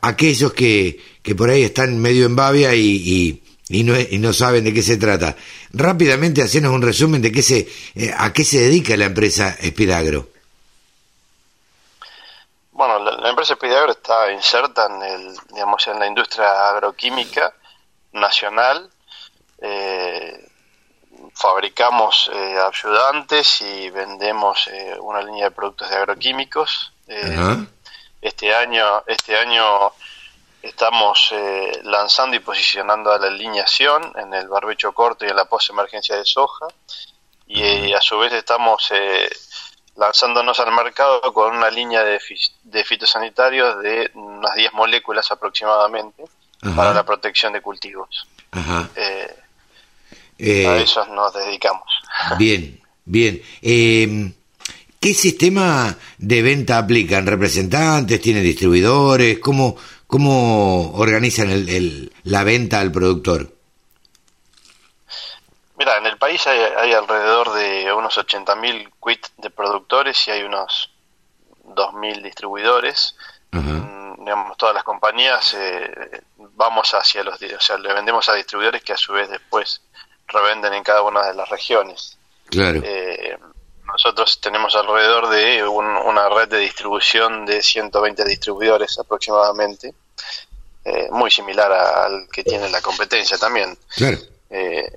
aquellos 0.00 0.52
que, 0.52 0.98
que 1.22 1.36
por 1.36 1.50
ahí 1.50 1.62
están 1.62 1.96
medio 2.00 2.26
en 2.26 2.34
babia 2.34 2.74
y 2.74 2.82
y 2.82 3.42
no, 3.84 3.98
y 3.98 4.18
no 4.18 4.34
saben 4.34 4.64
de 4.64 4.74
qué 4.74 4.82
se 4.82 4.98
trata. 4.98 5.34
Rápidamente, 5.72 6.42
hacenos 6.42 6.72
un 6.72 6.82
resumen 6.82 7.22
de 7.22 7.32
qué 7.32 7.42
se, 7.42 7.66
eh, 7.94 8.14
a 8.16 8.30
qué 8.30 8.44
se 8.44 8.60
dedica 8.60 8.94
la 8.98 9.06
empresa 9.06 9.56
Espidagro. 9.58 10.28
Bueno, 12.72 12.98
la, 12.98 13.30
empresa 13.30 13.54
Espidagro 13.54 13.92
está 13.92 14.30
inserta 14.30 14.86
en, 14.86 15.02
el, 15.02 15.36
digamos, 15.54 15.86
en 15.86 15.98
la 15.98 16.06
industria 16.06 16.68
agroquímica 16.68 17.54
nacional. 18.12 18.90
Eh, 19.58 20.48
fabricamos 21.34 22.30
eh, 22.34 22.58
ayudantes 22.58 23.62
y 23.62 23.88
vendemos 23.88 24.68
una 25.00 25.22
línea 25.22 25.44
de 25.44 25.50
productos 25.50 25.88
de 25.88 25.96
agroquímicos. 25.96 26.92
este 28.20 28.54
año, 28.54 29.02
este 29.06 29.36
año 29.36 29.92
Estamos 30.62 31.30
eh, 31.32 31.80
lanzando 31.82 32.36
y 32.36 32.38
posicionando 32.38 33.10
a 33.10 33.18
la 33.18 33.26
alineación 33.26 34.12
en 34.16 34.32
el 34.32 34.46
barbecho 34.48 34.92
corto 34.92 35.26
y 35.26 35.28
en 35.28 35.34
la 35.34 35.46
post-emergencia 35.46 36.16
de 36.16 36.24
soja. 36.24 36.66
Y 37.48 37.62
eh, 37.62 37.94
a 37.96 38.00
su 38.00 38.16
vez 38.18 38.32
estamos 38.32 38.88
eh, 38.94 39.28
lanzándonos 39.96 40.60
al 40.60 40.72
mercado 40.72 41.20
con 41.32 41.56
una 41.56 41.68
línea 41.68 42.04
de, 42.04 42.20
de 42.62 42.84
fitosanitarios 42.84 43.82
de 43.82 44.12
unas 44.14 44.54
10 44.54 44.72
moléculas 44.74 45.30
aproximadamente 45.32 46.24
para 46.76 46.94
la 46.94 47.04
protección 47.04 47.52
de 47.52 47.60
cultivos. 47.60 48.28
a 48.52 48.88
eso 50.38 51.06
nos 51.06 51.34
dedicamos. 51.34 51.88
Bien, 52.38 52.80
bien. 53.04 53.42
Em, 53.60 54.32
¿Qué 55.02 55.14
sistema 55.14 55.98
de 56.16 56.42
venta 56.42 56.78
aplican? 56.78 57.26
¿Representantes? 57.26 58.20
¿Tienen 58.20 58.44
distribuidores? 58.44 59.40
¿Cómo, 59.40 59.76
¿Cómo 60.12 60.92
organizan 60.98 61.48
el, 61.48 62.12
la 62.24 62.44
venta 62.44 62.80
al 62.80 62.92
productor? 62.92 63.48
Mira, 65.78 65.96
en 65.96 66.04
el 66.04 66.18
país 66.18 66.46
hay, 66.46 66.92
alrededor 66.92 67.54
de 67.54 67.90
unos 67.94 68.18
80.000 68.18 68.90
quits 69.02 69.32
de 69.38 69.48
productores 69.48 70.28
y 70.28 70.32
hay 70.32 70.42
unos 70.42 70.90
2.000 71.64 72.22
distribuidores. 72.22 73.16
Mm, 73.52 74.22
digamos, 74.22 74.58
todas 74.58 74.74
las 74.74 74.84
compañías 74.84 75.54
eh, 75.58 76.20
vamos 76.56 76.92
hacia 76.92 77.24
los, 77.24 77.40
o 77.40 77.60
sea, 77.60 77.78
le 77.78 77.94
vendemos 77.94 78.28
a 78.28 78.34
distribuidores 78.34 78.82
que 78.82 78.92
a 78.92 78.98
su 78.98 79.14
vez 79.14 79.30
después 79.30 79.80
revenden 80.28 80.74
en 80.74 80.84
cada 80.84 81.00
una 81.00 81.26
de 81.26 81.32
las 81.32 81.48
regiones. 81.48 82.18
Claro. 82.50 82.82
Eh, 82.84 83.38
nosotros 83.92 84.40
tenemos 84.40 84.74
alrededor 84.74 85.28
de 85.28 85.64
una 85.64 86.28
red 86.28 86.48
de 86.48 86.58
distribución 86.58 87.44
de 87.44 87.62
120 87.62 88.24
distribuidores 88.24 88.98
aproximadamente, 88.98 89.94
eh, 90.84 91.08
muy 91.10 91.30
similar 91.30 91.70
al 91.70 92.26
que 92.32 92.42
tiene 92.42 92.68
la 92.70 92.80
competencia 92.80 93.38
también. 93.38 93.76
Claro. 93.94 94.18
Eh, 94.50 94.90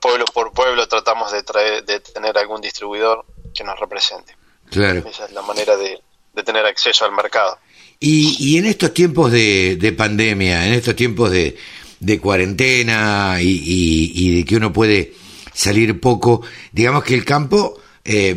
pueblo 0.00 0.24
por 0.26 0.52
pueblo 0.52 0.86
tratamos 0.88 1.32
de, 1.32 1.42
traer, 1.42 1.84
de 1.84 2.00
tener 2.00 2.36
algún 2.38 2.60
distribuidor 2.60 3.24
que 3.54 3.64
nos 3.64 3.78
represente. 3.78 4.36
Claro. 4.70 5.02
Esa 5.08 5.26
es 5.26 5.32
la 5.32 5.42
manera 5.42 5.76
de, 5.76 6.02
tener 6.44 6.66
acceso 6.66 7.04
al 7.04 7.12
mercado. 7.12 7.58
Y, 7.98 8.36
y 8.38 8.58
en 8.58 8.66
estos 8.66 8.92
tiempos 8.92 9.32
de, 9.32 9.76
de 9.76 9.92
pandemia, 9.92 10.66
en 10.66 10.74
estos 10.74 10.94
tiempos 10.94 11.30
de, 11.30 11.56
de 12.00 12.20
cuarentena 12.20 13.38
y, 13.40 14.12
y, 14.14 14.36
de 14.36 14.44
que 14.44 14.56
uno 14.56 14.72
puede 14.72 15.14
salir 15.52 15.98
poco, 16.00 16.42
digamos 16.72 17.04
que 17.04 17.14
el 17.14 17.24
campo, 17.24 17.80
eh, 18.06 18.36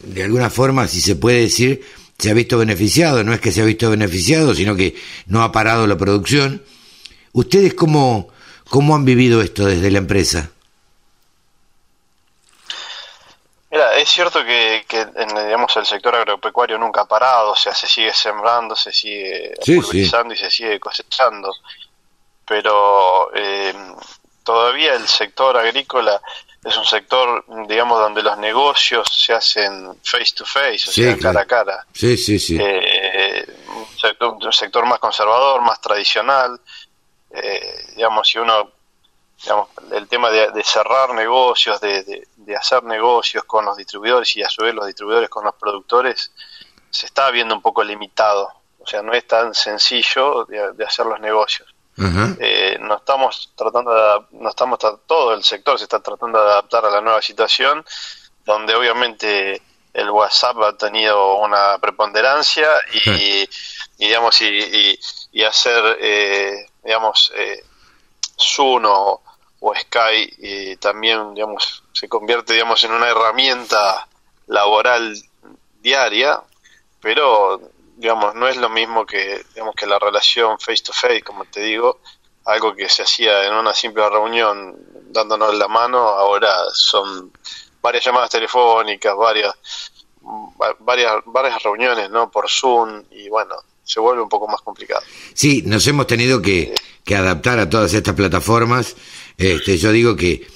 de 0.00 0.24
alguna 0.24 0.50
forma, 0.50 0.86
si 0.86 1.00
se 1.00 1.16
puede 1.16 1.40
decir, 1.42 1.84
se 2.18 2.30
ha 2.30 2.34
visto 2.34 2.58
beneficiado, 2.58 3.24
no 3.24 3.32
es 3.32 3.40
que 3.40 3.52
se 3.52 3.62
ha 3.62 3.64
visto 3.64 3.90
beneficiado, 3.90 4.54
sino 4.54 4.76
que 4.76 4.94
no 5.26 5.42
ha 5.42 5.52
parado 5.52 5.86
la 5.86 5.96
producción. 5.96 6.62
¿Ustedes 7.32 7.74
cómo, 7.74 8.28
cómo 8.68 8.94
han 8.94 9.04
vivido 9.04 9.40
esto 9.40 9.64
desde 9.64 9.90
la 9.90 9.98
empresa? 9.98 10.50
Mira, 13.70 13.94
es 13.94 14.08
cierto 14.08 14.44
que, 14.44 14.84
en 14.90 15.28
digamos, 15.28 15.76
el 15.76 15.86
sector 15.86 16.14
agropecuario 16.16 16.76
nunca 16.76 17.02
ha 17.02 17.08
parado, 17.08 17.52
o 17.52 17.56
sea, 17.56 17.72
se 17.72 17.86
sigue 17.86 18.12
sembrando, 18.12 18.74
se 18.74 18.92
sigue 18.92 19.54
sí, 19.62 19.78
y 19.78 20.36
se 20.36 20.50
sigue 20.50 20.80
cosechando, 20.80 21.54
pero 22.44 23.30
eh, 23.32 23.72
todavía 24.42 24.94
el 24.94 25.06
sector 25.06 25.56
agrícola 25.56 26.20
es 26.62 26.76
un 26.76 26.84
sector, 26.84 27.44
digamos, 27.66 27.98
donde 28.00 28.22
los 28.22 28.36
negocios 28.36 29.06
se 29.10 29.32
hacen 29.32 29.98
face 30.04 30.32
to 30.34 30.44
face, 30.44 30.88
o 30.88 30.92
sea, 30.92 31.16
cara 31.16 31.40
a 31.40 31.46
cara. 31.46 31.86
Sí, 31.92 32.16
sí, 32.18 32.38
sí. 32.38 32.58
Eh, 32.60 33.46
un, 34.20 34.52
sector, 34.52 34.84
más 34.84 34.98
conservador, 34.98 35.62
más 35.62 35.80
tradicional. 35.80 36.60
Eh, 37.30 37.92
digamos, 37.96 38.28
si 38.28 38.38
uno, 38.38 38.72
digamos, 39.42 39.68
el 39.90 40.06
tema 40.06 40.30
de, 40.30 40.62
cerrar 40.62 41.14
negocios, 41.14 41.80
de, 41.80 42.26
de, 42.36 42.56
hacer 42.56 42.84
negocios 42.84 43.44
con 43.44 43.64
los 43.64 43.76
distribuidores 43.76 44.36
y 44.36 44.42
a 44.42 44.48
su 44.50 44.62
vez 44.62 44.74
los 44.74 44.86
distribuidores 44.86 45.30
con 45.30 45.44
los 45.44 45.54
productores, 45.54 46.30
se 46.90 47.06
está 47.06 47.30
viendo 47.30 47.54
un 47.54 47.62
poco 47.62 47.82
limitado. 47.82 48.52
O 48.80 48.86
sea, 48.86 49.00
no 49.00 49.14
es 49.14 49.26
tan 49.26 49.54
sencillo 49.54 50.44
de 50.44 50.84
hacer 50.84 51.06
los 51.06 51.20
negocios. 51.20 51.69
Eh, 52.38 52.78
no 52.80 52.96
estamos 52.96 53.52
tratando 53.54 53.92
de, 53.92 54.38
no 54.38 54.48
estamos 54.48 54.78
todo 55.06 55.34
el 55.34 55.44
sector 55.44 55.76
se 55.78 55.84
está 55.84 56.00
tratando 56.00 56.42
de 56.42 56.50
adaptar 56.50 56.86
a 56.86 56.90
la 56.90 57.02
nueva 57.02 57.20
situación 57.20 57.84
donde 58.44 58.74
obviamente 58.74 59.60
el 59.92 60.10
WhatsApp 60.10 60.56
ha 60.62 60.76
tenido 60.78 61.36
una 61.36 61.78
preponderancia 61.78 62.68
y, 63.06 63.46
digamos 63.98 64.40
y, 64.40 65.44
hacer 65.44 65.98
eh, 66.00 66.66
digamos 66.82 67.32
eh, 67.36 67.64
Zoom 68.38 68.86
o, 68.86 69.22
o 69.60 69.74
Sky 69.74 70.36
y 70.38 70.76
también 70.76 71.34
digamos 71.34 71.82
se 71.92 72.08
convierte 72.08 72.54
digamos 72.54 72.82
en 72.84 72.92
una 72.92 73.08
herramienta 73.08 74.08
laboral 74.46 75.14
diaria 75.82 76.40
pero 77.00 77.60
digamos, 78.00 78.34
no 78.34 78.48
es 78.48 78.56
lo 78.56 78.70
mismo 78.70 79.04
que, 79.04 79.44
digamos, 79.54 79.74
que 79.74 79.86
la 79.86 79.98
relación 79.98 80.58
face 80.58 80.82
to 80.82 80.92
face, 80.92 81.22
como 81.22 81.44
te 81.44 81.60
digo, 81.60 82.00
algo 82.46 82.74
que 82.74 82.88
se 82.88 83.02
hacía 83.02 83.46
en 83.46 83.52
una 83.52 83.74
simple 83.74 84.08
reunión 84.08 84.74
dándonos 85.10 85.54
la 85.54 85.68
mano, 85.68 85.98
ahora 85.98 86.50
son 86.72 87.30
varias 87.82 88.04
llamadas 88.04 88.30
telefónicas, 88.30 89.14
varias, 89.16 89.54
varias, 90.78 91.12
varias 91.26 91.62
reuniones, 91.62 92.10
¿no? 92.10 92.30
Por 92.30 92.48
Zoom 92.48 93.02
y 93.10 93.28
bueno, 93.28 93.54
se 93.84 94.00
vuelve 94.00 94.22
un 94.22 94.30
poco 94.30 94.48
más 94.48 94.62
complicado. 94.62 95.02
Sí, 95.34 95.62
nos 95.66 95.86
hemos 95.86 96.06
tenido 96.06 96.40
que, 96.40 96.74
que 97.04 97.16
adaptar 97.16 97.58
a 97.58 97.68
todas 97.68 97.92
estas 97.92 98.14
plataformas. 98.14 98.96
Este, 99.36 99.76
yo 99.76 99.92
digo 99.92 100.16
que 100.16 100.46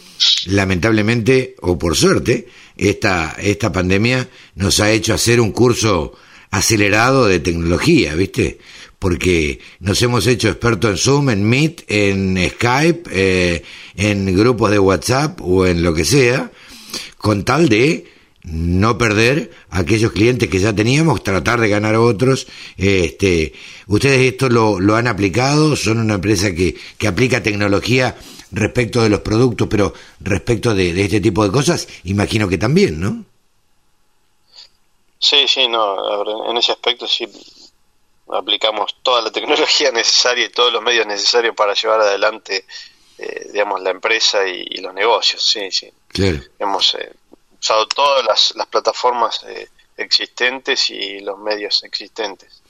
lamentablemente 0.46 1.56
o 1.60 1.76
por 1.76 1.96
suerte 1.96 2.48
esta 2.76 3.34
esta 3.38 3.70
pandemia 3.72 4.28
nos 4.54 4.80
ha 4.80 4.90
hecho 4.90 5.12
hacer 5.12 5.40
un 5.40 5.52
curso 5.52 6.14
acelerado 6.54 7.26
de 7.26 7.40
tecnología, 7.40 8.14
¿viste? 8.14 8.58
Porque 9.00 9.58
nos 9.80 10.00
hemos 10.02 10.26
hecho 10.28 10.48
expertos 10.48 10.90
en 10.92 10.96
Zoom, 10.96 11.30
en 11.30 11.48
Meet, 11.48 11.84
en 11.88 12.38
Skype, 12.50 13.10
eh, 13.10 13.62
en 13.96 14.36
grupos 14.36 14.70
de 14.70 14.78
WhatsApp 14.78 15.40
o 15.42 15.66
en 15.66 15.82
lo 15.82 15.92
que 15.92 16.04
sea, 16.04 16.52
con 17.18 17.44
tal 17.44 17.68
de 17.68 18.06
no 18.44 18.96
perder 18.98 19.50
aquellos 19.70 20.12
clientes 20.12 20.48
que 20.48 20.60
ya 20.60 20.72
teníamos, 20.72 21.24
tratar 21.24 21.60
de 21.60 21.68
ganar 21.68 21.96
otros. 21.96 22.46
Este, 22.76 23.52
ustedes 23.88 24.32
esto 24.32 24.48
lo, 24.48 24.78
lo 24.78 24.94
han 24.94 25.08
aplicado, 25.08 25.74
son 25.74 25.98
una 25.98 26.14
empresa 26.14 26.54
que, 26.54 26.76
que 26.98 27.08
aplica 27.08 27.42
tecnología 27.42 28.16
respecto 28.52 29.02
de 29.02 29.08
los 29.08 29.20
productos, 29.20 29.66
pero 29.68 29.92
respecto 30.20 30.72
de, 30.72 30.94
de 30.94 31.02
este 31.02 31.20
tipo 31.20 31.44
de 31.44 31.50
cosas, 31.50 31.88
imagino 32.04 32.46
que 32.48 32.58
también, 32.58 33.00
¿no? 33.00 33.24
Sí, 35.24 35.48
sí, 35.48 35.68
no, 35.68 36.50
en 36.50 36.56
ese 36.58 36.72
aspecto 36.72 37.06
sí 37.06 37.26
aplicamos 38.28 38.96
toda 39.02 39.22
la 39.22 39.32
tecnología 39.32 39.90
necesaria 39.94 40.44
y 40.44 40.50
todos 40.50 40.70
los 40.70 40.82
medios 40.82 41.06
necesarios 41.06 41.54
para 41.56 41.72
llevar 41.72 42.02
adelante, 42.02 42.66
eh, 43.16 43.46
digamos, 43.50 43.80
la 43.80 43.90
empresa 43.90 44.46
y, 44.46 44.82
los 44.82 44.92
negocios, 44.92 45.42
sí, 45.42 45.70
sí. 45.70 45.90
Hemos 46.58 46.94
eh, 46.96 47.10
usado 47.58 47.86
todas 47.86 48.22
las, 48.54 48.66
plataformas 48.66 49.42
eh, 49.48 49.68
existentes 49.96 50.90
y 50.90 51.20
los 51.20 51.38
medios 51.38 51.82
existentes. 51.84 52.60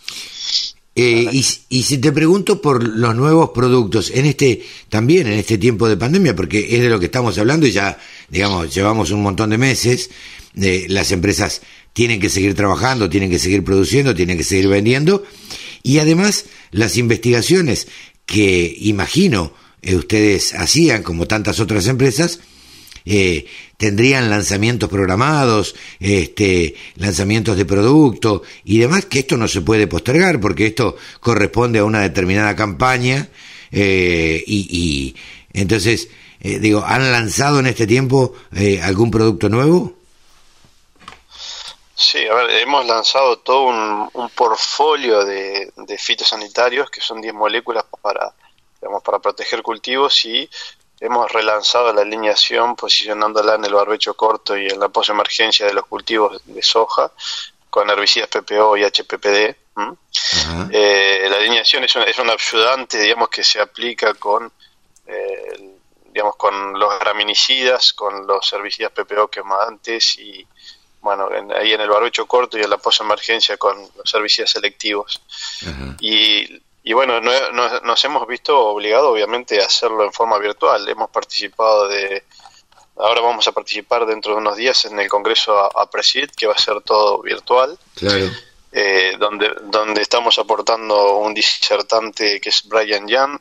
y, 0.94 1.44
y, 1.70 1.82
si 1.82 1.98
te 1.98 2.12
pregunto 2.12 2.62
por 2.62 2.86
los 2.86 3.16
nuevos 3.16 3.50
productos, 3.50 4.10
en 4.10 4.26
este 4.26 4.64
también 4.88 5.26
en 5.26 5.40
este 5.40 5.58
tiempo 5.58 5.88
de 5.88 5.96
pandemia, 5.96 6.36
porque 6.36 6.60
es 6.60 6.82
de 6.82 6.88
lo 6.88 7.00
que 7.00 7.06
estamos 7.06 7.36
hablando 7.36 7.66
y 7.66 7.72
ya, 7.72 7.98
digamos, 8.28 8.72
llevamos 8.72 9.10
un 9.10 9.24
montón 9.24 9.50
de 9.50 9.58
meses, 9.58 10.08
de 10.52 10.86
las 10.88 11.10
empresas 11.10 11.62
tienen 11.94 12.20
que 12.20 12.28
seguir 12.28 12.54
trabajando, 12.54 13.08
tienen 13.08 13.30
que 13.30 13.38
seguir 13.38 13.64
produciendo, 13.64 14.14
tienen 14.14 14.36
que 14.36 14.44
seguir 14.44 14.68
vendiendo. 14.68 15.24
Y 15.82 16.00
además, 16.00 16.44
las 16.70 16.98
investigaciones 16.98 17.86
que 18.26 18.74
imagino 18.80 19.54
eh, 19.80 19.94
ustedes 19.94 20.54
hacían, 20.54 21.02
como 21.02 21.26
tantas 21.26 21.60
otras 21.60 21.86
empresas, 21.86 22.40
eh, 23.06 23.46
tendrían 23.76 24.28
lanzamientos 24.28 24.88
programados, 24.88 25.76
este, 26.00 26.74
lanzamientos 26.96 27.56
de 27.56 27.64
producto 27.64 28.42
y 28.64 28.78
demás, 28.78 29.04
que 29.04 29.20
esto 29.20 29.36
no 29.36 29.46
se 29.46 29.60
puede 29.60 29.86
postergar 29.86 30.40
porque 30.40 30.66
esto 30.66 30.96
corresponde 31.20 31.78
a 31.78 31.84
una 31.84 32.00
determinada 32.00 32.56
campaña 32.56 33.28
eh, 33.70 34.42
y, 34.46 34.66
y, 34.70 35.16
entonces, 35.52 36.08
digo, 36.40 36.84
¿han 36.84 37.12
lanzado 37.12 37.60
en 37.60 37.66
este 37.66 37.86
tiempo 37.86 38.34
algún 38.82 39.10
producto 39.10 39.48
nuevo? 39.48 40.03
Sí, 41.96 42.26
a 42.26 42.34
ver, 42.34 42.50
hemos 42.50 42.84
lanzado 42.86 43.38
todo 43.38 43.62
un, 43.64 44.10
un 44.12 44.28
portfolio 44.30 45.24
de, 45.24 45.72
de, 45.76 45.98
fitosanitarios 45.98 46.90
que 46.90 47.00
son 47.00 47.20
10 47.20 47.34
moléculas 47.34 47.84
para, 48.02 48.34
digamos, 48.80 49.02
para 49.02 49.20
proteger 49.20 49.62
cultivos 49.62 50.24
y 50.24 50.48
hemos 51.00 51.30
relanzado 51.30 51.92
la 51.92 52.02
alineación 52.02 52.74
posicionándola 52.74 53.54
en 53.54 53.64
el 53.64 53.74
barbecho 53.74 54.14
corto 54.14 54.56
y 54.56 54.66
en 54.66 54.80
la 54.80 54.88
posemergencia 54.88 55.66
de 55.66 55.74
los 55.74 55.86
cultivos 55.86 56.42
de 56.44 56.62
soja 56.62 57.12
con 57.70 57.90
herbicidas 57.90 58.28
PPO 58.28 58.76
y 58.76 58.84
HPPD. 58.84 59.56
Eh, 60.70 61.26
la 61.28 61.36
alineación 61.36 61.84
es 61.84 61.94
un, 61.96 62.02
es 62.02 62.18
un 62.18 62.30
ayudante, 62.30 62.98
digamos, 62.98 63.28
que 63.28 63.42
se 63.42 63.60
aplica 63.60 64.14
con, 64.14 64.52
eh, 65.06 65.76
digamos, 66.12 66.36
con 66.36 66.78
los 66.78 66.98
graminicidas, 67.00 67.92
con 67.92 68.26
los 68.26 68.52
herbicidas 68.52 68.92
PPO 68.92 69.28
quemantes 69.28 70.18
y 70.18 70.46
bueno, 71.04 71.28
ahí 71.54 71.74
en 71.74 71.82
el 71.82 71.90
barbecho 71.90 72.26
corto 72.26 72.56
y 72.56 72.62
en 72.62 72.70
la 72.70 72.78
posemergencia 72.78 73.58
con 73.58 73.78
los 73.78 74.10
servicios 74.10 74.50
selectivos. 74.50 75.20
Y, 76.00 76.62
y, 76.82 76.92
bueno, 76.94 77.20
nos 77.20 78.04
hemos 78.06 78.26
visto 78.26 78.58
obligados 78.58 79.12
obviamente 79.12 79.60
a 79.60 79.66
hacerlo 79.66 80.02
en 80.02 80.14
forma 80.14 80.38
virtual. 80.38 80.88
Hemos 80.88 81.10
participado 81.10 81.88
de, 81.88 82.24
ahora 82.96 83.20
vamos 83.20 83.46
a 83.46 83.52
participar 83.52 84.06
dentro 84.06 84.32
de 84.32 84.38
unos 84.38 84.56
días 84.56 84.86
en 84.86 84.98
el 84.98 85.08
Congreso 85.10 85.58
a, 85.58 85.90
que 86.34 86.46
va 86.46 86.54
a 86.54 86.58
ser 86.58 86.80
todo 86.80 87.20
virtual. 87.20 87.78
Eh, 88.76 89.16
donde, 89.20 89.54
donde 89.64 90.00
estamos 90.00 90.38
aportando 90.38 91.18
un 91.18 91.34
disertante 91.34 92.40
que 92.40 92.48
es 92.48 92.66
Brian 92.66 93.06
Young, 93.06 93.38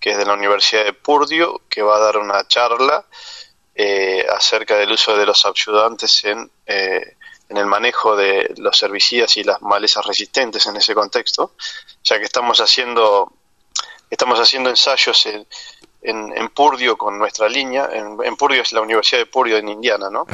que 0.00 0.12
es 0.12 0.18
de 0.18 0.24
la 0.24 0.32
Universidad 0.32 0.84
de 0.84 0.94
Purdue, 0.94 1.60
que 1.68 1.82
va 1.82 1.96
a 1.96 2.00
dar 2.00 2.16
una 2.16 2.48
charla 2.48 3.04
eh, 3.74 4.26
acerca 4.30 4.76
del 4.76 4.92
uso 4.92 5.16
de 5.16 5.26
los 5.26 5.44
ayudantes 5.46 6.24
en, 6.24 6.50
eh, 6.66 7.16
en 7.48 7.56
el 7.56 7.66
manejo 7.66 8.16
de 8.16 8.52
los 8.58 8.82
herbicidas 8.82 9.36
y 9.36 9.44
las 9.44 9.62
malezas 9.62 10.04
resistentes 10.04 10.66
en 10.66 10.76
ese 10.76 10.94
contexto, 10.94 11.52
ya 12.04 12.18
que 12.18 12.24
estamos 12.24 12.60
haciendo 12.60 13.32
estamos 14.10 14.38
haciendo 14.38 14.68
ensayos 14.68 15.24
en, 15.24 15.46
en, 16.02 16.48
Purdio 16.50 16.98
con 16.98 17.18
nuestra 17.18 17.48
línea, 17.48 17.88
en, 17.90 18.18
en, 18.22 18.36
Purdio 18.36 18.60
es 18.60 18.72
la 18.72 18.82
Universidad 18.82 19.20
de 19.20 19.26
Purdio 19.26 19.56
en 19.56 19.70
Indiana, 19.70 20.10
¿no? 20.10 20.26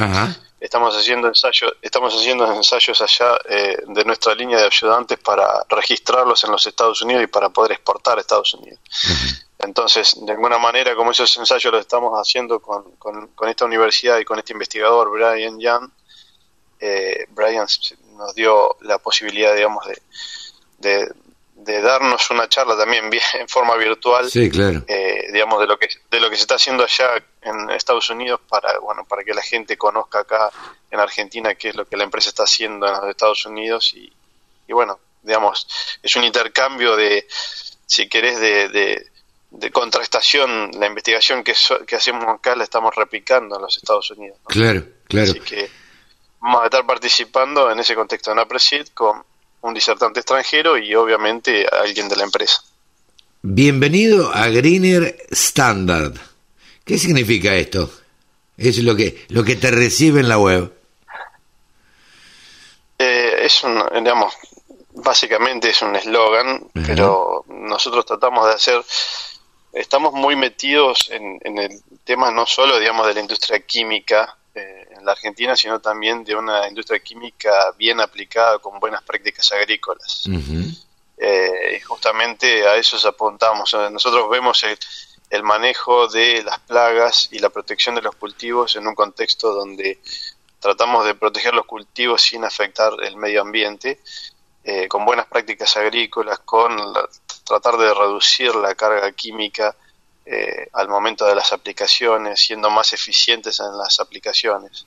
Estamos 0.60 0.97
haciendo 0.97 1.28
ensayos, 1.28 1.73
estamos 1.81 2.12
haciendo 2.12 2.52
ensayos 2.52 3.01
allá 3.01 3.39
eh, 3.48 3.77
de 3.86 4.05
nuestra 4.05 4.35
línea 4.35 4.59
de 4.59 4.66
ayudantes 4.66 5.16
para 5.20 5.65
registrarlos 5.69 6.43
en 6.43 6.51
los 6.51 6.66
Estados 6.66 7.01
Unidos 7.02 7.23
y 7.23 7.27
para 7.28 7.51
poder 7.51 7.73
exportar 7.73 8.19
a 8.19 8.20
Estados 8.20 8.55
Unidos. 8.55 8.81
Entonces, 9.59 10.15
de 10.25 10.33
alguna 10.33 10.59
manera, 10.59 10.95
como 10.95 11.11
esos 11.11 11.37
ensayos 11.37 11.73
los 11.73 11.81
estamos 11.81 12.13
haciendo 12.15 12.61
con, 12.61 12.93
con, 12.97 13.49
esta 13.49 13.65
universidad 13.65 14.19
y 14.19 14.25
con 14.25 14.39
este 14.39 14.53
investigador, 14.53 15.11
Brian 15.11 15.59
Young, 15.59 15.91
eh, 16.79 17.27
Brian, 17.31 17.67
nos 18.17 18.35
dio 18.37 18.77
la 18.83 18.99
posibilidad, 18.99 19.55
digamos, 19.57 19.85
de, 20.79 21.09
de, 21.57 21.81
darnos 21.83 22.31
una 22.31 22.49
charla 22.49 22.77
también 22.77 23.11
en 23.35 23.49
forma 23.49 23.75
virtual, 23.75 24.31
sí, 24.31 24.49
claro. 24.49 24.85
Eh, 24.87 25.27
digamos, 25.33 25.61
de 25.61 25.67
lo 25.67 25.77
que 25.77 25.89
de 26.09 26.21
lo 26.21 26.31
que 26.31 26.37
se 26.37 26.43
está 26.43 26.55
haciendo 26.55 26.85
allá 26.85 27.23
en 27.43 27.71
Estados 27.71 28.11
Unidos 28.11 28.41
para, 28.49 28.79
bueno, 28.79 29.05
para 29.05 29.25
que 29.25 29.35
la 29.35 29.43
gente 29.43 29.77
conozca 29.77 30.21
acá 30.21 30.51
en 30.91 31.01
Argentina 31.01 31.57
qué 31.57 31.71
es 31.71 31.75
lo 31.75 31.85
que 31.85 31.97
la 31.97 32.05
empresa 32.05 32.29
está 32.29 32.45
haciendo 32.45 32.87
en 32.87 32.93
los 32.93 33.11
Estados 33.11 33.45
Unidos 33.45 33.93
y, 33.95 34.13
y 34.69 34.73
bueno, 34.73 35.01
digamos, 35.23 35.67
es 36.03 36.15
un 36.17 36.25
intercambio 36.25 36.97
de, 36.97 37.27
si 37.87 38.09
querés, 38.09 38.39
de, 38.39 38.69
de, 38.69 39.07
contrastación, 39.73 40.70
la 40.79 40.87
investigación 40.87 41.43
que, 41.43 41.55
que 41.87 41.97
hacemos 41.97 42.25
acá 42.29 42.55
la 42.57 42.65
estamos 42.65 42.95
replicando 42.95 43.57
en 43.57 43.62
los 43.62 43.77
Estados 43.77 44.11
Unidos. 44.11 44.39
Claro, 44.47 44.85
claro. 45.05 45.31
Así 45.31 45.41
que 45.41 45.70
vamos 46.41 46.62
a 46.62 46.65
estar 46.66 46.87
participando 46.87 47.70
en 47.70 47.79
ese 47.79 47.95
contexto 47.95 48.33
en 48.33 48.39
APRESID 48.39 48.89
con 48.95 49.23
un 49.61 49.75
disertante 49.75 50.20
extranjero 50.20 50.79
y 50.79 50.95
obviamente 50.95 51.66
alguien 51.66 52.09
de 52.09 52.16
la 52.16 52.25
empresa. 52.25 52.62
Bienvenido 53.43 54.33
a 54.35 54.49
Greener 54.49 55.16
Standard. 55.31 56.15
¿Qué 56.85 56.99
significa 56.99 57.55
esto? 57.55 57.91
Es 58.57 58.79
lo 58.83 58.97
que, 58.97 59.27
lo 59.29 59.45
que 59.45 59.57
te 59.57 59.70
recibe 59.70 60.20
en 60.20 60.29
la 60.29 60.39
web. 60.39 60.73
Eh, 62.99 63.41
es 63.43 63.62
un, 63.62 63.81
digamos, 64.03 64.35
básicamente 64.95 65.70
es 65.70 65.83
un 65.83 65.95
eslogan, 65.95 66.69
pero 66.73 67.45
nosotros 67.49 68.05
tratamos 68.05 68.47
de 68.49 68.55
hacer, 68.55 68.83
estamos 69.73 70.12
muy 70.12 70.36
metidos 70.36 71.09
en, 71.11 71.39
en, 71.43 71.59
el 71.59 71.82
tema 72.05 72.31
no 72.31 72.47
solo, 72.47 72.78
digamos, 72.78 73.07
de 73.07 73.15
la 73.15 73.20
industria 73.20 73.61
química 73.61 74.36
eh, 74.55 74.89
en 74.97 75.05
la 75.05 75.12
Argentina, 75.12 75.57
sino 75.57 75.81
también 75.81 76.24
de 76.24 76.35
una 76.35 76.69
industria 76.69 77.01
química 77.01 77.73
bien 77.77 78.01
aplicada 78.01 78.59
con 78.59 78.81
buenas 78.81 79.03
prácticas 79.03 79.53
agrícolas. 79.53 80.24
eh, 81.19 81.77
y 81.77 81.81
justamente 81.81 82.66
a 82.66 82.77
eso 82.77 82.97
apuntamos. 83.09 83.74
Nosotros 83.90 84.31
vemos 84.31 84.62
el, 84.65 84.78
el 85.31 85.43
manejo 85.43 86.09
de 86.09 86.43
las 86.43 86.59
plagas 86.61 87.28
y 87.32 87.39
la 87.39 87.51
protección 87.51 87.95
de 87.95 88.03
los 88.03 88.15
cultivos 88.16 88.77
en 88.77 88.86
un 88.86 88.95
contexto 88.95 89.53
donde 89.53 89.99
tratamos 90.61 91.05
de 91.05 91.15
proteger 91.15 91.55
los 91.55 91.66
cultivos 91.66 92.23
sin 92.23 92.45
afectar 92.45 92.93
el 93.03 93.16
medio 93.16 93.43
ambiente 93.43 94.01
eh, 94.65 94.89
con 94.89 95.05
buenas 95.05 95.27
prácticas 95.27 95.77
agrícolas, 95.77 96.40
con 96.40 96.77
tratar 97.49 97.77
de 97.79 97.93
reducir 97.95 98.55
la 98.55 98.75
carga 98.75 99.11
química 99.12 99.75
eh, 100.27 100.69
al 100.75 100.89
momento 100.89 101.25
de 101.25 101.35
las 101.35 101.53
aplicaciones, 101.53 102.41
siendo 102.41 102.69
más 102.69 102.93
eficientes 102.93 103.59
en 103.61 103.77
las 103.79 103.99
aplicaciones. 103.99 104.87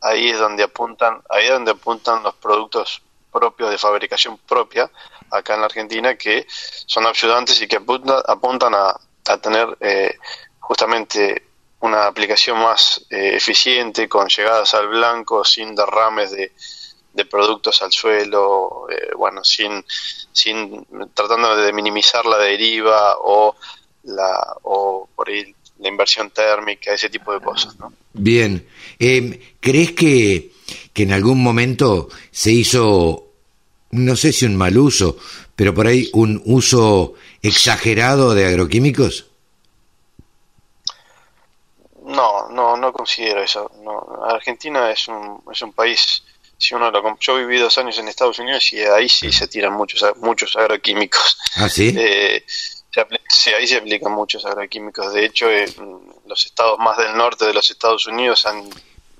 Ahí 0.00 0.30
es 0.30 0.38
donde 0.38 0.64
apuntan, 0.64 1.22
ahí 1.30 1.44
es 1.44 1.50
donde 1.52 1.70
apuntan 1.70 2.22
los 2.22 2.34
productos 2.34 3.00
propios 3.32 3.70
de 3.70 3.78
fabricación 3.78 4.38
propia 4.38 4.90
acá 5.30 5.54
en 5.54 5.60
la 5.60 5.66
Argentina 5.66 6.14
que 6.14 6.46
son 6.48 7.04
ayudantes 7.06 7.60
y 7.62 7.66
que 7.66 7.76
apuntan, 7.76 8.20
apuntan 8.26 8.74
a, 8.74 8.94
a 9.26 9.36
tener 9.38 9.76
eh, 9.80 10.16
justamente 10.60 11.48
una 11.80 12.06
aplicación 12.06 12.58
más 12.58 13.04
eficiente 13.10 14.08
con 14.08 14.28
llegadas 14.28 14.72
al 14.74 14.88
blanco 14.88 15.44
sin 15.44 15.74
derrames 15.74 16.30
de, 16.30 16.52
de 17.14 17.24
productos 17.24 17.80
al 17.82 17.92
suelo, 17.92 18.86
eh, 18.90 19.12
bueno, 19.16 19.44
sin, 19.44 19.84
sin 20.32 20.84
tratando 21.14 21.56
de 21.56 21.72
minimizar 21.72 22.26
la 22.26 22.38
deriva 22.38 23.16
o 23.22 23.54
la 24.02 24.56
o 24.62 25.08
por 25.14 25.28
ahí 25.28 25.54
la 25.78 25.88
inversión 25.88 26.30
térmica, 26.30 26.92
ese 26.92 27.08
tipo 27.08 27.32
de 27.32 27.40
cosas, 27.40 27.78
¿no? 27.78 27.92
Bien, 28.12 28.66
eh, 28.98 29.54
¿crees 29.60 29.92
que, 29.92 30.52
que 30.92 31.02
en 31.02 31.12
algún 31.12 31.42
momento 31.42 32.08
se 32.30 32.52
hizo, 32.52 33.26
no 33.90 34.16
sé 34.16 34.32
si 34.32 34.44
un 34.44 34.56
mal 34.56 34.76
uso, 34.76 35.16
pero 35.56 35.74
por 35.74 35.86
ahí 35.86 36.10
un 36.12 36.42
uso 36.46 37.14
exagerado 37.42 38.34
de 38.34 38.46
agroquímicos? 38.46 39.26
No, 42.04 42.48
no, 42.50 42.76
no 42.76 42.92
considero 42.92 43.42
eso. 43.42 43.70
No. 43.82 44.24
Argentina 44.24 44.90
es 44.90 45.08
un, 45.08 45.42
es 45.50 45.62
un 45.62 45.72
país 45.72 46.22
si 46.64 46.74
uno 46.74 46.90
lo, 46.90 47.18
yo 47.20 47.36
viví 47.36 47.58
dos 47.58 47.76
años 47.76 47.98
en 47.98 48.08
Estados 48.08 48.38
Unidos 48.38 48.72
y 48.72 48.80
ahí 48.80 49.06
sí 49.06 49.30
se 49.30 49.48
tiran 49.48 49.74
muchos 49.74 50.02
muchos 50.16 50.56
agroquímicos. 50.56 51.36
¿Ah, 51.56 51.68
sí? 51.68 51.94
Eh, 52.96 53.02
ahí 53.58 53.66
se 53.66 53.76
aplican 53.76 54.12
muchos 54.12 54.46
agroquímicos. 54.46 55.12
De 55.12 55.24
hecho, 55.24 55.46
los 56.26 56.46
estados 56.46 56.78
más 56.78 56.96
del 56.96 57.16
norte 57.16 57.44
de 57.44 57.52
los 57.52 57.68
Estados 57.68 58.06
Unidos 58.06 58.46
han, 58.46 58.70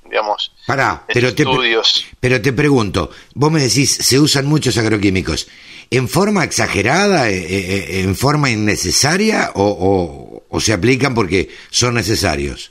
digamos, 0.05 0.53
Pará, 0.65 1.03
pero 1.09 1.29
estudios. 1.29 2.07
Te, 2.09 2.17
pero 2.21 2.41
te 2.41 2.53
pregunto, 2.53 3.11
vos 3.35 3.51
me 3.51 3.61
decís, 3.61 3.91
se 3.93 4.21
usan 4.21 4.47
muchos 4.47 4.79
agroquímicos. 4.79 5.49
¿En 5.91 6.09
forma 6.09 6.45
exagerada, 6.45 7.29
eh, 7.31 7.35
eh, 7.37 8.01
en 8.03 8.15
forma 8.15 8.49
innecesaria 8.49 9.51
o, 9.57 10.45
o 10.49 10.61
se 10.61 10.73
aplican 10.73 11.13
porque 11.13 11.51
son 11.71 11.95
necesarios? 11.95 12.71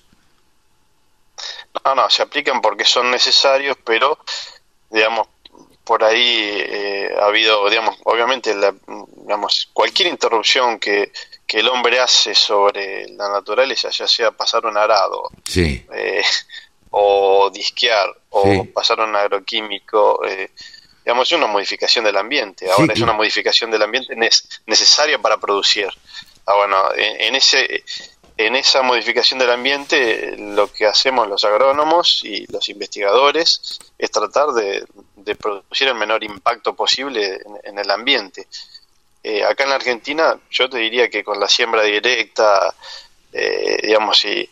No, 1.84 1.96
no, 1.96 2.10
se 2.10 2.22
aplican 2.22 2.62
porque 2.62 2.86
son 2.86 3.12
necesarios, 3.12 3.78
pero 3.84 4.18
digamos, 4.94 5.28
por 5.84 6.04
ahí 6.04 6.64
eh, 6.66 7.10
ha 7.20 7.26
habido, 7.26 7.68
digamos, 7.70 7.98
obviamente, 8.06 8.56
la, 8.56 8.74
digamos, 9.18 9.70
cualquier 9.74 10.08
interrupción 10.08 10.80
que, 10.80 11.12
que, 11.46 11.60
el 11.60 11.68
hombre 11.68 12.00
hace 12.00 12.34
sobre 12.36 13.10
la 13.10 13.28
naturaleza, 13.30 13.90
ya 13.90 14.08
sea 14.08 14.32
pasar 14.32 14.66
un 14.66 14.78
arado, 14.78 15.30
sí. 15.44 15.86
eh, 15.94 16.24
o 16.92 17.50
disquear, 17.52 18.16
o 18.30 18.44
sí. 18.44 18.64
pasar 18.74 19.02
un 19.02 19.16
agroquímico, 19.16 20.24
eh, 20.26 20.52
digamos, 21.04 21.30
es 21.30 21.38
una 21.38 21.48
modificación 21.48 22.06
del 22.06 22.18
ambiente. 22.18 22.70
Ahora, 22.70 22.94
sí, 22.94 23.00
es 23.00 23.02
una 23.02 23.14
modificación 23.14 23.72
del 23.72 23.82
ambiente 23.82 24.16
necesaria 24.68 25.18
para 25.18 25.38
producir. 25.38 25.90
Ah, 26.46 26.56
bueno, 26.56 26.94
en, 26.94 27.22
en 27.22 27.36
ese 27.36 27.84
en 28.38 28.56
esa 28.56 28.82
modificación 28.82 29.40
del 29.40 29.52
ambiente 29.52 30.36
lo 30.38 30.72
que 30.72 30.86
hacemos 30.86 31.28
los 31.28 31.44
agrónomos 31.44 32.22
y 32.24 32.46
los 32.52 32.68
investigadores 32.70 33.80
es 33.98 34.12
tratar 34.12 34.50
de, 34.54 34.86
producir 35.36 35.88
el 35.88 35.96
menor 35.96 36.24
impacto 36.24 36.74
posible 36.76 37.42
en, 37.46 37.60
en 37.64 37.80
el 37.80 37.90
ambiente. 37.92 38.48
Eh, 39.24 39.42
acá 39.46 39.64
en 39.64 39.70
la 39.70 39.76
Argentina 39.78 40.38
yo 40.52 40.70
te 40.70 40.80
diría 40.80 41.10
que 41.10 41.24
con 41.24 41.40
la 41.40 41.48
siembra 41.48 41.84
directa, 41.84 42.76
eh, 43.32 43.80
digamos, 43.82 44.26
y, 44.26 44.50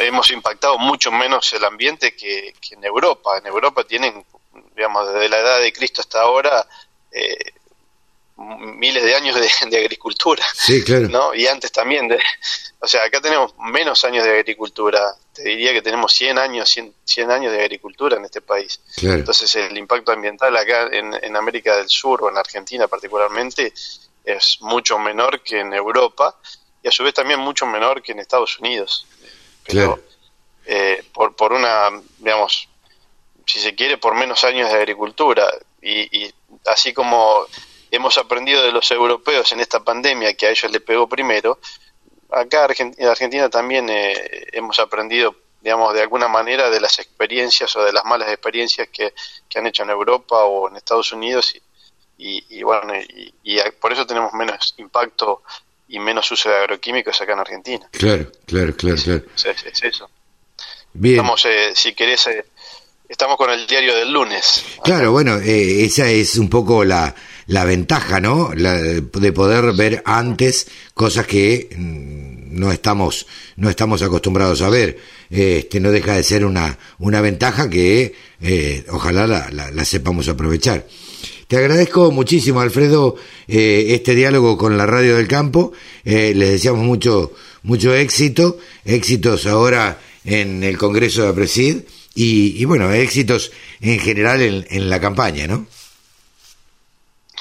hemos 0.00 0.30
impactado 0.32 0.76
mucho 0.76 1.12
menos 1.12 1.52
el 1.52 1.64
ambiente 1.64 2.16
que, 2.16 2.52
que, 2.60 2.74
en 2.74 2.84
Europa. 2.84 3.38
En 3.38 3.46
Europa 3.46 3.84
tienen, 3.84 4.24
digamos, 4.74 5.06
desde 5.12 5.28
la 5.28 5.38
edad 5.38 5.60
de 5.60 5.72
Cristo 5.72 6.00
hasta 6.00 6.20
ahora, 6.20 6.66
eh, 7.12 7.52
miles 8.36 9.02
de 9.02 9.14
años 9.14 9.36
de, 9.36 9.48
de, 9.70 9.78
agricultura, 9.78 10.44
sí, 10.54 10.82
claro. 10.82 11.08
¿no? 11.08 11.34
Y 11.34 11.46
antes 11.46 11.70
también, 11.70 12.08
de, 12.08 12.18
o 12.80 12.86
sea, 12.86 13.04
acá 13.04 13.20
tenemos 13.20 13.54
menos 13.58 14.04
años 14.04 14.24
de 14.24 14.38
agricultura, 14.38 15.14
te 15.32 15.42
diría 15.42 15.72
que 15.72 15.82
tenemos 15.82 16.12
100 16.12 16.38
años, 16.38 16.68
100, 16.68 16.94
100 17.04 17.30
años 17.30 17.52
de 17.52 17.60
agricultura 17.60 18.16
en 18.16 18.24
este 18.24 18.40
país. 18.40 18.80
Claro. 18.96 19.20
Entonces 19.20 19.54
el 19.54 19.76
impacto 19.78 20.12
ambiental 20.12 20.56
acá 20.56 20.88
en, 20.90 21.14
en, 21.14 21.36
América 21.36 21.76
del 21.76 21.88
Sur 21.88 22.24
o 22.24 22.30
en 22.30 22.36
Argentina 22.36 22.88
particularmente 22.88 23.72
es 24.24 24.58
mucho 24.60 24.98
menor 24.98 25.42
que 25.42 25.60
en 25.60 25.72
Europa 25.72 26.36
y 26.82 26.88
a 26.88 26.90
su 26.90 27.04
vez 27.04 27.14
también 27.14 27.38
mucho 27.40 27.66
menor 27.66 28.02
que 28.02 28.12
en 28.12 28.18
Estados 28.18 28.58
Unidos. 28.58 29.06
Pero 29.64 29.94
claro. 29.94 30.02
eh, 30.66 31.04
por, 31.12 31.36
por 31.36 31.52
una, 31.52 31.90
digamos, 32.18 32.68
si 33.46 33.60
se 33.60 33.74
quiere, 33.74 33.96
por 33.98 34.14
menos 34.14 34.42
años 34.42 34.70
de 34.70 34.76
agricultura 34.76 35.46
y, 35.80 36.24
y 36.24 36.34
así 36.66 36.92
como 36.92 37.46
hemos 37.94 38.18
aprendido 38.18 38.62
de 38.62 38.72
los 38.72 38.90
europeos 38.90 39.52
en 39.52 39.60
esta 39.60 39.82
pandemia 39.82 40.34
que 40.34 40.46
a 40.46 40.50
ellos 40.50 40.70
le 40.70 40.80
pegó 40.80 41.08
primero, 41.08 41.58
acá 42.30 42.68
en 42.78 43.06
Argentina 43.06 43.48
también 43.48 43.88
eh, 43.88 44.46
hemos 44.52 44.78
aprendido, 44.78 45.34
digamos, 45.60 45.94
de 45.94 46.02
alguna 46.02 46.28
manera 46.28 46.70
de 46.70 46.80
las 46.80 46.98
experiencias 46.98 47.74
o 47.76 47.84
de 47.84 47.92
las 47.92 48.04
malas 48.04 48.28
experiencias 48.28 48.88
que, 48.92 49.14
que 49.48 49.58
han 49.58 49.66
hecho 49.66 49.82
en 49.82 49.90
Europa 49.90 50.44
o 50.44 50.68
en 50.68 50.76
Estados 50.76 51.12
Unidos 51.12 51.54
y, 51.54 51.62
y, 52.18 52.58
y 52.58 52.62
bueno, 52.62 52.94
y, 52.94 53.34
y, 53.42 53.58
por 53.80 53.92
eso 53.92 54.06
tenemos 54.06 54.32
menos 54.32 54.74
impacto 54.78 55.42
y 55.88 55.98
menos 55.98 56.30
uso 56.30 56.48
de 56.48 56.56
agroquímicos 56.56 57.20
acá 57.20 57.32
en 57.34 57.40
Argentina. 57.40 57.88
Claro, 57.90 58.30
claro, 58.46 58.74
claro, 58.76 58.96
claro. 59.02 59.22
Es, 59.34 59.44
es, 59.44 59.64
es 59.64 59.82
eso. 59.84 60.10
Bien. 60.92 61.16
Estamos, 61.16 61.44
eh, 61.46 61.72
si 61.74 61.92
querés, 61.94 62.26
eh, 62.28 62.44
estamos 63.08 63.36
con 63.36 63.50
el 63.50 63.66
diario 63.66 63.94
del 63.96 64.12
lunes. 64.12 64.64
Claro, 64.82 65.12
bueno, 65.12 65.38
eh, 65.38 65.84
esa 65.84 66.08
es 66.08 66.36
un 66.36 66.48
poco 66.48 66.84
la 66.84 67.14
la 67.46 67.64
ventaja, 67.64 68.20
¿no? 68.20 68.52
La, 68.54 68.80
de 68.80 69.32
poder 69.32 69.72
ver 69.74 70.02
antes 70.04 70.66
cosas 70.94 71.26
que 71.26 71.68
no 72.54 72.72
estamos, 72.72 73.26
no 73.56 73.68
estamos 73.68 74.02
acostumbrados 74.02 74.62
a 74.62 74.68
ver. 74.68 74.98
Este 75.30 75.80
no 75.80 75.90
deja 75.90 76.14
de 76.14 76.22
ser 76.22 76.44
una, 76.44 76.78
una 76.98 77.20
ventaja 77.20 77.68
que 77.68 78.14
eh, 78.40 78.84
ojalá 78.90 79.26
la, 79.26 79.50
la, 79.50 79.84
sepamos 79.84 80.28
aprovechar. 80.28 80.86
Te 81.48 81.56
agradezco 81.56 82.10
muchísimo, 82.10 82.60
Alfredo, 82.60 83.16
eh, 83.48 83.86
este 83.88 84.14
diálogo 84.14 84.56
con 84.56 84.78
la 84.78 84.86
Radio 84.86 85.16
del 85.16 85.28
Campo. 85.28 85.72
Eh, 86.04 86.32
les 86.34 86.50
deseamos 86.50 86.84
mucho, 86.84 87.32
mucho 87.62 87.94
éxito, 87.94 88.58
éxitos 88.84 89.46
ahora 89.46 90.00
en 90.24 90.62
el 90.64 90.78
Congreso 90.78 91.26
de 91.26 91.32
Presid 91.34 91.76
y, 92.14 92.64
bueno, 92.64 92.92
éxitos 92.92 93.50
en 93.80 93.98
general 93.98 94.40
en, 94.68 94.88
la 94.88 95.00
campaña, 95.00 95.46
¿no? 95.46 95.66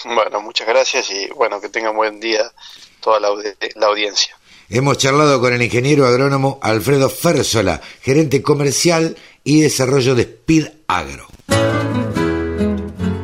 Bueno, 0.05 0.41
muchas 0.41 0.67
gracias 0.67 1.09
y 1.11 1.27
bueno, 1.29 1.61
que 1.61 1.69
tengan 1.69 1.95
buen 1.95 2.19
día 2.19 2.51
toda 2.99 3.19
la, 3.19 3.29
la 3.75 3.87
audiencia. 3.87 4.37
Hemos 4.69 4.97
charlado 4.97 5.39
con 5.39 5.53
el 5.53 5.61
ingeniero 5.61 6.05
agrónomo 6.05 6.59
Alfredo 6.61 7.09
Fersola, 7.09 7.81
gerente 8.01 8.41
comercial 8.41 9.15
y 9.43 9.61
desarrollo 9.61 10.15
de 10.15 10.23
Speed 10.23 10.67
Agro. 10.87 11.27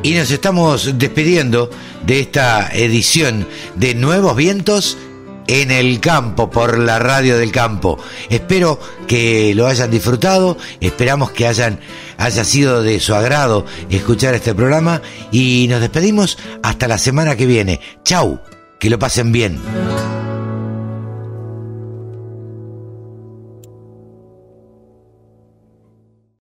Y 0.02 0.14
nos 0.14 0.30
estamos 0.30 0.98
despidiendo 0.98 1.70
de 2.06 2.20
esta 2.20 2.70
edición 2.72 3.46
de 3.74 3.94
Nuevos 3.94 4.36
Vientos 4.36 4.96
en 5.46 5.70
el 5.70 6.00
campo, 6.00 6.50
por 6.50 6.78
la 6.78 6.98
radio 6.98 7.38
del 7.38 7.52
campo. 7.52 7.98
Espero 8.28 8.78
que 9.06 9.54
lo 9.54 9.66
hayan 9.66 9.90
disfrutado, 9.90 10.56
esperamos 10.80 11.30
que 11.32 11.46
hayan, 11.46 11.80
haya 12.18 12.44
sido 12.44 12.82
de 12.82 13.00
su 13.00 13.14
agrado 13.14 13.66
escuchar 13.88 14.34
este 14.34 14.54
programa 14.54 15.02
y 15.32 15.66
nos 15.68 15.80
despedimos 15.80 16.38
hasta 16.62 16.88
la 16.88 16.98
semana 16.98 17.36
que 17.36 17.46
viene. 17.46 17.80
Chau, 18.04 18.40
que 18.78 18.90
lo 18.90 18.98
pasen 18.98 19.32
bien. 19.32 19.60